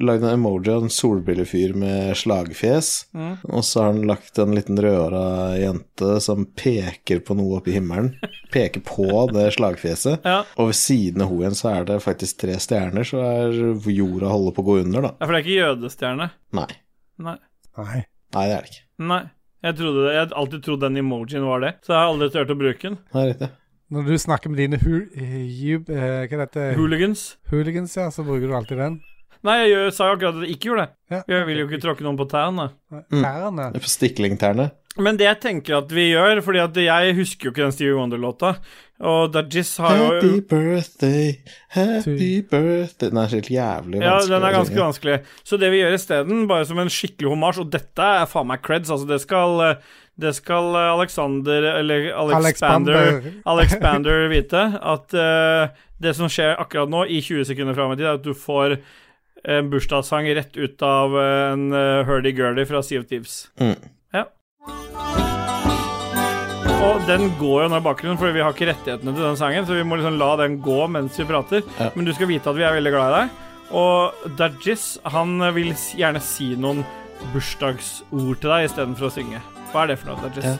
lagd 0.00 0.24
en 0.24 0.34
emoji 0.34 0.70
av 0.70 0.84
en 0.84 0.92
solbrillefyr 0.92 1.72
med 1.74 2.16
slagfjes. 2.16 2.90
Mm. 3.14 3.32
Og 3.42 3.64
så 3.64 3.80
har 3.80 3.86
han 3.92 4.02
lagt 4.06 4.38
en 4.38 4.54
liten 4.54 4.78
rødhåra 4.78 5.56
jente 5.58 6.20
som 6.20 6.44
peker 6.46 7.24
på 7.24 7.36
noe 7.38 7.58
oppe 7.58 7.72
i 7.72 7.78
himmelen. 7.78 8.12
Peker 8.54 8.84
på 8.86 9.08
det 9.32 9.48
slagfjeset. 9.56 10.26
Ja. 10.26 10.42
Og 10.56 10.70
ved 10.70 10.78
siden 10.78 11.24
av 11.24 11.32
henne 11.32 11.46
igjen 11.46 11.58
så 11.58 11.72
er 11.72 11.88
det 11.88 11.98
faktisk 12.04 12.40
tre 12.44 12.56
stjerner, 12.60 13.06
så 13.06 13.24
er 13.24 13.58
jorda 13.90 14.30
holder 14.30 14.56
på 14.56 14.64
å 14.64 14.68
gå 14.70 14.78
under, 14.84 15.08
da. 15.08 15.12
Ja, 15.18 15.26
for 15.26 15.34
det 15.34 15.40
er 15.40 15.46
ikke 15.46 15.60
jødestjerne. 15.60 16.30
Nei. 16.60 16.70
Nei. 17.20 17.36
Nei. 17.80 18.00
Nei, 18.34 18.46
det 18.46 18.56
er 18.56 18.64
det 18.64 18.74
ikke. 18.74 18.86
Nei. 19.10 19.22
Jeg 19.60 19.76
trodde 19.76 20.04
det. 20.06 20.12
Jeg 20.14 20.22
hadde 20.22 20.36
alltid 20.40 20.62
trodd 20.64 20.84
den 20.86 21.00
emojien 21.02 21.44
var 21.44 21.60
det, 21.60 21.74
så 21.84 21.92
jeg 21.92 22.00
har 22.00 22.10
aldri 22.14 22.30
turt 22.32 22.52
å 22.54 22.56
bruke 22.56 22.86
den. 22.86 23.00
Det 23.12 23.20
er 23.20 23.28
riktig. 23.34 23.48
Når 23.90 24.06
du 24.06 24.18
snakker 24.22 24.52
med 24.52 24.60
dine 24.62 24.78
hu, 24.78 25.06
eh, 25.18 25.38
jub, 25.64 25.88
eh, 25.90 26.28
det? 26.30 26.66
Hooligans. 26.78 27.36
Hooligans, 27.50 27.96
ja, 27.96 28.10
så 28.10 28.22
bruker 28.22 28.46
du 28.46 28.54
alltid 28.54 28.78
den. 28.78 29.00
Nei, 29.42 29.56
jeg 29.62 29.70
gjør, 29.72 29.90
sa 29.96 30.06
jo 30.06 30.16
akkurat 30.18 30.36
at 30.36 30.44
jeg 30.44 30.56
ikke 30.56 30.68
gjorde 30.68 30.82
det. 30.84 30.92
Ja. 31.10 31.20
Jeg 31.32 31.46
vil 31.48 31.62
jo 31.62 31.66
ikke 31.66 31.80
tråkke 31.80 32.04
noen 32.04 32.18
på 32.18 32.26
tærne. 32.28 32.68
Mm. 32.92 33.22
Tærne. 33.22 33.70
Det 33.74 33.80
på 33.82 33.90
stiklingtærne. 33.90 34.68
Men 35.00 35.16
det 35.16 35.26
jeg 35.26 35.38
tenker 35.40 35.78
at 35.78 35.92
vi 35.94 36.10
gjør, 36.10 36.42
fordi 36.44 36.60
at 36.60 36.78
jeg 36.82 37.16
husker 37.16 37.48
jo 37.48 37.52
ikke 37.54 37.62
den 37.62 37.74
Stevie 37.74 37.96
Wonder-låta, 37.96 38.56
og 39.00 39.30
Dajis 39.32 39.70
har 39.80 39.96
Happy 39.96 40.42
birthday, 40.44 41.30
happy 41.72 42.42
birthday 42.44 43.08
Den 43.08 43.20
er 43.22 43.30
helt 43.32 43.48
jævlig 43.48 44.02
vanskelig. 44.02 44.10
Ja, 44.10 44.34
den 44.34 44.44
er 44.44 44.56
ganske 44.58 44.82
vanskelig. 44.82 45.16
Så 45.46 45.56
det 45.62 45.70
vi 45.72 45.80
gjør 45.80 45.96
isteden, 45.96 46.42
bare 46.50 46.66
som 46.68 46.82
en 46.82 46.92
skikkelig 46.92 47.32
homasj, 47.32 47.62
og 47.62 47.72
dette 47.72 48.10
er 48.20 48.28
faen 48.28 48.50
meg 48.50 48.60
creds, 48.66 48.92
altså 48.92 49.08
det 49.08 49.22
skal 49.22 49.64
eh, 49.68 49.88
det 50.20 50.32
skal 50.36 50.74
eh, 50.74 50.88
Alexander, 50.94 51.62
eller 51.80 52.10
Alexander 52.12 52.94
Alexander. 52.94 53.22
Alexander 53.54 54.26
vite, 54.28 54.64
at 54.80 55.14
uh, 55.16 55.86
det 56.00 56.16
som 56.16 56.30
skjer 56.32 56.58
akkurat 56.60 56.90
nå, 56.92 57.06
i 57.08 57.20
20 57.24 57.48
sekunder 57.50 57.76
fram 57.76 57.94
i 57.94 57.98
tid, 57.98 58.08
er 58.08 58.18
at 58.18 58.26
du 58.26 58.34
får 58.36 58.78
en 59.48 59.70
bursdagssang 59.72 60.28
rett 60.36 60.56
ut 60.56 60.82
av 60.84 61.16
eh, 61.16 61.52
en 61.54 61.70
uh, 61.72 62.04
hurdy-gurdy 62.08 62.66
fra 62.68 62.82
Sea 62.84 63.00
of 63.00 63.08
Thieves. 63.08 63.46
Mm. 63.60 63.76
Ja. 64.12 64.26
Og 66.80 67.04
den 67.08 67.30
går 67.40 67.64
jo 67.64 67.70
nå 67.72 67.80
i 67.80 67.84
bakgrunnen, 67.84 68.20
for 68.20 68.32
vi 68.36 68.44
har 68.44 68.52
ikke 68.52 68.68
rettighetene 68.68 69.14
til 69.16 69.24
den 69.24 69.40
sangen, 69.40 69.68
så 69.68 69.76
vi 69.76 69.84
må 69.84 70.00
liksom 70.00 70.18
la 70.20 70.34
den 70.42 70.58
gå 70.64 70.82
mens 70.92 71.16
vi 71.20 71.28
prater. 71.28 71.64
Ja. 71.80 71.88
Men 71.96 72.08
du 72.08 72.12
skal 72.16 72.28
vite 72.32 72.52
at 72.52 72.58
vi 72.58 72.66
er 72.68 72.76
veldig 72.76 72.92
glad 72.96 73.08
i 73.08 73.16
deg. 73.22 73.46
Og 73.80 74.36
Dajis, 74.36 74.86
han 75.08 75.38
vil 75.54 75.72
gjerne 75.96 76.20
si 76.24 76.52
noen 76.58 76.82
bursdagsord 77.32 78.40
til 78.40 78.52
deg 78.52 78.68
istedenfor 78.68 79.08
å 79.08 79.14
synge. 79.14 79.42
Hva 79.70 79.84
er 79.84 79.92
det 79.92 80.00
for 80.00 80.10
noe? 80.10 80.30
Ja. 80.42 80.56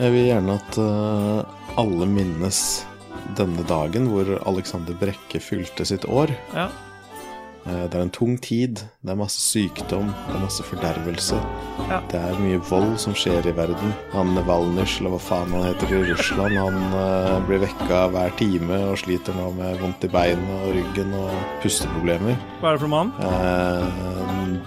Jeg 0.00 0.14
vil 0.14 0.28
gjerne 0.30 0.54
at 0.56 0.78
uh, 0.80 1.40
alle 1.80 2.06
minnes 2.08 2.60
denne 3.38 3.64
dagen 3.68 4.06
hvor 4.10 4.30
Alexander 4.48 4.96
Brekke 4.96 5.42
fylte 5.42 5.84
sitt 5.88 6.06
år. 6.08 6.32
Ja. 6.54 6.70
Eh, 7.70 7.86
Det 7.90 7.94
er 7.98 8.02
en 8.02 8.10
tung 8.10 8.36
tid. 8.42 8.82
Det 9.02 9.12
er 9.12 9.18
masse 9.18 9.40
sykdom, 9.40 10.10
det 10.26 10.36
er 10.36 10.42
masse 10.42 10.64
fordervelse. 10.66 11.38
Ja. 11.88 12.00
Det 12.10 12.20
er 12.20 12.38
mye 12.42 12.60
vold 12.70 12.98
som 13.02 13.14
skjer 13.14 13.46
i 13.46 13.54
verden. 13.56 13.94
Han 14.12 14.34
Valnysj, 14.46 15.00
eller 15.00 15.14
hva 15.14 15.20
faen 15.22 15.54
han 15.54 15.64
heter 15.68 15.94
i 15.94 16.02
Russland, 16.10 16.56
han 16.58 16.76
uh, 16.94 17.38
blir 17.46 17.62
vekka 17.64 18.02
hver 18.12 18.34
time 18.38 18.78
og 18.90 18.98
sliter 19.00 19.36
nå 19.36 19.50
med 19.56 19.80
vondt 19.80 20.04
i 20.06 20.12
beinet 20.12 20.52
og 20.66 20.74
ryggen 20.76 21.14
og 21.18 21.30
pusteproblemer. 21.62 22.38
Hva 22.60 22.70
er 22.72 22.78
det 22.78 22.84
for 22.84 22.92
mann? 22.92 23.12
Uh, 23.20 24.20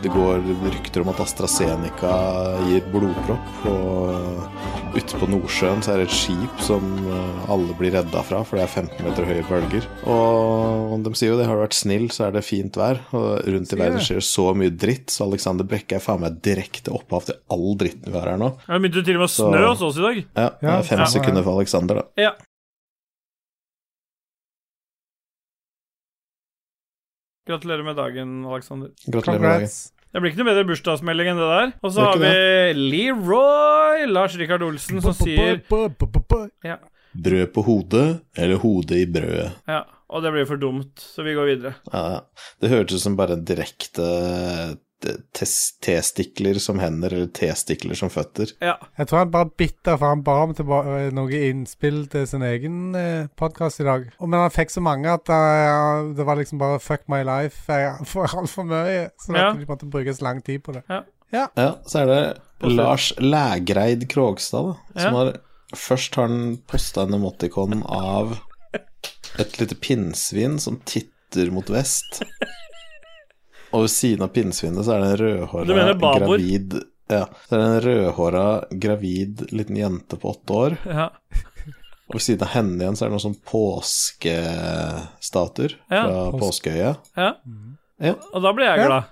Det 0.04 0.12
går 0.12 0.42
rykter 0.64 1.04
om 1.04 1.10
at 1.14 1.20
AstraZeneca 1.24 2.14
gir 2.68 2.84
blodpropp. 2.92 3.66
Og 3.72 4.83
ute 4.94 5.18
på 5.20 5.28
Nordsjøen 5.32 5.82
så 5.84 5.94
er 5.94 6.02
det 6.02 6.06
et 6.10 6.16
skip 6.16 6.62
som 6.64 6.84
eh, 7.10 7.50
alle 7.52 7.76
blir 7.80 7.94
redda 7.96 8.22
fra, 8.26 8.42
for 8.46 8.60
det 8.60 8.66
er 8.66 8.72
15 8.72 9.06
meter 9.06 9.28
høye 9.28 9.44
bølger. 9.50 9.88
Og 10.10 10.94
de 11.06 11.14
sier 11.18 11.34
jo 11.34 11.38
det, 11.40 11.48
har 11.50 11.58
du 11.58 11.64
vært 11.64 11.78
snill, 11.78 12.08
så 12.14 12.28
er 12.28 12.36
det 12.38 12.44
fint 12.46 12.78
vær. 12.80 13.02
Og 13.18 13.42
rundt 13.56 13.74
i 13.74 13.80
verden 13.80 14.04
skjer 14.04 14.22
det 14.22 14.28
så 14.28 14.48
mye 14.58 14.74
dritt, 14.86 15.10
så 15.14 15.26
Alexander 15.28 15.68
Brekke 15.68 15.98
er 15.98 16.04
faen 16.06 16.22
meg 16.24 16.40
direkte 16.46 16.94
opphav 16.96 17.28
til 17.30 17.40
all 17.54 17.74
dritten 17.82 18.10
vi 18.14 18.18
har 18.20 18.32
her 18.36 18.42
nå. 18.42 18.54
Det 18.68 18.82
begynte 18.84 19.06
til 19.10 19.20
og 19.20 19.26
med 19.26 19.30
å 19.30 19.34
snø 19.36 19.60
Så- 19.64 19.70
hos 19.74 19.86
oss 19.90 20.02
i 20.02 20.08
dag. 20.08 20.24
Ja, 20.38 20.50
det 20.62 20.74
er 20.78 20.90
fem 20.94 21.04
ja. 21.06 21.12
sekunder 21.18 21.46
for 21.48 21.58
Alexander, 21.62 22.02
da. 22.04 22.24
Ja. 22.30 22.34
Gratulerer 27.48 27.84
med 27.84 27.96
dagen, 28.00 28.46
Alexander. 28.46 28.90
Gratulerer 29.08 29.40
med 29.40 29.50
dagen. 29.60 29.70
Det 30.14 30.22
blir 30.22 30.30
ikke 30.30 30.44
noe 30.44 30.52
bedre 30.52 30.66
bursdagsmelding 30.70 31.32
enn 31.32 31.40
det 31.42 31.50
der. 31.50 31.72
Og 31.82 31.94
så 31.96 32.04
har 32.06 32.20
vi 32.22 32.34
Leroy 32.78 34.04
Lars 34.12 34.36
Rikard 34.38 34.62
Olsen 34.62 35.02
som 35.02 35.16
sier 35.18 35.58
ja, 36.62 36.76
Brød 37.14 37.50
på 37.56 37.64
hodet, 37.66 38.06
eller 38.38 38.62
hodet 38.62 39.00
i 39.02 39.08
brødet. 39.10 39.50
ja, 39.70 39.82
og 40.14 40.22
det 40.22 40.32
blir 40.36 40.46
for 40.50 40.62
dumt, 40.62 40.94
så 41.02 41.26
vi 41.26 41.34
går 41.34 41.50
videre. 41.50 41.74
Ja, 41.90 42.04
ja. 42.14 42.48
det 42.62 42.70
hørtes 42.70 43.02
ut 43.02 43.06
som 43.08 43.18
bare 43.18 43.40
en 43.40 43.46
direkte 43.50 44.06
testikler 45.36 46.60
som 46.62 46.80
hender, 46.82 47.14
eller 47.14 47.30
testikler 47.36 47.98
som 47.98 48.10
føtter. 48.14 48.52
Ja. 48.64 48.76
Jeg 48.98 49.10
tror 49.10 49.24
han 49.24 49.32
bare 49.34 49.48
er 49.50 49.56
bitter, 49.64 49.98
for 49.98 50.08
han 50.14 50.24
ba 50.26 50.36
om 50.44 50.54
tilba- 50.58 51.12
noe 51.16 51.42
innspill 51.50 52.04
til 52.14 52.28
sin 52.30 52.46
egen 52.48 52.96
eh, 53.00 53.28
podkast 53.40 53.82
i 53.84 53.88
dag. 53.88 54.08
Og, 54.20 54.30
men 54.30 54.40
han 54.46 54.54
fikk 54.54 54.74
så 54.74 54.84
mange 54.86 55.12
at 55.14 55.30
uh, 55.30 56.14
det 56.18 56.26
var 56.28 56.40
liksom 56.40 56.62
bare 56.62 56.80
'fuck 56.80 57.08
my 57.12 57.24
life'. 57.28 57.66
Jeg 57.68 58.08
får 58.08 58.38
altfor 58.38 58.64
mye. 58.70 59.10
Så 59.20 59.36
Ja. 59.36 59.50
at 59.52 59.60
de 59.60 59.66
måtte 59.66 59.90
bruke 59.90 60.14
så 60.14 60.24
lang 60.24 60.42
tid 60.44 60.64
på 60.64 60.74
det. 60.74 60.84
Ja, 61.34 61.48
så 61.88 62.00
er 62.04 62.06
det 62.06 62.38
Lars 62.62 63.12
Lægreid 63.18 64.08
Krogstad, 64.10 64.76
da, 64.94 65.00
som 65.02 65.14
har 65.14 65.34
Først 65.74 66.16
har 66.16 66.28
han 66.28 66.58
posta 66.70 67.02
en 67.02 67.14
emotikon 67.18 67.82
av 67.90 68.38
et 69.40 69.56
lite 69.60 69.74
pinnsvin 69.82 70.60
som 70.60 70.76
titter 70.86 71.50
mot 71.52 71.66
vest. 71.70 72.22
Og 73.74 73.82
ved 73.88 73.90
siden 73.94 74.22
av 74.26 74.30
pinnsvinet 74.36 74.86
så 74.86 74.92
er 74.96 75.00
det 75.02 75.10
en 75.12 75.22
rødhåra 75.24 75.66
gravid 76.20 76.74
Ja, 77.10 77.26
så 77.50 77.56
er 77.56 77.60
det 77.60 77.68
en 77.68 77.82
rødhåra 77.88 78.46
gravid 78.80 79.42
liten 79.52 79.76
jente 79.78 80.16
på 80.22 80.30
åtte 80.36 80.54
år. 80.54 80.78
ja. 80.86 81.10
Og 82.10 82.16
ved 82.20 82.22
siden 82.26 82.44
av 82.46 82.52
henne 82.54 82.78
igjen 82.84 82.96
så 83.00 83.06
er 83.06 83.10
det 83.10 83.16
noen 83.16 83.24
sånn 83.24 83.42
påskestatuer 84.44 85.72
Ja. 85.90 86.04
fra 86.04 86.32
Påskeøya. 86.40 86.96
ja. 87.18 87.34
Ja. 88.04 88.14
Og 88.34 88.42
da 88.44 88.52
blir 88.54 88.66
jeg 88.66 88.86
glad. 88.88 89.04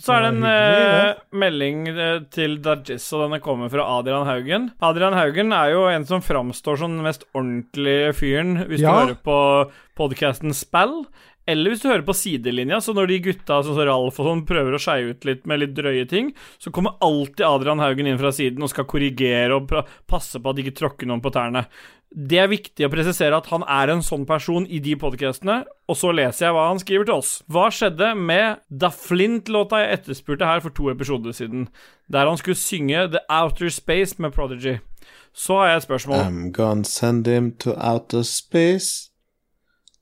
Så 0.00 0.14
er 0.14 0.20
det 0.22 0.28
en 0.32 0.44
eh, 0.48 1.14
melding 1.36 1.88
eh, 1.88 2.20
til 2.32 2.54
Dajis, 2.64 3.04
og 3.12 3.20
denne 3.26 3.40
kommer 3.44 3.68
fra 3.68 3.84
Adrian 3.98 4.24
Haugen. 4.24 4.70
Adrian 4.80 5.12
Haugen 5.12 5.52
er 5.52 5.72
jo 5.74 5.82
en 5.90 6.06
som 6.08 6.22
framstår 6.24 6.78
som 6.80 6.94
den 6.96 7.02
mest 7.04 7.24
ordentlige 7.36 8.14
fyren 8.16 8.64
hvis 8.70 8.80
Ja. 8.80 8.88
du 8.88 8.96
hører 9.12 9.18
på 9.22 9.70
podkasten 9.98 10.54
Spell. 10.56 11.04
Eller 11.50 11.72
hvis 11.72 11.82
du 11.82 11.88
hører 11.90 12.06
på 12.06 12.14
sidelinja, 12.16 12.78
så 12.82 12.94
når 12.94 13.10
de 13.10 13.20
gutta 13.24 13.60
som 13.66 13.78
Ralf 13.78 14.20
og 14.22 14.28
sånn 14.28 14.42
prøver 14.48 14.76
å 14.76 14.82
skeie 14.82 15.12
ut 15.12 15.26
litt 15.26 15.46
med 15.50 15.64
litt 15.64 15.72
drøye 15.76 16.06
ting, 16.10 16.30
så 16.62 16.72
kommer 16.74 16.98
alltid 17.02 17.46
Adrian 17.46 17.82
Haugen 17.82 18.10
inn 18.10 18.20
fra 18.20 18.30
siden 18.34 18.62
og 18.62 18.70
skal 18.72 18.88
korrigere 18.90 19.56
og 19.56 19.72
passe 20.10 20.38
på 20.38 20.52
at 20.52 20.58
de 20.58 20.66
ikke 20.66 20.78
tråkker 20.78 21.10
noen 21.10 21.24
på 21.24 21.32
tærne. 21.34 21.66
Det 22.10 22.40
er 22.42 22.50
viktig 22.50 22.86
å 22.86 22.90
presisere 22.90 23.36
at 23.38 23.46
han 23.52 23.62
er 23.70 23.92
en 23.92 24.02
sånn 24.02 24.24
person 24.26 24.64
i 24.66 24.80
de 24.82 24.96
podkastene, 24.98 25.60
og 25.86 25.98
så 25.98 26.10
leser 26.14 26.48
jeg 26.48 26.56
hva 26.56 26.66
han 26.66 26.80
skriver 26.82 27.06
til 27.06 27.20
oss. 27.20 27.36
Hva 27.46 27.68
skjedde 27.74 28.12
med 28.18 28.64
Da 28.66 28.90
Flint-låta 28.94 29.84
jeg 29.84 30.00
etterspurte 30.00 30.48
her 30.48 30.62
for 30.64 30.74
to 30.74 30.90
episoder 30.90 31.36
siden, 31.36 31.68
der 32.10 32.26
han 32.26 32.40
skulle 32.40 32.58
synge 32.58 33.06
The 33.14 33.22
Outer 33.30 33.70
Space 33.70 34.18
med 34.18 34.34
Prodigy? 34.34 34.80
Så 35.30 35.60
har 35.60 35.70
jeg 35.70 35.76
et 35.76 35.86
spørsmål. 35.86 36.24
I'm 36.26 36.50
gonna 36.50 36.84
send 36.84 37.30
him 37.30 37.52
to 37.62 37.76
outer 37.78 38.22
space 38.26 39.09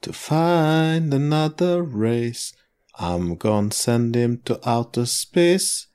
to 0.03 0.13
find 0.13 1.13
another 1.13 1.83
race. 1.83 2.53
I'm 2.99 3.37
gonna 3.37 3.73
send 3.73 4.15
him 4.15 4.43
to 4.45 4.61
outer 4.69 5.07
space 5.07 5.87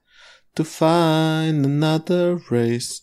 to 0.55 0.63
find 0.63 1.65
another 1.65 2.39
race. 2.49 3.01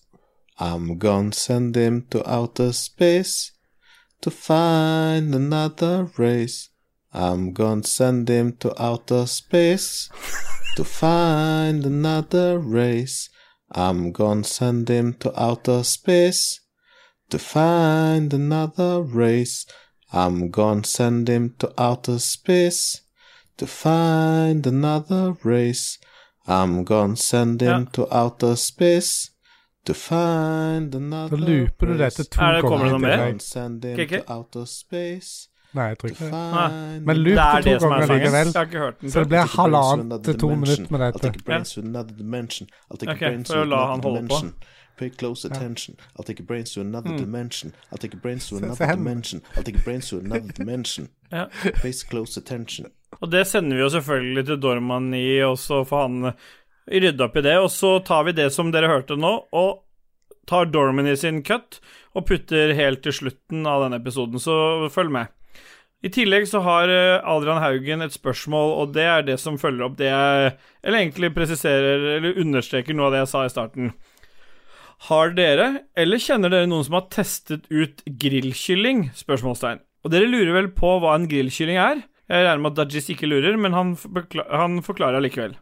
I'm 0.59 0.99
gonna 0.99 1.33
send 1.33 1.77
him 1.77 2.07
to 2.11 2.29
outer 2.31 2.73
space 2.73 3.53
to 4.21 4.31
find 4.31 5.35
another 5.35 6.11
race. 6.17 6.69
I'm 7.13 7.53
gonna 7.53 7.85
send 7.85 8.29
him 8.29 8.57
to 8.59 8.81
outer 8.81 9.27
space 9.27 10.09
to 10.77 10.85
find 10.85 11.85
another 11.85 12.59
race. 12.59 13.29
I'm 13.73 14.13
gonna 14.13 14.45
send 14.45 14.89
him 14.89 15.15
to 15.21 15.41
outer 15.41 15.83
space 15.83 16.61
to 17.31 17.39
find 17.39 18.33
another 18.35 19.01
race. 19.01 19.67
I'm 20.13 20.51
gonna 20.51 20.85
send 20.85 21.29
him 21.29 21.55
to 21.59 21.69
outer 21.79 22.19
space 22.19 23.01
to 23.59 23.67
find 23.67 24.67
another 24.67 25.35
race. 25.45 25.99
I'm 26.49 26.85
gonna 26.85 27.17
send 27.17 27.61
him 27.63 27.69
Ja. 27.69 27.85
to 27.93 28.07
outer 28.11 28.57
space 28.57 29.31
to 29.87 29.95
find 29.95 30.95
another 30.95 31.37
race. 31.37 31.47
Da 31.47 31.53
looper 31.53 31.87
du 31.87 31.93
det 31.93 31.99
dette 31.99 32.25
to 32.31 32.41
Er 32.43 32.53
det- 32.53 32.63
kommer 32.63 32.85
det 32.85 32.93
noe 32.93 32.99
mer? 33.01 33.17
til 34.53 34.67
space 34.67 35.49
Nei, 35.73 35.85
jeg 35.89 35.99
tror 35.99 36.09
ikke 36.09 36.25
det. 36.25 37.03
Men 37.07 37.17
Det 37.17 37.17
loop 37.17 37.37
det 37.65 37.81
to 37.81 37.87
er 37.87 37.91
ganger 37.91 38.07
likevel. 38.07 38.47
Ikke 38.49 39.11
Så 39.11 39.19
det 39.21 39.29
blir 39.29 39.39
I'll 39.39 39.47
take 39.47 39.55
your 39.55 39.55
brains 39.55 39.55
to 39.55 39.63
halvannet 39.63 40.25
til 40.25 40.39
to 40.39 40.49
minutter 40.49 40.87
med 40.91 41.01
I'll 41.01 41.05
dette. 41.13 41.19
take 41.23 41.37
your 41.39 41.45
brains 41.47 41.73
to 41.75 41.81
another 41.81 42.15
dimension. 42.17 42.69
I'll 42.91 42.97
take 42.99 43.11
Ok, 43.13 43.19
brains 43.21 43.47
for 43.49 43.55
to 43.55 43.61
å 43.61 43.65
la 43.65 43.77
another 43.77 43.91
han 43.93 44.03
holde 44.03 44.21
på. 44.21 44.27
dimension. 44.27 44.55
Pay 45.01 45.11
close 45.17 45.49
attention. 45.49 45.97
I'll 46.15 46.25
take 46.25 46.39
your 46.39 46.47
brains 46.47 46.75
to 46.75 46.83
another 46.83 47.17
dimension. 47.17 47.73
I'll 47.91 47.97
take 47.97 48.13
your 48.13 48.21
brains 48.21 48.49
to 48.51 48.59
another 48.59 48.87
dimension. 48.87 49.41
I'll 49.57 49.65
take 49.65 49.77
your 49.79 49.85
brains 49.85 50.11
to 50.11 50.19
another 50.19 50.53
dimension. 50.53 51.09
Ja. 51.31 51.47
Pay 51.83 51.93
close 52.11 52.37
attention. 52.41 52.91
Og 53.21 53.31
det 53.33 53.47
sender 53.49 53.77
vi 53.77 53.83
jo 53.83 53.89
selvfølgelig 53.95 54.45
til 54.47 54.61
Dorman 54.61 55.15
i, 55.17 55.41
og 55.47 55.57
så 55.59 55.81
får 55.89 56.03
han 56.05 56.29
eh, 56.29 56.45
rydde 57.01 57.25
opp 57.25 57.41
i 57.41 57.45
det. 57.49 57.57
Og 57.65 57.71
så 57.73 57.95
tar 58.05 58.29
vi 58.29 58.37
det 58.37 58.51
som 58.53 58.75
dere 58.75 58.93
hørte 58.93 59.17
nå, 59.17 59.33
og 59.57 59.81
tar 60.51 60.69
Dorman 60.69 61.09
i 61.09 61.17
sin 61.17 61.41
cut 61.47 61.81
og 62.13 62.27
putter 62.29 62.75
helt 62.77 63.01
til 63.07 63.17
slutten 63.17 63.65
av 63.65 63.87
denne 63.87 64.03
episoden, 64.03 64.37
så 64.43 64.91
følg 64.93 65.17
med. 65.17 65.33
I 66.05 66.09
tillegg 66.13 66.47
så 66.49 66.61
har 66.65 66.93
eh, 66.93 67.25
Adrian 67.29 67.61
Haugen 67.61 68.05
et 68.05 68.15
spørsmål, 68.15 68.77
og 68.83 68.95
det 68.97 69.09
er 69.09 69.25
det 69.27 69.41
som 69.41 69.59
følger 69.61 69.89
opp 69.89 69.99
det 69.99 70.09
jeg 70.09 70.55
Eller 70.85 71.03
egentlig 71.03 71.35
presiserer 71.37 72.17
eller 72.17 72.41
understreker 72.41 72.97
noe 72.97 73.11
av 73.11 73.17
det 73.17 73.25
jeg 73.25 73.33
sa 73.33 73.45
i 73.45 73.53
starten. 73.53 73.93
Har 75.09 75.31
dere, 75.33 75.67
eller 75.97 76.21
kjenner 76.21 76.53
dere 76.53 76.69
noen 76.69 76.85
som 76.85 76.99
har 76.99 77.07
testet 77.13 77.65
ut 77.73 78.03
grillkylling? 78.21 79.07
Spørsmålstegn. 79.17 79.81
Og 80.05 80.13
dere 80.13 80.29
lurer 80.29 80.53
vel 80.59 80.69
på 80.77 80.91
hva 81.01 81.15
en 81.17 81.25
grillkylling 81.31 81.79
er? 81.81 82.03
Jeg 82.31 82.45
regner 82.47 82.61
med 82.63 82.77
at 82.79 82.91
Dajis 82.91 83.09
ikke 83.15 83.29
lurer, 83.29 83.57
men 83.59 83.73
han, 83.75 83.95
forkla- 83.99 84.47
han 84.53 84.79
forklarer 84.87 85.25
likevel. 85.25 85.57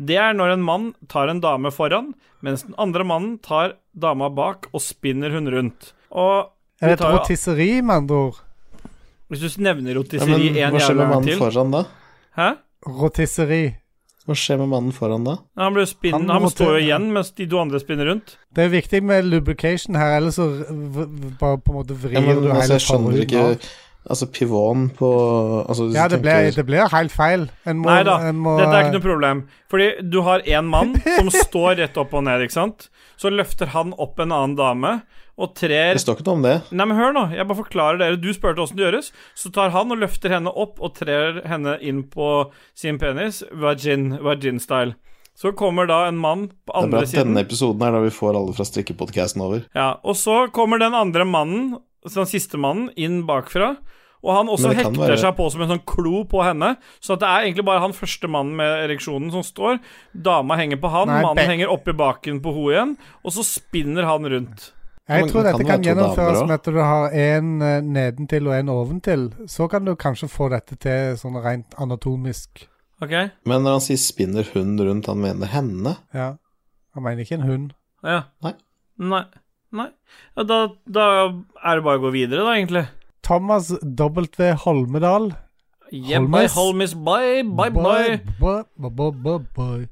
Det 0.00 0.16
er 0.20 0.34
når 0.36 0.54
en 0.56 0.62
mann 0.64 0.88
tar 1.12 1.30
en 1.32 1.40
dame 1.42 1.70
foran, 1.74 2.12
mens 2.44 2.64
den 2.66 2.74
andre 2.80 3.04
mannen 3.06 3.38
tar 3.44 3.74
dama 3.94 4.28
bak 4.32 4.66
og 4.72 4.82
spinner 4.84 5.32
hun 5.34 5.48
rundt. 5.52 5.92
Og 6.10 6.50
Er 6.82 6.92
det 6.94 6.98
et 7.00 7.04
rotisseri, 7.06 7.70
med 7.82 8.02
andre 8.04 8.20
ord? 8.30 8.38
hvis 9.30 9.42
du 9.56 9.62
nevner 9.62 9.92
Ja, 9.94 9.98
rotisseri 10.00 10.50
men 10.50 10.56
en 10.58 10.72
hva 10.74 10.80
skjer 10.80 10.88
jævla 10.90 11.04
med 11.06 11.12
gang 11.14 11.24
mannen 11.24 11.38
foran 11.38 11.70
da? 11.76 11.82
Hæ? 12.36 12.48
Rotisseri. 13.00 13.62
Hva 14.30 14.36
skjer 14.38 14.60
med 14.62 14.68
mannen 14.70 14.92
foran 14.94 15.24
da? 15.26 15.36
Han, 15.58 15.74
blir 15.74 15.88
spinn, 15.90 16.14
Han 16.14 16.28
han, 16.30 16.44
må 16.46 16.50
står 16.52 16.68
jo 16.68 16.78
til- 16.78 16.86
igjen 16.86 17.10
mens 17.16 17.32
de 17.34 17.46
to 17.50 17.58
andre 17.58 17.80
spinner 17.82 18.06
rundt. 18.12 18.36
Det 18.54 18.62
er 18.68 18.72
viktig 18.72 19.02
med 19.02 19.26
lubrication 19.26 19.96
her, 19.98 20.16
ellers 20.20 20.38
så 20.38 20.46
v- 20.46 21.08
v- 21.10 21.34
bare 21.40 21.58
på 21.58 21.72
en 21.74 21.80
måte 21.82 21.96
vrir 21.98 22.14
Ja, 22.14 22.20
men 22.22 22.36
du 22.44 22.48
altså, 22.48 22.60
hele 22.62 22.76
jeg 22.78 22.86
skjønner 22.86 23.24
ikke 23.26 23.42
av. 23.48 23.70
Altså, 24.10 24.26
pivåen 24.32 24.86
på 24.96 25.08
altså, 25.68 25.90
Ja, 25.92 26.06
det 26.08 26.22
blir, 26.22 26.32
tenker- 26.32 26.56
det 26.56 26.66
blir 26.70 26.88
helt 26.94 27.12
feil. 27.12 27.48
En 27.66 27.76
må, 27.82 27.90
Nei 27.90 28.02
da, 28.06 28.14
en 28.30 28.38
må, 28.40 28.54
dette 28.58 28.72
er 28.78 28.84
ikke 28.86 28.96
noe 28.96 29.04
problem. 29.10 29.42
Fordi 29.68 29.88
du 30.10 30.20
har 30.22 30.40
en 30.46 30.70
mann 30.72 30.94
som 31.18 31.28
står 31.34 31.76
rett 31.82 31.98
opp 32.00 32.14
og 32.14 32.24
ned, 32.24 32.40
ikke 32.46 32.56
sant? 32.56 32.88
Så 33.20 33.28
løfter 33.34 33.66
han 33.74 33.92
opp 33.98 34.18
en 34.24 34.32
annen 34.32 34.56
dame 34.56 34.94
og 35.40 35.54
trer 35.56 35.94
Det 35.96 36.02
står 36.04 36.18
ikke 36.18 36.26
noe 36.28 36.36
om 36.38 36.42
det. 36.44 36.54
Nei, 36.76 36.86
men 36.90 36.98
hør 37.00 37.14
nå, 37.16 37.22
jeg 37.32 37.46
bare 37.48 37.60
forklarer 37.62 38.00
dere. 38.02 38.18
Du 38.20 38.28
spurte 38.36 38.60
åssen 38.60 38.76
det 38.76 38.84
gjøres. 38.86 39.08
Så 39.38 39.50
tar 39.56 39.72
han 39.74 39.90
og 39.94 39.98
løfter 40.02 40.34
henne 40.36 40.52
opp 40.52 40.80
og 40.84 40.94
trer 40.98 41.40
henne 41.48 41.78
inn 41.80 42.02
på 42.12 42.28
sin 42.76 42.98
penis, 43.00 43.42
vagin, 43.52 44.18
vagin-style. 44.20 44.94
Så 45.40 45.54
kommer 45.56 45.86
da 45.88 46.02
en 46.10 46.18
mann 46.20 46.50
på 46.68 46.74
andre 46.76 47.06
siden 47.06 47.08
Det 47.08 47.08
er 47.08 47.14
bra 47.14 47.20
at 47.22 47.26
denne 47.30 47.44
episoden 47.46 47.86
er 47.86 47.94
da 47.96 48.00
vi 48.04 48.10
får 48.12 48.36
alle 48.36 48.52
fra 48.58 48.66
strikkepodkasten 48.68 49.40
over. 49.46 49.62
Ja, 49.74 49.94
og 50.04 50.18
så 50.20 50.42
kommer 50.52 50.78
den 50.82 50.92
andre 50.98 51.24
mannen, 51.24 51.78
den 52.04 52.28
siste 52.28 52.60
mannen, 52.60 52.90
inn 53.00 53.22
bakfra. 53.28 53.76
Og 54.20 54.34
han 54.36 54.50
også 54.52 54.74
hekter 54.76 55.00
være- 55.00 55.16
seg 55.16 55.32
på 55.38 55.46
som 55.50 55.62
en 55.64 55.70
sånn 55.70 55.86
klo 55.88 56.24
på 56.28 56.42
henne. 56.44 56.74
Så 57.00 57.14
at 57.14 57.20
det 57.22 57.28
er 57.30 57.46
egentlig 57.46 57.64
bare 57.64 57.80
han 57.80 57.94
første 57.96 58.28
mannen 58.28 58.52
med 58.58 58.68
ereksjonen 58.90 59.30
som 59.32 59.40
står. 59.40 59.78
Dama 60.12 60.56
henger 60.60 60.76
på 60.76 60.90
han, 60.92 61.08
Nei, 61.08 61.22
mannen 61.22 61.36
be- 61.40 61.48
henger 61.48 61.72
oppi 61.72 61.94
baken 61.96 62.42
på 62.44 62.52
henne 62.52 62.74
igjen. 62.74 62.92
Og 63.24 63.32
så 63.32 63.40
spinner 63.48 64.04
han 64.04 64.28
rundt. 64.28 64.72
Jeg 65.10 65.30
tror 65.30 65.46
dette 65.46 65.58
det 65.58 65.66
kan 65.66 65.82
gjennomføres 65.84 66.44
med 66.46 66.54
at 66.54 66.68
du 66.70 66.78
har 66.78 67.14
en 67.18 67.62
eh, 67.66 67.80
nedentil 67.82 68.50
og 68.50 68.54
en 68.54 68.68
oventil. 68.72 69.24
Så 69.50 69.66
kan 69.70 69.84
du 69.84 69.96
kanskje 69.98 70.28
få 70.30 70.50
dette 70.52 70.78
til 70.78 71.16
sånn 71.18 71.38
rent 71.42 71.74
anatomisk. 71.82 72.66
Okay. 73.02 73.30
Men 73.48 73.64
når 73.64 73.78
han 73.78 73.84
sier 73.84 74.00
'spinner 74.00 74.46
hund 74.54 74.80
rundt', 74.80 75.08
han 75.08 75.20
mener 75.20 75.50
henne? 75.50 75.96
Ja. 76.14 76.34
Han 76.94 77.02
mener 77.02 77.24
ikke 77.24 77.40
en 77.40 77.48
hund. 77.48 77.70
Ja. 78.04 78.22
Nei. 78.44 78.54
Nei. 78.98 79.24
Nei. 79.72 79.88
Ja, 80.36 80.42
da, 80.42 80.58
da 80.86 81.04
er 81.64 81.78
det 81.78 81.84
bare 81.86 82.00
å 82.00 82.04
gå 82.06 82.10
videre, 82.14 82.44
da, 82.44 82.56
egentlig. 82.58 82.86
Thomas 83.22 83.70
W. 83.82 84.52
Holmedal. 84.64 85.32
Yeah, 85.92 86.22
bye, 86.22 86.46
Holmes. 86.46 86.54
Holmes, 86.54 86.94
bye, 86.94 87.42
bye, 87.42 87.70
bye. 87.70 88.18
Bye, 88.38 88.64
bye, 88.78 88.90
bye, 88.90 89.12
bye, 89.12 89.38
bye. 89.56 89.88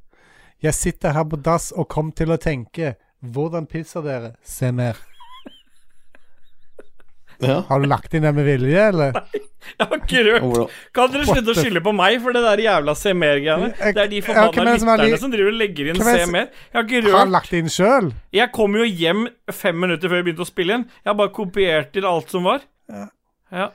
Jeg 0.62 0.74
sitter 0.74 1.14
her 1.14 1.24
på 1.24 1.38
dass 1.42 1.70
og 1.72 1.88
kom 1.88 2.10
til 2.12 2.34
å 2.34 2.38
tenke 2.38 2.96
Hvordan 3.18 3.66
pisser 3.66 4.02
dere? 4.02 4.34
Se 4.46 4.70
mer. 4.70 4.98
Ja. 7.44 7.60
Har 7.68 7.80
du 7.80 7.86
lagt 7.86 8.14
inn 8.18 8.24
det 8.26 8.32
med 8.34 8.46
vilje, 8.48 8.88
eller? 8.90 9.12
Nei, 9.14 9.40
Jeg 9.78 9.86
har 9.90 9.98
ikke 10.00 10.22
rørt 10.26 10.72
Kan 10.96 11.10
dere 11.12 11.26
slutte 11.28 11.52
å 11.52 11.56
skylde 11.58 11.82
på 11.84 11.92
meg 11.94 12.16
for 12.24 12.34
det 12.34 12.40
der 12.42 12.62
jævla 12.64 12.94
se 12.98 13.12
mer-greiene? 13.14 13.68
Det 13.78 14.02
er 14.04 14.08
de 14.10 14.18
ja, 14.18 14.24
forbanna 14.26 14.72
ja, 14.72 14.78
som 14.80 14.88
lytterne 14.88 15.06
li- 15.12 15.20
som 15.22 15.34
driver 15.34 15.52
og 15.52 15.58
legger 15.60 15.90
inn 15.92 16.00
se 16.02 16.26
mer. 16.32 16.48
Jeg 16.72 16.78
har 16.78 16.86
ikke 16.88 17.02
Har 17.04 17.10
han 17.12 17.20
rørt 17.28 17.34
lagt 17.36 17.52
inn 17.58 17.70
sjøl? 17.70 18.08
Jeg 18.34 18.52
kom 18.56 18.74
jo 18.80 18.86
hjem 18.88 19.26
fem 19.54 19.78
minutter 19.78 20.10
før 20.10 20.22
vi 20.22 20.26
begynte 20.30 20.46
å 20.46 20.50
spille 20.50 20.78
inn. 20.80 20.86
Jeg 21.04 21.10
har 21.12 21.18
bare 21.20 21.34
kopiert 21.36 21.92
til 21.94 22.08
alt 22.10 22.32
som 22.34 22.48
var. 22.48 22.64
Ja. 22.90 23.68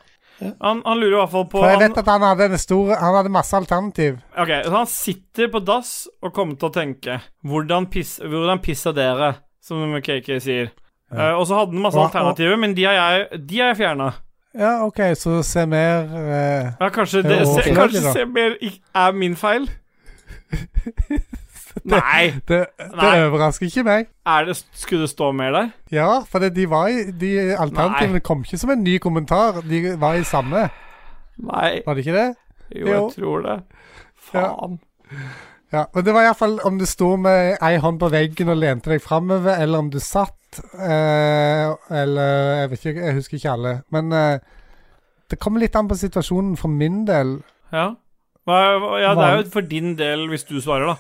Han, 0.59 0.82
han 0.84 0.99
lurer 0.99 1.14
i 1.14 1.20
hvert 1.22 1.32
fall 1.32 1.45
på 1.47 1.61
For 1.61 1.70
jeg 1.70 1.78
han, 1.78 1.84
vet 1.86 1.99
at 2.01 2.09
han 2.09 2.24
hadde 2.26 2.45
en 2.49 2.59
stor 2.59 2.89
Han 2.97 3.16
hadde 3.16 3.32
masse 3.32 3.55
alternativ. 3.55 4.18
Ok, 4.36 4.49
så 4.66 4.74
han 4.76 4.89
sitter 4.91 5.51
på 5.53 5.61
dass 5.64 5.91
og 6.26 6.34
kommer 6.36 6.57
til 6.59 6.68
å 6.68 6.74
tenke 6.74 7.20
Hvordan, 7.47 7.88
piss, 7.93 8.18
hvordan 8.20 8.59
pisser 8.66 8.95
dere? 8.97 9.36
Som 9.64 9.93
KK 10.03 10.34
sier. 10.43 10.74
Eh, 11.14 11.34
og 11.39 11.47
så 11.47 11.55
hadde 11.59 11.72
den 11.72 11.82
masse 11.82 11.97
Og- 11.99 12.05
alternativer, 12.09 12.55
men 12.57 12.74
de 12.78 12.84
har 12.84 12.93
jeg, 12.97 13.41
de 13.49 13.59
har 13.59 13.68
jeg 13.74 13.78
fjerna. 13.78 14.11
Ja, 14.53 14.86
OK, 14.86 14.99
så 15.18 15.39
se 15.43 15.64
mer 15.66 16.03
uh, 16.14 16.72
Ja, 16.80 16.89
kanskje, 16.93 17.24
Det 17.24 17.39
det, 17.39 17.47
se, 17.47 17.72
kanskje 17.74 18.01
se 18.14 18.26
mer 18.30 18.53
er 18.95 19.11
min 19.18 19.36
feil? 19.36 19.66
Nei! 21.89 22.34
det, 22.47 22.59
det 22.78 22.95
Nei. 22.99 23.16
overrasker 23.26 23.66
ikke 23.66 23.84
meg. 23.88 24.05
Det, 24.47 24.55
skulle 24.78 25.07
det 25.07 25.09
stå 25.09 25.32
mer 25.34 25.51
der? 25.55 25.70
Ja, 25.91 26.09
for 26.30 26.39
det, 26.43 26.51
de 26.55 26.68
var 26.70 26.88
i 26.93 27.07
De 27.18 27.32
alternativene 27.57 28.22
kom 28.22 28.43
ikke 28.45 28.59
som 28.61 28.70
en 28.76 28.84
ny 28.86 28.99
kommentar. 29.01 29.57
De 29.66 29.95
var 29.99 30.20
i 30.20 30.24
samme. 30.28 30.68
Nei. 31.41 31.72
Var 31.86 31.93
det 31.97 32.05
ikke 32.05 32.18
det? 32.20 32.28
Jo, 32.78 32.86
Jo. 32.88 32.93
jeg 32.93 33.16
tror 33.18 33.41
det. 33.47 33.57
Faen. 34.30 34.78
Ja, 35.74 35.88
men 35.95 36.05
det 36.05 36.14
var 36.14 36.28
iallfall 36.28 36.59
om 36.70 36.78
du 36.78 36.86
sto 36.86 37.16
med 37.18 37.57
ei 37.66 37.78
hånd 37.82 37.97
på 38.01 38.11
veggen 38.14 38.53
og 38.53 38.57
lente 38.61 38.93
deg 38.93 39.01
framover, 39.01 39.57
eller 39.57 39.82
om 39.82 39.89
du 39.89 39.97
satt, 39.99 40.38
eh, 40.60 41.74
eller 42.01 42.60
Jeg 42.60 42.70
vet 42.72 42.86
ikke, 42.86 43.06
jeg 43.06 43.18
husker 43.18 43.38
ikke 43.39 43.51
alle. 43.54 43.74
Men 43.93 44.12
eh, 44.12 44.39
det 45.32 45.39
kommer 45.41 45.64
litt 45.64 45.76
an 45.76 45.89
på 45.89 45.97
situasjonen 45.97 46.56
for 46.60 46.72
min 46.72 47.04
del. 47.10 47.39
Ja. 47.74 47.93
Ja, 48.43 49.14
det 49.16 49.24
er 49.24 49.38
jo 49.38 49.43
for 49.54 49.64
din 49.64 49.93
del 49.97 50.28
hvis 50.30 50.43
du 50.43 50.58
svarer, 50.62 50.93
da. 50.93 50.95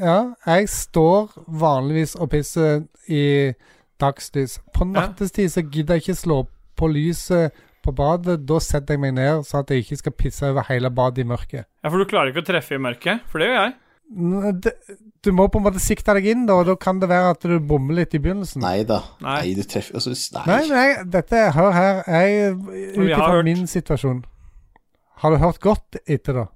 Ja, 0.00 0.18
jeg 0.46 0.70
står 0.72 1.34
vanligvis 1.46 2.14
og 2.16 2.30
pisser 2.32 2.84
i 3.10 3.52
dagslys. 4.00 4.60
På 4.74 4.86
nattestid 4.88 5.52
så 5.52 5.64
gidder 5.66 5.98
jeg 5.98 6.06
ikke 6.06 6.20
slå 6.20 6.38
på 6.78 6.88
lyset 6.90 7.52
på 7.82 7.94
badet. 7.94 8.40
Da 8.48 8.60
setter 8.62 8.96
jeg 8.96 9.02
meg 9.04 9.16
ned 9.18 9.44
så 9.46 9.60
at 9.62 9.70
jeg 9.70 9.84
ikke 9.84 10.00
skal 10.00 10.16
pisse 10.16 10.48
over 10.48 10.66
hele 10.70 10.90
badet 10.94 11.24
i 11.24 11.28
mørket. 11.28 11.66
Ja, 11.82 11.90
For 11.90 11.98
du 11.98 12.08
klarer 12.08 12.32
ikke 12.32 12.44
å 12.44 12.50
treffe 12.52 12.78
i 12.78 12.82
mørket? 12.82 13.26
For 13.30 13.42
det 13.42 13.50
gjør 13.50 13.60
jeg. 13.60 13.74
Det- 14.60 14.76
Du 15.22 15.30
må 15.32 15.46
på 15.48 15.58
en 15.60 15.64
måte 15.64 15.80
sikte 15.80 16.12
deg 16.14 16.26
inn, 16.26 16.46
da, 16.46 16.54
og 16.60 16.66
da 16.66 16.74
kan 16.76 16.98
det 16.98 17.08
være 17.08 17.30
at 17.30 17.40
du 17.46 17.58
bommer 17.60 17.94
litt 17.94 18.14
i 18.14 18.18
begynnelsen. 18.18 18.60
nei 18.60 18.82
da. 18.84 19.00
Nei. 19.20 19.36
Nei, 19.40 19.54
du 19.54 19.62
treffer 19.62 19.94
altså, 19.94 20.10
Nei. 20.34 20.44
Nei, 20.46 20.68
nei, 20.68 21.04
dette 21.04 21.52
Hør 21.54 21.72
her. 21.72 22.02
Jeg 22.06 22.52
Ut 22.56 22.96
har 23.14 23.28
ifra 23.30 23.44
min 23.44 23.66
situasjon. 23.66 24.24
Har 25.22 25.30
du 25.30 25.36
hørt 25.38 25.60
godt 25.60 25.96
etter, 26.06 26.32
da? 26.34 26.46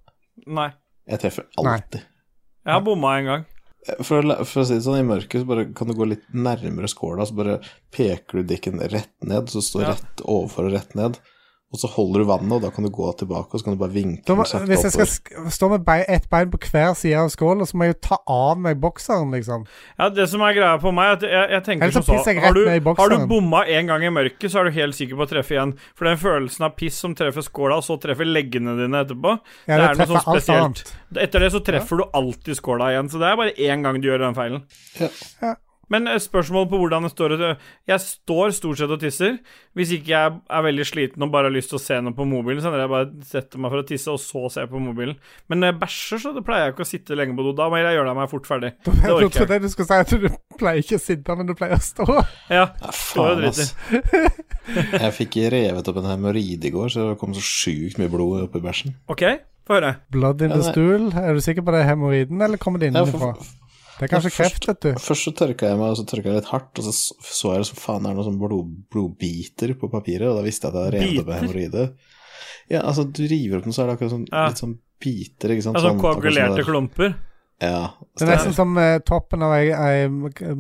Nei. 0.46 0.72
Jeg 1.08 1.20
treffer 1.20 1.44
alltid. 1.56 2.02
Jeg 2.66 2.72
har 2.74 2.80
bomma 2.82 3.18
en 3.20 3.24
gang. 3.24 3.44
For 4.02 4.18
å, 4.20 4.44
for 4.44 4.62
å 4.62 4.66
si 4.66 4.74
det 4.74 4.82
sånn, 4.82 4.98
i 4.98 5.06
mørket 5.06 5.44
så 5.44 5.46
bare 5.46 5.68
kan 5.72 5.86
du 5.86 5.94
gå 5.94 6.08
litt 6.10 6.24
nærmere 6.34 6.88
skåla, 6.90 7.22
så 7.24 7.36
bare 7.38 7.60
peker 7.94 8.42
du 8.42 8.48
dikken 8.50 8.80
rett 8.90 9.12
ned, 9.22 9.46
så 9.46 9.62
står 9.62 9.82
Ja. 9.82 9.92
rett 9.94 10.24
overfor 10.26 10.66
og 10.66 10.72
rett 10.74 10.96
ned. 10.98 11.20
Og 11.76 11.80
så 11.82 11.90
holder 11.92 12.22
du 12.22 12.28
vannet, 12.30 12.52
og 12.56 12.62
da 12.64 12.70
kan 12.72 12.86
du 12.86 12.88
gå 12.88 13.10
tilbake, 13.20 13.52
og 13.52 13.60
så 13.60 13.66
kan 13.66 13.74
du 13.76 13.80
bare 13.82 13.92
vinke. 13.92 14.24
må, 14.32 14.46
hvis 14.70 14.84
jeg 14.86 14.94
skal 14.96 15.50
stå 15.52 15.68
med 15.74 15.82
bei, 15.84 15.98
ett 16.08 16.24
bein 16.32 16.48
på 16.48 16.60
hver 16.70 16.94
side 16.96 17.18
av 17.20 17.28
skåla, 17.34 17.66
så 17.68 17.76
må 17.76 17.84
jeg 17.84 17.92
jo 17.92 17.98
ta 18.06 18.18
av 18.32 18.62
meg 18.64 18.80
bokseren, 18.80 19.34
liksom. 19.36 19.66
Ja, 20.00 20.08
Det 20.08 20.24
som 20.32 20.40
er 20.46 20.56
greia 20.56 20.78
på 20.80 20.92
meg, 20.96 21.10
er 21.10 21.18
at 21.18 21.26
jeg, 21.28 21.50
jeg 21.52 21.64
tenker 21.66 21.90
Ellers 21.90 21.98
så 21.98 22.06
som 22.06 22.22
så 22.24 22.36
har 22.40 22.56
du, 22.56 22.62
har 22.96 23.12
du 23.12 23.26
bomma 23.28 23.66
en 23.68 23.92
gang 23.92 24.06
i 24.08 24.12
mørket, 24.16 24.48
så 24.48 24.62
er 24.62 24.70
du 24.70 24.78
helt 24.78 24.96
sikker 24.96 25.20
på 25.20 25.26
å 25.26 25.30
treffe 25.34 25.58
igjen. 25.58 25.76
For 25.98 26.08
den 26.08 26.16
følelsen 26.22 26.64
av 26.70 26.78
piss 26.80 27.02
som 27.04 27.12
treffer 27.18 27.44
skåla, 27.44 27.82
og 27.82 27.84
så 27.84 27.98
treffer 28.00 28.24
leggene 28.24 28.78
dine 28.80 29.04
etterpå 29.04 29.36
Ja, 29.68 29.76
Det 29.76 29.82
det 29.82 29.90
er 29.90 30.00
noe 30.00 30.08
sånn 30.14 30.26
spesielt. 30.30 30.96
Etter 31.26 31.44
det 31.44 31.52
så 31.52 31.60
treffer 31.66 32.00
du 32.00 32.08
alltid 32.16 32.56
skåla 32.56 32.88
igjen, 32.94 33.12
så 33.12 33.20
det 33.20 33.28
er 33.28 33.38
bare 33.44 33.56
én 33.68 33.84
gang 33.84 34.00
du 34.00 34.08
gjør 34.08 34.24
den 34.24 34.40
feilen. 34.40 34.64
Ja. 34.96 35.12
Ja. 35.44 35.54
Men 35.88 36.06
spørsmålet 36.06 36.46
spørsmål 36.46 36.64
på 36.70 36.78
hvordan 36.80 37.04
det 37.06 37.10
står 37.12 37.32
Jeg 37.86 38.00
står 38.02 38.50
stort 38.56 38.78
sett 38.80 38.90
og 38.90 39.00
tisser. 39.00 39.36
Hvis 39.76 39.92
ikke 39.94 40.10
jeg 40.12 40.32
er 40.50 40.62
veldig 40.66 40.86
sliten 40.88 41.22
og 41.22 41.30
bare 41.30 41.46
har 41.50 41.54
lyst 41.54 41.70
til 41.70 41.78
å 41.78 41.82
se 41.82 41.98
noe 42.02 42.12
på 42.16 42.26
mobilen, 42.26 42.60
så 42.62 42.70
hender 42.70 42.82
jeg 42.86 42.92
bare 42.94 43.26
setter 43.28 43.58
meg 43.62 43.70
for 43.74 43.82
å 43.82 43.86
tisse, 43.86 44.10
og 44.10 44.18
så 44.22 44.42
ser 44.50 44.64
jeg 44.66 44.72
på 44.72 44.80
mobilen. 44.82 45.16
Men 45.48 45.60
når 45.62 45.70
jeg 45.72 45.78
bæsjer, 45.84 46.22
så 46.24 46.32
pleier 46.46 46.64
jeg 46.66 46.74
ikke 46.74 46.86
å 46.86 46.90
sitte 46.90 47.18
lenge 47.18 47.36
på 47.38 47.46
do. 47.46 47.52
Da 47.58 47.68
må 47.70 47.78
jeg 47.78 47.94
gjøre 47.98 48.14
meg 48.18 48.30
fort 48.32 48.46
ferdig. 48.50 48.72
Det 48.86 48.96
Jeg 49.02 49.14
orker 49.16 49.34
trodde 49.38 49.52
det 49.54 49.62
du 49.62 49.68
skulle 49.74 49.90
si 49.90 50.00
at 50.02 50.14
du 50.16 50.56
pleier 50.58 50.82
ikke 50.82 50.98
å 50.98 51.04
sitte, 51.06 51.36
men 51.38 51.46
du 51.50 51.54
pleier 51.58 51.76
å 51.78 51.82
stå. 51.86 52.06
Ja, 52.50 52.64
Ja, 52.66 52.92
står 52.92 53.30
og 53.30 53.42
faen, 53.42 53.44
ass. 53.50 53.74
driter. 53.90 54.42
Jeg 55.06 55.12
fikk 55.20 55.36
revet 55.54 55.88
opp 55.92 56.00
en 56.02 56.08
hemoroide 56.10 56.66
i 56.66 56.72
går, 56.74 56.88
så 56.90 57.10
det 57.12 57.18
kom 57.20 57.34
så 57.36 57.44
sjukt 57.44 58.00
mye 58.02 58.10
blod 58.10 58.48
oppi 58.48 58.58
bæsjen. 58.64 58.96
OK, 59.12 59.22
få 59.68 59.78
høre. 59.78 59.92
Blood 60.10 60.42
in 60.42 60.50
Ja, 60.50 60.58
the 60.58 60.72
stool. 60.72 61.12
Er 61.14 61.36
du 61.38 61.44
sikker 61.44 61.62
på 61.66 61.74
det 61.76 61.84
er 61.84 61.92
hemoroiden, 61.92 62.42
eller 62.42 62.58
kommer 62.58 62.82
det 62.82 62.90
Ja, 62.90 63.04
innenfra? 63.04 63.36
for- 63.38 63.54
Det 63.96 64.04
er 64.04 64.12
kanskje 64.12 64.32
kreft, 64.34 64.66
vet 64.68 64.80
du. 64.84 64.90
Først 65.00 65.24
så 65.28 65.32
tørka 65.32 65.70
jeg 65.70 65.78
meg, 65.80 65.92
og 65.94 65.96
så 65.96 66.04
tørka 66.04 66.28
jeg 66.28 66.40
litt 66.40 66.50
hardt, 66.52 66.78
og 66.78 66.84
så 66.84 66.92
så 66.92 67.52
jeg 67.54 67.62
det 67.62 67.68
som 67.70 67.78
faen 67.80 68.02
det 68.04 68.10
er 68.10 68.18
noe 68.18 68.26
sånn 68.26 68.40
blod, 68.40 68.74
blodbiter 68.92 69.72
på 69.80 69.88
papiret, 69.92 70.28
og 70.28 70.36
da 70.40 70.42
visste 70.44 70.68
jeg 70.68 70.74
at 70.74 70.76
jeg 70.76 70.84
hadde 70.84 70.98
revet 70.98 71.22
opp 71.22 71.30
en 71.32 71.40
hemoroide. 71.40 71.86
Ja, 72.68 72.82
altså, 72.82 73.06
du 73.08 73.22
river 73.30 73.60
opp 73.60 73.64
den, 73.68 73.72
så 73.72 73.84
er 73.84 73.86
det 73.88 73.96
akkurat 73.96 74.12
sånn, 74.12 74.26
Ja. 74.32 74.48
litt 74.50 74.60
sånn 74.60 74.76
biter, 75.00 75.54
ikke 75.54 75.62
sant? 75.68 75.76
Altså 75.78 75.92
Sånn, 75.94 76.02
koagulerte 76.02 76.64
klumper. 76.66 77.16
Ja. 77.62 77.94
Det 78.18 78.26
er 78.26 78.34
nesten 78.34 78.52
som 78.52 78.76
eh, 78.76 78.98
toppen 79.00 79.40
av 79.46 79.54
ei, 79.56 79.70
ei 79.72 80.08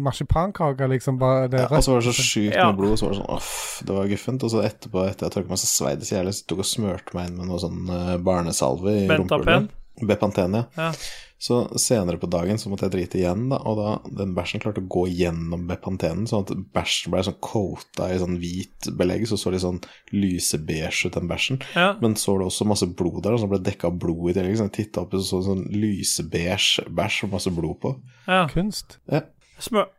marsipankake, 0.00 0.86
liksom. 0.88 1.18
Bare 1.20 1.48
det 1.52 1.60
Ja, 1.60 1.68
og 1.68 1.82
så 1.84 1.92
var 1.92 2.00
det 2.00 2.08
så 2.14 2.22
sjukt 2.24 2.54
Ja. 2.54 2.70
med 2.70 2.78
blod, 2.78 2.96
så 2.96 3.06
var 3.06 3.12
det 3.12 3.20
sånn 3.20 3.36
uff, 3.36 3.82
det 3.84 3.96
var 3.98 4.08
guffent. 4.08 4.42
Og 4.44 4.50
så 4.50 4.62
etterpå, 4.64 5.04
etter 5.10 5.26
jeg 5.26 5.34
tørka 5.34 5.48
meg, 5.52 5.58
så 5.60 5.68
svei 5.68 5.92
det 5.98 6.08
så 6.08 6.16
jævlig, 6.16 6.34
så 6.38 6.46
tok 6.48 6.58
og 6.64 6.64
smurte 6.64 7.14
meg 7.14 7.28
inn 7.28 7.36
med 7.36 7.46
noe 7.50 7.60
sånn 7.60 7.82
uh, 7.90 8.16
barnesalve 8.16 8.94
i 9.02 9.06
rumpehullet. 9.12 9.68
Bepanten, 10.06 10.52
ja. 10.54 10.64
Ja. 10.76 10.92
Så 11.38 11.58
senere 11.76 12.16
på 12.16 12.28
dagen 12.32 12.56
så 12.56 12.70
måtte 12.72 12.86
jeg 12.86 12.94
drite 12.94 13.18
igjen, 13.20 13.50
da, 13.50 13.58
og 13.68 13.76
da 13.76 13.90
den 14.22 14.32
bæsjen 14.36 14.62
klarte 14.62 14.80
å 14.80 14.88
gå 14.88 15.02
gjennom 15.12 15.66
bepantenen, 15.68 16.24
sånn 16.30 16.46
at 16.46 16.52
bæsjen 16.72 17.12
ble 17.12 17.20
sånn 17.26 17.36
coata 17.44 18.08
i 18.08 18.16
sånn 18.22 18.38
hvit 18.40 18.88
belegg, 18.96 19.26
så 19.28 19.36
så 19.40 19.52
litt 19.52 19.60
sånn 19.64 19.82
lysebeige 20.16 21.10
ut, 21.10 21.18
den 21.18 21.28
bæsjen. 21.28 21.60
Ja. 21.76 21.90
Men 22.00 22.16
så 22.16 22.32
var 22.32 22.40
det 22.44 22.48
også 22.48 22.68
masse 22.70 22.88
blod 22.88 23.20
der, 23.26 23.36
og 23.36 23.42
så 23.42 23.50
ble 23.50 23.60
det 23.60 23.68
dekka 23.68 23.90
av 23.90 23.98
blod 24.00 24.30
i 24.32 24.36
tillegg. 24.38 24.56
Så 24.56 24.68
jeg 24.70 24.76
titta 24.78 25.04
opp 25.04 25.18
og 25.18 25.26
så 25.28 25.42
sånn 25.44 25.66
lysebeige 25.76 26.86
bæsj 26.96 27.20
og 27.28 27.36
masse 27.36 27.52
blod 27.52 27.82
på. 27.84 27.94
ja. 28.30 28.46
Kunst. 28.52 28.98
Ja. 29.12 29.26
Smør... 29.60 29.92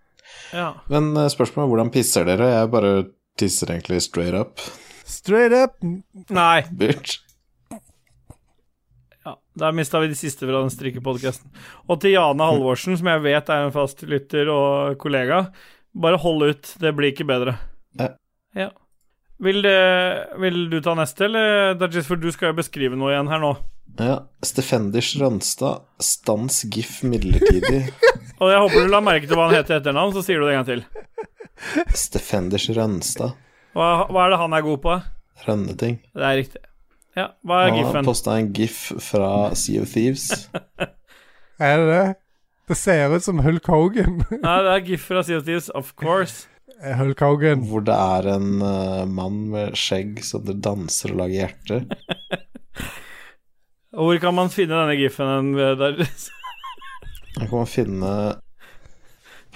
Ja. 0.51 0.71
Men 0.91 1.13
eh, 1.17 1.29
spørsmålet 1.31 1.65
er 1.65 1.71
hvordan 1.71 1.93
pisser 1.93 2.25
dere? 2.27 2.49
Jeg 2.51 2.73
bare 2.73 2.91
tisser 3.39 3.71
egentlig 3.71 4.01
straight 4.03 4.35
up. 4.35 4.59
Straight 5.07 5.53
up. 5.55 5.77
Nei. 6.33 6.65
Bitch. 6.75 7.21
Der 9.57 9.73
mista 9.73 9.99
vi 10.03 10.11
de 10.11 10.17
siste 10.17 10.45
fra 10.45 10.61
den 10.61 10.73
strikkepodkasten. 10.73 11.49
Og 11.89 12.01
til 12.01 12.13
Jane 12.13 12.49
Halvorsen, 12.51 12.97
som 12.99 13.09
jeg 13.09 13.23
vet 13.25 13.49
er 13.49 13.65
en 13.65 13.73
fast 13.73 14.03
lytter 14.05 14.51
og 14.53 14.97
kollega, 15.01 15.47
bare 15.97 16.19
hold 16.21 16.51
ut. 16.51 16.75
Det 16.81 16.93
blir 16.97 17.13
ikke 17.13 17.25
bedre. 17.29 17.55
Ja. 17.97 18.11
Ja. 18.57 18.69
Vil, 19.41 19.61
det, 19.65 19.79
vil 20.41 20.63
du 20.69 20.77
ta 20.81 20.93
neste, 20.97 21.25
eller 21.27 21.73
Dajis, 21.77 22.07
for 22.09 22.21
du 22.21 22.29
skal 22.33 22.51
jo 22.51 22.59
beskrive 22.59 22.97
noe 22.97 23.13
igjen 23.13 23.29
her 23.29 23.41
nå. 23.41 23.55
Ja. 23.97 24.19
Stefenders 24.45 25.15
Rønstad, 25.17 25.85
stans 26.01 26.63
gif 26.69 27.01
midlertidig. 27.05 27.87
Og 28.41 28.51
jeg 28.53 28.61
håper 28.61 28.85
du 28.85 28.93
la 28.93 29.01
merke 29.01 29.25
til 29.29 29.37
hva 29.37 29.47
han 29.49 29.57
heter 29.57 29.77
i 29.77 29.79
etternavn, 29.81 30.13
så 30.13 30.21
sier 30.25 30.41
du 30.41 30.45
det 30.45 30.53
en 30.53 30.61
gang 30.61 30.69
til. 30.69 30.85
Stefenders 31.97 32.69
Rønstad. 32.77 33.33
Hva, 33.77 33.89
hva 34.09 34.25
er 34.25 34.33
det 34.33 34.41
han 34.41 34.53
er 34.57 34.65
god 34.65 34.81
på? 34.85 34.97
Rønneting. 35.47 35.97
Det 36.13 36.25
er 36.25 36.37
riktig. 36.41 36.61
Ja, 37.17 37.31
hva 37.41 37.63
er 37.65 37.73
Han 37.73 37.95
har 37.95 38.05
posta 38.05 38.37
en 38.37 38.51
gif 38.53 38.91
fra 39.01 39.55
Sea 39.57 39.81
of 39.81 39.93
Thieves. 39.95 40.29
Er 41.57 41.79
det 41.81 41.85
det? 41.89 42.15
Det 42.69 42.75
ser 42.77 43.15
ut 43.15 43.23
som 43.23 43.39
Hulk 43.41 43.65
Hogan. 43.65 44.19
Nei, 44.43 44.57
det 44.61 44.73
er 44.73 44.83
GIF 44.85 45.07
fra 45.09 45.23
Sea 45.25 45.39
of 45.39 45.47
Thieves, 45.47 45.71
of 45.73 45.95
course. 45.97 46.45
Hulk 46.99 47.21
Hogan. 47.23 47.63
Hvor 47.65 47.81
det 47.87 47.95
er 47.95 48.27
en 48.35 48.59
uh, 48.61 49.07
mann 49.09 49.47
med 49.53 49.77
skjegg 49.79 50.19
som 50.27 50.43
det 50.45 50.59
danser 50.61 51.15
og 51.15 51.23
lager 51.23 51.47
hjerter. 51.47 51.87
Hvor 53.97 54.19
kan 54.21 54.35
man 54.37 54.51
finne 54.53 54.77
denne 54.77 54.97
GIF-en 54.99 55.55
der? 55.57 56.03
Kan 57.39 57.55
man 57.55 57.71
finne 57.71 58.11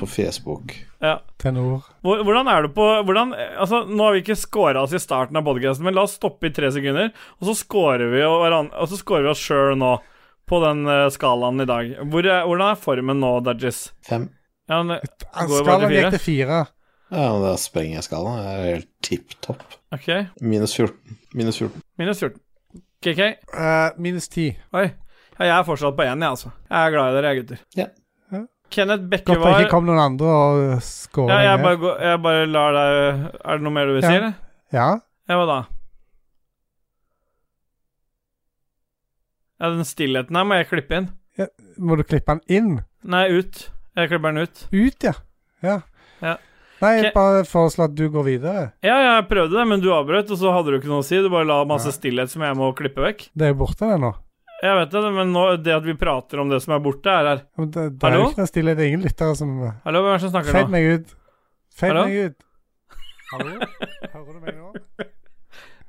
på 0.01 0.09
Facebook. 0.09 0.73
ja. 1.03 1.19
Tenor. 1.41 1.85
Hvordan 2.05 2.49
er 2.51 2.65
det 2.65 2.73
på 2.75 2.85
hvordan, 3.05 3.31
altså, 3.33 3.83
Nå 3.89 4.03
har 4.05 4.13
vi 4.13 4.21
ikke 4.21 4.37
scora 4.37 4.83
oss 4.85 4.93
i 4.93 5.01
starten 5.01 5.39
av 5.39 5.45
podcasten, 5.47 5.85
men 5.87 5.97
la 5.97 6.03
oss 6.05 6.17
stoppe 6.19 6.49
i 6.49 6.53
tre 6.53 6.69
sekunder, 6.73 7.13
og 7.39 7.49
så 7.49 7.55
scorer 7.57 8.11
vi, 8.13 8.21
og 8.25 8.83
så 8.89 8.99
scorer 8.99 9.25
vi 9.25 9.33
oss 9.33 9.41
sjøl 9.41 9.77
nå, 9.81 9.95
på 10.51 10.59
den 10.65 10.83
eh, 10.89 11.07
skalaen 11.13 11.63
i 11.63 11.69
dag. 11.69 11.95
Hvor 12.11 12.27
er, 12.27 12.43
hvordan 12.49 12.73
er 12.73 12.79
formen 12.81 13.21
nå, 13.23 13.31
Dudgies? 13.45 13.85
Fem. 14.05 14.27
Ja, 14.69 14.81
men, 14.83 15.01
til 15.21 15.57
Skalaen 15.61 15.93
gikk 15.93 16.13
til 16.17 16.23
fire. 16.23 16.63
Ja, 17.11 17.27
men 17.33 17.43
da 17.43 17.55
sprenger 17.59 17.97
jeg 17.97 18.07
skalaen. 18.07 18.43
Jeg 18.45 18.59
er 18.59 18.75
helt 18.75 18.89
tipp 19.03 19.33
topp. 19.43 19.63
Okay. 19.95 20.27
Minus 20.39 20.75
14. 20.77 21.17
Minus 21.35 21.59
14. 21.59 21.81
Minus 21.99 22.23
14. 22.23 22.39
KK? 23.03 23.31
Uh, 23.51 23.97
minus 23.99 24.29
10. 24.31 24.53
Oi. 24.77 24.85
Ja, 25.41 25.47
jeg 25.47 25.55
er 25.57 25.65
fortsatt 25.67 25.97
på 25.97 26.05
én, 26.05 26.21
jeg, 26.21 26.37
altså. 26.37 26.51
Jeg 26.69 26.77
er 26.77 26.93
glad 26.93 27.09
i 27.09 27.17
dere, 27.17 27.31
jeg, 27.31 27.41
gutter. 27.41 27.63
Ja. 27.79 27.87
Ja. 28.77 28.85
var 28.87 29.51
Godt 29.51 29.57
det 29.57 29.65
ikke 29.65 29.73
kom 29.75 29.87
noen 29.89 30.01
andre 30.03 30.31
og 30.31 30.81
skåra 30.85 31.41
ja, 31.41 31.51
jeg, 31.51 31.61
bare 31.65 31.93
jeg 32.07 32.21
bare 32.23 32.47
lar 32.49 32.77
deg 32.77 33.25
Er 33.41 33.59
det 33.59 33.65
noe 33.65 33.75
mer 33.75 33.89
du 33.89 33.95
vil 33.97 34.05
si, 34.05 34.11
det? 34.11 34.17
eller? 34.21 34.35
Ja. 34.71 34.89
Ja, 35.29 35.37
hva 35.39 35.47
da? 35.49 35.59
Ja, 39.61 39.69
den 39.69 39.85
stillheten 39.85 40.39
her 40.39 40.47
må 40.47 40.57
jeg 40.57 40.71
klippe 40.71 40.97
inn. 40.97 41.11
Må 41.77 41.97
du 41.99 42.01
klippe 42.07 42.33
den 42.33 42.41
inn? 42.49 42.71
Nei, 43.05 43.27
ut. 43.29 43.67
Jeg 43.97 44.09
klipper 44.09 44.33
den 44.33 44.47
ut. 44.47 44.63
Ut, 44.71 45.05
ja. 45.05 45.13
Ja. 45.61 45.75
Ja. 46.23 46.37
Nei, 46.81 46.95
jeg 46.97 47.11
bare 47.13 47.43
foreslår 47.45 47.91
at 47.91 47.97
du 47.97 48.07
går 48.09 48.25
videre. 48.25 48.63
Ja, 48.81 48.95
jeg 49.05 49.27
prøvde 49.29 49.53
det, 49.59 49.67
men 49.69 49.83
du 49.83 49.91
avbrøt, 49.93 50.31
og 50.33 50.39
så 50.41 50.53
hadde 50.55 50.73
du 50.73 50.79
ikke 50.79 50.89
noe 50.89 51.03
å 51.03 51.05
si. 51.05 51.19
Du 51.21 51.29
bare 51.29 51.45
la 51.45 51.59
masse 51.69 51.93
stillhet 51.93 52.31
som 52.33 52.41
jeg 52.45 52.57
må 52.57 52.71
klippe 52.77 53.03
vekk. 53.03 53.27
Det 53.37 53.47
er 53.47 53.53
jo 53.53 53.59
borte, 53.61 53.85
det 53.85 53.99
nå. 54.01 54.15
Jeg 54.61 54.77
vet 54.77 54.91
det, 54.93 55.01
men 55.15 55.31
nå, 55.33 55.43
det 55.65 55.73
at 55.73 55.85
vi 55.87 55.95
prater 55.97 56.41
om 56.43 56.51
det 56.51 56.59
som 56.61 56.75
er 56.75 56.81
borte, 56.85 57.09
er 57.09 57.27
her. 57.31 57.39
Det, 57.57 57.69
det 57.73 57.85
er 57.87 58.11
Hallo? 58.11 58.19
jo 58.21 58.29
ikke 58.29 58.43
noe 58.43 58.51
stille. 58.51 58.75
Det 58.77 58.83
er 58.85 58.91
ingen 58.91 59.05
lyttere 59.07 59.37
som 59.39 59.55
Hallo, 59.87 60.03
hvem 60.03 60.11
er 60.11 60.19
det 60.19 60.25
som 60.27 60.33
snakker 60.35 60.53
Fed 60.57 60.67
nå? 60.67 60.73
meg 60.75 60.89
ut. 60.91 61.15
Fed 61.81 61.89
Hallo? 61.95 62.03
meg 62.05 62.19
ut. 62.29 62.45
Hallo? 63.31 63.55
Hører 64.13 64.29
du 64.29 64.39
meg 64.45 64.59
nå? 64.59 65.07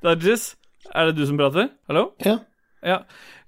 Dudges? 0.03 0.47
Er 0.93 1.09
det 1.11 1.15
du 1.19 1.23
som 1.29 1.37
prater? 1.39 1.69
Hallo? 1.91 2.07
Ja. 2.25 2.39
Ja. 2.83 2.97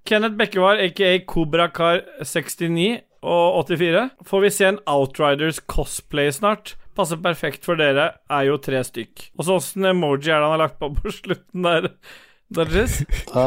Kenneth 0.05 0.37
Bekkevar, 0.37 0.77
aka 0.85 1.15
Kobrakar69 1.25 2.85
og 3.25 3.65
84. 3.65 4.03
Får 4.29 4.43
vi 4.45 4.51
se 4.53 4.67
en 4.69 4.79
Outriders 4.85 5.59
cosplay 5.65 6.29
snart? 6.35 6.75
Passer 6.95 7.17
perfekt 7.19 7.65
for 7.67 7.75
dere, 7.79 8.11
er 8.31 8.45
jo 8.47 8.59
tre 8.63 8.83
stykk. 8.85 9.31
Og 9.35 9.47
så 9.47 9.57
åssen 9.57 9.89
emoji 9.89 10.29
er 10.29 10.37
det 10.39 10.45
han 10.45 10.53
har 10.53 10.61
lagt 10.67 10.77
på 10.79 10.91
på 10.95 11.11
slutten 11.11 11.65
der? 11.65 11.89
Dudges? 12.53 12.99
Da 13.31 13.45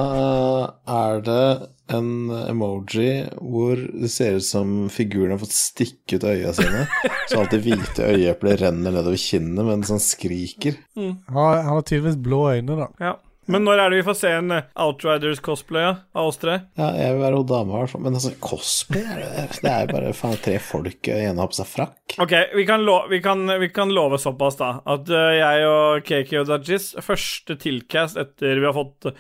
er 1.01 1.21
det 1.23 1.69
en 1.95 2.09
emoji 2.51 3.25
hvor 3.41 3.79
det 3.79 4.11
ser 4.13 4.35
ut 4.41 4.45
som 4.45 4.89
figuren 4.93 5.31
har 5.37 5.41
fått 5.41 5.55
stikke 5.57 6.19
ut 6.19 6.27
øya 6.29 6.51
sine. 6.57 6.83
Så 7.31 7.39
alt 7.41 7.55
det 7.55 7.63
hvite 7.65 8.09
øyeeplet 8.11 8.61
renner 8.61 8.93
nedover 8.93 9.17
kinnet 9.21 9.65
mens 9.65 9.89
han 9.95 10.03
skriker. 10.03 10.77
Han 10.99 11.15
har- 11.33 11.63
han 11.63 11.73
har 11.79 11.83
tydeligvis 11.87 12.19
blå 12.21 12.43
øyne, 12.53 12.77
da. 12.83 12.89
Ja. 13.01 13.15
Men 13.49 13.65
når 13.65 13.81
er 13.81 13.91
det 13.91 14.01
vi 14.03 14.07
får 14.07 14.17
se 14.21 14.31
en 14.37 14.53
eh, 14.53 14.67
Outriders 14.85 15.41
cosplay 15.45 15.87
ja, 15.87 15.95
av 16.13 16.29
oss 16.31 16.41
tre? 16.41 16.59
Ja, 16.77 16.91
jeg 16.99 17.17
vil 17.17 17.23
være 17.25 17.41
hun 17.41 17.49
dama, 17.49 17.75
i 17.75 17.81
hvert 17.81 17.95
fall. 17.95 18.05
Men 18.05 18.19
altså, 18.19 18.33
cosplay 18.45 19.03
er 19.05 19.23
det, 19.23 19.47
det 19.65 19.73
er 19.73 19.87
jo 19.87 19.95
bare 19.95 20.13
faen 20.17 20.39
tre 20.45 20.59
folk, 20.63 21.01
og 21.01 21.25
ene 21.25 21.43
har 21.43 21.51
på 21.51 21.59
seg 21.59 21.71
frakk. 21.71 22.17
Ok, 22.21 22.37
vi 22.59 22.67
kan, 22.69 22.85
lo 22.85 23.01
vi, 23.09 23.23
kan, 23.25 23.45
vi 23.63 23.71
kan 23.73 23.93
love 23.95 24.21
såpass, 24.21 24.61
da, 24.61 24.71
at 24.95 25.09
eh, 25.09 25.35
jeg 25.41 25.69
og 25.73 26.09
KK 26.09 26.35
og 26.43 26.49
Dajis, 26.53 26.91
første 27.05 27.57
tilcast 27.61 28.21
etter 28.21 28.61
vi 28.61 28.69
har 28.69 28.77
fått 28.77 29.13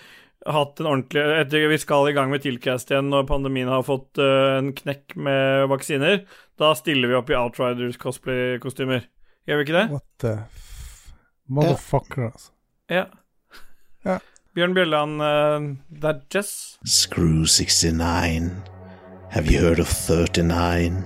hatt 0.48 0.80
en 0.80 0.86
ordentlig 0.86 1.22
Etter 1.42 1.66
vi 1.68 1.78
skal 1.82 2.08
i 2.08 2.14
gang 2.16 2.30
med 2.30 2.44
tilcast 2.44 2.92
igjen 2.92 3.10
når 3.12 3.26
pandemien 3.28 3.68
har 3.68 3.82
fått 3.84 4.20
uh, 4.22 4.58
en 4.60 4.70
knekk 4.76 5.16
med 5.18 5.66
vaksiner, 5.72 6.22
da 6.60 6.72
stiller 6.78 7.10
vi 7.10 7.18
opp 7.18 7.32
i 7.32 7.36
Outriders 7.36 7.98
cosplay-kostymer. 8.00 9.02
Gjør 9.48 9.60
vi 9.60 9.66
ikke 9.66 9.76
det? 9.76 9.86
What 9.92 10.06
the 10.22 10.34
f... 10.44 10.68
Motherfucker, 11.48 12.28
altså. 12.30 12.52
Ja. 12.92 13.06
Ja. 14.04 14.18
Bjørn 14.54 14.74
Bjørland 14.74 15.22
uh, 15.22 15.62
Dajis. 16.02 16.78
Screw 16.84 17.44
69. 17.46 18.50
Have 19.30 19.46
you 19.46 19.60
heard 19.60 19.78
of 19.78 19.88
39? 19.88 21.04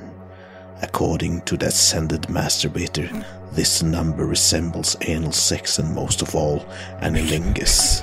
According 0.83 1.43
to 1.43 1.57
the 1.57 1.67
ascended 1.67 2.29
masturbator, 2.29 3.09
this 3.55 3.83
number 3.83 4.25
resembles 4.27 4.97
anal 5.09 5.33
sex 5.33 5.79
and 5.79 5.95
most 5.95 6.23
of 6.23 6.35
all, 6.35 6.65
anilingus. 7.01 8.03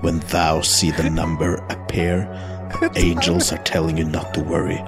When 0.00 0.20
thou 0.30 0.60
see 0.60 0.90
the 0.90 1.10
number 1.10 1.54
appear, 1.68 2.28
angels 2.96 3.52
are 3.52 3.62
telling 3.64 3.98
you 3.98 4.04
not 4.04 4.34
to 4.34 4.40
worry. 4.40 4.82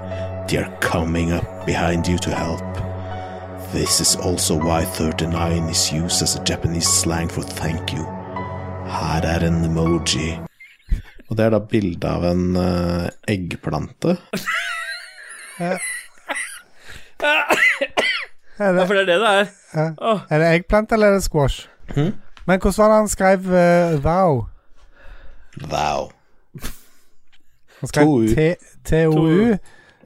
They 0.49 0.59
are 0.59 0.77
coming 0.81 1.33
up 1.33 1.67
behind 1.67 2.07
you 2.09 2.19
to 2.19 2.35
help. 2.35 2.63
This 3.73 4.01
is 4.01 4.17
also 4.17 4.57
why 4.57 4.85
39 4.85 5.69
is 5.69 5.93
used 5.93 6.23
as 6.23 6.37
a 6.37 6.45
Japanese 6.45 6.89
slang 6.89 7.29
for 7.29 7.43
thank 7.43 7.93
you. 7.93 8.24
Her 8.87 9.25
er 9.27 9.47
en 9.47 9.65
emoji. 9.65 10.35
Og 11.31 11.37
det 11.39 11.45
er 11.47 11.51
da 11.55 11.59
bilde 11.71 12.09
av 12.11 12.25
en 12.29 12.57
uh, 12.57 13.07
eggplante. 13.31 14.17
Er 15.61 15.79
Ja, 18.59 18.69
det, 18.73 18.85
for 18.87 18.95
det 18.95 19.01
er 19.03 19.07
det 19.09 19.21
det 19.21 19.31
er. 19.31 19.47
Ja. 19.75 19.87
Åh. 19.99 20.21
er 20.31 20.39
det 20.39 20.49
eggplante 20.55 20.95
eller 20.95 21.07
er 21.09 21.13
det 21.19 21.25
squash? 21.25 21.65
Mhm. 21.97 22.13
Men 22.47 22.61
hvordan 22.61 22.75
var 22.79 22.89
det 22.93 22.97
han 23.01 23.09
skrev 23.09 23.39
uh, 23.49 24.03
thou? 24.05 24.45
Thou. 25.71 26.11
Han 27.81 27.89
skrev 27.89 28.05
To 28.05 28.19
U. 28.21 28.27
T- 28.27 28.81
T-O-U. 28.85 29.57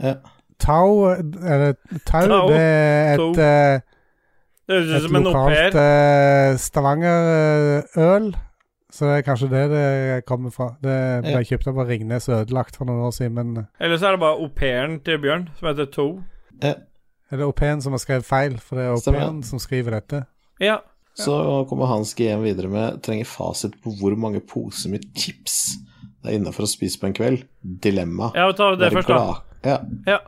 Ja. 0.01 0.15
Tau 0.61 1.11
Eller 1.11 1.73
tau, 2.07 2.27
Tau. 2.29 2.49
det 2.49 2.61
er 2.61 3.17
Tau. 3.17 3.31
et, 3.31 3.39
eh, 3.39 3.81
Det 4.69 4.75
høres 4.75 4.89
ut 4.91 4.97
et 4.97 5.03
som 5.03 5.17
en 5.17 5.27
au 5.27 5.33
lokalt 5.33 5.73
pair. 5.73 6.53
eh, 6.53 6.57
Stavanger-øl. 6.59 8.37
Så 8.91 9.05
det 9.05 9.19
er 9.19 9.25
kanskje 9.27 9.51
det 9.53 9.63
det 9.71 10.25
kommer 10.27 10.51
fra. 10.51 10.71
Det 10.81 11.23
ble 11.23 11.33
Ja. 11.35 11.43
kjøpt 11.45 11.67
opp 11.69 11.79
av 11.83 11.89
Ringnes 11.89 12.29
og 12.29 12.47
ødelagt 12.47 12.77
for 12.77 12.87
noen 12.89 13.03
år 13.05 13.13
siden, 13.13 13.35
men 13.35 13.67
Eller 13.81 13.97
så 13.99 14.07
er 14.09 14.11
det 14.17 14.21
bare 14.21 14.39
au 14.41 14.49
pairen 14.49 15.01
til 15.05 15.19
Bjørn, 15.19 15.49
som 15.59 15.69
heter 15.69 15.91
To. 15.93 16.23
Ja. 16.63 16.75
er 17.31 17.37
det 17.37 17.45
au 17.45 17.53
pairen 17.53 17.83
som 17.83 17.93
har 17.93 17.99
skrevet 17.99 18.25
feil? 18.25 18.57
For 18.59 18.77
det 18.77 18.85
er 18.87 18.91
au 18.91 18.97
OP-en 18.97 19.43
som 19.43 19.59
skriver 19.59 19.91
dette. 19.91 20.27
Ja. 20.61 20.79
Så 21.15 21.67
kommer 21.69 21.87
Hans 21.87 22.15
GM 22.15 22.43
videre 22.43 22.69
med 22.71 23.03
trenger 23.03 23.27
fasit 23.27 23.75
på 23.83 23.91
hvor 24.01 24.17
mange 24.17 24.41
poser 24.41 24.89
med 24.91 25.03
chips 25.15 25.77
det 26.23 26.33
er 26.33 26.39
innafor 26.39 26.63
å 26.67 26.69
spise 26.71 26.99
på 27.01 27.07
en 27.07 27.15
kveld. 27.15 27.45
Dilemma. 27.63 28.33
Ja, 28.35 28.47
vi 28.49 28.57
ta 28.59 28.71
det 28.75 28.81
Være 28.93 29.03
først, 29.03 29.09
da. 29.09 29.43
Ja. 29.65 29.79
Ja. 30.07 30.19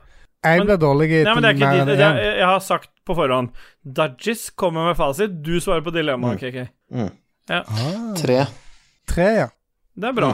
Jeg 0.45 0.61
ble 0.63 0.67
blir 0.71 0.79
dårlig 0.81 1.09
i 1.11 1.25
Nei, 1.25 1.35
men 1.35 1.43
det 1.43 1.51
er 1.51 1.55
ikke 1.55 1.71
mer 1.71 1.81
enn 1.83 2.01
én. 2.01 2.21
jeg 2.39 2.47
har 2.47 2.61
sagt 2.65 2.91
på 3.07 3.15
forhånd. 3.19 3.51
Dajis 3.85 4.51
kommer 4.57 4.87
med 4.89 4.97
fasit. 4.97 5.43
Du 5.43 5.59
svarer 5.61 5.83
på 5.85 5.93
dilemmaet, 5.93 6.39
KK. 6.41 6.69
Mm. 6.95 7.11
Ah, 7.51 8.15
Tre. 8.17 8.47
tre, 9.11 9.29
ja. 9.35 9.49
Det 9.97 10.09
er 10.09 10.13
bra. 10.17 10.31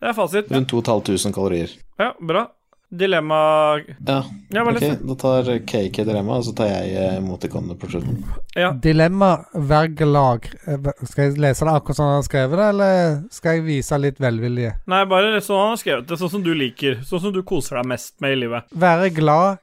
Det 0.00 0.08
er 0.08 0.14
fasit. 0.16 0.50
Rundt 0.54 0.68
2500 0.70 1.32
kalorier. 1.34 1.70
Ja, 1.98 2.12
bra. 2.20 2.46
Dilemma 2.90 3.78
Ja, 4.06 4.24
Ja, 4.50 4.62
ok. 4.66 4.80
Da 5.06 5.14
tar 5.14 5.58
KK 5.62 6.04
dilemma, 6.04 6.38
og 6.40 6.44
så 6.44 6.54
tar 6.58 6.66
jeg 6.72 6.94
eh, 6.98 7.18
emoticonene 7.20 7.76
på 7.78 7.86
slutten. 7.92 8.16
Ja. 8.58 8.72
Dilemma, 8.72 9.44
Verglag. 9.54 10.48
Eh, 10.66 10.88
Skal 11.06 11.28
jeg 11.28 11.38
lese 11.38 11.68
det 11.68 11.74
akkurat 11.76 12.00
sånn 12.00 12.08
han 12.10 12.18
har 12.18 12.26
skrevet 12.26 12.58
det, 12.58 12.68
eller 12.72 13.20
skal 13.30 13.58
jeg 13.60 13.66
vise 13.68 13.98
litt 14.02 14.18
velvilje? 14.18 14.72
Nei, 14.90 15.04
bare 15.10 15.38
sånn 15.40 15.60
han 15.62 15.74
har 15.76 15.82
skrevet 15.84 16.08
det. 16.10 16.18
Sånn 16.18 16.32
som 16.34 16.42
du 16.42 16.50
liker. 16.54 16.98
Sånn 17.06 17.22
som 17.28 17.32
du 17.36 17.42
koser 17.46 17.78
deg 17.78 17.86
mest 17.92 18.16
med 18.24 18.34
i 18.34 18.40
livet. 18.42 18.66
Være 18.74 19.10
glad 19.14 19.58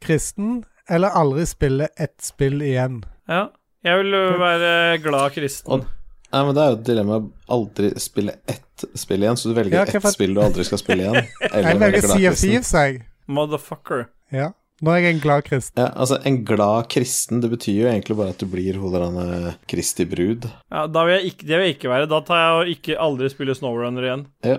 kristen, 0.00 0.62
eller 0.88 1.12
aldri 1.14 1.44
spille 1.46 1.88
ett 2.00 2.16
spill 2.24 2.62
igjen? 2.64 3.02
Ja. 3.28 3.48
Jeg 3.84 3.98
vil 4.00 4.16
være 4.40 4.72
glad 5.02 5.34
kristen. 5.34 5.72
Og- 5.76 5.84
Nei, 6.32 6.42
men 6.48 6.56
det 6.56 6.62
er 6.64 6.70
jo 6.72 6.78
et 6.78 6.86
dilemma 6.88 7.18
aldri 7.52 7.90
spille 8.00 8.34
ett 8.48 8.84
spill 8.98 9.22
igjen, 9.26 9.36
så 9.38 9.50
du 9.52 9.54
velger 9.58 9.76
Ja, 9.76 9.82
ett 9.84 10.00
for- 10.02 10.14
spill 10.14 10.32
du 10.34 10.40
aldri 10.42 10.64
skal 10.64 10.80
spille 10.80 11.04
igjen. 11.04 11.28
Eller 11.52 11.68
Jeg 11.74 11.80
velger 11.82 12.06
Sea 12.08 12.30
of. 12.32 12.38
Thieves, 12.40 12.72
jeg. 12.72 13.02
Motherfucker. 13.28 14.06
Ja. 14.32 14.48
Nå 14.82 14.90
er 14.90 15.04
jeg 15.04 15.14
en 15.14 15.20
glad 15.22 15.44
kristen. 15.46 15.78
Ja, 15.78 15.92
altså, 15.94 16.16
en 16.26 16.40
glad 16.48 16.88
kristen, 16.90 17.38
det 17.44 17.52
betyr 17.52 17.76
jo 17.84 17.90
egentlig 17.92 18.16
bare 18.18 18.32
at 18.34 18.40
du 18.42 18.48
blir 18.50 18.80
hun 18.82 18.90
der 18.96 19.04
eh, 19.22 19.52
Kristi 19.70 20.08
brud. 20.10 20.48
Ja, 20.72 20.88
da 20.90 21.04
vil 21.06 21.20
jeg 21.20 21.30
ikke, 21.34 21.46
det 21.46 21.54
vil 21.60 21.68
jeg 21.68 21.76
ikke 21.76 21.92
være. 21.92 22.08
Da 22.10 22.18
tar 22.26 22.40
jeg 22.40 22.56
å 22.56 22.64
ikke 22.72 22.96
aldri 23.04 23.30
spille 23.30 23.54
Snowrunner 23.54 24.08
igjen. 24.08 24.24
Ja. 24.42 24.56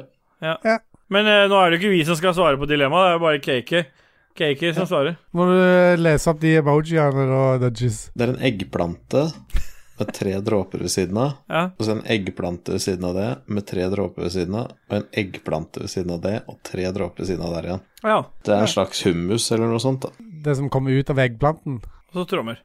Men 1.12 1.28
eh, 1.28 1.44
nå 1.52 1.58
er 1.60 1.74
det 1.74 1.82
jo 1.82 1.82
ikke 1.82 1.92
vi 1.98 2.06
som 2.08 2.16
skal 2.22 2.38
svare 2.38 2.62
på 2.62 2.70
dilemmaet, 2.70 3.04
det 3.04 3.12
er 3.12 3.20
jo 3.20 3.26
bare 3.26 3.44
KK. 3.44 3.84
KK 4.40 4.64
som 4.80 4.88
svarer. 4.90 5.18
Må 5.36 5.50
du 5.52 5.60
lese 6.02 6.32
opp 6.32 6.40
de 6.42 6.56
emojiene 6.62 7.28
da, 7.30 7.44
Dudgies? 7.66 8.06
Det 8.16 8.24
er 8.30 8.32
en 8.38 8.46
eggplante 8.48 9.28
med 10.00 10.10
tre 10.14 10.34
dråper 10.42 10.80
ved 10.82 10.90
siden 10.92 11.18
av, 11.22 11.34
Ja. 11.50 11.64
og 11.78 11.86
så 11.86 11.92
en 11.92 12.04
eggplante 12.10 12.72
ved 12.74 12.82
siden 12.82 13.06
av 13.06 13.14
det 13.16 13.30
med 13.48 13.66
tre 13.70 13.86
dråper 13.90 14.22
ved 14.26 14.32
siden 14.32 14.56
av, 14.56 14.72
og 14.90 14.96
en 14.98 15.06
eggplante 15.14 15.80
ved 15.84 15.90
siden 15.90 16.12
av 16.16 16.22
det 16.22 16.36
og 16.48 16.58
tre 16.64 16.88
dråper 16.92 17.24
ved 17.24 17.28
siden 17.28 17.46
av 17.46 17.54
der 17.54 17.70
igjen. 17.70 17.82
ja. 18.04 18.20
Det 18.44 18.54
er 18.56 18.62
en 18.62 18.68
slags 18.74 19.04
hummus 19.06 19.52
eller 19.52 19.68
noe 19.68 19.80
sånt, 19.80 20.02
da. 20.02 20.10
det 20.44 20.56
som 20.58 20.70
kommer 20.70 20.92
ut 20.92 21.10
av 21.10 21.18
eggplanten. 21.20 21.82
Og 22.14 22.24
så 22.24 22.28
trommer. 22.34 22.60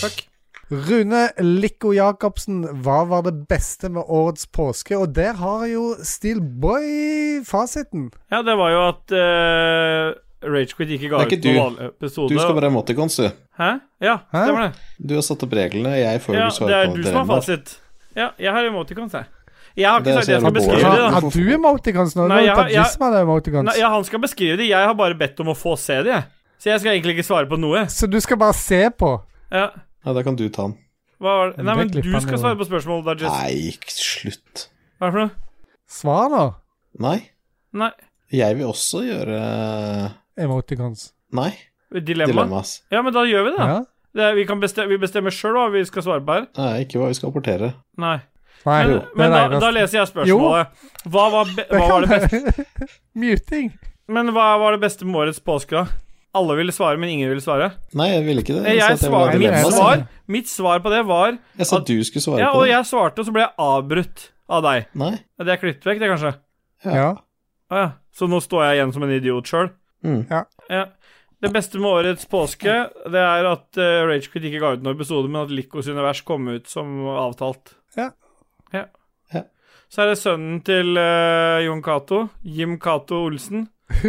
Takk. 0.00 0.24
Rune 0.70 1.30
Likko 1.40 1.94
Jacobsen, 1.96 2.60
hva 2.84 3.00
var 3.08 3.22
det 3.24 3.46
beste 3.48 3.88
med 3.88 4.04
årets 4.04 4.44
påske? 4.52 4.98
Og 5.00 5.14
der 5.16 5.32
har 5.40 5.64
jo 5.66 5.94
Steelboy 6.04 7.40
fasiten. 7.48 8.10
Ja, 8.30 8.42
det 8.44 8.54
var 8.60 8.74
jo 8.74 8.82
at 8.90 9.14
uh, 9.16 10.18
Ragequit 10.42 10.90
ikke 10.94 11.08
ga 11.10 11.18
er 11.22 11.26
ikke 11.26 11.38
ut 11.40 11.46
noen 11.48 11.58
vanlig 11.64 11.88
episode. 11.88 12.28
Du 12.30 12.38
skal 12.38 12.54
være 12.54 12.70
emoticons, 12.70 13.16
du. 13.18 13.26
Hæ? 13.58 13.70
Ja, 14.00 14.18
Hæ? 14.30 14.42
stemmer 14.44 14.62
det. 14.68 14.84
Du 15.08 15.14
har 15.18 15.24
satt 15.26 15.42
opp 15.42 15.56
reglene, 15.58 15.96
jeg 15.98 16.20
får 16.22 16.34
Ja, 16.38 16.46
på 16.48 16.68
det 16.68 16.68
Det 16.68 16.78
er 16.78 16.94
du 16.94 17.02
som 17.02 17.16
har 17.18 17.26
fasit. 17.40 17.74
Ja, 18.16 18.28
jeg 18.38 18.52
har 18.52 18.68
emoticons, 18.68 19.12
jeg. 19.12 19.26
Jeg 19.78 19.86
har 19.90 20.00
ikke 20.00 20.14
sagt 20.14 20.24
sagt 20.24 20.32
jeg 20.32 20.40
skal 20.42 20.54
beskrive 20.54 20.78
det. 20.78 20.84
Har, 20.84 20.96
da. 20.98 21.10
har 21.10 21.20
du 21.30 21.52
emoticons 21.54 22.14
nå? 22.16 22.24
Nei, 22.26 22.36
Nei, 22.36 22.44
jeg 22.46 22.54
har- 22.54 22.68
jeg- 22.70 23.22
emoticons. 23.22 23.66
Nei, 23.66 23.78
ja, 23.78 23.90
han 23.90 24.04
skal 24.04 24.18
beskrive 24.20 24.56
det. 24.56 24.68
Jeg 24.68 24.86
har 24.86 24.94
bare 24.94 25.14
bedt 25.14 25.40
om 25.40 25.46
å 25.48 25.54
få 25.54 25.76
se 25.78 26.02
det, 26.02 26.06
jeg. 26.14 26.24
Så 26.58 26.70
jeg 26.70 26.80
skal 26.80 26.92
egentlig 26.92 27.14
ikke 27.18 27.26
svare 27.26 27.46
på 27.46 27.58
noe. 27.58 27.84
Så 27.86 28.10
du 28.10 28.20
skal 28.20 28.36
bare 28.36 28.52
se 28.54 28.90
på? 28.90 29.22
Ja. 29.52 29.70
Ja, 30.04 30.12
da 30.12 30.22
kan 30.22 30.34
du 30.36 30.48
ta 30.48 30.62
den. 30.62 30.78
Hva 31.20 31.34
var 31.38 31.52
det? 31.52 31.64
Nei, 31.64 31.74
men 31.74 31.88
du 31.88 32.20
skal 32.20 32.38
svare 32.38 32.56
på 32.58 32.66
spørsmålet, 32.66 33.18
Dajis. 33.18 33.30
Nei, 33.30 33.72
slutt. 33.86 34.68
Hva 34.98 35.06
er 35.06 35.10
det 35.10 35.12
for 35.12 35.20
noe? 35.20 35.30
Svar, 35.88 36.28
da. 36.30 36.54
Nei. 36.98 37.30
Nei. 37.72 37.90
Jeg 38.30 38.56
vil 38.58 38.66
også 38.66 39.02
gjøre 39.06 39.38
Emoticons. 40.38 41.10
Nei. 41.34 41.50
Dilemma? 41.92 42.32
Dilemmas. 42.32 42.74
Ja, 42.92 43.02
men 43.02 43.14
da 43.16 43.24
gjør 43.28 43.46
vi 43.48 43.54
det. 43.56 43.68
Ja? 43.68 43.78
det 44.18 44.24
er, 44.24 44.34
vi, 44.34 44.44
kan 44.48 44.60
bestemme, 44.60 44.88
vi 44.92 44.98
bestemmer 45.00 45.34
sjøl 45.34 45.54
hva 45.56 45.68
vi 45.72 45.84
skal 45.88 46.04
svare 46.04 46.24
på 46.24 46.34
her. 46.38 46.46
Nei, 46.58 46.72
ikke 46.84 46.98
hva 47.00 47.10
vi 47.12 47.16
skal 47.18 47.30
apportere. 47.32 47.72
Nei. 48.00 48.16
Nei, 48.66 48.78
Men, 48.88 49.02
men 49.20 49.30
da, 49.30 49.60
da 49.62 49.68
leser 49.70 50.00
jeg 50.00 50.08
spørsmålet. 50.10 50.80
Hva 51.06 51.26
var, 51.30 51.52
be, 51.54 51.64
hva 51.70 51.84
var 51.92 52.04
det 52.04 52.16
beste 52.16 52.88
Muting. 53.22 53.68
Men 54.10 54.32
hva 54.34 54.48
var 54.60 54.74
det 54.74 54.80
beste 54.82 55.06
med 55.06 55.20
årets 55.22 55.38
påske, 55.44 55.76
da? 55.78 55.86
Alle 56.38 56.56
ville 56.58 56.72
svare, 56.74 56.98
men 57.00 57.08
ingen 57.12 57.30
ville 57.30 57.42
svare. 57.44 57.70
Nei, 57.96 58.10
jeg 58.12 58.24
ville 58.26 58.42
ikke 58.44 58.56
det. 58.58 58.64
Jeg, 58.74 58.80
jeg 58.82 58.98
svar, 59.00 59.30
mitt, 59.40 59.56
svar, 59.72 60.02
mitt 60.28 60.50
svar 60.50 60.82
på 60.84 60.90
det 60.92 61.00
var 61.08 61.38
Jeg 61.56 61.66
sa 61.70 61.78
at- 61.80 61.86
du 61.88 62.02
skulle 62.04 62.24
svare 62.24 62.42
Ja, 62.42 62.50
på 62.52 62.60
og 62.64 62.68
jeg 62.68 62.88
svarte, 62.90 63.22
og 63.22 63.28
så 63.28 63.34
ble 63.36 63.46
jeg 63.46 63.54
avbrutt 63.64 64.26
av 64.58 64.66
deg. 64.66 64.90
Nei. 65.00 65.14
Det 65.40 65.54
er 65.54 65.62
klippet 65.62 65.88
vekk, 65.88 66.02
det, 66.02 66.10
kanskje? 66.12 66.34
Ja. 66.84 67.08
Ah, 67.70 67.78
ja. 67.80 67.88
Så 68.14 68.28
nå 68.28 68.40
står 68.44 68.66
jeg 68.66 68.78
igjen 68.80 68.92
som 68.96 69.06
en 69.06 69.14
idiot 69.16 69.48
sjøl? 69.50 69.70
Mm. 70.04 70.22
Ja. 70.30 70.84
Det 71.38 71.50
beste 71.54 71.78
med 71.78 71.90
årets 71.90 72.26
påske, 72.26 72.72
det 73.10 73.20
er 73.22 73.46
at 73.46 73.78
uh, 73.78 74.06
Ragequit 74.08 74.44
ikke 74.48 74.58
ga 74.62 74.72
ut 74.74 74.82
noen 74.82 74.96
episode, 74.98 75.28
men 75.30 75.44
at 75.44 75.52
Likos 75.54 75.86
univers 75.86 76.20
kom 76.26 76.48
ut 76.50 76.66
som 76.70 76.96
avtalt. 77.14 77.76
Ja. 77.96 78.08
ja. 78.74 78.84
Ja. 79.34 79.42
Så 79.88 80.02
er 80.02 80.10
det 80.12 80.18
sønnen 80.18 80.60
til 80.66 80.98
uh, 80.98 81.58
Jon 81.62 81.82
Cato, 81.86 82.24
Jim 82.42 82.78
Cato 82.82 83.22
Olsen. 83.28 83.68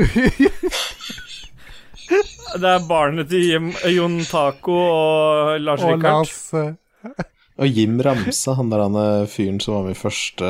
Det 2.60 2.66
er 2.66 2.86
barnet 2.90 3.30
til 3.30 3.44
Jim, 3.46 3.68
Jon 3.94 4.16
Taco 4.26 4.74
og 4.74 5.60
Lars 5.62 5.84
Og 5.86 5.92
Rikard. 5.94 6.26
Lars 6.26 6.54
eh, 6.58 7.28
Og 7.62 7.68
Jim 7.78 8.00
Ramse, 8.02 8.56
han 8.58 8.72
der 8.72 8.82
han 8.82 8.98
eh, 8.98 9.28
fyren 9.30 9.60
som 9.62 9.76
var 9.78 9.86
med 9.86 9.94
i 9.94 10.00
første 10.00 10.50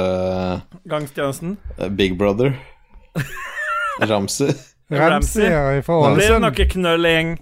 Gangstjenesten. 0.90 1.58
eh, 1.78 1.90
Big 1.92 2.16
Brother. 2.18 2.54
Ramse. 4.10 4.54
Ramsey 4.90 5.46
ja, 5.52 5.82
fra 5.86 5.96
Ålesund. 6.00 6.16
blir 6.18 6.32
Ålesund. 6.34 6.46
noe 6.46 6.70
knøllgjeng. 6.74 7.34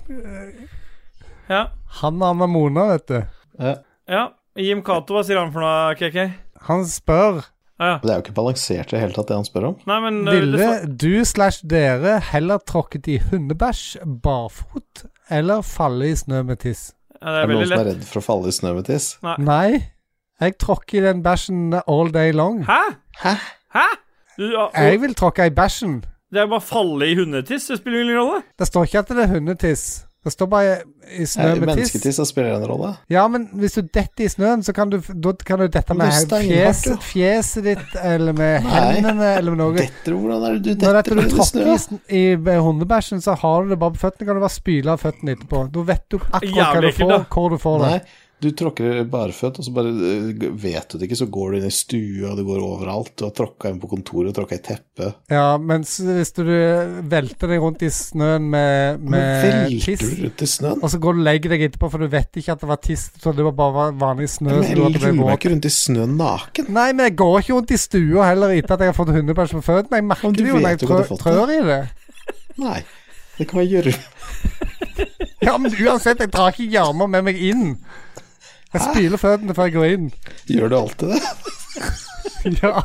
Ja. 1.49 1.61
Han 2.02 2.22
og 2.22 2.36
med 2.41 2.49
Mona, 2.52 2.88
vet 2.94 3.07
du. 3.07 3.19
Ja. 3.60 3.76
ja. 4.11 4.24
Jim 4.57 4.82
Cato, 4.84 5.14
hva 5.15 5.24
sier 5.24 5.38
han 5.40 5.53
for 5.53 5.64
noe, 5.64 5.94
KK? 5.99 6.26
Han 6.68 6.84
spør 6.90 7.44
Ah, 7.78 7.91
ja. 7.91 7.98
Det 8.02 8.10
er 8.10 8.15
jo 8.18 8.22
ikke 8.24 8.34
balansert 8.34 8.90
i 8.90 8.95
det 8.95 8.99
hele 9.03 9.14
tatt, 9.14 9.28
det 9.30 9.36
han 9.38 9.45
spør 9.45 9.65
om. 9.68 9.74
Nei, 9.86 9.98
men 10.02 10.15
eh, 10.26 10.34
Ville 10.34 10.69
du 10.98 11.11
slash 11.30 11.60
dere 11.69 12.15
heller 12.32 12.57
tråkket 12.65 13.06
i 13.14 13.19
hundebæsj 13.22 13.99
barfot 14.24 15.03
eller 15.30 15.61
falle 15.61 16.07
i 16.10 16.15
snø 16.18 16.40
med 16.48 16.57
tiss? 16.64 16.88
ja, 17.22 17.36
det 17.36 17.36
Er 17.36 17.44
er 17.44 17.52
det 17.52 17.53
noen 17.60 17.69
som 17.69 17.84
er 17.84 17.90
redd 17.91 18.02
for 18.10 18.18
å 18.18 18.26
falle 18.26 18.49
i 18.49 18.56
snø 18.57 18.72
med 18.80 18.88
tiss? 18.90 19.11
Nei. 19.38 19.84
Jeg 20.41 20.57
tråkker 20.57 20.98
i 20.98 21.06
den 21.06 21.22
bæsjen 21.22 21.78
all 21.86 22.10
day 22.14 22.34
long. 22.34 22.64
Hæ? 22.65 22.80
Hæ? 23.22 23.36
Hæ? 23.78 23.86
Du, 24.40 24.48
ja, 24.49 24.65
Jeg 24.74 24.99
vil 25.06 25.14
tråkke 25.22 25.45
i 25.45 25.53
bæsjen. 25.53 25.99
Det 26.27 26.41
er 26.43 26.49
bare 26.51 26.59
å 26.59 26.67
falle 26.67 27.07
i 27.07 27.15
hundetiss. 27.15 27.69
Det 27.71 27.79
spiller 27.79 28.03
ingen 28.03 28.19
rolle. 28.19 28.43
Det 28.59 28.67
står 28.67 28.89
ikke 28.89 29.05
at 29.05 29.15
det 29.15 29.23
er 29.23 29.33
hundetiss. 29.37 29.87
Det 30.27 30.31
står 30.33 30.47
bare 30.51 30.71
i 31.15 31.25
snø 31.25 31.43
med 31.55 31.69
tiss. 31.69 31.93
Mennesketiss 31.93 32.17
spiller 32.27 32.57
en 32.57 32.65
rolle. 32.67 32.89
Ja, 33.07 33.21
men 33.31 33.45
hvis 33.61 33.77
du 33.77 33.85
detter 33.85 34.25
i 34.25 34.27
snøen, 34.27 34.63
så 34.65 34.73
kan 34.75 34.91
du, 34.91 34.97
da 34.99 35.31
kan 35.47 35.61
du 35.61 35.69
dette 35.71 35.95
med 35.95 36.09
det 36.11 36.25
steinhardt, 36.25 36.81
fjes, 36.81 36.81
jo. 36.89 36.97
fjeset 37.13 37.63
ditt, 37.69 37.95
eller 38.01 38.35
med 38.35 38.65
Nei. 38.65 38.73
hendene, 38.73 39.29
eller 39.37 39.55
med 39.55 39.61
noe. 39.61 39.77
Detter 39.77 40.17
hvordan 40.17 40.43
er 40.43 40.57
det 40.59 40.75
du 40.75 40.83
Når 40.83 40.99
detter 40.99 41.15
du 41.15 41.23
i 41.23 41.31
tråkker 41.31 41.71
i, 42.11 42.23
i 42.35 42.57
hundebæsjen, 42.65 43.23
så 43.23 43.37
har 43.39 43.63
du 43.63 43.71
det 43.71 43.79
bare 43.79 43.95
på 43.95 44.03
føttene. 44.03 44.27
Kan 44.27 44.41
du 44.41 44.43
bare 44.43 44.57
spyle 44.57 44.97
av 44.97 45.05
føttene 45.05 45.37
etterpå. 45.37 45.63
Da 45.77 45.85
vet 45.93 46.05
du 46.11 46.19
akkurat 46.19 46.75
hva 46.75 46.83
du 46.83 46.91
får, 46.99 47.15
hvor 47.37 47.55
du 47.55 47.61
får 47.63 47.79
det. 47.85 47.93
Nei, 47.95 48.25
du 48.38 48.51
tråkker 48.53 48.99
barføtt, 49.09 49.55
og 49.57 49.65
så 49.65 49.72
bare 49.73 49.89
eh, 49.89 50.43
vet 50.61 50.91
du 50.91 50.99
det 50.99 51.07
ikke, 51.07 51.18
så 51.18 51.26
går 51.34 51.53
du 51.53 51.57
inn 51.57 51.65
i 51.65 51.73
stua, 51.73 52.35
du 52.38 52.43
går 52.45 52.59
overalt. 52.61 53.15
Du 53.18 53.23
har 53.26 53.31
tråkka 53.34 53.72
inn 53.72 53.80
på 53.81 53.89
kontoret, 53.89 54.30
tråkka 54.38 54.59
i 54.59 54.61
teppet. 54.61 55.15
Ja, 55.34 55.55
mens 55.57 55.95
hvis 56.05 56.35
du 56.38 56.43
velter 56.45 57.49
deg 57.49 57.64
rundt 57.64 57.81
i 57.81 57.89
snøen 57.93 58.45
med, 58.53 59.01
Men 59.01 59.15
med 59.15 59.73
tiss 59.81 60.03
du 60.05 60.22
rundt 60.27 60.43
i 60.45 60.49
snøen? 60.51 60.84
og 60.84 60.93
så 60.93 61.01
går 61.01 61.18
du 61.18 61.23
og 61.23 61.27
legger 61.31 61.55
deg 61.55 61.65
etterpå, 61.69 61.89
for 61.95 62.05
du 62.05 62.11
vet 62.14 62.41
ikke 62.43 62.53
at 62.53 62.61
det 62.61 62.69
var 62.69 62.81
tiss, 62.85 63.07
så 63.18 63.34
det 63.34 63.47
var 63.49 63.57
bare 63.57 63.88
vanlig 63.97 64.30
snø. 64.35 64.53
Men 64.53 64.69
jeg 64.69 64.77
ruller 64.84 65.18
meg 65.18 65.34
ikke 65.39 65.53
rundt 65.55 65.65
i 65.65 65.73
snøen 65.73 66.18
naken. 66.22 66.72
Nei, 66.77 66.88
men 66.93 67.09
jeg 67.09 67.18
går 67.23 67.39
ikke 67.41 67.57
rundt 67.57 67.73
i 67.73 67.81
stua 67.81 68.30
heller 68.30 68.53
etter 68.53 68.77
at 68.77 68.85
jeg 68.85 68.93
har 68.93 68.99
fått 69.01 69.15
hundebæsj 69.18 69.57
på 69.57 69.65
føttene. 69.65 70.03
Jeg 70.03 70.09
merker 70.14 70.30
Men 70.30 70.38
det 70.38 70.49
jo 70.51 70.61
når 70.61 70.76
jeg 70.76 70.84
jo 70.85 70.91
hva 70.91 70.93
du 70.93 70.93
trø 70.93 71.01
har 71.01 71.09
fått, 71.09 71.26
trør 71.26 71.55
i 71.57 71.61
det. 71.72 71.81
Nei, 72.61 72.80
det 73.39 73.49
kan 73.49 73.65
jeg 73.65 73.73
gjøre. 73.80 73.97
Ja, 75.47 75.53
men 75.61 75.72
uansett, 75.72 76.19
jeg 76.19 76.31
drar 76.34 76.49
ikke 76.49 76.65
hjernen 76.65 77.11
med 77.14 77.23
meg 77.27 77.38
inn. 77.38 77.76
Jeg 78.73 78.81
spyler 78.84 79.22
føttene 79.22 79.56
før 79.56 79.69
jeg 79.69 79.76
går 79.77 79.94
inn. 79.95 80.10
Gjør 80.52 80.73
du 80.73 80.77
alltid 80.81 81.15
det? 81.15 81.22
Ja. 82.61 82.80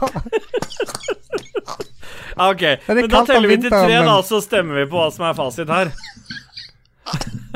Ja, 2.37 2.49
ok, 2.51 2.63
men 2.89 3.09
da 3.13 3.21
teller 3.29 3.49
vi 3.49 3.57
til 3.63 3.71
tre, 3.71 3.83
men- 3.89 4.07
da, 4.09 4.15
så 4.27 4.41
stemmer 4.43 4.75
vi 4.81 4.87
på 4.91 4.97
hva 4.99 5.11
som 5.15 5.25
er 5.29 5.35
fasit 5.39 5.69
her. 5.71 5.91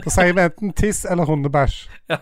Da 0.04 0.12
sier 0.12 0.32
vi 0.36 0.42
enten 0.44 0.72
tiss 0.76 1.04
eller 1.08 1.24
hundebæsj. 1.26 1.76
Ja, 2.12 2.18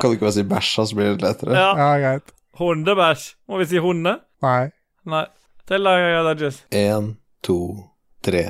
Kan 0.00 0.08
du 0.10 0.14
ikke 0.16 0.24
bare 0.26 0.32
si 0.38 0.42
bæsja, 0.48 0.84
så 0.90 0.94
blir 0.96 1.12
det 1.16 1.22
lettere? 1.26 1.54
ja. 1.58 1.68
Ja, 1.78 1.88
greit. 2.02 2.32
Hundebæsj. 2.58 3.22
Må 3.48 3.58
vi 3.60 3.66
si 3.70 3.78
hunde? 3.82 4.16
Nei. 4.42 4.70
Nei. 5.06 5.24
Tell 5.68 5.84
da, 5.84 5.90
ja, 5.98 6.22
er. 6.32 6.56
Én, 6.74 7.12
to, 7.44 7.58
tre. 8.24 8.44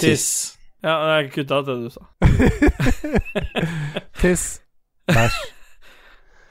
Tiss. 0.00 0.56
Ja, 0.82 0.96
jeg 1.18 1.32
kutta 1.34 1.60
ut 1.60 1.66
det 1.68 1.76
du 1.84 1.90
sa. 1.92 2.02
Tiss. 4.22 4.60
Bæsj. 5.06 5.53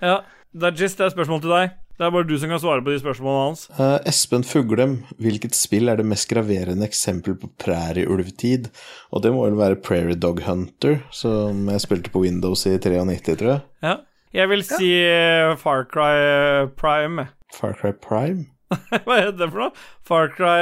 Ja, 0.04 0.20
det 0.52 0.68
er 0.68 0.78
gist, 0.84 1.00
det 1.00 1.08
er 1.08 1.16
spørsmål 1.16 1.42
til 1.46 1.54
deg. 1.56 1.80
Det 1.94 2.08
er 2.08 2.10
bare 2.12 2.26
du 2.26 2.34
som 2.42 2.50
kan 2.50 2.60
svare 2.60 2.82
på 2.84 2.90
de 2.90 2.98
spørsmålene 3.00 3.42
hans. 3.48 3.68
Uh, 3.78 4.00
Espen 4.10 4.44
Fuglem, 4.44 4.96
hvilket 5.22 5.54
spill 5.56 5.92
er 5.92 6.00
det 6.02 6.08
mest 6.10 6.26
graverende 6.32 6.88
eksempel 6.88 7.38
på 7.40 7.52
prærieulvtid? 7.62 8.72
Og 9.14 9.22
det 9.24 9.32
må 9.32 9.44
vel 9.46 9.60
være 9.60 9.78
Prairie 9.86 10.18
Dog 10.18 10.42
Hunter, 10.48 10.98
som 11.14 11.70
jeg 11.70 11.84
spilte 11.86 12.12
på 12.12 12.24
Windows 12.26 12.66
i 12.68 12.74
93, 12.82 13.38
tror 13.40 13.52
jeg. 13.54 13.64
Ja. 13.86 14.00
Jeg 14.34 14.50
vil 14.50 14.64
si 14.66 14.90
ja. 14.90 15.54
Far 15.62 15.86
Cry 15.92 16.16
eh, 16.18 16.64
Prime. 16.74 17.28
Far 17.54 17.76
Cry 17.78 17.94
Prime? 17.94 18.48
Hva 19.06 19.20
heter 19.20 19.38
det 19.44 19.50
for 19.54 19.68
noe? 19.68 19.84
Far 20.02 20.32
Cry 20.34 20.58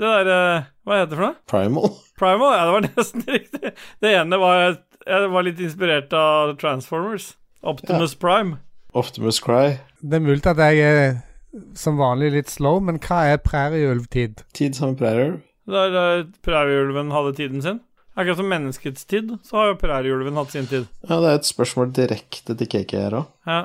Det 0.00 0.08
derre 0.08 0.38
Hva 0.82 0.96
heter 0.98 1.12
det 1.12 1.18
for 1.20 1.26
noe? 1.28 1.36
Primal? 1.46 1.94
Primal? 2.18 2.56
Ja, 2.56 2.64
det 2.66 2.74
var 2.74 2.88
nesten 2.88 3.24
riktig. 3.30 3.72
Det 4.02 4.12
ene 4.18 4.40
var 4.42 4.58
Jeg 5.06 5.30
var 5.36 5.46
litt 5.46 5.62
inspirert 5.62 6.18
av 6.18 6.56
Transformers. 6.58 7.36
Optimus 7.62 8.18
Prime. 8.18 8.58
Optimus 8.94 9.40
Cry? 9.40 9.78
Det 10.02 10.18
er 10.18 10.24
mulig 10.24 10.46
at 10.46 10.60
jeg 10.60 10.82
er 10.84 11.14
som 11.76 11.98
vanlig 12.00 12.32
litt 12.36 12.52
slow, 12.52 12.80
men 12.84 13.00
hva 13.02 13.22
er 13.32 13.40
prærieulvtid? 13.44 14.44
Tid 14.56 14.76
sammen 14.76 14.96
med 14.96 15.02
prærieulv? 15.02 15.40
Der 15.72 15.96
eh, 16.00 16.28
prærieulven 16.44 17.12
hadde 17.14 17.34
tiden 17.38 17.64
sin. 17.64 17.80
Akkurat 18.12 18.40
som 18.40 18.48
menneskets 18.50 19.06
tid, 19.08 19.30
så 19.44 19.56
har 19.56 19.70
jo 19.70 19.78
prærieulven 19.80 20.36
hatt 20.36 20.52
sin 20.52 20.68
tid. 20.68 20.88
Ja, 21.08 21.16
det 21.22 21.30
er 21.30 21.38
et 21.38 21.48
spørsmål 21.48 21.92
direkte 21.96 22.56
til 22.58 22.68
KK 22.68 22.96
her 22.98 23.18
òg. 23.22 23.30
Ja. 23.48 23.60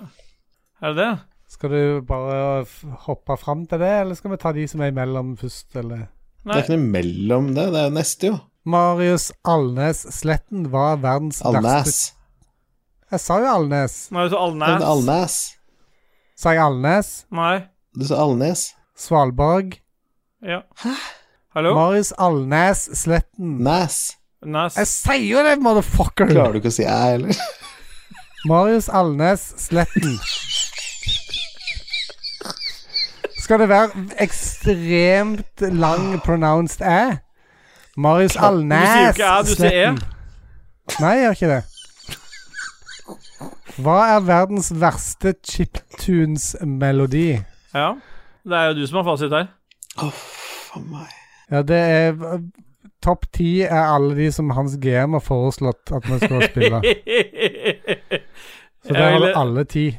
Er 0.81 0.93
det 0.93 1.01
det? 1.01 1.09
Skal 1.51 1.73
du 1.73 1.81
bare 2.07 2.65
hoppe 3.07 3.37
fram 3.39 3.65
til 3.67 3.81
det, 3.81 3.91
eller 4.01 4.19
skal 4.19 4.31
vi 4.33 4.39
ta 4.39 4.51
de 4.55 4.67
som 4.67 4.83
er 4.83 4.91
imellom 4.91 5.35
først, 5.39 5.69
eller? 5.79 6.07
Det 6.43 6.55
er 6.55 6.63
ikke 6.63 6.77
noe 6.77 6.91
mellom 6.93 7.49
det, 7.55 7.65
det 7.73 7.81
er 7.87 7.95
neste, 7.95 8.31
jo. 8.31 8.39
Marius 8.67 9.31
Alnes 9.47 10.03
Sletten 10.11 10.67
var 10.73 10.99
verdens 10.99 11.39
verste 11.39 11.63
Alnæs. 11.63 11.99
Jeg 13.07 13.21
sa 13.23 13.37
jo 13.39 13.47
Alnes. 13.47 13.93
Nei, 14.11 14.23
du 14.27 14.33
sa 14.33 14.39
Alnes. 14.43 14.67
Men 14.67 14.83
Alnes. 14.83 15.35
Sa 16.35 16.51
jeg 16.51 16.59
Alnes? 16.59 17.11
Nei. 17.31 17.53
Du 17.95 18.03
sa 18.09 18.17
Alnes. 18.19 18.63
Svalbard. 18.99 19.77
Ja. 20.43 20.59
Hallo? 21.55 21.71
Marius 21.77 22.11
Alnes 22.19 22.81
Sletten. 22.99 23.53
Næs. 23.63 24.17
Nes. 24.43 24.75
Jeg 24.75 24.89
sier 24.91 25.23
jo 25.23 25.45
det, 25.47 25.55
motherfucker! 25.63 26.27
Klarer 26.29 26.57
du 26.57 26.59
ikke 26.59 26.73
å 26.73 26.75
si 26.75 26.83
æ, 26.83 26.97
eller? 27.15 27.39
Marius 28.51 28.89
Alnes 28.91 29.47
Sletten. 29.63 30.19
Skal 33.39 33.63
det 33.63 33.69
være 33.71 34.03
ekstremt 34.27 35.63
lang 35.79 36.11
pronounced 36.27 36.83
æ? 36.83 37.21
Marius 37.95 38.35
Alnes 38.35 38.83
Sletten. 38.83 38.83
Du 38.83 38.91
sier 38.91 39.07
jo 39.07 39.15
ikke 39.15 39.31
æ, 39.31 39.41
du 39.47 39.55
sier 39.55 39.79
æ. 39.79 39.97
Nei, 40.99 41.15
jeg 41.15 41.23
gjør 41.23 41.39
ikke 41.39 41.53
det. 41.55 41.63
Hva 43.77 43.97
er 44.15 44.23
verdens 44.25 44.71
verste 44.81 45.35
chiptunes-melodi? 45.45 47.37
Ja. 47.75 47.91
Det 48.47 48.55
er 48.57 48.71
jo 48.71 48.77
du 48.79 48.85
som 48.89 48.97
har 49.01 49.05
fasit 49.11 49.33
her. 49.35 49.49
For 49.97 50.81
meg. 50.87 51.11
Ja, 51.51 51.61
det 51.61 51.77
er 51.77 52.41
Topp 53.05 53.27
ti 53.35 53.61
er 53.61 53.91
alle 53.93 54.15
de 54.17 54.31
som 54.33 54.49
Hans 54.57 54.73
GM 54.81 55.13
har 55.13 55.21
foreslått 55.23 55.91
at 55.93 56.07
vi 56.09 56.17
skal 56.23 56.41
spille. 56.49 56.79
Så 58.83 58.95
det 58.95 59.03
er 59.03 59.37
alle 59.37 59.63
ti. 59.69 59.89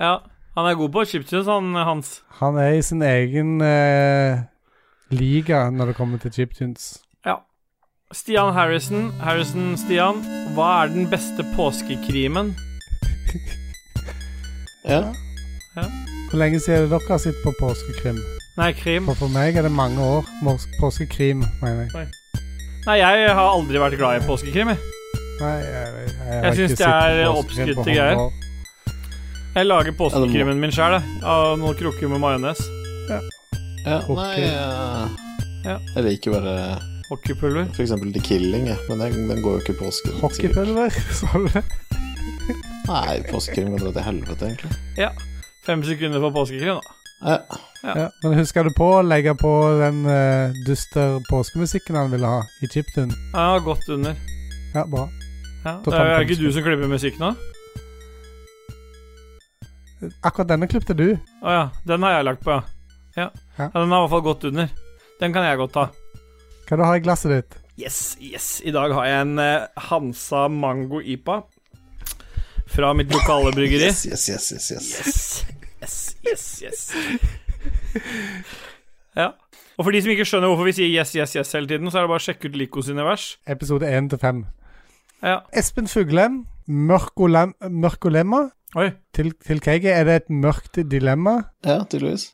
ja. 0.00 0.16
Han 0.54 0.68
er 0.70 0.76
god 0.78 0.92
på 0.94 1.02
chiptunes, 1.10 1.48
han 1.50 1.74
Hans. 1.74 2.22
Han 2.38 2.54
er 2.62 2.76
i 2.78 2.82
sin 2.86 3.02
egen 3.02 3.56
eh, 3.60 4.38
liga 5.10 5.64
når 5.74 5.90
det 5.90 5.96
kommer 5.98 6.18
til 6.22 6.30
chiptunes. 6.32 7.00
Ja. 7.26 7.40
Stian 8.14 8.52
Harrison. 8.54 9.08
Harrison 9.18 9.72
Stian, 9.76 10.22
hva 10.54 10.84
er 10.84 10.92
den 10.94 11.10
beste 11.10 11.42
påskekrimen? 11.56 12.54
Ja. 14.84 15.00
Hvor 16.28 16.36
lenge 16.38 16.58
siden 16.60 16.90
dere 16.90 17.00
har 17.08 17.18
sittet 17.22 17.40
på 17.44 17.52
påskekrim? 17.56 18.18
Nei, 18.58 18.68
krim. 18.76 19.06
For 19.08 19.16
for 19.24 19.32
meg 19.32 19.56
er 19.56 19.64
det 19.66 19.72
mange 19.74 19.98
år. 19.98 20.26
Mors- 20.44 20.68
Påskekrim, 20.78 21.40
mener 21.62 21.88
jeg. 21.88 22.10
Nei, 22.84 22.98
jeg 23.00 23.30
har 23.34 23.48
aldri 23.48 23.80
vært 23.80 23.96
glad 23.98 24.20
i 24.20 24.26
påskekrim, 24.28 24.74
jeg. 24.74 24.78
Nei, 25.40 25.54
jeg, 25.56 25.72
jeg, 25.72 26.10
jeg, 26.14 26.28
har 26.28 26.44
Jeg 26.44 26.70
ikke 26.70 26.76
det 26.76 27.24
er 27.24 27.30
oppskrytte 27.32 27.74
på 27.74 27.86
100 27.86 27.96
greier. 27.96 28.42
Jeg 29.54 29.66
lager 29.70 29.96
påskekrimen 29.98 30.60
min 30.62 30.74
sjøl, 30.74 30.98
av 31.24 31.56
noen 31.58 31.78
krukker 31.78 32.10
med 32.12 32.22
majones. 32.22 32.60
ja. 33.08 33.18
ja 33.86 33.98
Nei, 34.10 34.30
jeg, 35.64 35.78
jeg 35.96 36.04
liker 36.06 36.36
bare 36.36 36.54
Hockeypulver. 37.08 37.66
for 37.74 37.82
eksempel 37.84 38.12
The 38.14 38.22
Killing, 38.24 38.68
jeg. 38.68 38.78
men 38.88 39.00
den, 39.02 39.28
den 39.32 39.42
går 39.42 39.58
jo 39.58 39.64
ikke 39.64 39.74
i 39.74 39.80
påsken. 39.80 40.20
Hockeypulver, 40.20 40.90
sa 41.18 41.32
du 41.34 41.48
det? 41.56 41.64
Nei, 42.84 43.22
påskekrim 43.30 43.70
kan 43.72 43.80
dra 43.80 43.92
til 43.96 44.04
helvete, 44.04 44.50
egentlig. 44.50 44.70
Ja. 45.00 45.08
Fem 45.64 45.84
sekunder 45.86 46.20
for 46.20 46.34
påskekrim, 46.34 46.76
da. 46.76 47.00
Ja. 47.24 47.38
Ja. 47.84 48.08
Men 48.22 48.36
husker 48.36 48.64
du 48.64 48.72
på 48.76 48.88
å 48.98 49.02
legge 49.04 49.32
på 49.40 49.50
den 49.80 50.02
uh, 50.04 50.52
duster 50.66 51.18
påskemusikken 51.30 51.96
han 51.96 52.12
ville 52.12 52.28
ha 52.28 52.42
i 52.60 52.68
chiptune? 52.68 53.16
Ja, 53.32 53.58
godt 53.64 53.88
under. 53.92 54.16
Ja, 54.74 54.84
bra. 54.84 55.08
Ja. 55.64 55.78
Det 55.84 55.96
er 55.96 56.12
jo 56.12 56.26
ikke 56.26 56.40
du 56.42 56.46
som 56.52 56.64
klipper 56.66 56.90
musikk 56.92 57.16
nå? 57.22 57.32
Akkurat 60.20 60.50
denne 60.52 60.68
klippte 60.68 60.96
du. 60.96 61.14
Å 61.40 61.56
ja. 61.56 61.66
Den 61.88 62.04
har 62.04 62.18
jeg 62.18 62.28
lagt 62.28 62.44
på, 62.44 62.58
ja. 62.58 62.64
ja. 63.16 63.28
Ja. 63.56 63.70
Ja, 63.70 63.80
Den 63.80 63.92
har 63.94 64.02
i 64.02 64.04
hvert 64.04 64.16
fall 64.18 64.26
gått 64.28 64.48
under. 64.50 64.72
Den 65.20 65.32
kan 65.32 65.48
jeg 65.48 65.60
godt 65.60 65.76
ta. 65.78 65.88
Hva 66.68 66.76
du 66.80 66.84
har 66.84 66.98
i 66.98 67.04
glasset 67.04 67.32
ditt? 67.32 67.60
Yes, 67.80 67.98
yes. 68.20 68.58
I 68.64 68.74
dag 68.74 68.92
har 68.94 69.08
jeg 69.08 69.24
en 69.24 69.38
eh, 69.40 69.84
Hansa 69.88 70.46
Mango 70.52 71.00
IPA 71.00 71.40
fra 72.74 72.92
mitt 72.96 73.12
lokale 73.12 73.52
bryggeri. 73.54 73.84
Yes, 73.86 74.06
yes, 74.06 74.28
yes, 74.30 74.52
yes, 74.52 74.70
yes. 74.72 75.46
Yes, 75.82 76.16
yes, 76.26 76.26
yes, 76.26 76.62
yes. 76.64 76.94
Ja. 79.16 79.28
Og 79.78 79.84
for 79.86 79.94
de 79.94 80.00
som 80.02 80.10
ikke 80.10 80.24
skjønner 80.26 80.50
hvorfor 80.50 80.66
vi 80.66 80.72
sier 80.74 80.90
yes, 80.90 81.12
yes, 81.14 81.36
yes 81.38 81.52
hele 81.54 81.68
tiden, 81.70 81.86
så 81.90 82.00
er 82.00 82.06
det 82.06 82.10
bare 82.10 82.22
å 82.22 82.24
sjekke 82.24 82.50
ut 82.50 82.56
Likos 82.58 82.88
univers. 82.90 83.26
Episode 83.46 83.86
1 83.86 84.08
til 84.10 84.18
5. 84.22 84.40
Ja. 85.22 85.36
Espen 85.54 85.86
Fuglem, 85.90 86.40
Mørkolem, 86.66 87.54
Mørkolemma. 87.70 88.48
Oi. 88.74 88.88
Til, 89.14 89.30
til 89.38 89.62
KG 89.62 89.86
er 89.92 90.08
det 90.08 90.16
et 90.24 90.30
mørkt 90.34 90.80
dilemma. 90.90 91.36
Ja, 91.66 91.78
tydeligvis. 91.86 92.32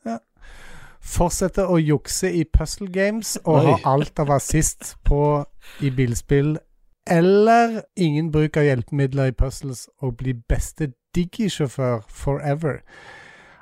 Fortsette 1.00 1.66
å 1.68 1.76
jukse 1.80 2.32
i 2.32 2.46
puzzle 2.48 2.88
games 2.92 3.34
og 3.44 3.60
Oi. 3.60 3.66
ha 3.68 3.76
alt 3.92 4.20
av 4.24 4.32
assist 4.36 4.94
på 5.04 5.20
i 5.84 5.92
bilspill. 5.92 6.56
Eller 7.10 7.80
ingen 7.96 8.30
bruk 8.32 8.56
av 8.56 8.64
hjelpemidler 8.68 9.32
i 9.32 9.36
puzzles 9.36 9.88
og 10.02 10.16
bli 10.20 10.34
beste 10.48 10.92
diggisjåfør 11.14 12.04
forever. 12.08 12.80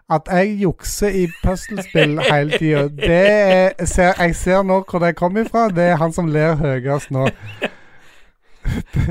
At 0.08 0.28
jeg 0.32 0.54
jukser 0.62 1.12
i 1.12 1.26
puzzlespill 1.42 2.16
hele 2.30 2.56
tida, 2.56 2.86
det 2.88 3.24
er, 3.28 3.84
ser, 3.84 4.14
Jeg 4.18 4.36
ser 4.36 4.62
nå 4.64 4.82
hvor 4.88 5.02
det 5.04 5.16
kommer 5.16 5.44
ifra. 5.44 5.66
Det 5.68 5.84
er 5.84 6.00
han 6.00 6.12
som 6.12 6.30
ler 6.32 6.56
høyest 6.60 7.10
nå. 7.12 7.26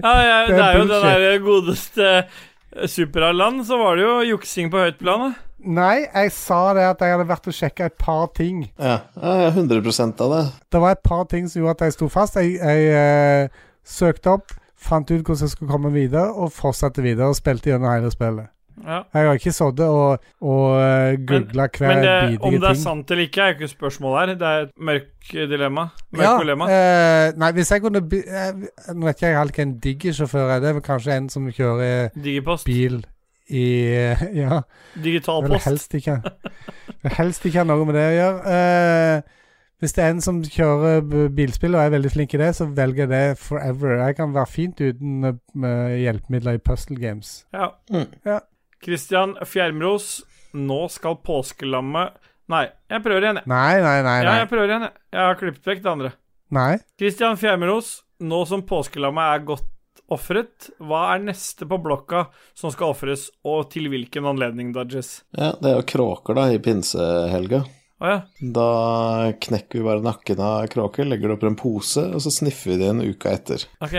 Ja, 0.03 0.13
ja, 0.21 0.39
Det 0.45 0.53
det 0.53 0.61
er 0.61 0.63
er 0.63 0.77
jo 0.77 0.85
den 0.85 1.05
der 1.05 1.37
godeste 1.41 2.07
eh, 2.17 2.87
Superaland, 2.87 3.65
så 3.65 3.77
var 3.77 3.95
det 3.95 4.03
jo 4.03 4.15
juksing 4.35 4.71
på 4.71 4.77
høyt 4.77 4.97
plan. 5.01 5.33
Nei, 5.57 6.05
jeg 6.13 6.31
sa 6.31 6.59
det 6.77 6.83
at 6.85 7.01
jeg 7.01 7.15
hadde 7.15 7.29
vært 7.29 7.47
og 7.49 7.55
sjekka 7.57 7.87
et 7.89 7.97
par 7.97 8.27
ting. 8.37 8.67
Ja, 8.77 8.99
ja, 9.17 9.31
jeg 9.41 9.47
er 9.47 9.55
100 9.55 10.21
av 10.21 10.33
det. 10.35 10.43
Det 10.71 10.81
var 10.81 10.93
et 10.93 11.01
par 11.03 11.23
ting 11.31 11.49
som 11.49 11.61
gjorde 11.61 11.77
at 11.79 11.87
jeg 11.87 11.95
sto 11.97 12.09
fast. 12.13 12.37
Jeg, 12.37 12.59
jeg 12.61 12.91
eh, 12.93 13.65
søkte 13.87 14.35
opp, 14.35 14.51
fant 14.77 15.09
ut 15.09 15.23
hvordan 15.23 15.41
jeg 15.47 15.55
skulle 15.55 15.71
komme 15.71 15.91
videre, 15.95 16.27
og 16.35 16.51
fortsatte 16.53 17.01
videre 17.05 17.31
og 17.31 17.39
spilte 17.39 17.71
gjennom 17.71 17.89
hele 17.95 18.11
spillet. 18.13 18.51
Ja. 18.77 18.99
Jeg 19.09 19.25
har 19.25 19.39
ikke 19.39 19.51
sittet 19.57 19.79
og, 19.89 20.19
og 20.45 20.65
uh, 20.77 21.15
googla 21.25 21.65
hver 21.73 21.87
Men 21.89 22.03
det, 22.03 22.11
Men 22.29 22.43
om 22.45 22.53
det 22.53 22.67
er 22.69 22.75
ting. 22.75 22.81
sant 22.83 23.09
eller 23.11 23.23
ikke, 23.25 23.41
er 23.41 23.47
jo 23.47 23.55
ikke 23.57 23.69
spørsmålet 23.71 24.19
her. 24.19 24.35
Det 24.37 24.47
er 24.51 24.65
et 24.67 24.73
mørk 24.89 25.31
dilemma. 25.49 25.87
Ja, 26.13 26.35
dilemma. 26.43 26.67
eh, 26.69 27.31
nei, 27.41 27.49
hvis 27.57 27.71
jeg 27.73 27.81
kunne 27.81 28.03
eh, 28.05 28.51
Nå 28.93 29.07
vet 29.09 29.17
ikke 29.17 29.31
jeg 29.31 29.39
helt 29.39 29.57
hva 29.57 29.65
en 29.65 29.73
diggersjåfør 29.87 30.53
er. 30.53 30.61
Det 30.61 30.69
er 30.69 30.77
vel 30.77 30.85
kanskje 30.85 31.15
en 31.17 31.29
som 31.33 31.49
kjører 31.49 32.13
Digipost. 32.13 32.69
bil 32.69 32.99
i 33.49 33.65
eh, 33.97 34.23
Ja. 34.43 34.61
Digital 34.93 35.47
post. 35.49 35.65
helst 35.71 35.97
ikke 35.97 36.19
helst 37.17 37.45
ikke 37.49 37.63
ha 37.63 37.65
noe 37.69 37.85
med 37.87 37.97
det 37.97 38.05
å 38.11 38.15
gjøre. 38.19 38.55
Eh, 38.61 39.36
hvis 39.81 39.93
det 39.93 40.03
er 40.03 40.13
en 40.13 40.21
som 40.25 40.39
kjører 40.41 41.29
bilspill 41.37 41.75
og 41.77 41.83
er 41.83 41.91
veldig 41.93 42.11
flink 42.13 42.33
i 42.33 42.39
det, 42.41 42.51
så 42.57 42.65
velger 42.65 43.05
jeg 43.05 43.11
det 43.11 43.39
forever. 43.41 43.99
Jeg 44.07 44.17
kan 44.17 44.33
være 44.33 44.49
fint 44.49 44.81
uten 44.81 45.27
hjelpemidler 45.53 46.57
i 46.57 46.63
puzzle 46.65 46.97
games. 47.01 47.43
Ja. 47.53 47.71
Mm. 47.93 48.07
Ja. 48.25 48.39
Christian 48.83 49.35
Fjermros, 49.45 50.23
nå 50.57 50.83
skal 50.93 51.19
påskelammet 51.25 52.17
Nei, 52.47 52.63
jeg 52.87 53.03
prøver 53.03 53.25
igjen, 53.25 53.37
jeg. 53.41 53.49
Nei, 53.51 53.79
nei, 53.83 53.95
nei. 54.05 54.19
Ja, 54.23 54.33
jeg 54.39 54.47
prøver 54.47 54.71
igjen, 54.71 54.85
jeg. 54.87 54.93
Jeg 55.11 55.19
har 55.27 55.33
klippet 55.35 55.65
vekk 55.67 55.81
det 55.83 55.89
andre. 55.91 56.11
nei. 56.55 56.77
Christian 56.95 57.35
Fjermros, 57.41 57.89
nå 58.23 58.37
som 58.47 58.61
påskelammet 58.63 59.33
er 59.33 59.41
godt 59.49 59.65
ofret, 60.15 60.69
hva 60.79 61.01
er 61.11 61.25
neste 61.25 61.67
på 61.67 61.75
blokka 61.83 62.21
som 62.55 62.71
skal 62.71 62.93
ofres, 62.93 63.25
og 63.43 63.67
til 63.73 63.89
hvilken 63.91 64.29
anledning, 64.31 64.71
Dodges? 64.71 65.25
Ja, 65.35 65.51
det 65.59 65.73
er 65.73 65.81
jo 65.81 65.87
kråker, 65.91 66.37
da, 66.39 66.45
i 66.55 66.61
pinsehelga. 66.63 67.65
Å 67.97 68.09
ja. 68.11 68.17
Da 68.53 68.67
knekker 69.41 69.79
vi 69.79 69.85
bare 69.87 70.03
nakken 70.05 70.39
av 70.43 70.67
kråker, 70.69 71.07
legger 71.09 71.31
det 71.31 71.37
oppi 71.39 71.47
en 71.49 71.57
pose, 71.57 72.03
og 72.13 72.21
så 72.21 72.29
sniffer 72.33 72.75
vi 72.75 72.79
det 72.83 72.91
en 72.91 73.01
uke 73.01 73.31
etter. 73.33 73.63
Ok. 73.81 73.95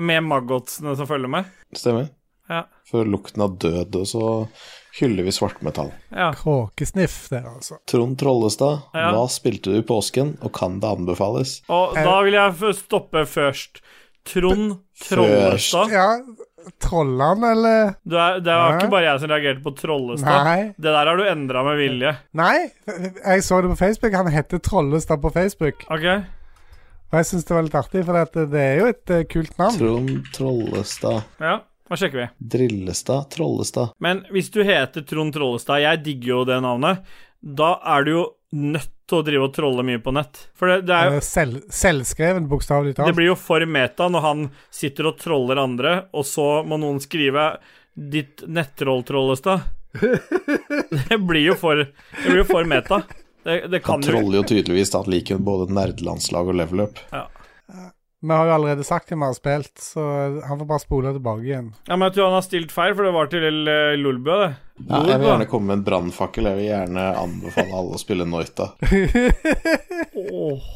Med 0.00 0.24
maggotsene 0.24 0.94
som 0.96 1.08
følger 1.10 1.28
med? 1.28 1.50
Stemmer? 1.76 2.08
Ja. 2.48 2.62
For 2.88 3.04
lukten 3.08 3.44
av 3.44 3.58
død, 3.60 3.94
og 4.00 4.06
så 4.08 4.24
hyller 4.98 5.24
vi 5.28 5.32
svartmetall. 5.32 5.92
Ja. 6.12 6.30
Kråkesniff 6.36 7.28
det, 7.32 7.42
altså. 7.48 7.78
Trond 7.88 8.16
Trollestad, 8.20 8.80
Ja. 8.96 9.10
hva 9.12 9.26
spilte 9.32 9.72
du 9.72 9.78
i 9.78 9.84
påsken, 9.86 10.34
og 10.42 10.52
kan 10.56 10.80
det 10.80 10.88
anbefales? 10.90 11.58
Og 11.68 11.94
da 11.96 12.16
vil 12.24 12.36
jeg 12.36 12.74
stoppe 12.80 13.26
først. 13.28 13.80
Trond 14.24 14.78
Trollestad. 15.02 15.90
Ja, 15.92 16.08
Trollan, 16.82 17.42
eller? 17.46 17.94
Du 18.04 18.16
er, 18.18 18.38
det 18.44 18.52
var 18.52 18.74
Hæ? 18.74 18.78
ikke 18.80 18.92
bare 18.92 19.06
jeg 19.08 19.22
som 19.22 19.32
reagerte 19.32 19.62
på 19.64 19.72
Trollestad. 19.78 20.44
Nei. 20.46 20.60
Det 20.76 20.92
der 20.94 21.10
har 21.10 21.18
du 21.20 21.24
endra 21.30 21.64
med 21.66 21.80
vilje. 21.80 22.12
Nei, 22.38 22.54
jeg 22.86 23.44
så 23.46 23.60
det 23.64 23.72
på 23.72 23.78
Facebook. 23.80 24.14
Han 24.18 24.30
heter 24.34 24.62
Trollestad 24.62 25.22
på 25.22 25.32
Facebook. 25.34 25.84
OK? 25.88 26.06
Og 27.12 27.18
jeg 27.20 27.28
syns 27.28 27.44
det 27.44 27.56
var 27.56 27.66
litt 27.66 27.76
artig, 27.76 28.04
for 28.08 28.16
at 28.22 28.36
det 28.54 28.62
er 28.62 28.78
jo 28.80 28.86
et 28.88 29.10
eh, 29.12 29.24
kult 29.28 29.58
navn. 29.60 29.76
Trond 29.82 30.30
Trollestad. 30.32 31.26
Ja, 31.42 31.58
da 31.90 31.98
sjekker 32.00 32.22
vi. 32.22 32.28
Drillestad? 32.54 33.26
Trollestad? 33.34 33.92
Men 34.00 34.22
hvis 34.32 34.48
du 34.54 34.62
heter 34.64 35.04
Trond 35.04 35.34
Trollestad, 35.36 35.82
jeg 35.84 36.00
digger 36.06 36.32
jo 36.38 36.44
det 36.48 36.62
navnet, 36.64 37.04
da 37.42 37.74
er 37.96 38.06
du 38.08 38.12
jo 38.14 38.24
nødt 38.56 38.94
til 39.12 39.20
å 39.20 39.26
drive 39.26 39.46
og 39.50 39.52
trolle 39.54 39.84
mye 39.86 40.00
på 40.02 40.14
nett. 40.16 40.40
For 40.58 40.72
det, 40.72 40.80
det 40.88 40.96
er 40.96 41.10
jo 41.10 41.20
Eh, 41.20 41.26
Selv, 41.28 41.60
selvskreven, 41.72 42.48
bokstavelig 42.50 42.96
Det 42.96 43.12
blir 43.16 43.28
jo 43.30 43.36
for 43.38 43.64
meta 43.68 44.08
når 44.10 44.24
han 44.24 44.46
sitter 44.72 45.12
og 45.12 45.20
troller 45.20 45.60
andre, 45.60 45.94
og 46.16 46.24
så 46.28 46.48
må 46.64 46.80
noen 46.80 46.98
skrive 47.04 47.52
'ditt 47.92 48.46
nettroll-trollestad'. 48.48 49.60
Det 51.08 51.18
blir 51.20 51.50
jo 51.52 51.54
for 51.60 51.76
Det 51.84 52.24
blir 52.24 52.40
jo 52.42 52.48
for 52.48 52.64
meta. 52.64 53.02
Det, 53.44 53.66
det 53.68 53.82
kan 53.84 53.98
Han 53.98 54.06
troller 54.06 54.38
jo 54.40 54.44
tydeligvis 54.48 54.94
at 54.96 55.08
liker 55.10 55.40
både 55.42 55.68
nerdelandslag 55.74 56.48
og 56.48 56.56
level 56.56 56.86
up. 56.86 57.00
Vi 58.22 58.30
har 58.30 58.46
jo 58.46 58.52
allerede 58.54 58.84
sagt 58.86 59.10
hvem 59.10 59.18
vi 59.24 59.26
har 59.26 59.34
spilt, 59.34 59.72
så 59.82 60.02
han 60.46 60.60
får 60.60 60.68
bare 60.70 60.82
spole 60.84 61.12
tilbake 61.16 61.42
igjen. 61.48 61.72
Ja, 61.88 61.96
men 61.96 62.06
jeg 62.06 62.14
tror 62.20 62.28
han 62.30 62.36
har 62.38 62.44
stilt 62.46 62.70
feil, 62.70 62.94
for 62.94 63.08
det 63.08 63.14
var 63.16 63.30
til 63.32 63.48
Lolbø, 63.98 64.36
det. 64.44 64.52
Ja, 64.88 65.00
jeg 65.06 65.18
vil 65.20 65.28
gjerne 65.28 65.46
komme 65.50 65.66
med 65.70 65.78
en 65.80 65.84
brannfakkel. 65.86 66.48
Jeg 66.50 66.58
vil 66.58 66.66
gjerne 66.68 67.04
anbefale 67.20 67.74
alle 67.78 67.96
å 67.96 68.00
spille 68.00 68.24
Noita. 68.28 68.70
Åh, 68.82 70.62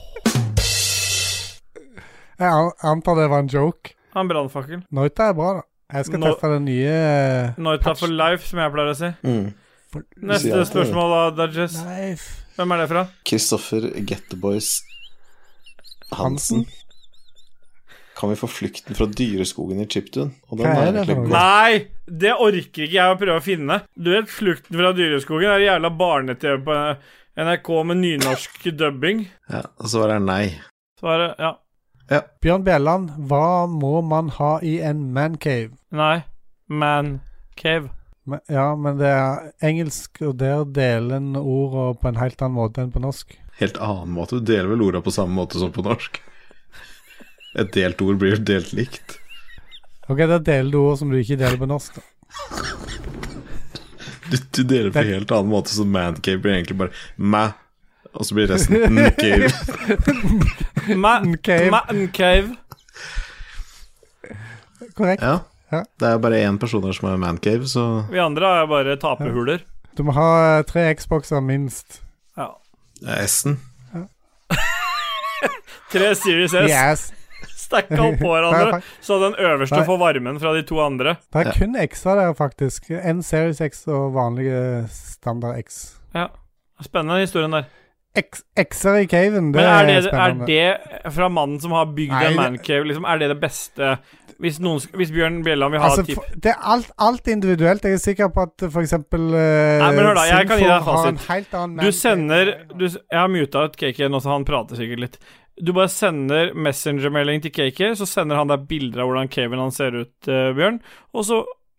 Jeg 2.37 2.73
antar 2.85 3.17
det 3.17 3.29
var 3.33 3.39
en 3.45 3.49
joke. 3.49 3.95
han 4.17 4.29
brannfakkel. 4.29 4.83
Noita 4.93 5.31
er 5.31 5.37
bra, 5.37 5.53
da. 5.59 5.63
Jeg 5.97 6.09
skal 6.09 6.21
no 6.21 6.33
teste 6.33 6.49
den 6.51 6.65
nye 6.67 6.95
Noita 7.63 7.93
for 7.95 8.11
life, 8.11 8.43
som 8.49 8.59
jeg 8.59 8.73
pleier 8.75 8.91
å 8.91 8.97
si. 8.99 9.11
Mm. 9.25 9.47
Neste 10.29 10.65
spørsmål, 10.69 11.13
da, 11.15 11.21
Dudges. 11.45 11.77
Hvem 12.57 12.73
er 12.75 12.83
det 12.83 12.89
fra? 12.91 13.05
Kristoffer 13.29 13.87
Get 14.09 14.27
the 14.33 14.37
Boys. 14.41 14.81
Hansen. 16.17 16.67
Kan 18.17 18.33
vi 18.33 18.39
få 18.41 18.49
flukten 18.49 18.97
fra 18.97 19.07
dyreskogen 19.13 19.83
i 19.83 19.87
Chiptune? 19.93 20.33
Og 20.49 20.59
den 20.59 20.67
er 20.71 20.81
er 20.81 20.93
egentlig 20.93 21.17
god. 21.19 21.35
Nei! 21.35 21.87
Det 22.07 22.33
orker 22.33 22.87
ikke 22.87 22.95
jeg 22.95 23.13
å 23.13 23.19
prøve 23.21 23.41
å 23.41 23.45
finne. 23.45 23.81
Du 23.99 24.13
vet, 24.15 24.31
'Flukten 24.31 24.79
fra 24.79 24.93
dyreskogen' 24.97 25.53
er 25.53 25.67
jævla 25.67 25.91
barne-TV 25.99 26.63
på 26.65 26.79
NRK 27.37 27.69
med 27.85 28.01
nynorsk 28.01 28.71
dubbing. 28.79 29.27
Ja, 29.51 29.63
og 29.77 29.91
så 29.93 30.01
var 30.01 30.15
det 30.15 30.23
nei. 30.25 30.55
Svaret, 31.01 31.35
ja. 31.39 31.57
Ja. 32.09 32.23
Bjørn 32.41 32.65
Bjelland, 32.65 33.11
hva 33.29 33.67
må 33.69 34.01
man 34.01 34.31
ha 34.39 34.59
i 34.63 34.79
en 34.81 35.13
mancave? 35.13 35.75
Nei. 35.91 36.23
Man 36.69 37.21
cave. 37.57 37.91
Ja, 38.51 38.75
men 38.75 38.99
det 38.99 39.11
er 39.11 39.51
engelsk, 39.63 40.23
og 40.27 40.39
der 40.41 40.65
deler 40.65 41.21
en 41.21 41.37
ordene 41.37 41.95
på 42.01 42.09
en 42.11 42.19
helt 42.19 42.41
annen 42.43 42.57
måte 42.59 42.83
enn 42.83 42.95
på 42.95 43.03
norsk. 43.03 43.37
Helt 43.61 43.77
annen 43.83 44.11
måte. 44.15 44.41
Du 44.41 44.49
deler 44.49 44.73
vel 44.73 44.83
ordene 44.89 45.05
på 45.05 45.15
samme 45.15 45.37
måte 45.37 45.61
som 45.61 45.71
på 45.75 45.85
norsk? 45.87 46.19
Et 47.57 47.71
delt 47.73 48.03
ord 48.05 48.19
blir 48.21 48.37
delt 48.45 48.73
likt. 48.77 49.17
Ok, 50.09 50.19
da 50.29 50.39
deler 50.39 50.71
du 50.71 50.79
ord 50.83 50.99
som 51.01 51.11
du 51.11 51.17
ikke 51.19 51.39
deler 51.41 51.57
på 51.59 51.69
norsk. 51.71 51.97
da. 51.97 52.03
Du, 54.31 54.37
du 54.37 54.63
deler 54.67 54.91
på 54.93 55.01
en 55.03 55.13
helt 55.15 55.33
annen 55.33 55.51
måte, 55.53 55.73
så 55.75 55.87
mancave 55.87 56.43
blir 56.43 56.57
egentlig 56.59 56.77
bare 56.79 56.93
mæ, 57.17 57.45
og 58.13 58.27
så 58.27 58.37
blir 58.37 58.51
resten 58.51 58.83
ncave. 58.99 59.51
Man 61.07 61.37
Cave. 61.43 61.71
Man 61.75 62.09
cave. 62.15 62.57
Korrekt. 64.97 65.23
Ja. 65.23 65.39
Ja. 65.73 65.83
Det 65.99 66.09
er 66.09 66.19
bare 66.23 66.39
én 66.47 66.59
person 66.63 66.85
her 66.87 66.95
som 66.95 67.09
er 67.11 67.17
mancave, 67.19 67.67
så 67.69 68.05
Vi 68.11 68.21
andre 68.23 68.53
er 68.63 68.69
bare 68.71 68.97
taperhuler. 69.03 69.65
Du 69.99 70.05
må 70.07 70.13
ha 70.15 70.59
eh, 70.59 70.65
tre 70.69 70.87
Xboxer 70.95 71.41
minst. 71.43 72.01
Ja. 72.39 72.53
er 73.03 73.25
S-en. 73.27 73.57
Tre 75.93 76.15
Series 76.19 76.51
S 76.53 76.67
Yes. 76.71 77.07
Stakka 77.67 77.99
opp 78.07 78.23
hverandre, 78.27 78.81
så 79.05 79.19
den 79.23 79.37
øverste 79.43 79.81
Nei. 79.83 79.87
får 79.91 80.01
varmen 80.03 80.41
fra 80.43 80.55
de 80.57 80.63
to 80.69 80.81
andre. 80.85 81.17
Det 81.35 81.47
er 81.47 81.53
kun 81.59 81.77
X-er 81.87 82.21
der, 82.23 82.35
faktisk. 82.39 82.91
En 82.97 83.23
Series 83.27 83.61
X 83.67 83.85
og 83.91 84.15
vanlige 84.17 84.87
standard 84.95 85.59
X. 85.67 85.83
Ja. 86.17 86.29
Spennende 86.85 87.23
historien 87.25 87.55
der. 87.57 87.69
X- 88.17 88.47
X-er 88.57 89.03
i 89.03 89.09
caven, 89.13 89.51
det 89.53 89.61
Men 89.61 89.67
er 89.69 89.87
det, 89.91 89.97
er 89.99 90.07
spennende. 90.09 90.47
det 90.49 91.13
fra 91.13 91.27
mannen 91.29 91.59
som 91.61 91.75
har 91.77 91.91
bygd 91.93 92.15
en 92.17 92.37
mancave, 92.39 92.87
liksom, 92.89 93.05
er 93.05 93.19
det 93.21 93.29
det 93.35 93.41
beste 93.43 93.91
hvis, 94.41 94.57
noen, 94.61 94.81
hvis 94.97 95.11
Bjørn 95.13 95.39
Bjelland 95.45 95.73
vil 95.73 95.81
ha 95.81 95.89
Altså, 95.91 96.03
et 96.05 96.11
tipp 96.15 96.41
det 96.45 96.51
er 96.53 96.65
alt, 96.73 96.89
alt 97.01 97.29
individuelt. 97.33 97.85
Jeg 97.89 97.97
er 97.97 98.03
sikker 98.03 98.29
på 98.33 98.43
at 98.45 98.65
eksempel 98.83 99.23
uh, 99.33 99.41
Nei, 99.81 99.91
men 99.97 100.03
hør 100.05 100.19
da, 100.19 100.25
jeg 100.29 100.49
kan 100.51 100.61
gi 100.61 100.67
deg 100.69 100.89
har 100.89 101.09
en 101.11 101.17
fasit. 101.21 101.29
helt 101.31 101.55
annen 101.61 101.85
Du 101.85 101.93
sender 101.97 102.51
du, 102.73 102.85
Jeg 102.89 103.21
har 103.21 103.31
muta 103.33 103.65
ut 103.69 103.77
KK 103.81 104.03
nå, 104.13 104.21
så 104.21 104.33
han 104.35 104.45
prater 104.49 104.81
sikkert 104.81 105.05
litt. 105.07 105.17
Du 105.57 105.73
bare 105.73 105.89
sender 105.89 106.51
messengermelding 106.55 107.41
til 107.47 107.53
KK, 107.57 107.95
så 107.97 108.07
sender 108.09 108.37
han 108.37 108.51
deg 108.51 108.67
bilder 108.69 109.01
av 109.05 109.09
hvordan 109.09 109.31
caven 109.33 109.63
han 109.63 109.73
ser 109.73 109.95
ut, 110.03 110.13
uh, 110.29 110.51
Bjørn. 110.57 110.81
Og 111.17 111.25
så 111.25 111.39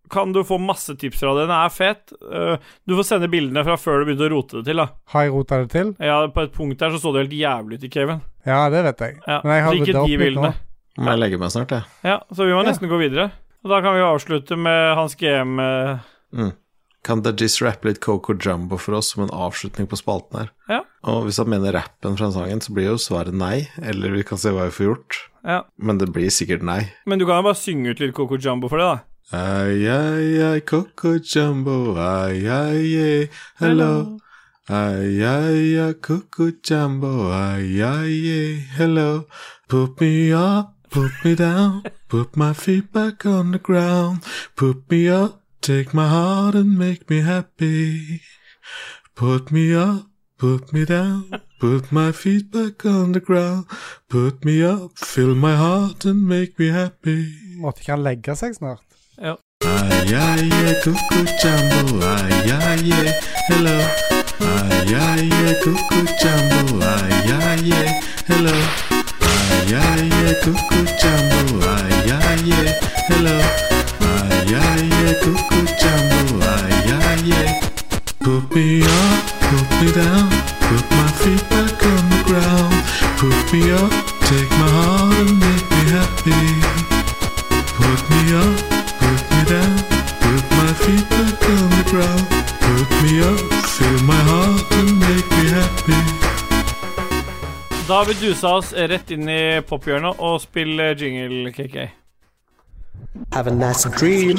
kan 0.10 0.32
du 0.34 0.40
få 0.48 0.56
masse 0.64 0.96
tips 0.98 1.20
fra 1.20 1.34
det. 1.36 1.44
Den 1.50 1.56
er 1.58 1.70
fet. 1.76 2.14
Uh, 2.24 2.56
du 2.88 2.96
får 2.98 3.06
sende 3.10 3.28
bildene 3.30 3.64
fra 3.68 3.76
før 3.78 4.00
du 4.02 4.08
begynte 4.08 4.30
å 4.30 4.34
rote 4.34 4.62
det 4.62 4.70
til, 4.72 4.82
da. 4.82 4.88
Har 5.14 5.28
jeg 5.28 5.34
rota 5.36 5.60
det 5.62 5.70
til? 5.76 5.92
Ja, 6.00 6.22
på 6.32 6.46
et 6.48 6.54
punkt 6.56 6.80
der 6.80 6.96
så 6.96 7.02
så 7.04 7.12
det 7.14 7.26
helt 7.28 7.36
jævlig 7.38 7.78
ut 7.82 7.84
i 7.84 7.92
caven. 7.94 8.22
Ja, 8.48 8.62
det 8.74 8.86
vet 8.88 9.04
jeg. 9.04 9.18
Ja, 9.28 9.42
Men 9.44 9.54
jeg 9.58 9.64
har 9.68 9.74
så 9.74 9.82
ryddet 9.82 10.00
opp 10.02 10.08
de 10.08 10.18
litt 10.24 10.40
nå. 10.42 10.54
jeg 11.12 11.20
legger 11.22 11.44
meg 11.44 11.52
snart, 11.54 11.76
jeg. 11.78 11.84
Ja, 12.08 12.18
så 12.34 12.46
vi 12.48 12.56
må 12.56 12.64
Ja. 12.64 12.70
nesten 12.72 12.90
gå 12.90 12.98
videre. 13.04 13.32
Og 13.66 13.70
da 13.74 13.82
kan 13.84 13.94
vi 13.98 14.02
avslutte 14.08 14.58
med 14.58 14.96
hans 14.96 15.16
GM. 15.20 15.60
Uh, 15.60 15.98
Mm. 16.34 16.52
Kan 17.08 17.22
Dajis 17.24 17.62
rappe 17.64 17.88
litt 17.88 18.02
Coco 18.04 18.34
Jumbo 18.36 18.76
for 18.76 18.98
oss 18.98 19.14
som 19.14 19.24
en 19.24 19.32
avslutning 19.32 19.88
på 19.88 19.96
spalten 19.96 20.42
her? 20.42 20.50
Ja. 20.68 20.82
Og 21.08 21.24
hvis 21.24 21.38
han 21.40 21.48
mener 21.48 21.72
rappen 21.72 22.18
fra 22.20 22.28
sangen, 22.36 22.60
så 22.60 22.74
blir 22.76 22.90
jo 22.90 22.98
svaret 23.00 23.32
nei. 23.32 23.70
Eller 23.80 24.12
vi 24.12 24.26
kan 24.28 24.42
se 24.42 24.52
hva 24.52 24.66
vi 24.68 24.76
får 24.76 24.90
gjort. 24.90 25.20
Ja. 25.48 25.62
Men 25.80 26.02
det 26.02 26.10
blir 26.12 26.28
sikkert 26.36 26.66
nei. 26.68 26.82
Men 27.08 27.22
du 27.22 27.24
kan 27.30 27.40
jo 27.40 27.48
bare 27.48 27.60
synge 27.62 27.96
ut 27.96 28.04
litt 28.04 28.12
Coco 28.18 28.36
Jumbo 28.36 28.68
for 28.68 28.84
det, 28.84 28.90
da. 28.92 28.98
Ai, 29.40 29.88
ai, 29.88 30.28
ai, 30.50 30.60
Coco 30.68 31.16
Jumbo, 31.20 31.96
ai, 31.96 32.44
ai, 32.44 32.84
ai, 33.00 33.30
hello. 33.64 34.20
Ai, 34.68 35.24
ai, 35.24 35.80
ai, 35.80 35.94
Coco 36.04 36.52
Jumbo, 36.60 37.32
ai, 37.32 37.80
ai, 37.88 38.20
ai, 38.36 38.54
hello. 38.76 39.26
Put 39.68 40.02
me 40.04 40.34
up, 40.36 40.76
put 40.92 41.12
me 41.24 41.36
down, 41.36 41.84
put 42.10 42.36
my 42.36 42.54
feet 42.54 42.92
back 42.92 43.26
on 43.26 43.52
the 43.52 43.60
ground. 43.60 44.24
Put 44.56 44.92
me 44.92 45.08
up, 45.08 45.37
take 45.62 45.94
my 45.94 46.08
heart 46.08 46.56
and 46.56 46.78
make 46.78 47.10
me 47.10 47.22
happy. 47.22 48.22
Put 49.16 49.52
me 49.52 49.74
up, 49.74 50.08
put 50.38 50.74
me 50.74 50.86
down, 50.86 51.42
put 51.60 51.92
my 51.92 52.12
feet 52.12 52.52
back 52.52 52.86
on 52.86 53.12
the 53.14 53.20
ground. 53.20 53.66
Put 54.10 54.46
me 54.46 54.64
up, 54.64 54.92
fill 54.96 55.36
my 55.36 55.56
heart 55.56 56.06
and 56.06 56.28
make 56.28 56.60
me 56.60 56.70
happy. 56.70 57.26
Måtte 57.58 57.82
ikke 57.82 57.92
han 57.92 58.04
legge 58.04 58.36
seg 58.36 58.54
snart? 58.54 58.84
Cuckoo 60.84 61.26
jumbo, 61.42 62.06
ay, 62.06 62.52
ay, 62.52 62.92
ay, 62.92 63.12
hello. 63.50 63.78
Jumbo, 66.22 66.86
ay, 66.86 67.32
ay, 67.42 67.72
ay, 67.72 67.90
hello. 68.28 68.56
Ay, 69.20 69.74
ay, 69.74 70.10
ay, 70.12 71.27
Put 78.28 78.54
me 78.54 78.82
up, 78.84 79.24
put 79.40 79.70
me 79.80 79.90
down, 79.94 80.28
put 80.68 80.86
my 80.92 81.10
feet 81.22 81.44
back 81.50 81.80
on 81.92 82.04
the 82.12 82.22
ground. 82.28 82.76
Put 83.16 83.54
me 83.54 83.72
up, 83.72 83.92
take 84.28 84.52
my 84.60 84.70
heart 84.78 85.16
and 85.22 85.40
make 85.40 85.68
me 85.72 85.84
happy. 85.96 86.44
Put 87.80 88.02
me 88.12 88.22
up, 88.36 88.58
put 89.00 89.22
me 89.32 89.42
down, 89.54 89.78
put 90.20 90.46
my 90.60 90.74
feet 90.84 91.08
back 91.10 91.50
on 91.56 91.70
the 91.72 91.84
ground. 91.90 92.26
Put 92.68 92.90
me 93.02 93.14
up, 93.30 93.40
fill 93.64 94.00
my 94.04 94.22
heart 94.30 94.72
and 94.72 95.00
make 95.00 95.30
me 95.38 95.46
happy. 95.60 96.02
Da 97.88 97.94
har 97.94 98.06
vi 98.06 98.14
dusa 98.14 98.48
oss 98.58 98.74
rett 98.74 99.12
inn 99.12 99.30
i 99.30 99.62
pophjørnet 99.62 100.20
og 100.20 100.42
spiller 100.42 101.00
jingle, 101.00 101.52
KK. 101.52 101.88
Have 103.32 103.48
a 103.48 103.56
nice 103.56 103.88
dream. 104.00 104.36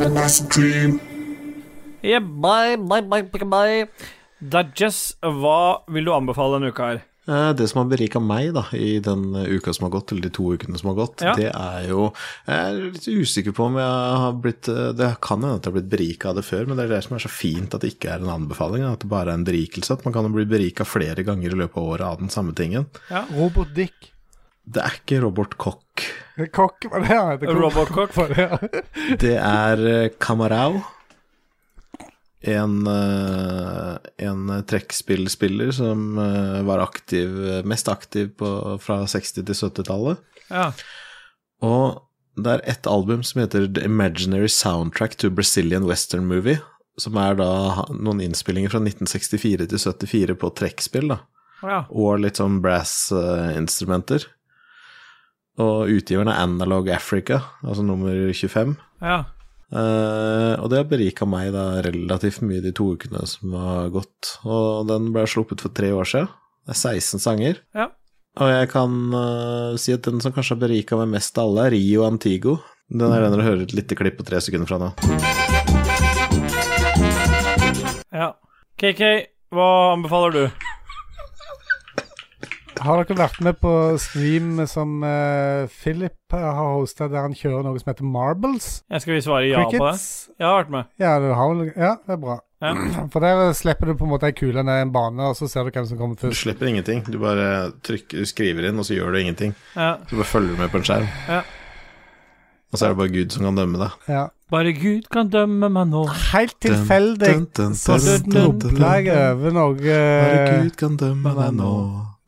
Have 0.00 0.16
a 0.16 0.22
nice 0.22 0.40
dream. 0.48 0.94
Yeah, 2.02 2.20
bye, 2.24 2.76
bye, 2.76 3.02
bye, 3.04 3.20
bye, 3.28 3.44
bye. 3.44 3.88
Dajess, 4.40 5.00
hva 5.20 5.82
vil 5.92 6.06
du 6.08 6.12
anbefale 6.16 6.56
denne 6.56 6.70
uka 6.72 6.86
her? 6.88 7.00
Eh, 7.28 7.50
Det 7.52 7.66
som 7.68 7.82
har 7.82 7.90
berika 7.90 8.16
meg 8.24 8.54
da, 8.56 8.62
i 8.72 8.94
den 9.04 9.26
uka 9.36 9.74
som 9.76 9.84
har 9.90 9.92
gått, 9.98 10.14
eller 10.14 10.24
de 10.24 10.30
to 10.32 10.46
ukene 10.56 10.80
som 10.80 10.88
har 10.94 10.96
gått, 11.02 11.20
Ja. 11.20 11.34
det 11.36 11.50
er 11.52 11.88
jo 11.90 12.14
Jeg 12.48 12.56
er 12.56 12.78
litt 12.80 13.08
usikker 13.12 13.52
på 13.52 13.66
om 13.66 13.76
jeg 13.76 14.16
har 14.24 14.32
blitt 14.40 14.68
eh, 14.72 14.92
Det 14.96 15.10
kan 15.20 15.42
hende 15.44 15.56
at 15.60 15.66
jeg 15.68 15.72
har 15.74 15.76
blitt 15.82 15.90
berika 15.92 16.30
av 16.30 16.36
det 16.40 16.46
før, 16.48 16.64
men 16.66 16.78
det 16.80 16.86
er 16.88 16.94
det 16.96 17.02
som 17.04 17.16
er 17.16 17.20
så 17.26 17.28
fint 17.28 17.74
at 17.74 17.82
det 17.84 17.92
ikke 17.98 18.08
er 18.14 18.24
en 18.24 18.32
anbefaling, 18.40 18.82
at 18.88 19.00
det 19.04 19.10
bare 19.12 19.28
er 19.28 19.34
en 19.36 19.44
berikelse. 19.44 19.92
At 19.92 20.06
man 20.08 20.14
kan 20.16 20.32
bli 20.32 20.46
berika 20.48 20.88
flere 20.88 21.22
ganger 21.28 21.52
i 21.52 21.60
løpet 21.60 21.76
av 21.76 21.84
året 21.92 22.06
av 22.08 22.18
den 22.24 22.30
samme 22.32 22.54
tingen. 22.56 22.86
Ja, 23.10 23.26
Robot 23.36 23.74
Dick. 23.76 24.14
Det 24.70 24.82
er 24.84 24.96
ikke 25.00 25.20
Robert 25.24 25.56
Koch. 25.58 26.06
Koch 26.54 26.86
var 26.92 27.02
det 27.02 27.10
han 27.10 27.30
heter? 27.34 27.86
Koch 27.90 28.16
Var 28.18 28.34
det, 28.34 28.46
ja. 28.46 28.58
Det 29.24 29.36
er 29.36 29.84
eh, 29.90 30.10
Kamarau. 30.22 30.80
En, 32.40 32.76
eh, 32.88 33.96
en 34.24 34.52
trekkspillspiller 34.70 35.74
som 35.76 36.14
eh, 36.22 36.60
var 36.68 36.84
aktiv, 36.86 37.34
mest 37.68 37.90
aktiv 37.92 38.30
på, 38.38 38.78
fra 38.80 39.02
60- 39.10 39.42
til 39.42 39.58
70-tallet. 39.58 40.22
Ja. 40.48 40.70
Og 41.66 42.00
det 42.40 42.54
er 42.54 42.64
et 42.72 42.88
album 42.88 43.24
som 43.26 43.42
heter 43.42 43.66
The 43.68 43.84
Imaginary 43.90 44.48
Soundtrack 44.48 45.18
to 45.20 45.30
Brazilian 45.34 45.84
Western 45.90 46.30
Movie. 46.30 46.62
Som 47.00 47.16
er 47.20 47.36
da 47.38 47.50
noen 47.96 48.22
innspillinger 48.22 48.72
fra 48.72 48.80
1964 48.82 49.66
til 49.70 49.80
74 49.80 50.36
på 50.40 50.50
trekkspill, 50.56 51.12
da. 51.12 51.22
ja. 51.64 51.84
Og 51.90 52.22
litt 52.22 52.40
sånn 52.40 52.60
brass-instrumenter. 52.64 54.30
Og 55.58 55.90
utgiveren 55.90 56.30
er 56.30 56.44
Analog 56.44 56.88
Africa, 56.94 57.40
altså 57.64 57.82
nummer 57.82 58.14
25. 58.32 58.76
ja. 59.02 59.24
Uh, 59.70 60.58
og 60.58 60.66
det 60.72 60.80
har 60.80 60.86
berika 60.90 61.26
meg 61.30 61.52
da 61.54 61.78
relativt 61.86 62.40
mye 62.42 62.58
de 62.64 62.72
to 62.74 62.88
ukene 62.96 63.22
som 63.30 63.52
har 63.54 63.92
gått. 63.94 64.32
Og 64.42 64.88
den 64.88 65.12
ble 65.14 65.22
sluppet 65.30 65.62
for 65.62 65.70
tre 65.70 65.92
år 65.94 66.08
siden. 66.10 66.26
Det 66.66 66.74
er 66.74 66.80
16 66.98 67.22
sanger. 67.22 67.60
Ja. 67.78 67.86
Og 68.42 68.50
jeg 68.50 68.70
kan 68.72 68.96
uh, 69.14 69.78
si 69.78 69.94
at 69.94 70.06
den 70.06 70.22
som 70.22 70.34
kanskje 70.34 70.56
har 70.56 70.64
berika 70.64 70.98
meg 70.98 71.14
mest 71.14 71.38
av 71.38 71.52
alle, 71.52 71.68
er 71.68 71.76
Rio 71.76 72.02
Antigo. 72.08 72.58
Den 72.90 73.14
er 73.14 73.22
den 73.22 73.36
dere 73.36 73.46
hører 73.46 73.62
et 73.62 73.76
lite 73.78 73.94
klipp 73.98 74.18
på 74.18 74.26
tre 74.26 74.42
sekunder 74.42 74.66
fra 74.66 74.80
nå. 74.82 74.90
ja. 78.22 78.32
KK, 78.80 79.02
hva 79.54 79.70
anbefaler 79.94 80.34
du? 80.34 80.69
Har 82.80 83.02
dere 83.02 83.16
vært 83.18 83.40
med 83.44 83.58
på 83.60 83.70
stream 84.00 84.62
som 84.70 85.02
uh, 85.04 85.68
Philip 85.82 86.32
har 86.32 86.56
hosta, 86.56 87.10
der 87.12 87.26
han 87.26 87.34
kjører 87.36 87.66
noe 87.66 87.80
som 87.80 87.90
heter 87.92 88.08
Marbles? 88.08 88.68
Jeg 88.88 89.04
skal 89.04 89.16
vi 89.16 89.24
svare 89.24 89.50
ja 89.50 89.64
på 89.66 89.74
det? 89.74 89.90
Jeg 90.38 90.46
har 90.46 90.56
vært 90.62 90.72
med. 90.72 90.88
Ja, 91.02 91.18
du 91.20 91.28
har 91.36 91.52
vel 91.52 91.68
Ja, 91.74 91.92
det 92.06 92.16
er 92.16 92.22
bra. 92.22 92.38
Ja. 92.60 92.72
For 93.12 93.24
der 93.24 93.52
slipper 93.56 93.90
du 93.90 93.96
på 94.00 94.08
en 94.08 94.12
måte 94.14 94.30
ei 94.30 94.36
kule 94.36 94.64
ned 94.64 94.86
en 94.86 94.92
bane, 94.94 95.28
og 95.28 95.36
så 95.36 95.48
ser 95.50 95.68
du 95.68 95.74
hvem 95.74 95.88
som 95.90 96.00
kommer 96.00 96.16
Du 96.20 96.36
slipper 96.36 96.72
ingenting. 96.72 97.04
Du 97.08 97.20
bare 97.20 97.70
trykker, 97.84 98.24
du 98.24 98.28
skriver 98.28 98.70
inn, 98.70 98.80
og 98.80 98.88
så 98.88 98.96
gjør 98.96 99.12
du 99.12 99.22
ingenting. 99.22 99.56
Ja. 99.76 99.98
Så 100.08 100.20
bare 100.20 100.32
følger 100.32 100.56
du 100.56 100.62
med 100.64 100.72
på 100.72 100.80
en 100.80 100.88
skjerm. 100.88 101.08
Ja. 101.28 101.44
Og 102.70 102.78
så 102.78 102.86
er 102.86 102.92
det 102.92 103.00
bare 103.00 103.12
Gud 103.12 103.34
som 103.34 103.48
kan 103.48 103.58
dømme 103.58 103.80
deg. 103.80 104.04
Ja. 104.08 104.28
Bare 104.50 104.72
Gud 104.74 105.06
kan 105.10 105.28
dømme 105.30 105.68
meg 105.70 105.90
nå. 105.90 106.04
Helt 106.32 106.56
tilfeldig 106.62 107.34
så 107.78 107.98
snubla 108.02 108.96
jeg 108.98 109.12
over 109.14 109.54
noe 109.54 109.76
Bare 109.78 110.40
eh, 110.40 110.54
Gud 110.64 110.78
kan 110.78 110.96
dømme 110.98 111.34
deg 111.36 111.54
nå. 111.58 111.74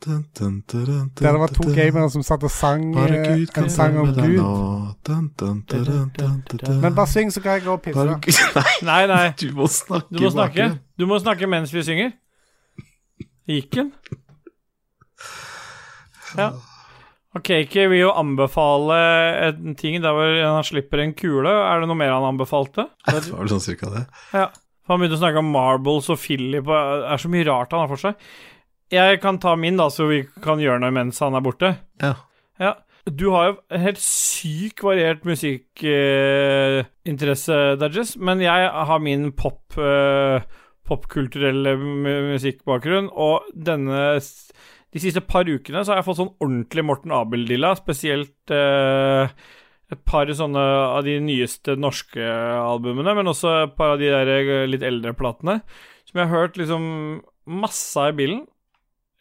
Der 0.03 1.33
det 1.33 1.41
var 1.41 1.53
to 1.55 1.69
gamere 1.74 2.09
som 2.11 2.23
satt 2.27 2.43
og 2.43 2.51
sang 2.51 2.89
eh, 2.99 3.45
en 3.59 3.70
sang 3.70 3.99
om 4.01 4.11
Gud. 4.16 4.41
Men 6.83 6.95
bare 6.95 7.07
syng, 7.07 7.31
så 7.31 7.41
kan 7.45 7.53
jeg 7.59 7.62
gå 7.69 7.77
og 7.77 7.83
pisse. 7.85 8.05
Nei, 8.09 8.74
Nei, 8.83 9.07
nei. 9.07 9.29
du 9.39 9.53
må 9.55 9.69
snakke. 9.70 10.11
Du 10.11 10.24
må 10.24 10.31
snakke. 10.35 10.69
Du 10.99 11.07
må 11.07 11.19
snakke 11.23 11.47
mens 11.51 11.74
vi 11.74 11.85
synger. 11.87 12.12
Gikk 13.49 13.70
den? 13.79 13.93
Ja. 16.39 16.51
Ok, 17.33 17.49
Cakey 17.49 17.87
vil 17.89 18.03
jo 18.03 18.11
anbefale 18.12 18.97
en 19.49 19.77
ting 19.79 20.03
der 20.05 20.12
hvor 20.12 20.35
han 20.43 20.66
slipper 20.69 21.01
en 21.01 21.15
kule. 21.16 21.49
Er 21.49 21.81
det 21.81 21.89
noe 21.89 21.97
mer 21.97 22.12
han 22.12 22.27
anbefalte? 22.35 22.89
Det 23.09 23.31
var 23.31 23.41
vel 23.45 23.53
sånn 23.55 23.65
cirka 23.65 23.89
det. 23.95 24.05
Ja. 24.35 24.51
For 24.83 24.97
Han 24.97 25.01
begynte 25.05 25.15
å 25.20 25.23
snakke 25.23 25.39
om 25.41 25.53
marbles 25.55 26.11
og 26.11 26.19
Philip 26.19 26.66
og 26.66 26.74
Det 27.05 27.12
er 27.15 27.20
så 27.23 27.29
mye 27.31 27.47
rart 27.47 27.70
han 27.73 27.85
har 27.85 27.91
for 27.93 28.03
seg. 28.03 28.19
Jeg 28.93 29.23
kan 29.23 29.39
ta 29.40 29.55
min, 29.56 29.78
da, 29.81 29.86
så 29.89 30.05
vi 30.10 30.19
kan 30.44 30.60
gjøre 30.60 30.82
noe 30.82 30.93
mens 30.93 31.16
han 31.24 31.32
er 31.39 31.43
borte. 31.44 31.70
Ja. 32.02 32.14
Ja. 32.60 32.73
Du 33.09 33.31
har 33.35 33.48
jo 33.48 33.55
helt 33.82 33.98
syk 33.98 34.82
variert 34.86 35.24
musikkinteresse, 35.27 37.56
eh, 37.73 37.78
Dudges, 37.81 38.12
men 38.20 38.40
jeg 38.44 38.69
har 38.70 39.01
min 39.02 39.32
pop 39.35 39.74
eh, 39.81 40.44
popkulturelle 40.86 41.77
musikkbakgrunn, 41.78 43.09
og 43.10 43.43
denne 43.55 44.20
De 44.93 45.01
siste 45.01 45.23
par 45.24 45.48
ukene 45.48 45.81
så 45.81 45.89
har 45.94 45.98
jeg 46.02 46.09
fått 46.10 46.20
sånn 46.20 46.36
ordentlig 46.44 46.85
Morten 46.85 47.09
Abel-dilla, 47.16 47.73
spesielt 47.78 48.51
eh, 48.52 49.24
et 49.89 50.02
par 50.05 50.28
sånne 50.28 50.60
av 50.60 51.01
de 51.06 51.16
nyeste 51.24 51.81
norske 51.81 52.20
albumene, 52.20 53.14
men 53.16 53.24
også 53.32 53.48
et 53.62 53.73
par 53.78 53.94
av 53.94 53.98
de 54.02 54.10
der 54.12 54.28
eh, 54.36 54.69
litt 54.69 54.85
eldre 54.85 55.16
platene, 55.16 55.64
som 56.05 56.20
jeg 56.20 56.28
har 56.28 56.36
hørt 56.43 56.60
liksom 56.60 56.82
masse 57.48 57.97
av 57.97 58.12
i 58.12 58.20
bilen. 58.20 58.44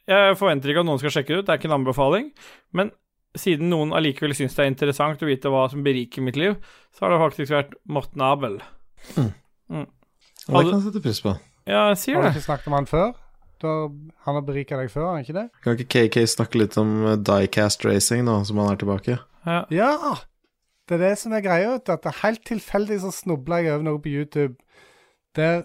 Jeg 0.10 0.38
forventer 0.40 0.72
ikke 0.72 0.82
at 0.82 0.88
noen 0.90 0.99
skal 1.02 1.14
sjekke 1.14 1.34
det 1.34 1.40
ut, 1.41 1.45
det 1.48 1.53
er 1.53 1.60
ikke 1.61 1.69
en 1.69 1.78
anbefaling, 1.78 2.32
men 2.73 2.90
siden 3.38 3.69
noen 3.72 3.94
allikevel 3.95 4.34
syns 4.36 4.56
det 4.57 4.65
er 4.65 4.72
interessant 4.73 5.22
å 5.23 5.30
vite 5.30 5.52
hva 5.53 5.68
som 5.72 5.84
beriker 5.86 6.26
mitt 6.26 6.36
liv, 6.40 6.57
så 6.91 7.06
har 7.06 7.14
det 7.14 7.22
faktisk 7.22 7.53
vært 7.56 7.76
Morten 7.88 8.23
Abel. 8.26 8.57
Og 9.72 10.57
det 10.57 10.65
kan 10.68 10.73
jeg 10.73 10.86
sette 10.88 11.03
pris 11.06 11.22
på. 11.23 11.36
Ja, 11.69 11.86
jeg 11.91 11.99
sier 12.02 12.18
Har 12.18 12.26
du 12.26 12.28
det. 12.28 12.34
ikke 12.36 12.48
snakket 12.48 12.72
om 12.72 12.76
han 12.80 12.90
før? 12.90 13.14
Har, 13.61 13.91
han 14.26 14.38
har 14.40 14.41
berika 14.41 14.78
deg 14.80 14.90
før, 14.90 15.06
har 15.06 15.19
han 15.19 15.26
ikke 15.26 15.38
det? 15.38 15.45
Kan 15.64 15.78
ikke 15.78 16.07
KK 16.10 16.26
snakke 16.34 16.57
litt 16.64 16.78
om 16.82 16.95
eh, 17.06 17.19
diecast 17.22 17.86
racing 17.86 18.26
nå 18.26 18.40
som 18.49 18.57
han 18.57 18.72
er 18.73 18.80
tilbake? 18.82 19.19
Ja. 19.45 19.60
Ja! 19.69 20.15
Det 20.90 20.98
er 20.98 21.03
det 21.06 21.11
som 21.22 21.36
er 21.38 21.44
greia. 21.45 21.76
At 21.78 21.86
det 21.88 22.10
er 22.10 22.18
helt 22.23 22.41
tilfeldig 22.49 22.98
så 23.03 23.14
snubla 23.14 23.61
jeg 23.61 23.76
over 23.78 23.86
noe 23.86 24.02
på 24.02 24.11
YouTube 24.11 24.57
der 25.38 25.61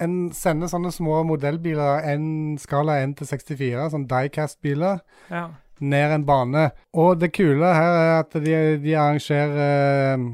en 0.00 0.14
sender 0.34 0.70
sånne 0.70 0.92
små 0.94 1.22
modellbiler, 1.28 2.04
en 2.12 2.58
skala 2.60 3.00
1 3.04 3.16
til 3.20 3.30
64, 3.30 3.88
sånn 3.94 4.06
diecast-biler, 4.10 5.02
ja. 5.30 5.46
ned 5.80 6.14
en 6.16 6.26
bane. 6.28 6.68
Og 6.92 7.18
det 7.20 7.32
kule 7.36 7.74
her 7.76 7.98
er 8.02 8.14
at 8.20 8.36
de, 8.36 8.54
de 8.82 8.94
arrangerer 8.96 9.60
eh, 9.64 10.28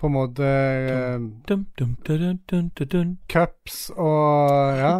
på 0.00 0.10
en 0.10 0.16
måte 0.16 0.44
eh, 0.44 1.16
Dum, 1.48 1.66
dum, 1.78 1.96
dum, 2.92 3.16
cups 3.28 3.88
og 3.96 4.76
ja, 4.76 4.98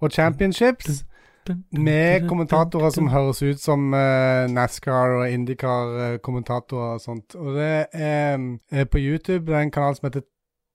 og 0.00 0.10
championships. 0.10 1.04
Med 1.70 2.24
kommentatorer 2.26 2.90
som 2.90 3.06
høres 3.06 3.38
ut 3.42 3.60
som 3.62 3.94
eh, 3.94 4.48
NASCAR 4.50 5.20
og 5.20 5.28
IndyCar-kommentatorer 5.30 6.96
og 6.96 7.00
sånt. 7.04 7.36
Og 7.38 7.54
det 7.54 7.86
er 7.92 8.40
er 8.70 8.84
på 8.84 8.98
YouTube. 8.98 9.46
Det 9.46 9.54
er 9.54 9.68
en 9.68 9.70
kanal 9.70 9.94
som 9.94 10.08
heter 10.08 10.26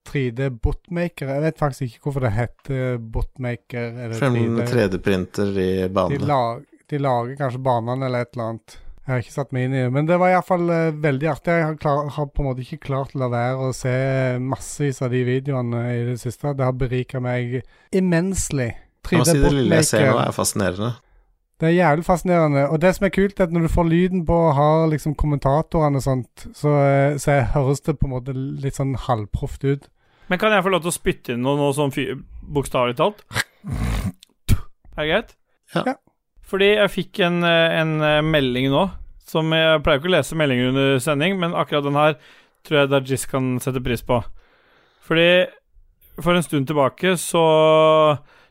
3D 0.08 0.50
Botmaker. 0.64 1.30
Jeg 1.36 1.44
vet 1.46 1.60
faktisk 1.62 1.88
ikke 1.88 2.08
hvorfor 2.08 2.26
det 2.26 2.34
heter 2.36 3.02
Botmaker. 3.14 3.92
Eller 4.06 4.16
3D. 4.18 4.68
3D-printer 4.72 5.52
i 5.56 5.72
De, 5.84 5.90
banene. 5.94 6.30
lag, 6.30 6.64
de 6.90 7.02
lager 7.02 7.38
kanskje 7.40 7.62
banene 7.66 8.08
eller 8.08 8.26
et 8.26 8.34
eller 8.34 8.50
annet. 8.54 8.78
Jeg 9.02 9.14
har 9.16 9.24
ikke 9.24 9.34
satt 9.34 9.54
meg 9.56 9.64
inn 9.66 9.74
i 9.74 9.80
det, 9.82 9.92
men 9.92 10.06
det 10.06 10.18
var 10.22 10.30
iallfall 10.30 10.68
uh, 10.70 10.98
veldig 11.04 11.30
artig. 11.32 11.54
Jeg 11.58 11.66
har, 11.66 11.78
klar, 11.82 12.04
har 12.16 12.28
på 12.30 12.44
en 12.44 12.50
måte 12.52 12.62
ikke 12.62 12.84
klart 12.86 13.16
å 13.18 13.24
la 13.24 13.32
være 13.34 13.70
å 13.70 13.72
se 13.76 13.94
massevis 14.46 15.02
av 15.02 15.14
de 15.16 15.24
videoene 15.26 15.82
i 15.96 16.04
det 16.12 16.18
siste. 16.22 16.54
Det 16.58 16.68
har 16.68 16.76
berika 16.78 17.22
meg 17.24 17.64
immensely. 17.98 18.70
Jeg 19.10 19.24
må 19.24 19.26
si 19.26 19.40
det 19.42 19.52
lille 19.56 19.80
jeg 19.82 19.90
ser 19.90 20.12
nå, 20.12 20.20
er 20.22 20.36
fascinerende. 20.36 20.92
Det 21.62 21.70
er 21.70 21.76
jævlig 21.78 22.06
fascinerende. 22.08 22.64
Og 22.74 22.80
det 22.82 22.90
som 22.98 23.06
er 23.06 23.12
kult, 23.14 23.38
er 23.38 23.46
at 23.46 23.52
når 23.54 23.68
du 23.68 23.70
får 23.70 23.86
lyden 23.86 24.24
på 24.26 24.34
og 24.34 24.56
har 24.58 24.88
liksom 24.90 25.14
kommentatorene 25.14 26.00
og 26.00 26.04
sånt, 26.04 26.48
så, 26.58 26.72
eh, 26.82 27.18
så 27.22 27.36
høres 27.54 27.84
det 27.86 28.00
på 28.00 28.08
en 28.10 28.16
måte 28.16 28.34
litt 28.34 28.80
sånn 28.80 28.96
halvproft 28.98 29.68
ut. 29.70 29.86
Men 30.32 30.40
kan 30.42 30.56
jeg 30.56 30.66
få 30.66 30.72
lov 30.74 30.82
til 30.82 30.90
å 30.90 30.96
spytte 30.96 31.36
inn 31.36 31.44
noe, 31.46 31.60
noe 31.60 31.76
sånn 31.78 31.94
bokstavelig 32.42 32.98
talt? 32.98 33.22
Er 34.98 35.06
det 35.06 35.08
greit? 35.12 35.36
Ja. 35.76 35.84
Ja. 35.86 35.96
Fordi 36.50 36.74
jeg 36.74 36.92
fikk 36.92 37.22
en, 37.28 37.44
eh, 37.46 37.78
en 37.78 38.02
eh, 38.02 38.24
melding 38.26 38.72
nå, 38.74 38.88
som 39.30 39.54
jeg 39.54 39.84
pleier 39.86 40.02
ikke 40.02 40.10
å 40.10 40.16
lese 40.18 40.36
meldinger 40.36 40.74
under 40.74 40.98
sending, 41.00 41.38
men 41.40 41.54
akkurat 41.54 41.86
den 41.86 42.00
her 42.00 42.18
tror 42.66 42.80
jeg 42.80 42.92
Dajis 42.92 43.30
kan 43.30 43.54
sette 43.62 43.84
pris 43.86 44.02
på. 44.02 44.18
Fordi 45.06 45.46
for 46.22 46.34
en 46.34 46.44
stund 46.44 46.68
tilbake 46.68 47.14
så 47.22 47.46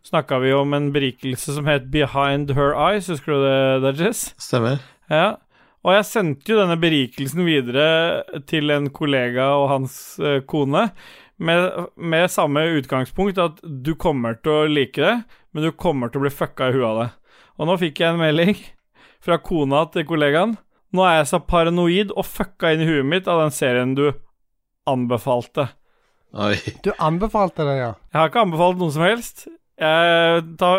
snakka 0.06 0.40
vi 0.42 0.52
om 0.56 0.74
en 0.76 0.90
berikelse 0.94 1.54
som 1.56 1.68
het 1.68 1.90
Behind 1.92 2.52
Her 2.56 2.74
Eyes, 2.74 3.10
husker 3.12 3.36
du 3.36 3.44
det, 3.44 3.60
Dajis? 3.84 4.24
Stemmer. 4.40 4.80
Ja. 5.10 5.38
Og 5.80 5.94
jeg 5.96 6.08
sendte 6.10 6.52
jo 6.52 6.58
denne 6.60 6.76
berikelsen 6.80 7.46
videre 7.46 8.40
til 8.50 8.72
en 8.74 8.90
kollega 8.92 9.48
og 9.56 9.70
hans 9.72 9.94
eh, 10.20 10.42
kone, 10.44 10.90
med, 11.40 11.70
med 11.96 12.28
samme 12.28 12.66
utgangspunkt 12.76 13.38
at 13.40 13.62
du 13.64 13.94
kommer 13.96 14.36
til 14.44 14.52
å 14.52 14.66
like 14.68 15.00
det, 15.00 15.14
men 15.56 15.64
du 15.64 15.72
kommer 15.72 16.12
til 16.12 16.20
å 16.20 16.26
bli 16.26 16.32
fucka 16.34 16.68
i 16.68 16.74
huet 16.74 16.84
av 16.84 16.98
det. 17.00 17.06
Og 17.56 17.70
nå 17.70 17.76
fikk 17.80 18.02
jeg 18.02 18.12
en 18.12 18.20
melding 18.20 18.58
fra 19.24 19.38
kona 19.40 19.86
til 19.94 20.04
kollegaen. 20.08 20.58
Nå 20.92 21.04
er 21.06 21.20
jeg 21.20 21.30
så 21.30 21.40
paranoid 21.48 22.12
og 22.12 22.28
fucka 22.28 22.74
inn 22.74 22.84
i 22.84 22.88
huet 22.90 23.08
mitt 23.08 23.30
av 23.30 23.40
den 23.44 23.54
serien 23.54 23.94
du 23.96 24.10
anbefalte. 24.90 25.70
Oi. 26.36 26.56
Du 26.84 26.92
anbefalte 27.02 27.64
det, 27.66 27.78
ja? 27.80 27.94
Jeg 28.12 28.20
har 28.20 28.30
ikke 28.30 28.44
anbefalt 28.44 28.78
noe 28.80 28.94
som 28.94 29.06
helst. 29.06 29.46
Jeg, 29.80 30.46
ta, 30.60 30.70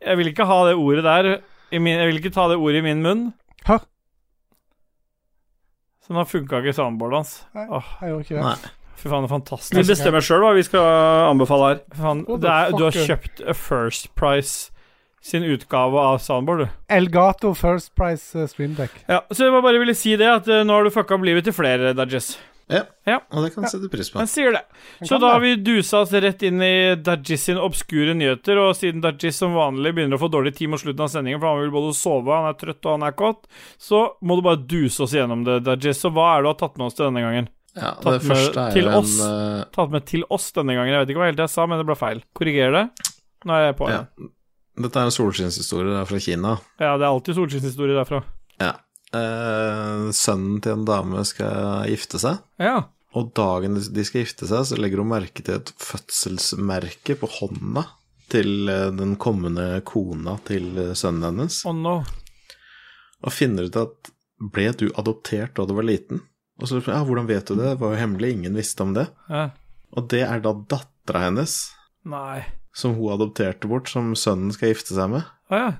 jeg 0.00 0.18
vil 0.20 0.30
ikke 0.30 0.46
ha 0.46 0.58
det 0.68 0.76
ordet 0.78 1.04
der 1.06 1.30
i 1.70 1.78
min, 1.78 1.98
Jeg 1.98 2.10
vil 2.10 2.20
ikke 2.20 2.34
ta 2.34 2.48
det 2.50 2.58
ordet 2.58 2.80
i 2.82 2.86
min 2.86 3.02
munn. 3.04 3.24
Hæ? 3.66 3.80
Så 6.06 6.14
nå 6.14 6.24
funka 6.26 6.62
ikke 6.62 6.74
soundboardet 6.74 7.20
hans. 7.20 7.32
Nei. 7.54 7.66
Åh, 7.70 7.94
Jeg 8.00 8.12
gjorde 8.12 8.26
ikke 8.26 8.36
det. 8.36 8.44
Nei. 8.46 8.74
fy 9.00 9.08
faen, 9.08 9.24
det 9.24 9.30
er 9.30 9.34
fantastisk. 9.36 9.76
Vi 9.78 9.86
bestemmer 9.88 10.24
sjøl 10.24 10.42
hva 10.44 10.50
vi 10.56 10.64
skal 10.66 10.90
anbefale 11.30 11.68
her. 11.70 11.80
Fy 11.94 12.02
faen, 12.04 12.26
det 12.42 12.52
er, 12.52 12.74
du 12.76 12.84
har 12.84 12.98
kjøpt 13.08 13.42
a 13.48 13.54
First 13.56 14.10
Price 14.18 14.70
sin 15.22 15.44
utgave 15.44 16.00
av 16.00 16.18
soundboard, 16.24 16.64
du. 16.64 16.76
Elgato 16.96 17.52
First 17.54 17.92
Price 17.94 18.32
uh, 18.38 18.46
Streamdeck. 18.48 19.02
Ja, 19.08 19.20
så 19.30 19.46
jeg 19.46 19.62
bare 19.62 19.80
ville 19.82 19.94
si 19.96 20.14
det, 20.16 20.28
at 20.28 20.48
uh, 20.48 20.62
nå 20.64 20.78
har 20.78 20.86
du 20.88 20.92
fucka 20.94 21.18
opp 21.18 21.26
livet 21.28 21.44
til 21.44 21.56
flere, 21.56 21.92
Dajess. 21.96 22.38
Ja. 22.70 22.82
Ja. 23.06 23.16
Og 23.34 23.42
det 23.44 23.50
kan 23.54 23.64
jeg 23.66 23.72
sette 23.72 23.88
pris 23.90 24.10
på. 24.12 24.20
Han 24.22 24.28
sier 24.30 24.52
det. 24.54 24.60
Så 25.08 25.18
da 25.18 25.32
har 25.34 25.40
vi 25.42 25.56
dusa 25.58 26.00
oss 26.04 26.12
rett 26.12 26.42
inn 26.46 26.62
i 26.62 26.94
Dajis 26.96 27.44
sin 27.48 27.58
obskure 27.58 28.14
nyheter, 28.14 28.60
og 28.62 28.76
siden 28.78 29.02
Dajis 29.02 29.36
som 29.42 29.56
vanlig 29.58 29.92
begynner 29.96 30.16
å 30.18 30.22
få 30.22 30.28
dårlig 30.30 30.54
tid 30.58 30.70
mot 30.70 30.80
slutten 30.82 31.02
av 31.06 31.10
sendingen, 31.12 31.40
for 31.42 31.50
han 31.50 31.64
vil 31.64 31.72
både 31.74 31.94
sove, 31.98 32.30
han 32.30 32.48
er 32.52 32.58
trøtt 32.60 32.86
og 32.86 32.94
han 32.98 33.06
er 33.08 33.16
kåt, 33.18 33.48
så 33.82 34.04
må 34.22 34.36
du 34.38 34.44
bare 34.46 34.62
duse 34.70 35.02
oss 35.02 35.14
gjennom 35.18 35.42
det, 35.48 35.60
Dajis. 35.66 35.98
Så 36.04 36.12
hva 36.14 36.28
er 36.36 36.40
det 36.42 36.46
du 36.46 36.52
har 36.54 36.60
tatt 36.62 36.78
med 36.78 36.86
oss 36.90 36.98
til 36.98 37.08
denne 37.10 37.24
gangen? 37.26 37.48
Ja, 37.76 37.92
Tatt 38.02 38.16
det 38.18 38.26
første 38.26 38.66
er 38.68 38.72
til 38.74 38.86
jo 38.86 38.90
en 38.90 38.98
oss. 38.98 39.16
eh, 39.22 39.64
Tatt 39.74 39.92
med 39.94 40.06
til 40.10 40.24
oss 40.34 40.48
denne 40.56 40.74
gangen. 40.74 40.90
Jeg 40.94 41.04
vet 41.04 41.10
ikke 41.14 41.20
hva 41.22 41.28
helt 41.30 41.42
jeg 41.44 41.52
sa, 41.52 41.66
men 41.70 41.78
det 41.78 41.86
ble 41.86 41.94
feil. 41.98 42.22
Korriger 42.34 42.72
det. 42.74 42.84
Nå 43.46 43.54
er 43.56 43.66
jeg 43.68 43.76
på. 43.78 43.88
ja. 43.90 44.04
Ja, 44.18 44.30
Dette 44.80 44.96
er 45.02 45.10
en 45.10 45.12
solskinnshistorie 45.14 45.90
det 45.92 45.98
er 46.00 46.06
fra 46.08 46.18
Kina. 46.22 46.54
ja 46.80 46.94
det 46.96 47.04
er 47.04 47.10
alltid 47.10 47.36
solskinnshistorie 47.36 47.94
derfra. 47.98 48.22
Ja. 48.62 48.72
Eh, 49.10 50.10
sønnen 50.14 50.60
til 50.62 50.76
en 50.76 50.84
dame 50.86 51.24
skal 51.26 51.88
gifte 51.90 52.20
seg, 52.22 52.38
Ja. 52.62 52.84
og 53.12 53.32
dagen 53.34 53.74
de 53.74 54.04
skal 54.06 54.22
gifte 54.22 54.46
seg, 54.46 54.62
så 54.68 54.76
legger 54.78 55.02
hun 55.02 55.08
merke 55.10 55.42
til 55.42 55.56
et 55.56 55.72
fødselsmerke 55.82 57.16
på 57.18 57.26
hånda 57.40 57.86
til 58.30 58.68
eh, 58.70 58.90
den 58.94 59.16
kommende 59.18 59.80
kona 59.82 60.36
til 60.46 60.68
eh, 60.78 60.92
sønnen 60.94 61.26
hennes, 61.26 61.64
Oh 61.66 61.74
no. 61.74 61.96
og 63.24 63.32
finner 63.34 63.66
ut 63.66 63.76
at 63.82 64.12
ble 64.40 64.70
du 64.78 64.86
adoptert 64.96 65.56
da 65.58 65.66
du 65.66 65.74
var 65.74 65.88
liten? 65.88 66.22
Og 66.60 66.68
så 66.70 66.78
ja, 66.84 67.00
hvordan 67.04 67.26
vet 67.26 67.48
du 67.50 67.56
det? 67.56 67.64
Det 67.74 67.80
var 67.80 67.94
jo 67.96 68.00
hemmelig, 68.00 68.30
ingen 68.36 68.54
visste 68.54 68.84
om 68.84 68.94
det. 68.94 69.08
Ja. 69.28 69.48
Og 69.96 70.06
det 70.12 70.22
er 70.22 70.40
da 70.44 70.52
dattera 70.54 71.24
hennes, 71.26 71.56
Nei. 72.06 72.44
som 72.76 72.94
hun 72.94 73.10
adopterte 73.16 73.66
bort, 73.66 73.88
som 73.90 74.12
sønnen 74.14 74.52
skal 74.54 74.70
gifte 74.70 74.94
seg 74.94 75.10
med. 75.16 75.26
Ja, 75.50 75.56
ja. 75.66 75.72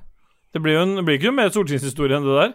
Det 0.50 0.58
blir 0.64 0.74
jo 0.80 0.82
en, 0.82 0.96
det 0.98 1.04
blir 1.06 1.20
ikke 1.20 1.30
mer 1.36 1.52
stortingshistorie 1.54 2.16
enn 2.18 2.24
det 2.26 2.34
der. 2.40 2.54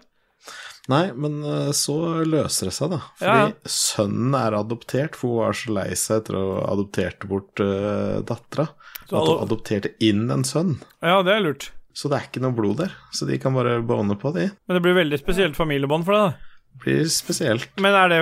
Nei, 0.91 1.09
men 1.17 1.39
eh, 1.41 1.71
så 1.73 1.95
løser 2.27 2.69
det 2.69 2.75
seg, 2.75 2.91
da. 2.93 2.99
Fordi 3.17 3.45
ja. 3.49 3.69
Sønnen 3.75 4.35
er 4.37 4.57
adoptert, 4.59 5.17
for 5.17 5.31
hun 5.31 5.41
var 5.41 5.57
så 5.57 5.73
lei 5.73 5.87
seg 5.97 6.21
etter 6.21 6.37
å 6.37 6.43
ha 6.59 6.67
adoptert 6.75 7.25
bort 7.29 7.63
uh, 7.63 8.21
dattera. 8.25 8.67
At 9.07 9.15
hun 9.15 9.41
adopterte 9.41 9.95
inn 10.03 10.27
en 10.33 10.45
sønn. 10.45 10.75
Ja, 11.01 11.23
det 11.25 11.33
er 11.33 11.45
lurt. 11.47 11.71
Så 11.95 12.11
det 12.11 12.19
er 12.19 12.27
ikke 12.27 12.43
noe 12.43 12.53
blod 12.53 12.83
der. 12.83 12.93
Så 13.15 13.25
de 13.29 13.39
kan 13.41 13.55
bare 13.55 13.79
bone 13.85 14.17
på, 14.19 14.33
de. 14.35 14.49
Men 14.67 14.77
det 14.77 14.83
blir 14.85 14.97
veldig 14.97 15.19
spesielt 15.21 15.57
familiebånd 15.57 16.05
for 16.05 16.17
deg, 16.17 16.27
da. 16.27 16.61
Det 16.75 16.83
blir 16.83 17.05
spesielt. 17.09 17.69
Men 17.79 17.95
er 17.95 18.09
det 18.11 18.17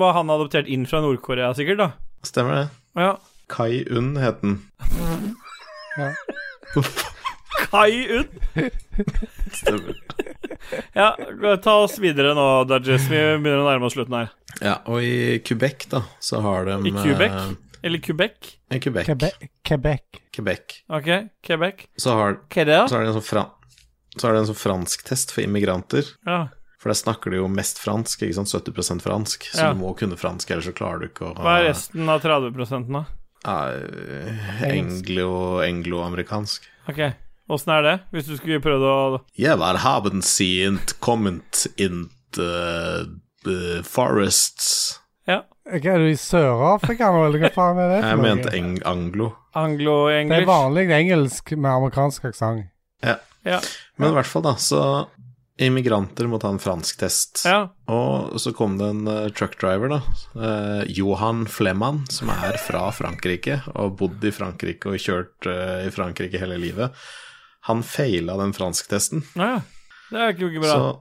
Var 0.00 0.14
han 0.16 0.32
adoptert 0.32 0.70
inn 0.72 0.88
fra 0.88 1.02
Nord-Korea, 1.04 1.52
sikkert, 1.54 1.82
da? 1.82 1.90
Stemmer 2.26 2.56
det. 2.56 2.66
Ja. 2.98 3.14
Kai 3.52 3.84
Un 3.92 4.14
het 4.18 4.40
den. 4.42 4.62
Kai 5.94 6.14
Un. 7.72 8.28
Stemmer. 9.52 9.94
Ja, 10.94 11.16
ta 11.64 11.74
oss 11.82 11.98
videre 11.98 12.34
nå, 12.36 12.46
Dudges. 12.68 13.06
Vi 13.10 13.16
begynner 13.16 13.62
å 13.62 13.68
nærme 13.70 13.88
oss 13.88 13.96
slutten 13.96 14.18
her. 14.18 14.30
Ja, 14.60 14.74
og 14.86 15.00
i 15.02 15.38
Quebec, 15.44 15.86
da, 15.92 16.02
så 16.22 16.42
har 16.44 16.68
de 16.68 16.76
I 16.90 16.92
Quebec? 16.92 17.32
eh, 17.32 17.54
Eller 17.82 17.98
Quebec? 18.04 18.52
I 18.70 18.78
Quebec. 18.78 19.06
Quebec. 19.08 19.48
Quebec. 19.66 20.20
Quebec. 20.36 20.76
OK, 20.92 21.08
Quebec. 21.42 21.86
Så 21.98 22.14
har, 22.18 22.36
Hva 22.52 22.88
så 22.88 22.96
har 22.98 23.02
de 23.06 23.12
en 23.14 23.18
sånn 23.18 23.26
fran 23.32 23.50
så 24.12 24.26
har 24.28 24.34
de 24.36 24.40
en 24.42 24.48
sånn 24.50 24.58
fransktest 24.60 25.30
for 25.32 25.40
immigranter. 25.40 26.04
Ja. 26.28 26.42
For 26.82 26.90
der 26.92 26.98
snakker 27.00 27.32
de 27.32 27.38
jo 27.38 27.46
mest 27.48 27.78
fransk, 27.80 28.20
ikke 28.26 28.34
sant? 28.36 28.50
70 28.52 29.00
fransk. 29.00 29.46
Så 29.48 29.62
Ja. 29.62 29.72
du 29.72 29.80
må 29.80 29.94
kunne 29.96 30.18
fransk, 30.20 30.50
ellers 30.52 30.66
så 30.68 30.74
klarer 30.76 31.00
du 31.00 31.06
ikke 31.08 31.30
å 31.32 31.34
Hva 31.40 31.54
er 31.62 31.68
resten 31.70 32.06
av 32.12 32.20
30% 32.20 32.92
da? 32.92 33.06
Ja, 33.46 33.72
englo-amerikansk. 35.64 36.68
OK. 36.88 37.00
Åssen 37.50 37.72
er 37.74 37.82
det, 37.86 37.94
hvis 38.14 38.28
du 38.30 38.36
skulle 38.38 38.62
prøvd 38.62 38.84
å 38.86 38.96
Yeah, 39.34 39.58
hva 39.58 39.74
haven't 39.82 40.26
seen 40.26 40.78
comment 41.02 41.66
in 41.76 42.08
the 42.36 43.08
the 43.44 43.82
forests? 43.86 44.98
Ja. 45.26 45.42
Er 45.66 45.98
du 46.02 46.08
i 46.10 46.18
Sør-Afrika 46.18 47.12
nå, 47.14 47.26
eller 47.28 47.42
hva 47.44 47.50
faen 47.54 47.80
er 47.82 47.96
det? 47.96 47.98
Jeg 48.02 48.20
mente 48.22 48.54
eng 48.56 48.76
anglo. 48.88 49.32
Det 49.54 50.38
er 50.38 50.46
vanlig 50.48 50.88
engelsk 50.90 51.52
med 51.54 51.70
amerikansk 51.70 52.30
aksent. 52.32 52.70
Ja. 53.02 53.18
Ja. 53.46 53.58
Men 53.98 54.12
i 54.12 54.16
hvert 54.16 54.30
fall, 54.30 54.44
da, 54.46 54.54
så 54.58 54.82
Immigranter 55.62 56.26
må 56.30 56.38
ta 56.42 56.50
en 56.50 56.60
fransk 56.62 56.98
test. 57.02 57.44
ja. 57.46 57.66
Og 57.92 58.38
så 58.40 58.54
kom 58.56 58.78
det 58.80 58.88
en 58.88 59.02
uh, 59.06 59.28
truckdriver, 59.36 59.92
da. 59.92 59.98
Uh, 60.34 60.82
Johan 60.90 61.44
Flemman, 61.50 62.02
som 62.10 62.32
er 62.32 62.56
fra 62.62 62.86
Frankrike 62.94 63.60
og 63.74 63.76
har 63.76 63.92
bodd 64.00 64.24
i 64.24 64.32
Frankrike 64.34 64.94
og 64.94 65.02
kjørt 65.02 65.50
uh, 65.50 65.82
i 65.84 65.92
Frankrike 65.94 66.40
hele 66.40 66.58
livet. 66.62 66.96
Han 67.68 67.82
feila 67.86 68.36
den 68.40 68.52
fransktesten, 68.56 69.22
Ja. 69.38 69.60
Det 70.12 70.18
er 70.20 70.32
ikke 70.34 70.60
bra. 70.60 70.72
så 70.74 70.98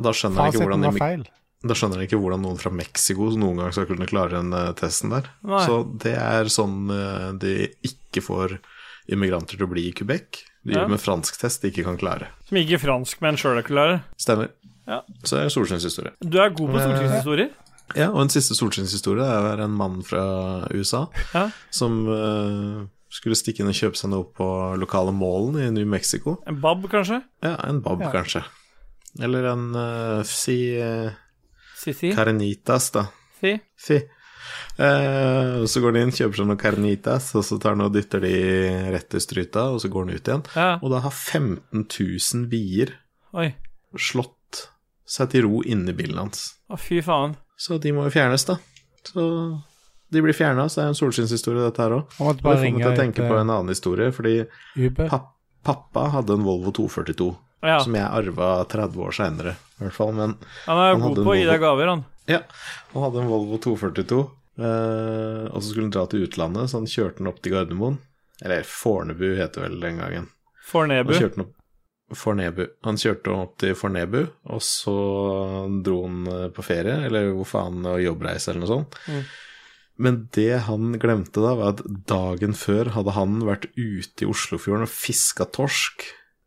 da 0.00 0.10
skjønner 0.14 0.44
jeg 0.46 0.54
ikke 0.54 0.64
hvordan 0.66 0.84
var 0.86 0.98
feil. 0.98 1.24
Da 1.66 1.74
skjønner 1.74 1.98
jeg 2.00 2.08
ikke 2.08 2.20
hvordan 2.22 2.42
noen 2.46 2.56
fra 2.60 2.70
Mexico 2.70 3.26
noen 3.34 3.56
gang 3.58 3.72
skal 3.74 3.86
kunne 3.90 4.06
klare 4.06 4.30
den 4.38 4.52
eh, 4.54 4.72
testen 4.78 5.10
der. 5.10 5.26
Nei. 5.42 5.64
Så 5.66 5.80
det 5.98 6.14
er 6.16 6.44
sånn 6.54 6.86
eh, 6.94 7.32
de 7.42 7.54
ikke 7.82 8.22
får 8.22 8.54
immigranter 9.10 9.58
til 9.58 9.66
å 9.66 9.70
bli 9.72 9.88
i 9.88 9.92
Quebec. 9.92 10.44
De 10.64 10.72
Ja. 10.74 10.84
gjør 10.84 10.90
med 10.94 11.00
fransktest 11.02 11.62
de 11.62 11.70
ikke 11.72 11.84
kan 11.84 11.98
klare. 11.98 12.28
Som 12.48 12.56
ikke 12.62 12.78
franskmenn 12.78 13.36
sjøl 13.40 13.58
er 13.58 13.66
klare. 13.66 14.02
Stemmer. 14.16 14.50
Ja. 14.86 15.02
Så 15.24 15.36
det 15.36 15.44
er 15.46 15.50
solskinnshistorie. 15.52 16.12
Du 16.22 16.38
er 16.40 16.50
god 16.50 16.70
på 16.70 16.78
Eh, 16.78 16.86
solskinnshistorier. 16.86 17.50
Ja, 17.96 18.10
og 18.12 18.20
en 18.22 18.28
siste 18.28 18.54
solskinnshistorie 18.54 19.24
er 19.24 19.60
en 19.64 19.72
mann 19.76 20.02
fra 20.04 20.68
USA 20.72 21.08
Ja. 21.34 21.50
som 21.70 22.06
eh, 22.06 22.86
skulle 23.18 23.36
stikke 23.38 23.64
inn 23.64 23.70
og 23.72 23.76
kjøpe 23.78 23.98
seg 23.98 24.12
noe 24.14 24.26
på 24.38 24.46
lokale 24.78 25.12
målen 25.14 25.58
i 25.60 25.68
New 25.74 25.86
Mexico. 25.90 26.36
En 26.48 26.60
bab, 26.62 26.84
kanskje? 26.92 27.20
Ja, 27.44 27.56
en 27.68 27.82
bab, 27.84 28.00
Ja. 28.06 28.12
kanskje. 28.14 28.44
Eller 29.18 29.48
en 29.50 29.64
uh, 29.74 30.22
si 30.28 30.58
uh, 30.78 31.10
Sissi? 31.78 32.12
carnitas, 32.14 32.90
da. 32.94 33.06
Si? 33.40 33.56
Si. 33.78 33.96
Uh, 34.78 35.64
så 35.66 35.80
går 35.82 35.96
de 35.96 36.02
inn, 36.06 36.12
kjøper 36.14 36.38
seg 36.38 36.46
noen 36.48 36.60
carnitas, 36.60 37.32
og 37.38 37.42
så 37.46 37.58
tar 37.60 37.74
han 37.74 37.82
og 37.88 37.94
dytter 37.96 38.22
de 38.22 38.34
rett 38.94 39.16
i 39.18 39.22
stryta, 39.22 39.64
og 39.74 39.80
så 39.82 39.90
går 39.90 40.06
han 40.06 40.14
ut 40.14 40.30
igjen. 40.30 40.44
Ja. 40.54 40.68
Og 40.78 40.92
da 40.94 41.00
har 41.04 41.14
15 41.14 41.82
000 41.88 42.46
bier 42.52 42.94
Oi. 43.34 43.50
slått 43.98 44.68
seg 45.08 45.32
til 45.32 45.46
ro 45.48 45.62
inni 45.66 45.94
bilen 45.96 46.20
hans. 46.22 46.44
Å, 46.70 46.78
fy 46.78 47.00
faen. 47.02 47.34
Så 47.58 47.80
de 47.82 47.90
må 47.96 48.06
jo 48.06 48.14
fjernes, 48.14 48.44
da. 48.46 48.58
Så 49.08 49.24
de 50.10 50.22
blir 50.24 50.32
fjerna, 50.36 50.68
så 50.68 50.80
det 50.80 50.84
er 50.86 50.92
en 50.94 50.98
solskinnshistorie, 50.98 51.64
dette 51.66 51.82
her 51.84 51.94
òg. 51.98 52.14
Og 52.20 52.40
bare 52.42 52.56
får 52.62 52.72
meg 52.72 52.82
til 52.82 52.92
å 52.92 52.96
tenke 52.96 53.26
på 53.28 53.36
en 53.38 53.50
annen 53.50 53.68
historie, 53.68 54.08
fordi 54.14 54.46
Uber. 54.76 55.10
pappa 55.64 56.06
hadde 56.14 56.32
en 56.38 56.44
Volvo 56.46 56.72
242, 56.72 57.34
Ja. 57.62 57.78
som 57.82 57.94
jeg 57.94 58.06
arva 58.06 58.64
30 58.70 58.96
år 59.04 59.12
seinere, 59.12 59.56
i 59.80 59.84
hvert 59.84 59.92
fall. 59.96 60.12
Men 60.14 60.36
Han 60.66 60.78
er 60.78 60.92
han 60.94 61.00
god 61.02 61.16
på 61.24 61.34
å 61.34 61.36
gi 61.36 61.44
deg 61.44 61.60
gaver, 61.60 61.86
han. 61.88 62.04
ja, 62.28 62.40
han 62.94 63.02
hadde 63.02 63.20
en 63.24 63.28
Volvo 63.28 63.58
242, 63.58 64.20
eh, 64.58 65.44
og 65.52 65.60
så 65.62 65.68
skulle 65.72 65.88
han 65.88 65.90
dra 65.96 66.06
til 66.06 66.24
utlandet, 66.26 66.68
så 66.70 66.78
han 66.78 66.86
kjørte 66.86 67.18
den 67.18 67.28
opp 67.32 67.42
til 67.42 67.52
Gardermoen. 67.52 67.98
Eller 68.44 68.62
Fornebu 68.62 69.36
heter 69.36 69.62
det 69.62 69.70
vel 69.70 69.80
den 69.80 69.98
gangen. 69.98 70.28
Fornebu. 70.64 71.12
Han 71.12 71.20
kjørte 71.22 71.36
den 71.40 71.46
opp 71.48 71.54
Fornebu. 72.16 72.62
Han 72.86 72.96
kjørte 72.96 73.34
opp 73.34 73.58
til 73.60 73.74
Fornebu, 73.76 74.22
og 74.48 74.60
så 74.64 74.94
dro 75.84 76.02
han 76.06 76.22
eh, 76.32 76.48
på 76.54 76.64
ferie, 76.64 76.94
eller 77.08 77.32
hvor 77.36 77.44
faen, 77.50 77.82
og 77.84 78.00
jobbreise 78.00 78.48
eller 78.52 78.62
noe 78.64 78.70
sånt. 78.70 78.96
Mm. 79.10 79.24
Men 79.98 80.28
det 80.36 80.64
han 80.68 80.92
glemte 81.02 81.42
da, 81.42 81.56
var 81.58 81.74
at 81.74 81.82
dagen 82.08 82.54
før 82.54 82.92
hadde 82.94 83.16
han 83.16 83.40
vært 83.48 83.66
ute 83.74 84.24
i 84.24 84.30
Oslofjorden 84.30 84.86
og 84.86 84.92
fiska 84.94 85.48
torsk. 85.54 86.06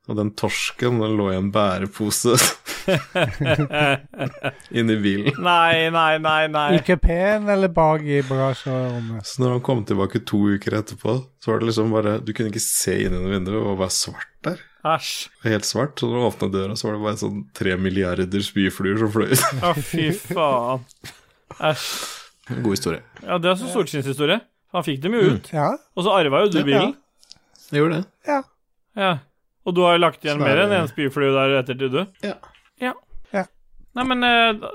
Og 0.10 0.18
den 0.18 0.32
torsken 0.36 0.98
den 1.00 1.14
lå 1.20 1.28
i 1.30 1.38
en 1.38 1.52
bærepose 1.54 2.34
inni 4.80 4.96
bilen. 5.04 5.36
Nei, 5.44 5.92
nei, 5.94 6.16
nei, 6.24 6.48
nei. 6.52 6.66
I 6.76 6.82
kupeen 6.86 7.46
eller 7.52 7.70
bak 7.72 8.02
i 8.02 8.22
bagasjerommet? 8.26 9.28
Så 9.30 9.44
når 9.44 9.54
han 9.58 9.64
kom 9.68 9.84
tilbake 9.88 10.24
to 10.28 10.40
uker 10.56 10.80
etterpå, 10.80 11.20
så 11.44 11.52
var 11.54 11.62
det 11.62 11.70
liksom 11.70 11.94
bare 11.94 12.16
Du 12.26 12.34
kunne 12.34 12.50
ikke 12.50 12.64
se 12.64 12.98
inn 12.98 13.12
gjennom 13.14 13.30
vinduet, 13.36 13.60
det 13.60 13.66
var 13.68 13.78
bare 13.84 13.96
svart 14.00 14.32
der. 14.48 14.64
Æsj. 14.96 15.12
Helt 15.46 15.68
svart. 15.70 16.00
Så 16.02 16.10
når 16.10 16.18
du 16.18 16.28
åpna 16.32 16.50
døra, 16.56 16.76
så 16.80 16.88
var 16.90 16.98
det 16.98 17.04
bare 17.06 17.22
sånn 17.22 17.44
tre 17.58 17.78
milliarder 17.78 18.42
spyfluer 18.48 18.98
som 19.04 19.14
fløy 19.14 19.36
ut. 19.36 19.46
Å, 19.62 19.76
fy 19.78 20.10
faen. 20.18 20.88
Æsj. 21.62 21.94
God 22.50 22.72
historie. 22.74 23.02
Ja, 23.24 23.38
det 23.38 23.52
er 23.52 23.56
så 23.60 23.68
solskinnshistorie. 23.72 24.40
Han 24.74 24.84
fikk 24.88 25.02
dem 25.04 25.14
jo 25.14 25.22
ut. 25.36 25.50
Ja. 25.54 25.70
Og 25.96 26.04
så 26.06 26.14
arva 26.16 26.42
jo 26.46 26.50
du 26.52 26.58
Ja. 26.60 26.64
bilen. 26.66 26.96
Jeg 27.72 27.80
gjorde 27.84 28.00
det. 28.02 28.06
Ja. 28.28 28.42
ja. 28.98 29.12
Og 29.66 29.76
du 29.76 29.82
har 29.86 29.94
jo 29.96 30.02
lagt 30.04 30.24
igjen 30.26 30.42
er 30.42 30.46
mer 30.48 30.62
enn 30.66 30.74
én 30.82 30.88
spyflue 30.90 31.32
der 31.36 31.60
ettertid, 31.62 31.92
du. 31.94 32.06
Ja. 32.26 32.34
Ja. 32.82 32.94
Ja. 33.32 33.46
Nei, 33.96 34.04
men 34.10 34.24
eh, 34.24 34.70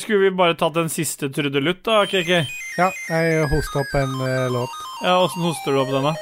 Skulle 0.00 0.18
vi 0.24 0.30
bare 0.36 0.56
tatt 0.56 0.76
en 0.80 0.88
siste 0.88 1.28
trudelutt, 1.32 1.82
da, 1.84 2.02
KK? 2.08 2.30
ja, 2.78 2.88
jeg 3.12 3.46
hoster 3.52 3.80
opp 3.84 3.94
en 4.00 4.14
eh, 4.26 4.48
låt. 4.52 4.76
Ja, 5.04 5.18
Åssen 5.20 5.42
hoster 5.44 5.72
du 5.76 5.80
opp 5.82 5.92
den, 5.92 6.08
da? 6.08 6.14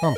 Sånn. 0.00 0.16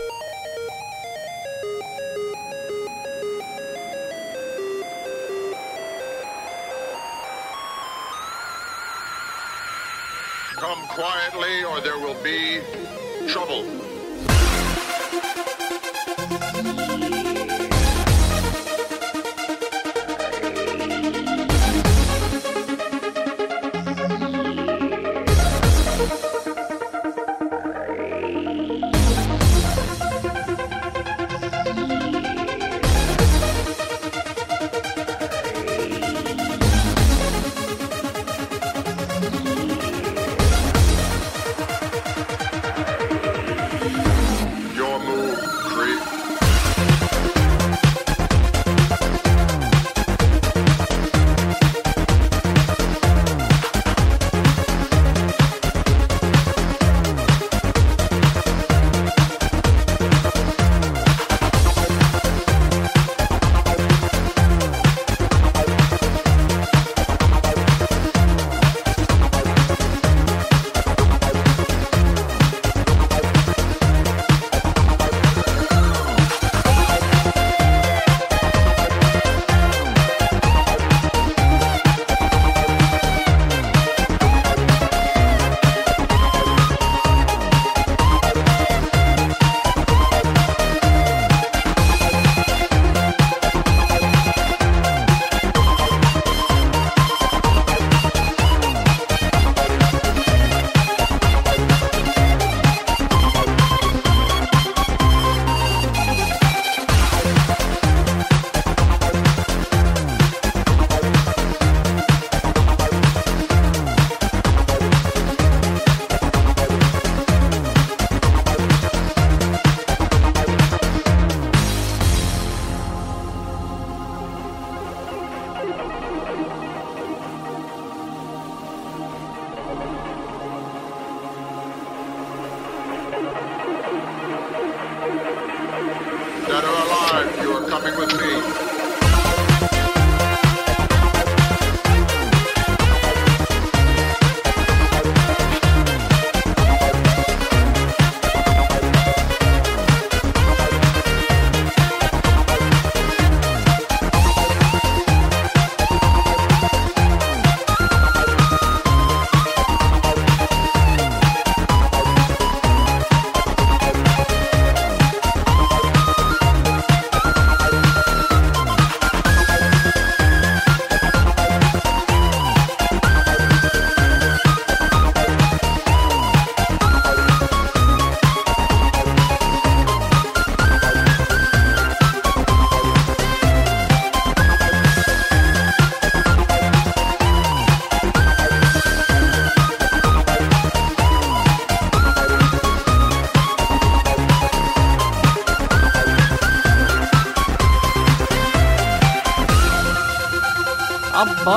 Or 11.74 11.80
there 11.80 11.98
will 11.98 12.14
be 12.22 12.60
trouble. 13.26 13.83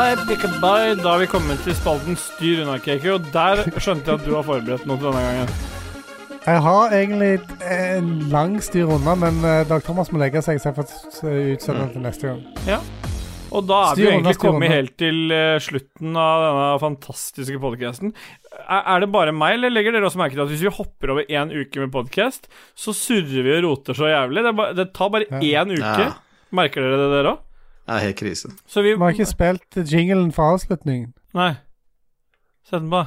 Bye, 0.08 0.38
bye. 0.62 0.96
Da 0.96 1.10
har 1.10 1.20
vi 1.20 1.26
kommet 1.28 1.60
til 1.66 1.74
spalten 1.76 2.16
Styr 2.16 2.62
unna, 2.64 2.78
Keiko. 2.80 3.18
og 3.18 3.26
der 3.34 3.60
skjønte 3.76 4.14
jeg 4.14 4.22
at 4.22 4.24
du 4.24 4.36
har 4.38 4.46
forberedt 4.48 4.86
noe 4.88 4.96
til 5.02 5.10
denne 5.10 5.24
gangen. 5.26 5.50
Jeg 6.46 6.62
har 6.64 6.94
egentlig 6.96 7.32
en 7.68 8.14
lang 8.32 8.54
styr 8.64 8.88
unna, 8.96 9.18
men 9.20 9.42
eh, 9.44 9.66
Dag 9.68 9.82
Thomas 9.84 10.08
må 10.14 10.22
legge 10.22 10.40
seg, 10.46 10.62
så 10.64 10.70
jeg 10.70 10.78
får 10.78 10.86
utsette 10.88 11.76
den 11.82 11.92
til 11.92 12.06
neste 12.06 12.30
gang. 12.30 12.40
Ja. 12.70 12.78
Og 13.52 13.66
da 13.68 13.82
er 13.90 14.00
vi 14.00 14.06
jo 14.06 14.14
egentlig 14.14 14.38
kommet 14.40 14.72
helt 14.72 14.94
til 15.02 15.34
eh, 15.36 15.58
slutten 15.66 16.16
av 16.24 16.44
denne 16.46 16.70
fantastiske 16.86 17.60
podcasten. 17.66 18.14
Er, 18.64 18.80
er 18.80 19.04
det 19.04 19.10
bare 19.12 19.34
meg, 19.36 19.58
eller 19.58 19.74
legger 19.76 19.98
dere 19.98 20.08
også 20.08 20.22
merke 20.22 20.38
til 20.38 20.46
at 20.46 20.54
hvis 20.54 20.64
vi 20.70 20.72
hopper 20.78 21.18
over 21.18 21.28
én 21.28 21.52
uke 21.52 21.84
med 21.84 21.92
podcast, 21.92 22.48
så 22.80 22.96
surrer 22.96 23.44
vi 23.44 23.58
og 23.58 23.68
roter 23.68 24.00
så 24.00 24.08
jævlig? 24.14 24.46
Det, 24.48 24.88
er 24.88 24.90
tar 24.96 25.12
bare 25.18 25.28
én 25.44 25.76
uke. 25.76 26.08
Ja. 26.08 26.16
Merker 26.56 26.88
dere 26.88 27.02
det, 27.04 27.12
dere 27.12 27.36
òg? 27.36 27.44
Det 27.88 27.96
er 27.96 28.04
helt 28.04 28.18
krise. 28.20 28.52
Så 28.68 28.82
vi 28.84 28.94
Vi 28.94 29.00
har 29.00 29.14
ikke 29.16 29.26
spilt 29.30 29.78
jinglen 29.88 30.32
for 30.36 30.54
avslutningen. 30.58 31.14
Nei. 31.38 31.54
Sett 32.68 32.82
den 32.84 32.90
på. 32.92 33.06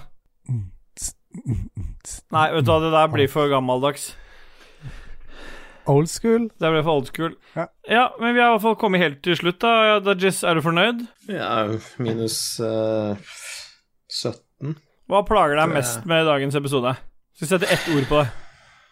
Nei, 2.32 2.46
vet 2.54 2.64
du 2.66 2.70
hva, 2.72 2.78
det 2.82 2.90
der 2.94 3.10
blir 3.12 3.28
for 3.30 3.50
gammeldags. 3.52 4.14
Old 5.90 6.08
school. 6.10 6.48
Det 6.60 6.70
blir 6.72 6.82
for 6.86 6.96
old 7.00 7.10
school. 7.10 7.34
Ja. 7.56 7.66
Ja, 7.88 8.04
men 8.20 8.34
vi 8.34 8.40
har 8.40 8.50
i 8.50 8.54
hvert 8.54 8.64
fall 8.64 8.76
kommet 8.80 9.02
helt 9.02 9.20
til 9.26 9.36
slutt, 9.36 9.60
da. 9.62 9.98
Dajis, 10.04 10.42
er 10.46 10.56
du 10.58 10.62
fornøyd? 10.64 11.04
Ja, 11.28 11.66
minus 12.00 12.38
uh, 12.62 13.16
17. 14.08 14.76
Hva 15.10 15.22
plager 15.26 15.58
deg 15.58 15.72
mest 15.74 16.06
med 16.08 16.24
dagens 16.28 16.56
episode? 16.58 16.94
Skal 17.36 17.46
vi 17.46 17.50
sette 17.52 17.70
ett 17.74 17.88
ord 17.94 18.06
på 18.10 18.20
det? 18.22 18.28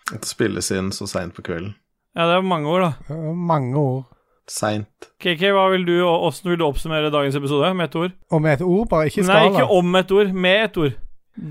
At 0.08 0.24
det 0.24 0.30
spilles 0.30 0.70
inn 0.74 0.92
så 0.96 1.06
seint 1.10 1.34
på 1.36 1.44
kvelden. 1.46 1.74
Ja, 2.16 2.26
det 2.26 2.38
er 2.38 2.46
mange 2.46 2.70
ord, 2.72 2.86
da. 2.86 3.14
Eh, 3.14 3.34
Mange 3.36 3.76
ord. 3.78 4.06
Seint. 4.48 4.86
KK, 5.20 5.42
hva 5.52 5.66
vil 5.74 5.84
du, 5.86 5.94
og 6.06 6.22
åssen 6.30 6.48
vil 6.50 6.58
du 6.58 6.64
oppsummere 6.64 7.10
dagens 7.12 7.36
episode? 7.36 7.68
Med 7.76 7.90
ett 7.90 7.96
ord? 8.00 8.12
Og 8.32 8.42
med 8.42 8.52
et 8.58 8.62
ord, 8.64 8.88
bare 8.88 9.06
ikke 9.10 9.24
skala. 9.24 9.38
Nei, 9.44 9.48
ikke 9.52 9.70
om 9.78 9.94
et 10.00 10.12
ord. 10.16 10.32
Med 10.32 10.64
et 10.64 10.76
ord. 10.84 10.92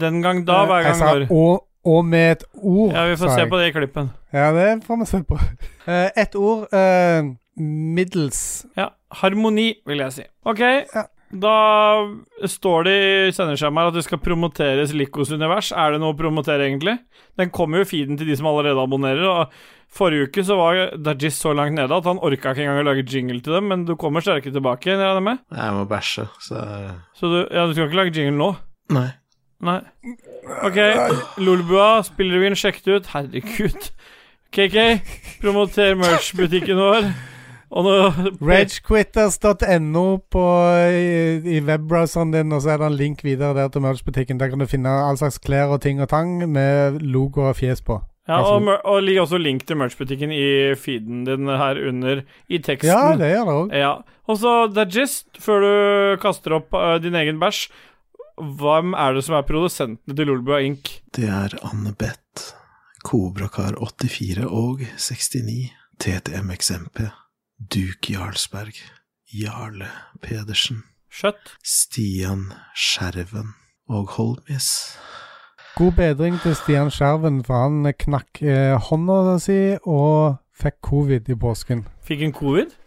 Den 0.04 0.22
gang 0.26 0.44
da, 0.48 0.64
hver 0.66 0.80
Eh, 0.80 0.84
gang 0.84 0.96
jeg 0.96 0.96
sa 1.00 1.12
når. 1.14 1.28
og, 1.32 1.64
og 1.86 2.06
med 2.06 2.32
et 2.32 2.44
ord, 2.54 2.92
Ja, 2.94 3.06
vi 3.08 3.16
får 3.22 3.30
se 3.36 3.40
jeg. 3.44 3.50
på 3.50 3.58
det 3.62 3.68
i 3.68 3.72
klippen. 3.80 4.10
Ja, 4.34 4.48
det 4.56 4.84
får 4.84 4.98
vi 5.04 5.06
se 5.06 5.24
på. 5.24 5.38
Uh, 5.88 6.10
ett 6.20 6.36
ord. 6.36 6.66
Uh, 6.74 7.36
middels. 7.64 8.66
Ja, 8.76 8.90
harmoni, 9.22 9.70
vil 9.88 9.98
jeg 10.04 10.14
si. 10.14 10.24
Ok, 10.46 10.60
Ja. 10.60 11.04
Da 11.32 11.54
står 12.48 12.86
det 12.88 12.94
i 12.98 13.32
sendeskjemaet 13.36 13.92
at 13.92 13.98
det 13.98 14.04
skal 14.06 14.22
promoteres 14.24 14.94
Likos 14.96 15.32
univers. 15.36 15.74
Er 15.76 15.94
det 15.94 16.00
noe 16.00 16.16
å 16.16 16.20
promotere, 16.20 16.70
egentlig? 16.70 16.96
Den 17.40 17.52
kommer 17.52 17.82
jo 17.82 17.88
i 17.88 17.90
feeden 17.90 18.20
til 18.20 18.30
de 18.30 18.38
som 18.40 18.48
allerede 18.48 18.80
abonnerer, 18.80 19.28
og 19.28 19.52
forrige 19.92 20.30
uke 20.30 20.46
så 20.48 20.58
var 20.60 20.82
Dajis 21.04 21.40
så 21.44 21.52
langt 21.58 21.76
nede 21.76 21.96
at 21.96 22.08
han 22.08 22.22
orka 22.24 22.54
ikke 22.56 22.64
engang 22.64 22.82
å 22.82 22.88
lage 22.88 23.06
jingle 23.12 23.42
til 23.44 23.58
dem, 23.58 23.68
men 23.72 23.86
du 23.88 23.96
kommer 24.00 24.24
sterkere 24.24 24.56
tilbake, 24.56 24.94
regner 24.96 25.20
jeg 25.20 25.28
med? 25.28 25.46
Jeg 25.60 25.76
må 25.76 25.86
bæsje, 25.92 26.28
så 26.48 26.64
Så 27.18 27.32
du, 27.32 27.40
ja, 27.52 27.68
du 27.68 27.76
skal 27.76 27.90
ikke 27.90 28.02
lage 28.02 28.16
jingle 28.16 28.40
nå? 28.40 28.52
Nei. 28.96 29.10
Nei. 29.68 29.80
Ok, 30.64 30.78
Lolbua, 31.42 32.04
inn, 32.22 32.56
sjekk 32.56 32.84
det 32.86 33.00
ut. 33.02 33.08
Herregud. 33.16 33.90
KK, 34.54 34.78
promoter 35.42 35.98
merch-butikken 36.00 36.80
vår. 36.80 37.10
Og 37.68 37.84
nå 37.84 37.96
Ragequitters.no 38.48 40.06
på 40.32 40.44
i, 40.88 41.58
i 41.58 41.62
webbrowseren 41.68 42.32
din, 42.32 42.54
og 42.56 42.64
så 42.64 42.74
er 42.74 42.82
det 42.82 42.92
en 42.92 43.00
link 43.00 43.24
videre 43.28 43.56
der 43.58 43.72
til 43.74 43.84
merch-butikken. 43.84 44.40
Der 44.40 44.52
kan 44.52 44.64
du 44.64 44.70
finne 44.70 44.94
all 45.08 45.20
slags 45.20 45.42
klær 45.44 45.74
og 45.76 45.82
ting 45.84 46.00
og 46.02 46.10
tang 46.14 46.40
med 46.50 47.02
logo 47.04 47.50
og 47.50 47.58
fjes 47.60 47.84
på. 47.84 48.00
Ja, 48.28 48.42
og, 48.44 48.68
og 48.84 49.04
ligger 49.04 49.24
også 49.24 49.40
link 49.40 49.64
til 49.68 49.80
merch-butikken 49.80 50.34
i 50.36 50.76
feeden 50.76 51.24
din 51.28 51.48
her 51.48 51.80
under 51.88 52.24
i 52.52 52.60
teksten. 52.60 52.92
Ja, 52.92 53.16
det 53.16 53.30
gjør 53.32 53.46
det 53.48 53.56
òg. 53.56 53.76
Ja. 53.84 53.92
Og 54.28 54.40
så 54.42 54.56
Dajist, 54.68 55.30
før 55.40 55.64
du 55.64 55.70
kaster 56.24 56.58
opp 56.60 56.76
uh, 56.76 56.98
din 57.00 57.16
egen 57.16 57.40
bæsj, 57.40 57.70
hvem 58.60 58.92
er 58.94 59.16
det 59.16 59.24
som 59.26 59.38
er 59.38 59.48
produsentene 59.48 60.16
til 60.18 60.28
Lolbua 60.28 60.60
Inc.? 60.66 60.92
Det 61.16 61.30
er 61.32 61.56
Anne 61.66 61.96
Beth, 61.98 62.52
Kobrakar 63.08 63.80
84 63.80 64.44
og 64.44 64.84
69, 65.00 65.72
TTMXMP, 66.04 67.00
Duke 67.58 68.14
Jarlsberg, 68.14 68.76
Jarle 69.34 69.88
Pedersen, 70.22 70.84
Skjøtt? 71.10 71.56
Stian 71.66 72.52
Skjerven 72.78 73.56
og 73.90 74.12
Holmis. 74.14 74.68
God 75.78 75.96
bedring 75.98 76.38
til 76.44 76.54
Stian 76.60 76.92
Skjerven, 76.94 77.42
for 77.48 77.64
han 77.66 77.90
knakk 77.98 78.44
eh, 78.46 78.76
hånda 78.78 79.40
si 79.42 79.58
og 79.90 80.38
fikk 80.54 80.78
covid 80.86 81.34
i 81.34 81.40
påsken. 81.42 81.84
Fikk 82.06 82.28
en 82.30 82.38
covid? 82.38 82.78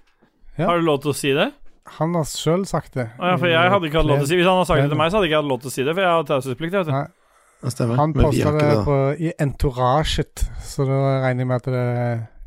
Ja. 0.54 0.68
Har 0.70 0.78
du 0.78 0.86
lov 0.86 1.02
til 1.02 1.16
å 1.16 1.18
si 1.18 1.34
det? 1.34 1.50
Han 1.98 2.14
har 2.14 2.30
sjøl 2.30 2.62
sagt 2.62 2.94
det. 2.94 3.10
Ah, 3.18 3.32
ja, 3.34 3.36
for 3.42 3.50
jeg 3.50 3.74
hadde 3.74 3.90
ikke 3.90 4.04
hatt 4.04 4.10
lov 4.14 4.20
til 4.22 4.28
å 4.28 4.30
si 4.30 4.36
Hvis 4.38 4.46
han 4.46 4.60
hadde 4.60 4.70
sagt 4.70 4.84
det 4.84 4.90
til 4.92 5.00
meg, 5.02 5.10
så 5.10 5.18
hadde 5.18 5.26
jeg 5.26 5.34
ikke 5.34 5.42
hatt 5.42 5.50
lov 5.50 5.62
til 5.64 5.70
å 5.74 5.74
si 5.74 5.82
det, 5.82 5.94
for 5.96 6.06
jeg 6.06 6.14
har 6.14 6.28
taushetsplikt. 6.30 6.82
Han 7.98 8.20
posta 8.22 8.52
det 8.54 8.66
det. 8.68 8.82
på, 8.86 8.98
i 9.18 9.32
Entorasjet, 9.42 10.50
så 10.62 10.86
da 10.86 11.00
regner 11.26 11.42
jeg 11.42 11.50
med 11.50 11.58
at 11.58 11.74
det 11.74 11.88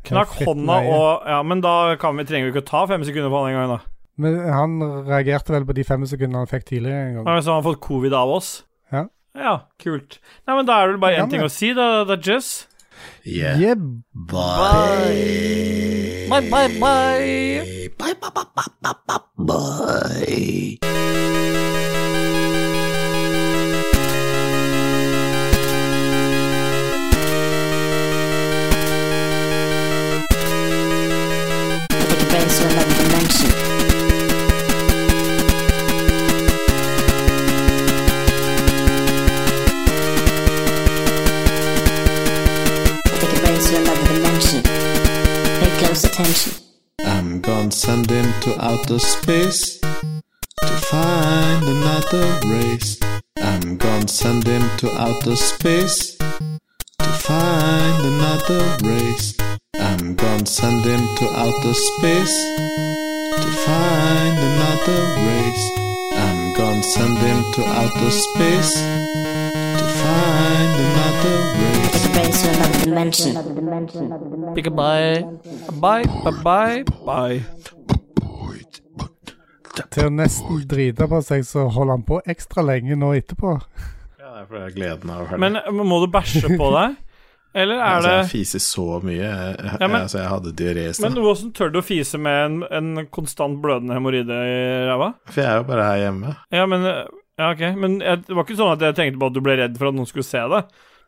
Knakk 0.04 0.28
hånda 0.44 0.76
og 0.92 1.08
Ja, 1.30 1.38
men 1.46 1.58
da 1.64 1.74
kan 2.00 2.16
vi, 2.18 2.24
trenger 2.28 2.46
vi 2.50 2.54
ikke 2.54 2.64
å 2.64 2.70
ta 2.70 2.80
fem 2.90 3.02
sekunder 3.06 3.30
på 3.32 3.38
han 3.42 3.50
en 3.52 3.58
gang, 3.58 3.70
da. 3.76 3.80
Men 4.20 4.32
han 4.46 4.70
reagerte 5.08 5.50
vel 5.56 5.64
på 5.66 5.74
de 5.74 5.84
fem 5.86 6.04
sekundene 6.06 6.38
han 6.44 6.50
fikk 6.50 6.64
tidligere 6.68 7.00
en 7.08 7.14
gang. 7.18 7.24
Ja, 7.26 7.32
men 7.32 7.42
Så 7.42 7.50
har 7.50 7.56
han 7.60 7.66
fått 7.66 7.80
covid 7.82 8.12
av 8.14 8.28
oss? 8.36 8.48
Ja. 8.94 9.02
Ja, 9.34 9.54
kult. 9.82 10.20
Nei, 10.46 10.54
men 10.54 10.66
da 10.68 10.72
er 10.78 10.82
det 10.86 10.92
vel 10.94 11.02
bare 11.02 11.18
én 11.24 11.30
ting 11.32 11.42
å 11.42 11.50
si, 11.50 11.72
da. 11.74 12.04
da 12.06 12.14
Jess. 12.20 12.66
Yeah. 13.24 13.58
Yeah. 13.58 13.74
Bye. 14.14 16.28
Bye, 16.30 16.46
bye, 16.50 16.68
bye. 16.78 17.90
Bye, 17.98 18.14
bye, 18.20 18.30
bye, 18.30 18.44
bye, 18.54 18.68
bye, 19.08 19.20
bye, 19.36 20.78
dimension. 44.14 44.62
Pay 45.60 45.78
close 45.78 46.04
attention. 46.04 46.52
I'm 47.04 47.40
gonna 47.40 47.70
send 47.70 48.10
him 48.10 48.32
to 48.42 48.64
outer 48.64 48.98
space 48.98 49.78
to 49.80 50.74
find 50.90 51.62
another 51.64 52.40
race. 52.46 52.98
I'm 53.38 53.76
gonna 53.76 54.08
send 54.08 54.46
him 54.46 54.68
to 54.78 54.90
outer 55.00 55.36
space 55.36 56.16
to 56.16 57.10
find 57.26 58.04
another 58.04 58.76
race. 58.82 59.43
I'm 59.80 60.14
gonna 60.14 60.46
send 60.46 60.84
him 60.84 61.02
to 61.16 61.24
outer 61.34 61.74
space 61.74 62.36
to 63.42 63.48
find 63.66 64.36
another 64.50 65.00
race. 65.26 65.64
I'm 66.14 66.54
gonna 66.56 66.82
send 66.82 67.18
him 67.18 67.40
to 67.54 67.62
outer 67.64 68.10
space 68.10 68.74
to 69.78 69.84
find 70.00 70.74
another 70.86 71.36
race. 71.60 72.02
Space 72.08 72.44
a 72.44 72.48
race 72.48 73.18
to 73.18 73.28
another 73.30 73.54
dimension. 73.54 74.08
Bye, 74.74 75.24
bye, 75.80 76.04
bye, 76.42 76.84
bye. 77.04 77.44
Til 79.90 80.06
å 80.06 80.10
nesten 80.10 80.62
drite 80.70 81.06
på 81.10 81.18
seg, 81.22 81.42
så 81.46 81.66
holder 81.70 81.96
han 81.96 82.04
på 82.06 82.20
ekstra 82.30 82.62
lenge 82.66 82.94
nå 82.98 83.12
etterpå. 83.18 83.56
Ja, 84.20 84.28
det 84.36 84.40
er 84.40 84.46
fordi 84.50 84.74
gleden 84.76 85.10
av 85.10 85.24
å 85.24 85.26
høre 85.30 85.40
Men 85.42 85.58
må 85.86 85.98
du 86.04 86.08
bæsje 86.14 86.46
på 86.58 86.70
deg? 86.74 86.94
Eller 87.54 87.78
er 87.78 87.82
Altså, 88.00 88.12
jeg 88.18 88.30
fiser 88.32 88.58
så 88.64 88.86
mye. 89.04 89.18
Jeg, 89.22 89.56
Ja, 89.80 89.86
men- 89.86 90.00
altså, 90.02 90.18
jeg 90.18 90.28
hadde 90.28 90.52
diaré 90.58 90.82
i 90.82 90.86
Men 90.86 90.94
stad. 90.94 91.18
hvordan 91.22 91.52
tør 91.54 91.72
du 91.72 91.78
å 91.78 91.84
fise 91.86 92.18
med 92.18 92.44
en, 92.46 92.56
en 92.70 93.06
konstant 93.14 93.60
blødende 93.62 93.94
hemoroide 93.94 94.30
i 94.30 94.56
ræva? 94.88 95.12
For 95.30 95.40
jeg 95.40 95.50
er 95.52 95.56
jo 95.60 95.68
bare 95.68 95.84
her 95.84 96.00
hjemme. 96.10 96.36
Ja, 96.50 96.66
men 96.66 96.82
Ja, 97.38 97.50
ok. 97.50 97.62
Men 97.76 98.00
jeg, 98.00 98.26
det 98.26 98.34
var 98.36 98.44
ikke 98.44 98.56
sånn 98.58 98.72
at 98.74 98.80
jeg 98.80 98.94
tenkte 98.94 99.18
på 99.18 99.26
at 99.26 99.32
du 99.34 99.40
ble 99.40 99.56
redd 99.58 99.78
for 99.78 99.88
at 99.88 99.94
noen 99.94 100.06
skulle 100.06 100.22
se 100.26 100.38
det. 100.38 100.60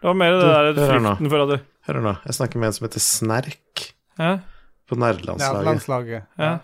Det 0.03 0.07
var 0.09 0.15
mer 0.15 0.33
det 0.33 0.41
Du, 0.41 0.81
der 0.81 0.89
frykten 0.91 1.31
for 1.31 1.43
at 1.45 1.49
du 1.53 1.61
Hør 1.87 2.01
nå, 2.03 2.13
jeg 2.27 2.35
snakker 2.35 2.57
med 2.59 2.67
en 2.67 2.73
som 2.73 2.87
heter 2.89 3.01
Snerk 3.05 3.85
Ja, 4.19 4.33
på 4.91 4.97
nerdelandslaget. 4.99 6.11
Ja, 6.11 6.23
ja. 6.39 6.59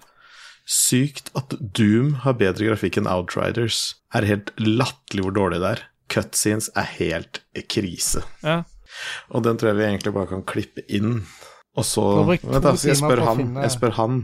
Sykt 0.66 1.30
at 1.38 1.54
Doom 1.74 2.14
har 2.22 2.34
bedre 2.38 2.68
grafikk 2.70 2.96
enn 3.00 3.06
Outriders. 3.10 3.94
Er 4.14 4.22
helt 4.28 4.52
latterlig 4.58 5.24
hvor 5.26 5.34
dårlig 5.34 5.60
det 5.62 5.70
er. 5.76 5.82
Cutscenes 6.12 6.68
er 6.76 6.86
helt 6.98 7.40
krise. 7.70 8.22
ja. 8.44 8.62
Og 9.32 9.44
den 9.46 9.58
tror 9.58 9.72
jeg 9.72 9.80
vi 9.80 9.88
egentlig 9.88 10.14
bare 10.16 10.30
kan 10.34 10.44
klippe 10.48 10.84
inn. 10.88 11.22
Og 11.78 11.86
så 11.88 12.04
Vent, 12.28 12.44
da, 12.62 12.74
så 12.76 12.92
jeg 12.92 13.00
spør 13.00 13.24
han. 13.30 13.42
Jeg 13.62 13.74
spør 13.76 13.96
han. 13.96 14.20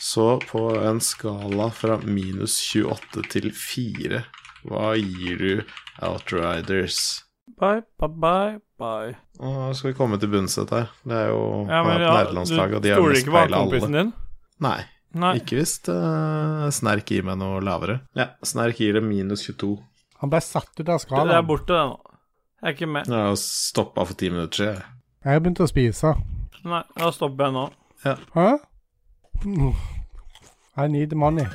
Så 0.00 0.26
på 0.48 0.62
en 0.80 1.00
skala 1.04 1.68
fra 1.76 1.98
minus 2.04 2.56
28 2.72 3.24
til 3.32 3.50
4, 3.52 4.22
hva 4.68 4.94
gir 4.96 5.40
du 5.40 5.50
Outriders? 6.00 7.26
Bye, 7.60 7.82
bye, 8.00 8.08
bye, 8.08 8.54
bye. 8.80 9.12
Nå 9.40 9.74
skal 9.76 9.92
vi 9.92 9.98
komme 9.98 10.16
til 10.20 10.30
bunns 10.32 10.56
i 10.56 10.62
dette 10.62 10.78
her. 10.78 10.94
Det 11.04 11.18
er 11.18 11.28
jo 11.32 11.42
Ja, 11.68 11.82
men 11.84 11.98
på 11.98 12.00
ja, 12.00 12.08
du 12.14 12.16
nederlandslaget, 12.16 12.78
og 12.78 12.82
de 12.86 12.94
har 12.94 13.52
kompisen 13.52 13.90
alle. 13.90 13.98
din? 13.98 14.12
Nei. 14.64 14.78
Nei. 15.20 15.34
Ikke 15.40 15.58
hvis 15.58 15.74
uh, 15.90 16.68
Snerk 16.72 17.10
gir 17.10 17.26
meg 17.26 17.40
noe 17.40 17.60
lavere. 17.64 18.00
Ja, 18.16 18.30
Snerk 18.46 18.80
gir 18.80 18.96
det 18.96 19.02
minus 19.04 19.44
22. 19.48 19.74
Han 20.22 20.32
ble 20.32 20.40
satt 20.44 20.70
ut 20.78 20.86
av 20.86 21.00
skalaen. 21.02 21.32
Det 21.32 21.38
er 21.40 21.48
borte, 21.48 21.74
det 21.74 21.84
nå. 21.90 22.09
Jeg 22.60 22.68
er 22.68 22.74
ikke 22.76 22.86
med. 22.86 23.02
Jeg 23.08 23.16
har 23.16 23.34
stoppa 23.40 24.04
for 24.04 24.14
ti 24.14 24.28
minutter 24.28 24.56
siden. 24.56 24.82
Jeg 25.24 25.32
har 25.32 25.40
begynt 25.40 25.60
å 25.64 25.68
spise. 25.68 26.14
Nei, 26.64 26.82
da 26.98 27.10
stopper 27.12 27.46
jeg 27.48 27.54
nå. 27.56 27.62
Hæ? 28.04 28.46
Mm. 29.44 29.72
I 30.76 30.88
need 30.92 31.14
money. 31.16 31.46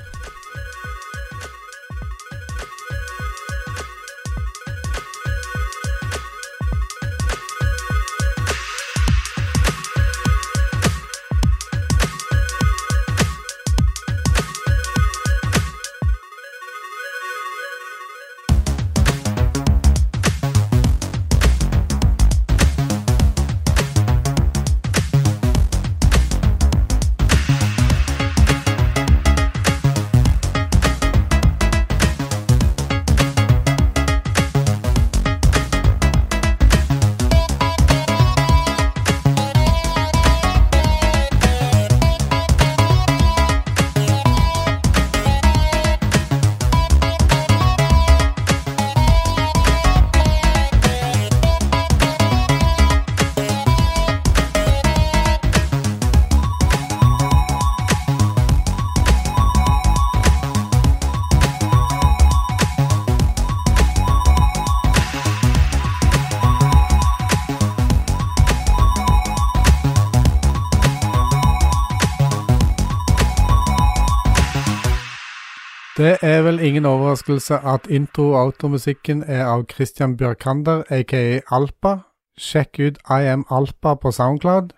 Det 76.06 76.18
er 76.22 76.41
vel 76.41 76.60
ingen 76.60 76.86
overraskelse 76.86 77.56
at 77.56 77.88
intro- 77.90 78.34
og 78.34 78.45
outro-musikken 78.45 79.23
er 79.27 79.45
av 79.45 79.64
Christian 79.72 80.18
Bjørkander, 80.18 80.84
aka 80.90 81.40
Alpa. 81.52 81.95
Sjekk 82.38 82.80
ut 82.80 82.99
I 83.10 83.26
Am 83.32 83.45
Alpa 83.49 83.95
på 83.95 84.11
Soundcloud. 84.11 84.69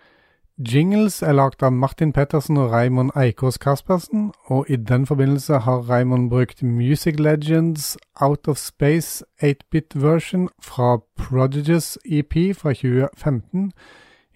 Jingles 0.57 1.21
er 1.21 1.35
lagd 1.35 1.63
av 1.63 1.73
Martin 1.73 2.13
Pettersen 2.13 2.57
og 2.57 2.71
Raymond 2.71 3.11
Eikås 3.19 3.57
Kaspersen, 3.57 4.31
og 4.45 4.65
i 4.69 4.75
den 4.75 5.05
forbindelse 5.05 5.59
har 5.67 5.83
Raymond 5.89 6.29
brukt 6.29 6.63
Music 6.63 7.19
Legends 7.19 7.97
Out 8.21 8.47
of 8.47 8.57
Space 8.57 9.25
8-bit 9.43 10.01
version 10.01 10.49
fra 10.63 10.97
Prodigious 11.17 11.97
EP 12.05 12.55
fra 12.55 12.73
2015. 12.73 13.73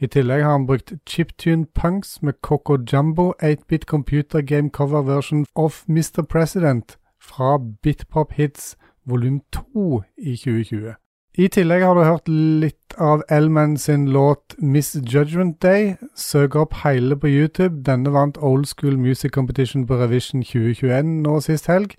I 0.02 0.08
tillegg 0.08 0.42
har 0.42 0.52
han 0.52 0.66
brukt 0.66 0.94
Chiptune 1.06 1.68
Punks 1.78 2.22
med 2.22 2.34
Coco 2.42 2.78
Jumbo 2.92 3.34
8-bit 3.44 3.86
computer 3.86 4.42
game 4.42 4.70
cover 4.70 5.02
version 5.02 5.46
of 5.56 5.84
Mr. 5.88 6.24
President 6.30 6.98
fra 7.22 7.60
Bitpop 7.84 8.34
Hits 8.34 8.78
volum 9.06 9.42
2 9.52 10.02
i 10.18 10.36
2020. 10.36 10.94
I 11.38 11.48
tillegg 11.48 11.86
har 11.86 11.94
du 11.94 12.02
hørt 12.04 12.28
litt 12.28 12.96
av 12.98 13.22
Elman 13.30 13.78
sin 13.78 14.10
låt 14.10 14.56
Miss 14.58 14.96
Judgment 14.96 15.62
Day. 15.62 15.96
Søk 16.16 16.56
opp 16.56 16.74
hele 16.82 17.16
på 17.16 17.30
YouTube. 17.30 17.84
Denne 17.86 18.10
vant 18.12 18.42
Old 18.42 18.66
School 18.66 18.98
Music 18.98 19.32
Competition 19.32 19.86
på 19.86 20.02
Revision 20.02 20.42
2021 20.42 21.22
nå 21.22 21.38
sist 21.46 21.70
helg. 21.70 21.94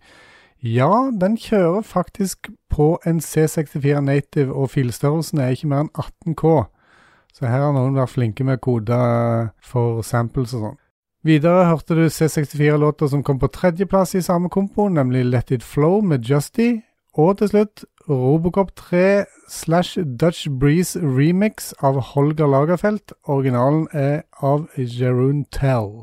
Ja, 0.58 1.10
den 1.20 1.38
kjører 1.38 1.82
faktisk 1.86 2.50
på 2.70 2.98
en 3.06 3.22
C64 3.22 4.00
Native, 4.00 4.52
og 4.54 4.70
filstørrelsen 4.70 5.38
er 5.38 5.54
ikke 5.54 5.70
mer 5.70 5.86
enn 5.86 5.94
18K. 5.94 6.66
Så 7.32 7.48
her 7.48 7.64
har 7.64 7.72
noen 7.72 7.96
vært 7.96 8.12
flinke 8.12 8.44
med 8.44 8.60
koder 8.60 9.50
for 9.64 10.04
samples 10.04 10.52
og 10.56 10.66
sånn. 10.66 10.78
Videre 11.22 11.68
hørte 11.68 11.94
du 11.94 12.06
C64-låter 12.10 13.08
som 13.12 13.22
kom 13.22 13.38
på 13.38 13.50
tredjeplass 13.54 14.16
i 14.18 14.24
samme 14.26 14.50
kompo, 14.50 14.88
nemlig 14.90 15.24
Let 15.30 15.52
It 15.54 15.62
Flow 15.62 16.00
med 16.02 16.26
Justy. 16.26 16.82
Og 17.14 17.38
til 17.38 17.52
slutt 17.52 17.84
Robocop 18.08 18.72
3 18.76 19.24
slash 19.48 20.00
Dutch 20.20 20.48
Breeze 20.50 20.98
remix 20.98 21.70
av 21.78 22.00
Holger 22.12 22.50
Lagerfeldt. 22.50 23.14
Originalen 23.28 23.86
er 23.92 24.24
av 24.42 24.66
Jeroen 24.76 25.44
Tell. 25.52 26.02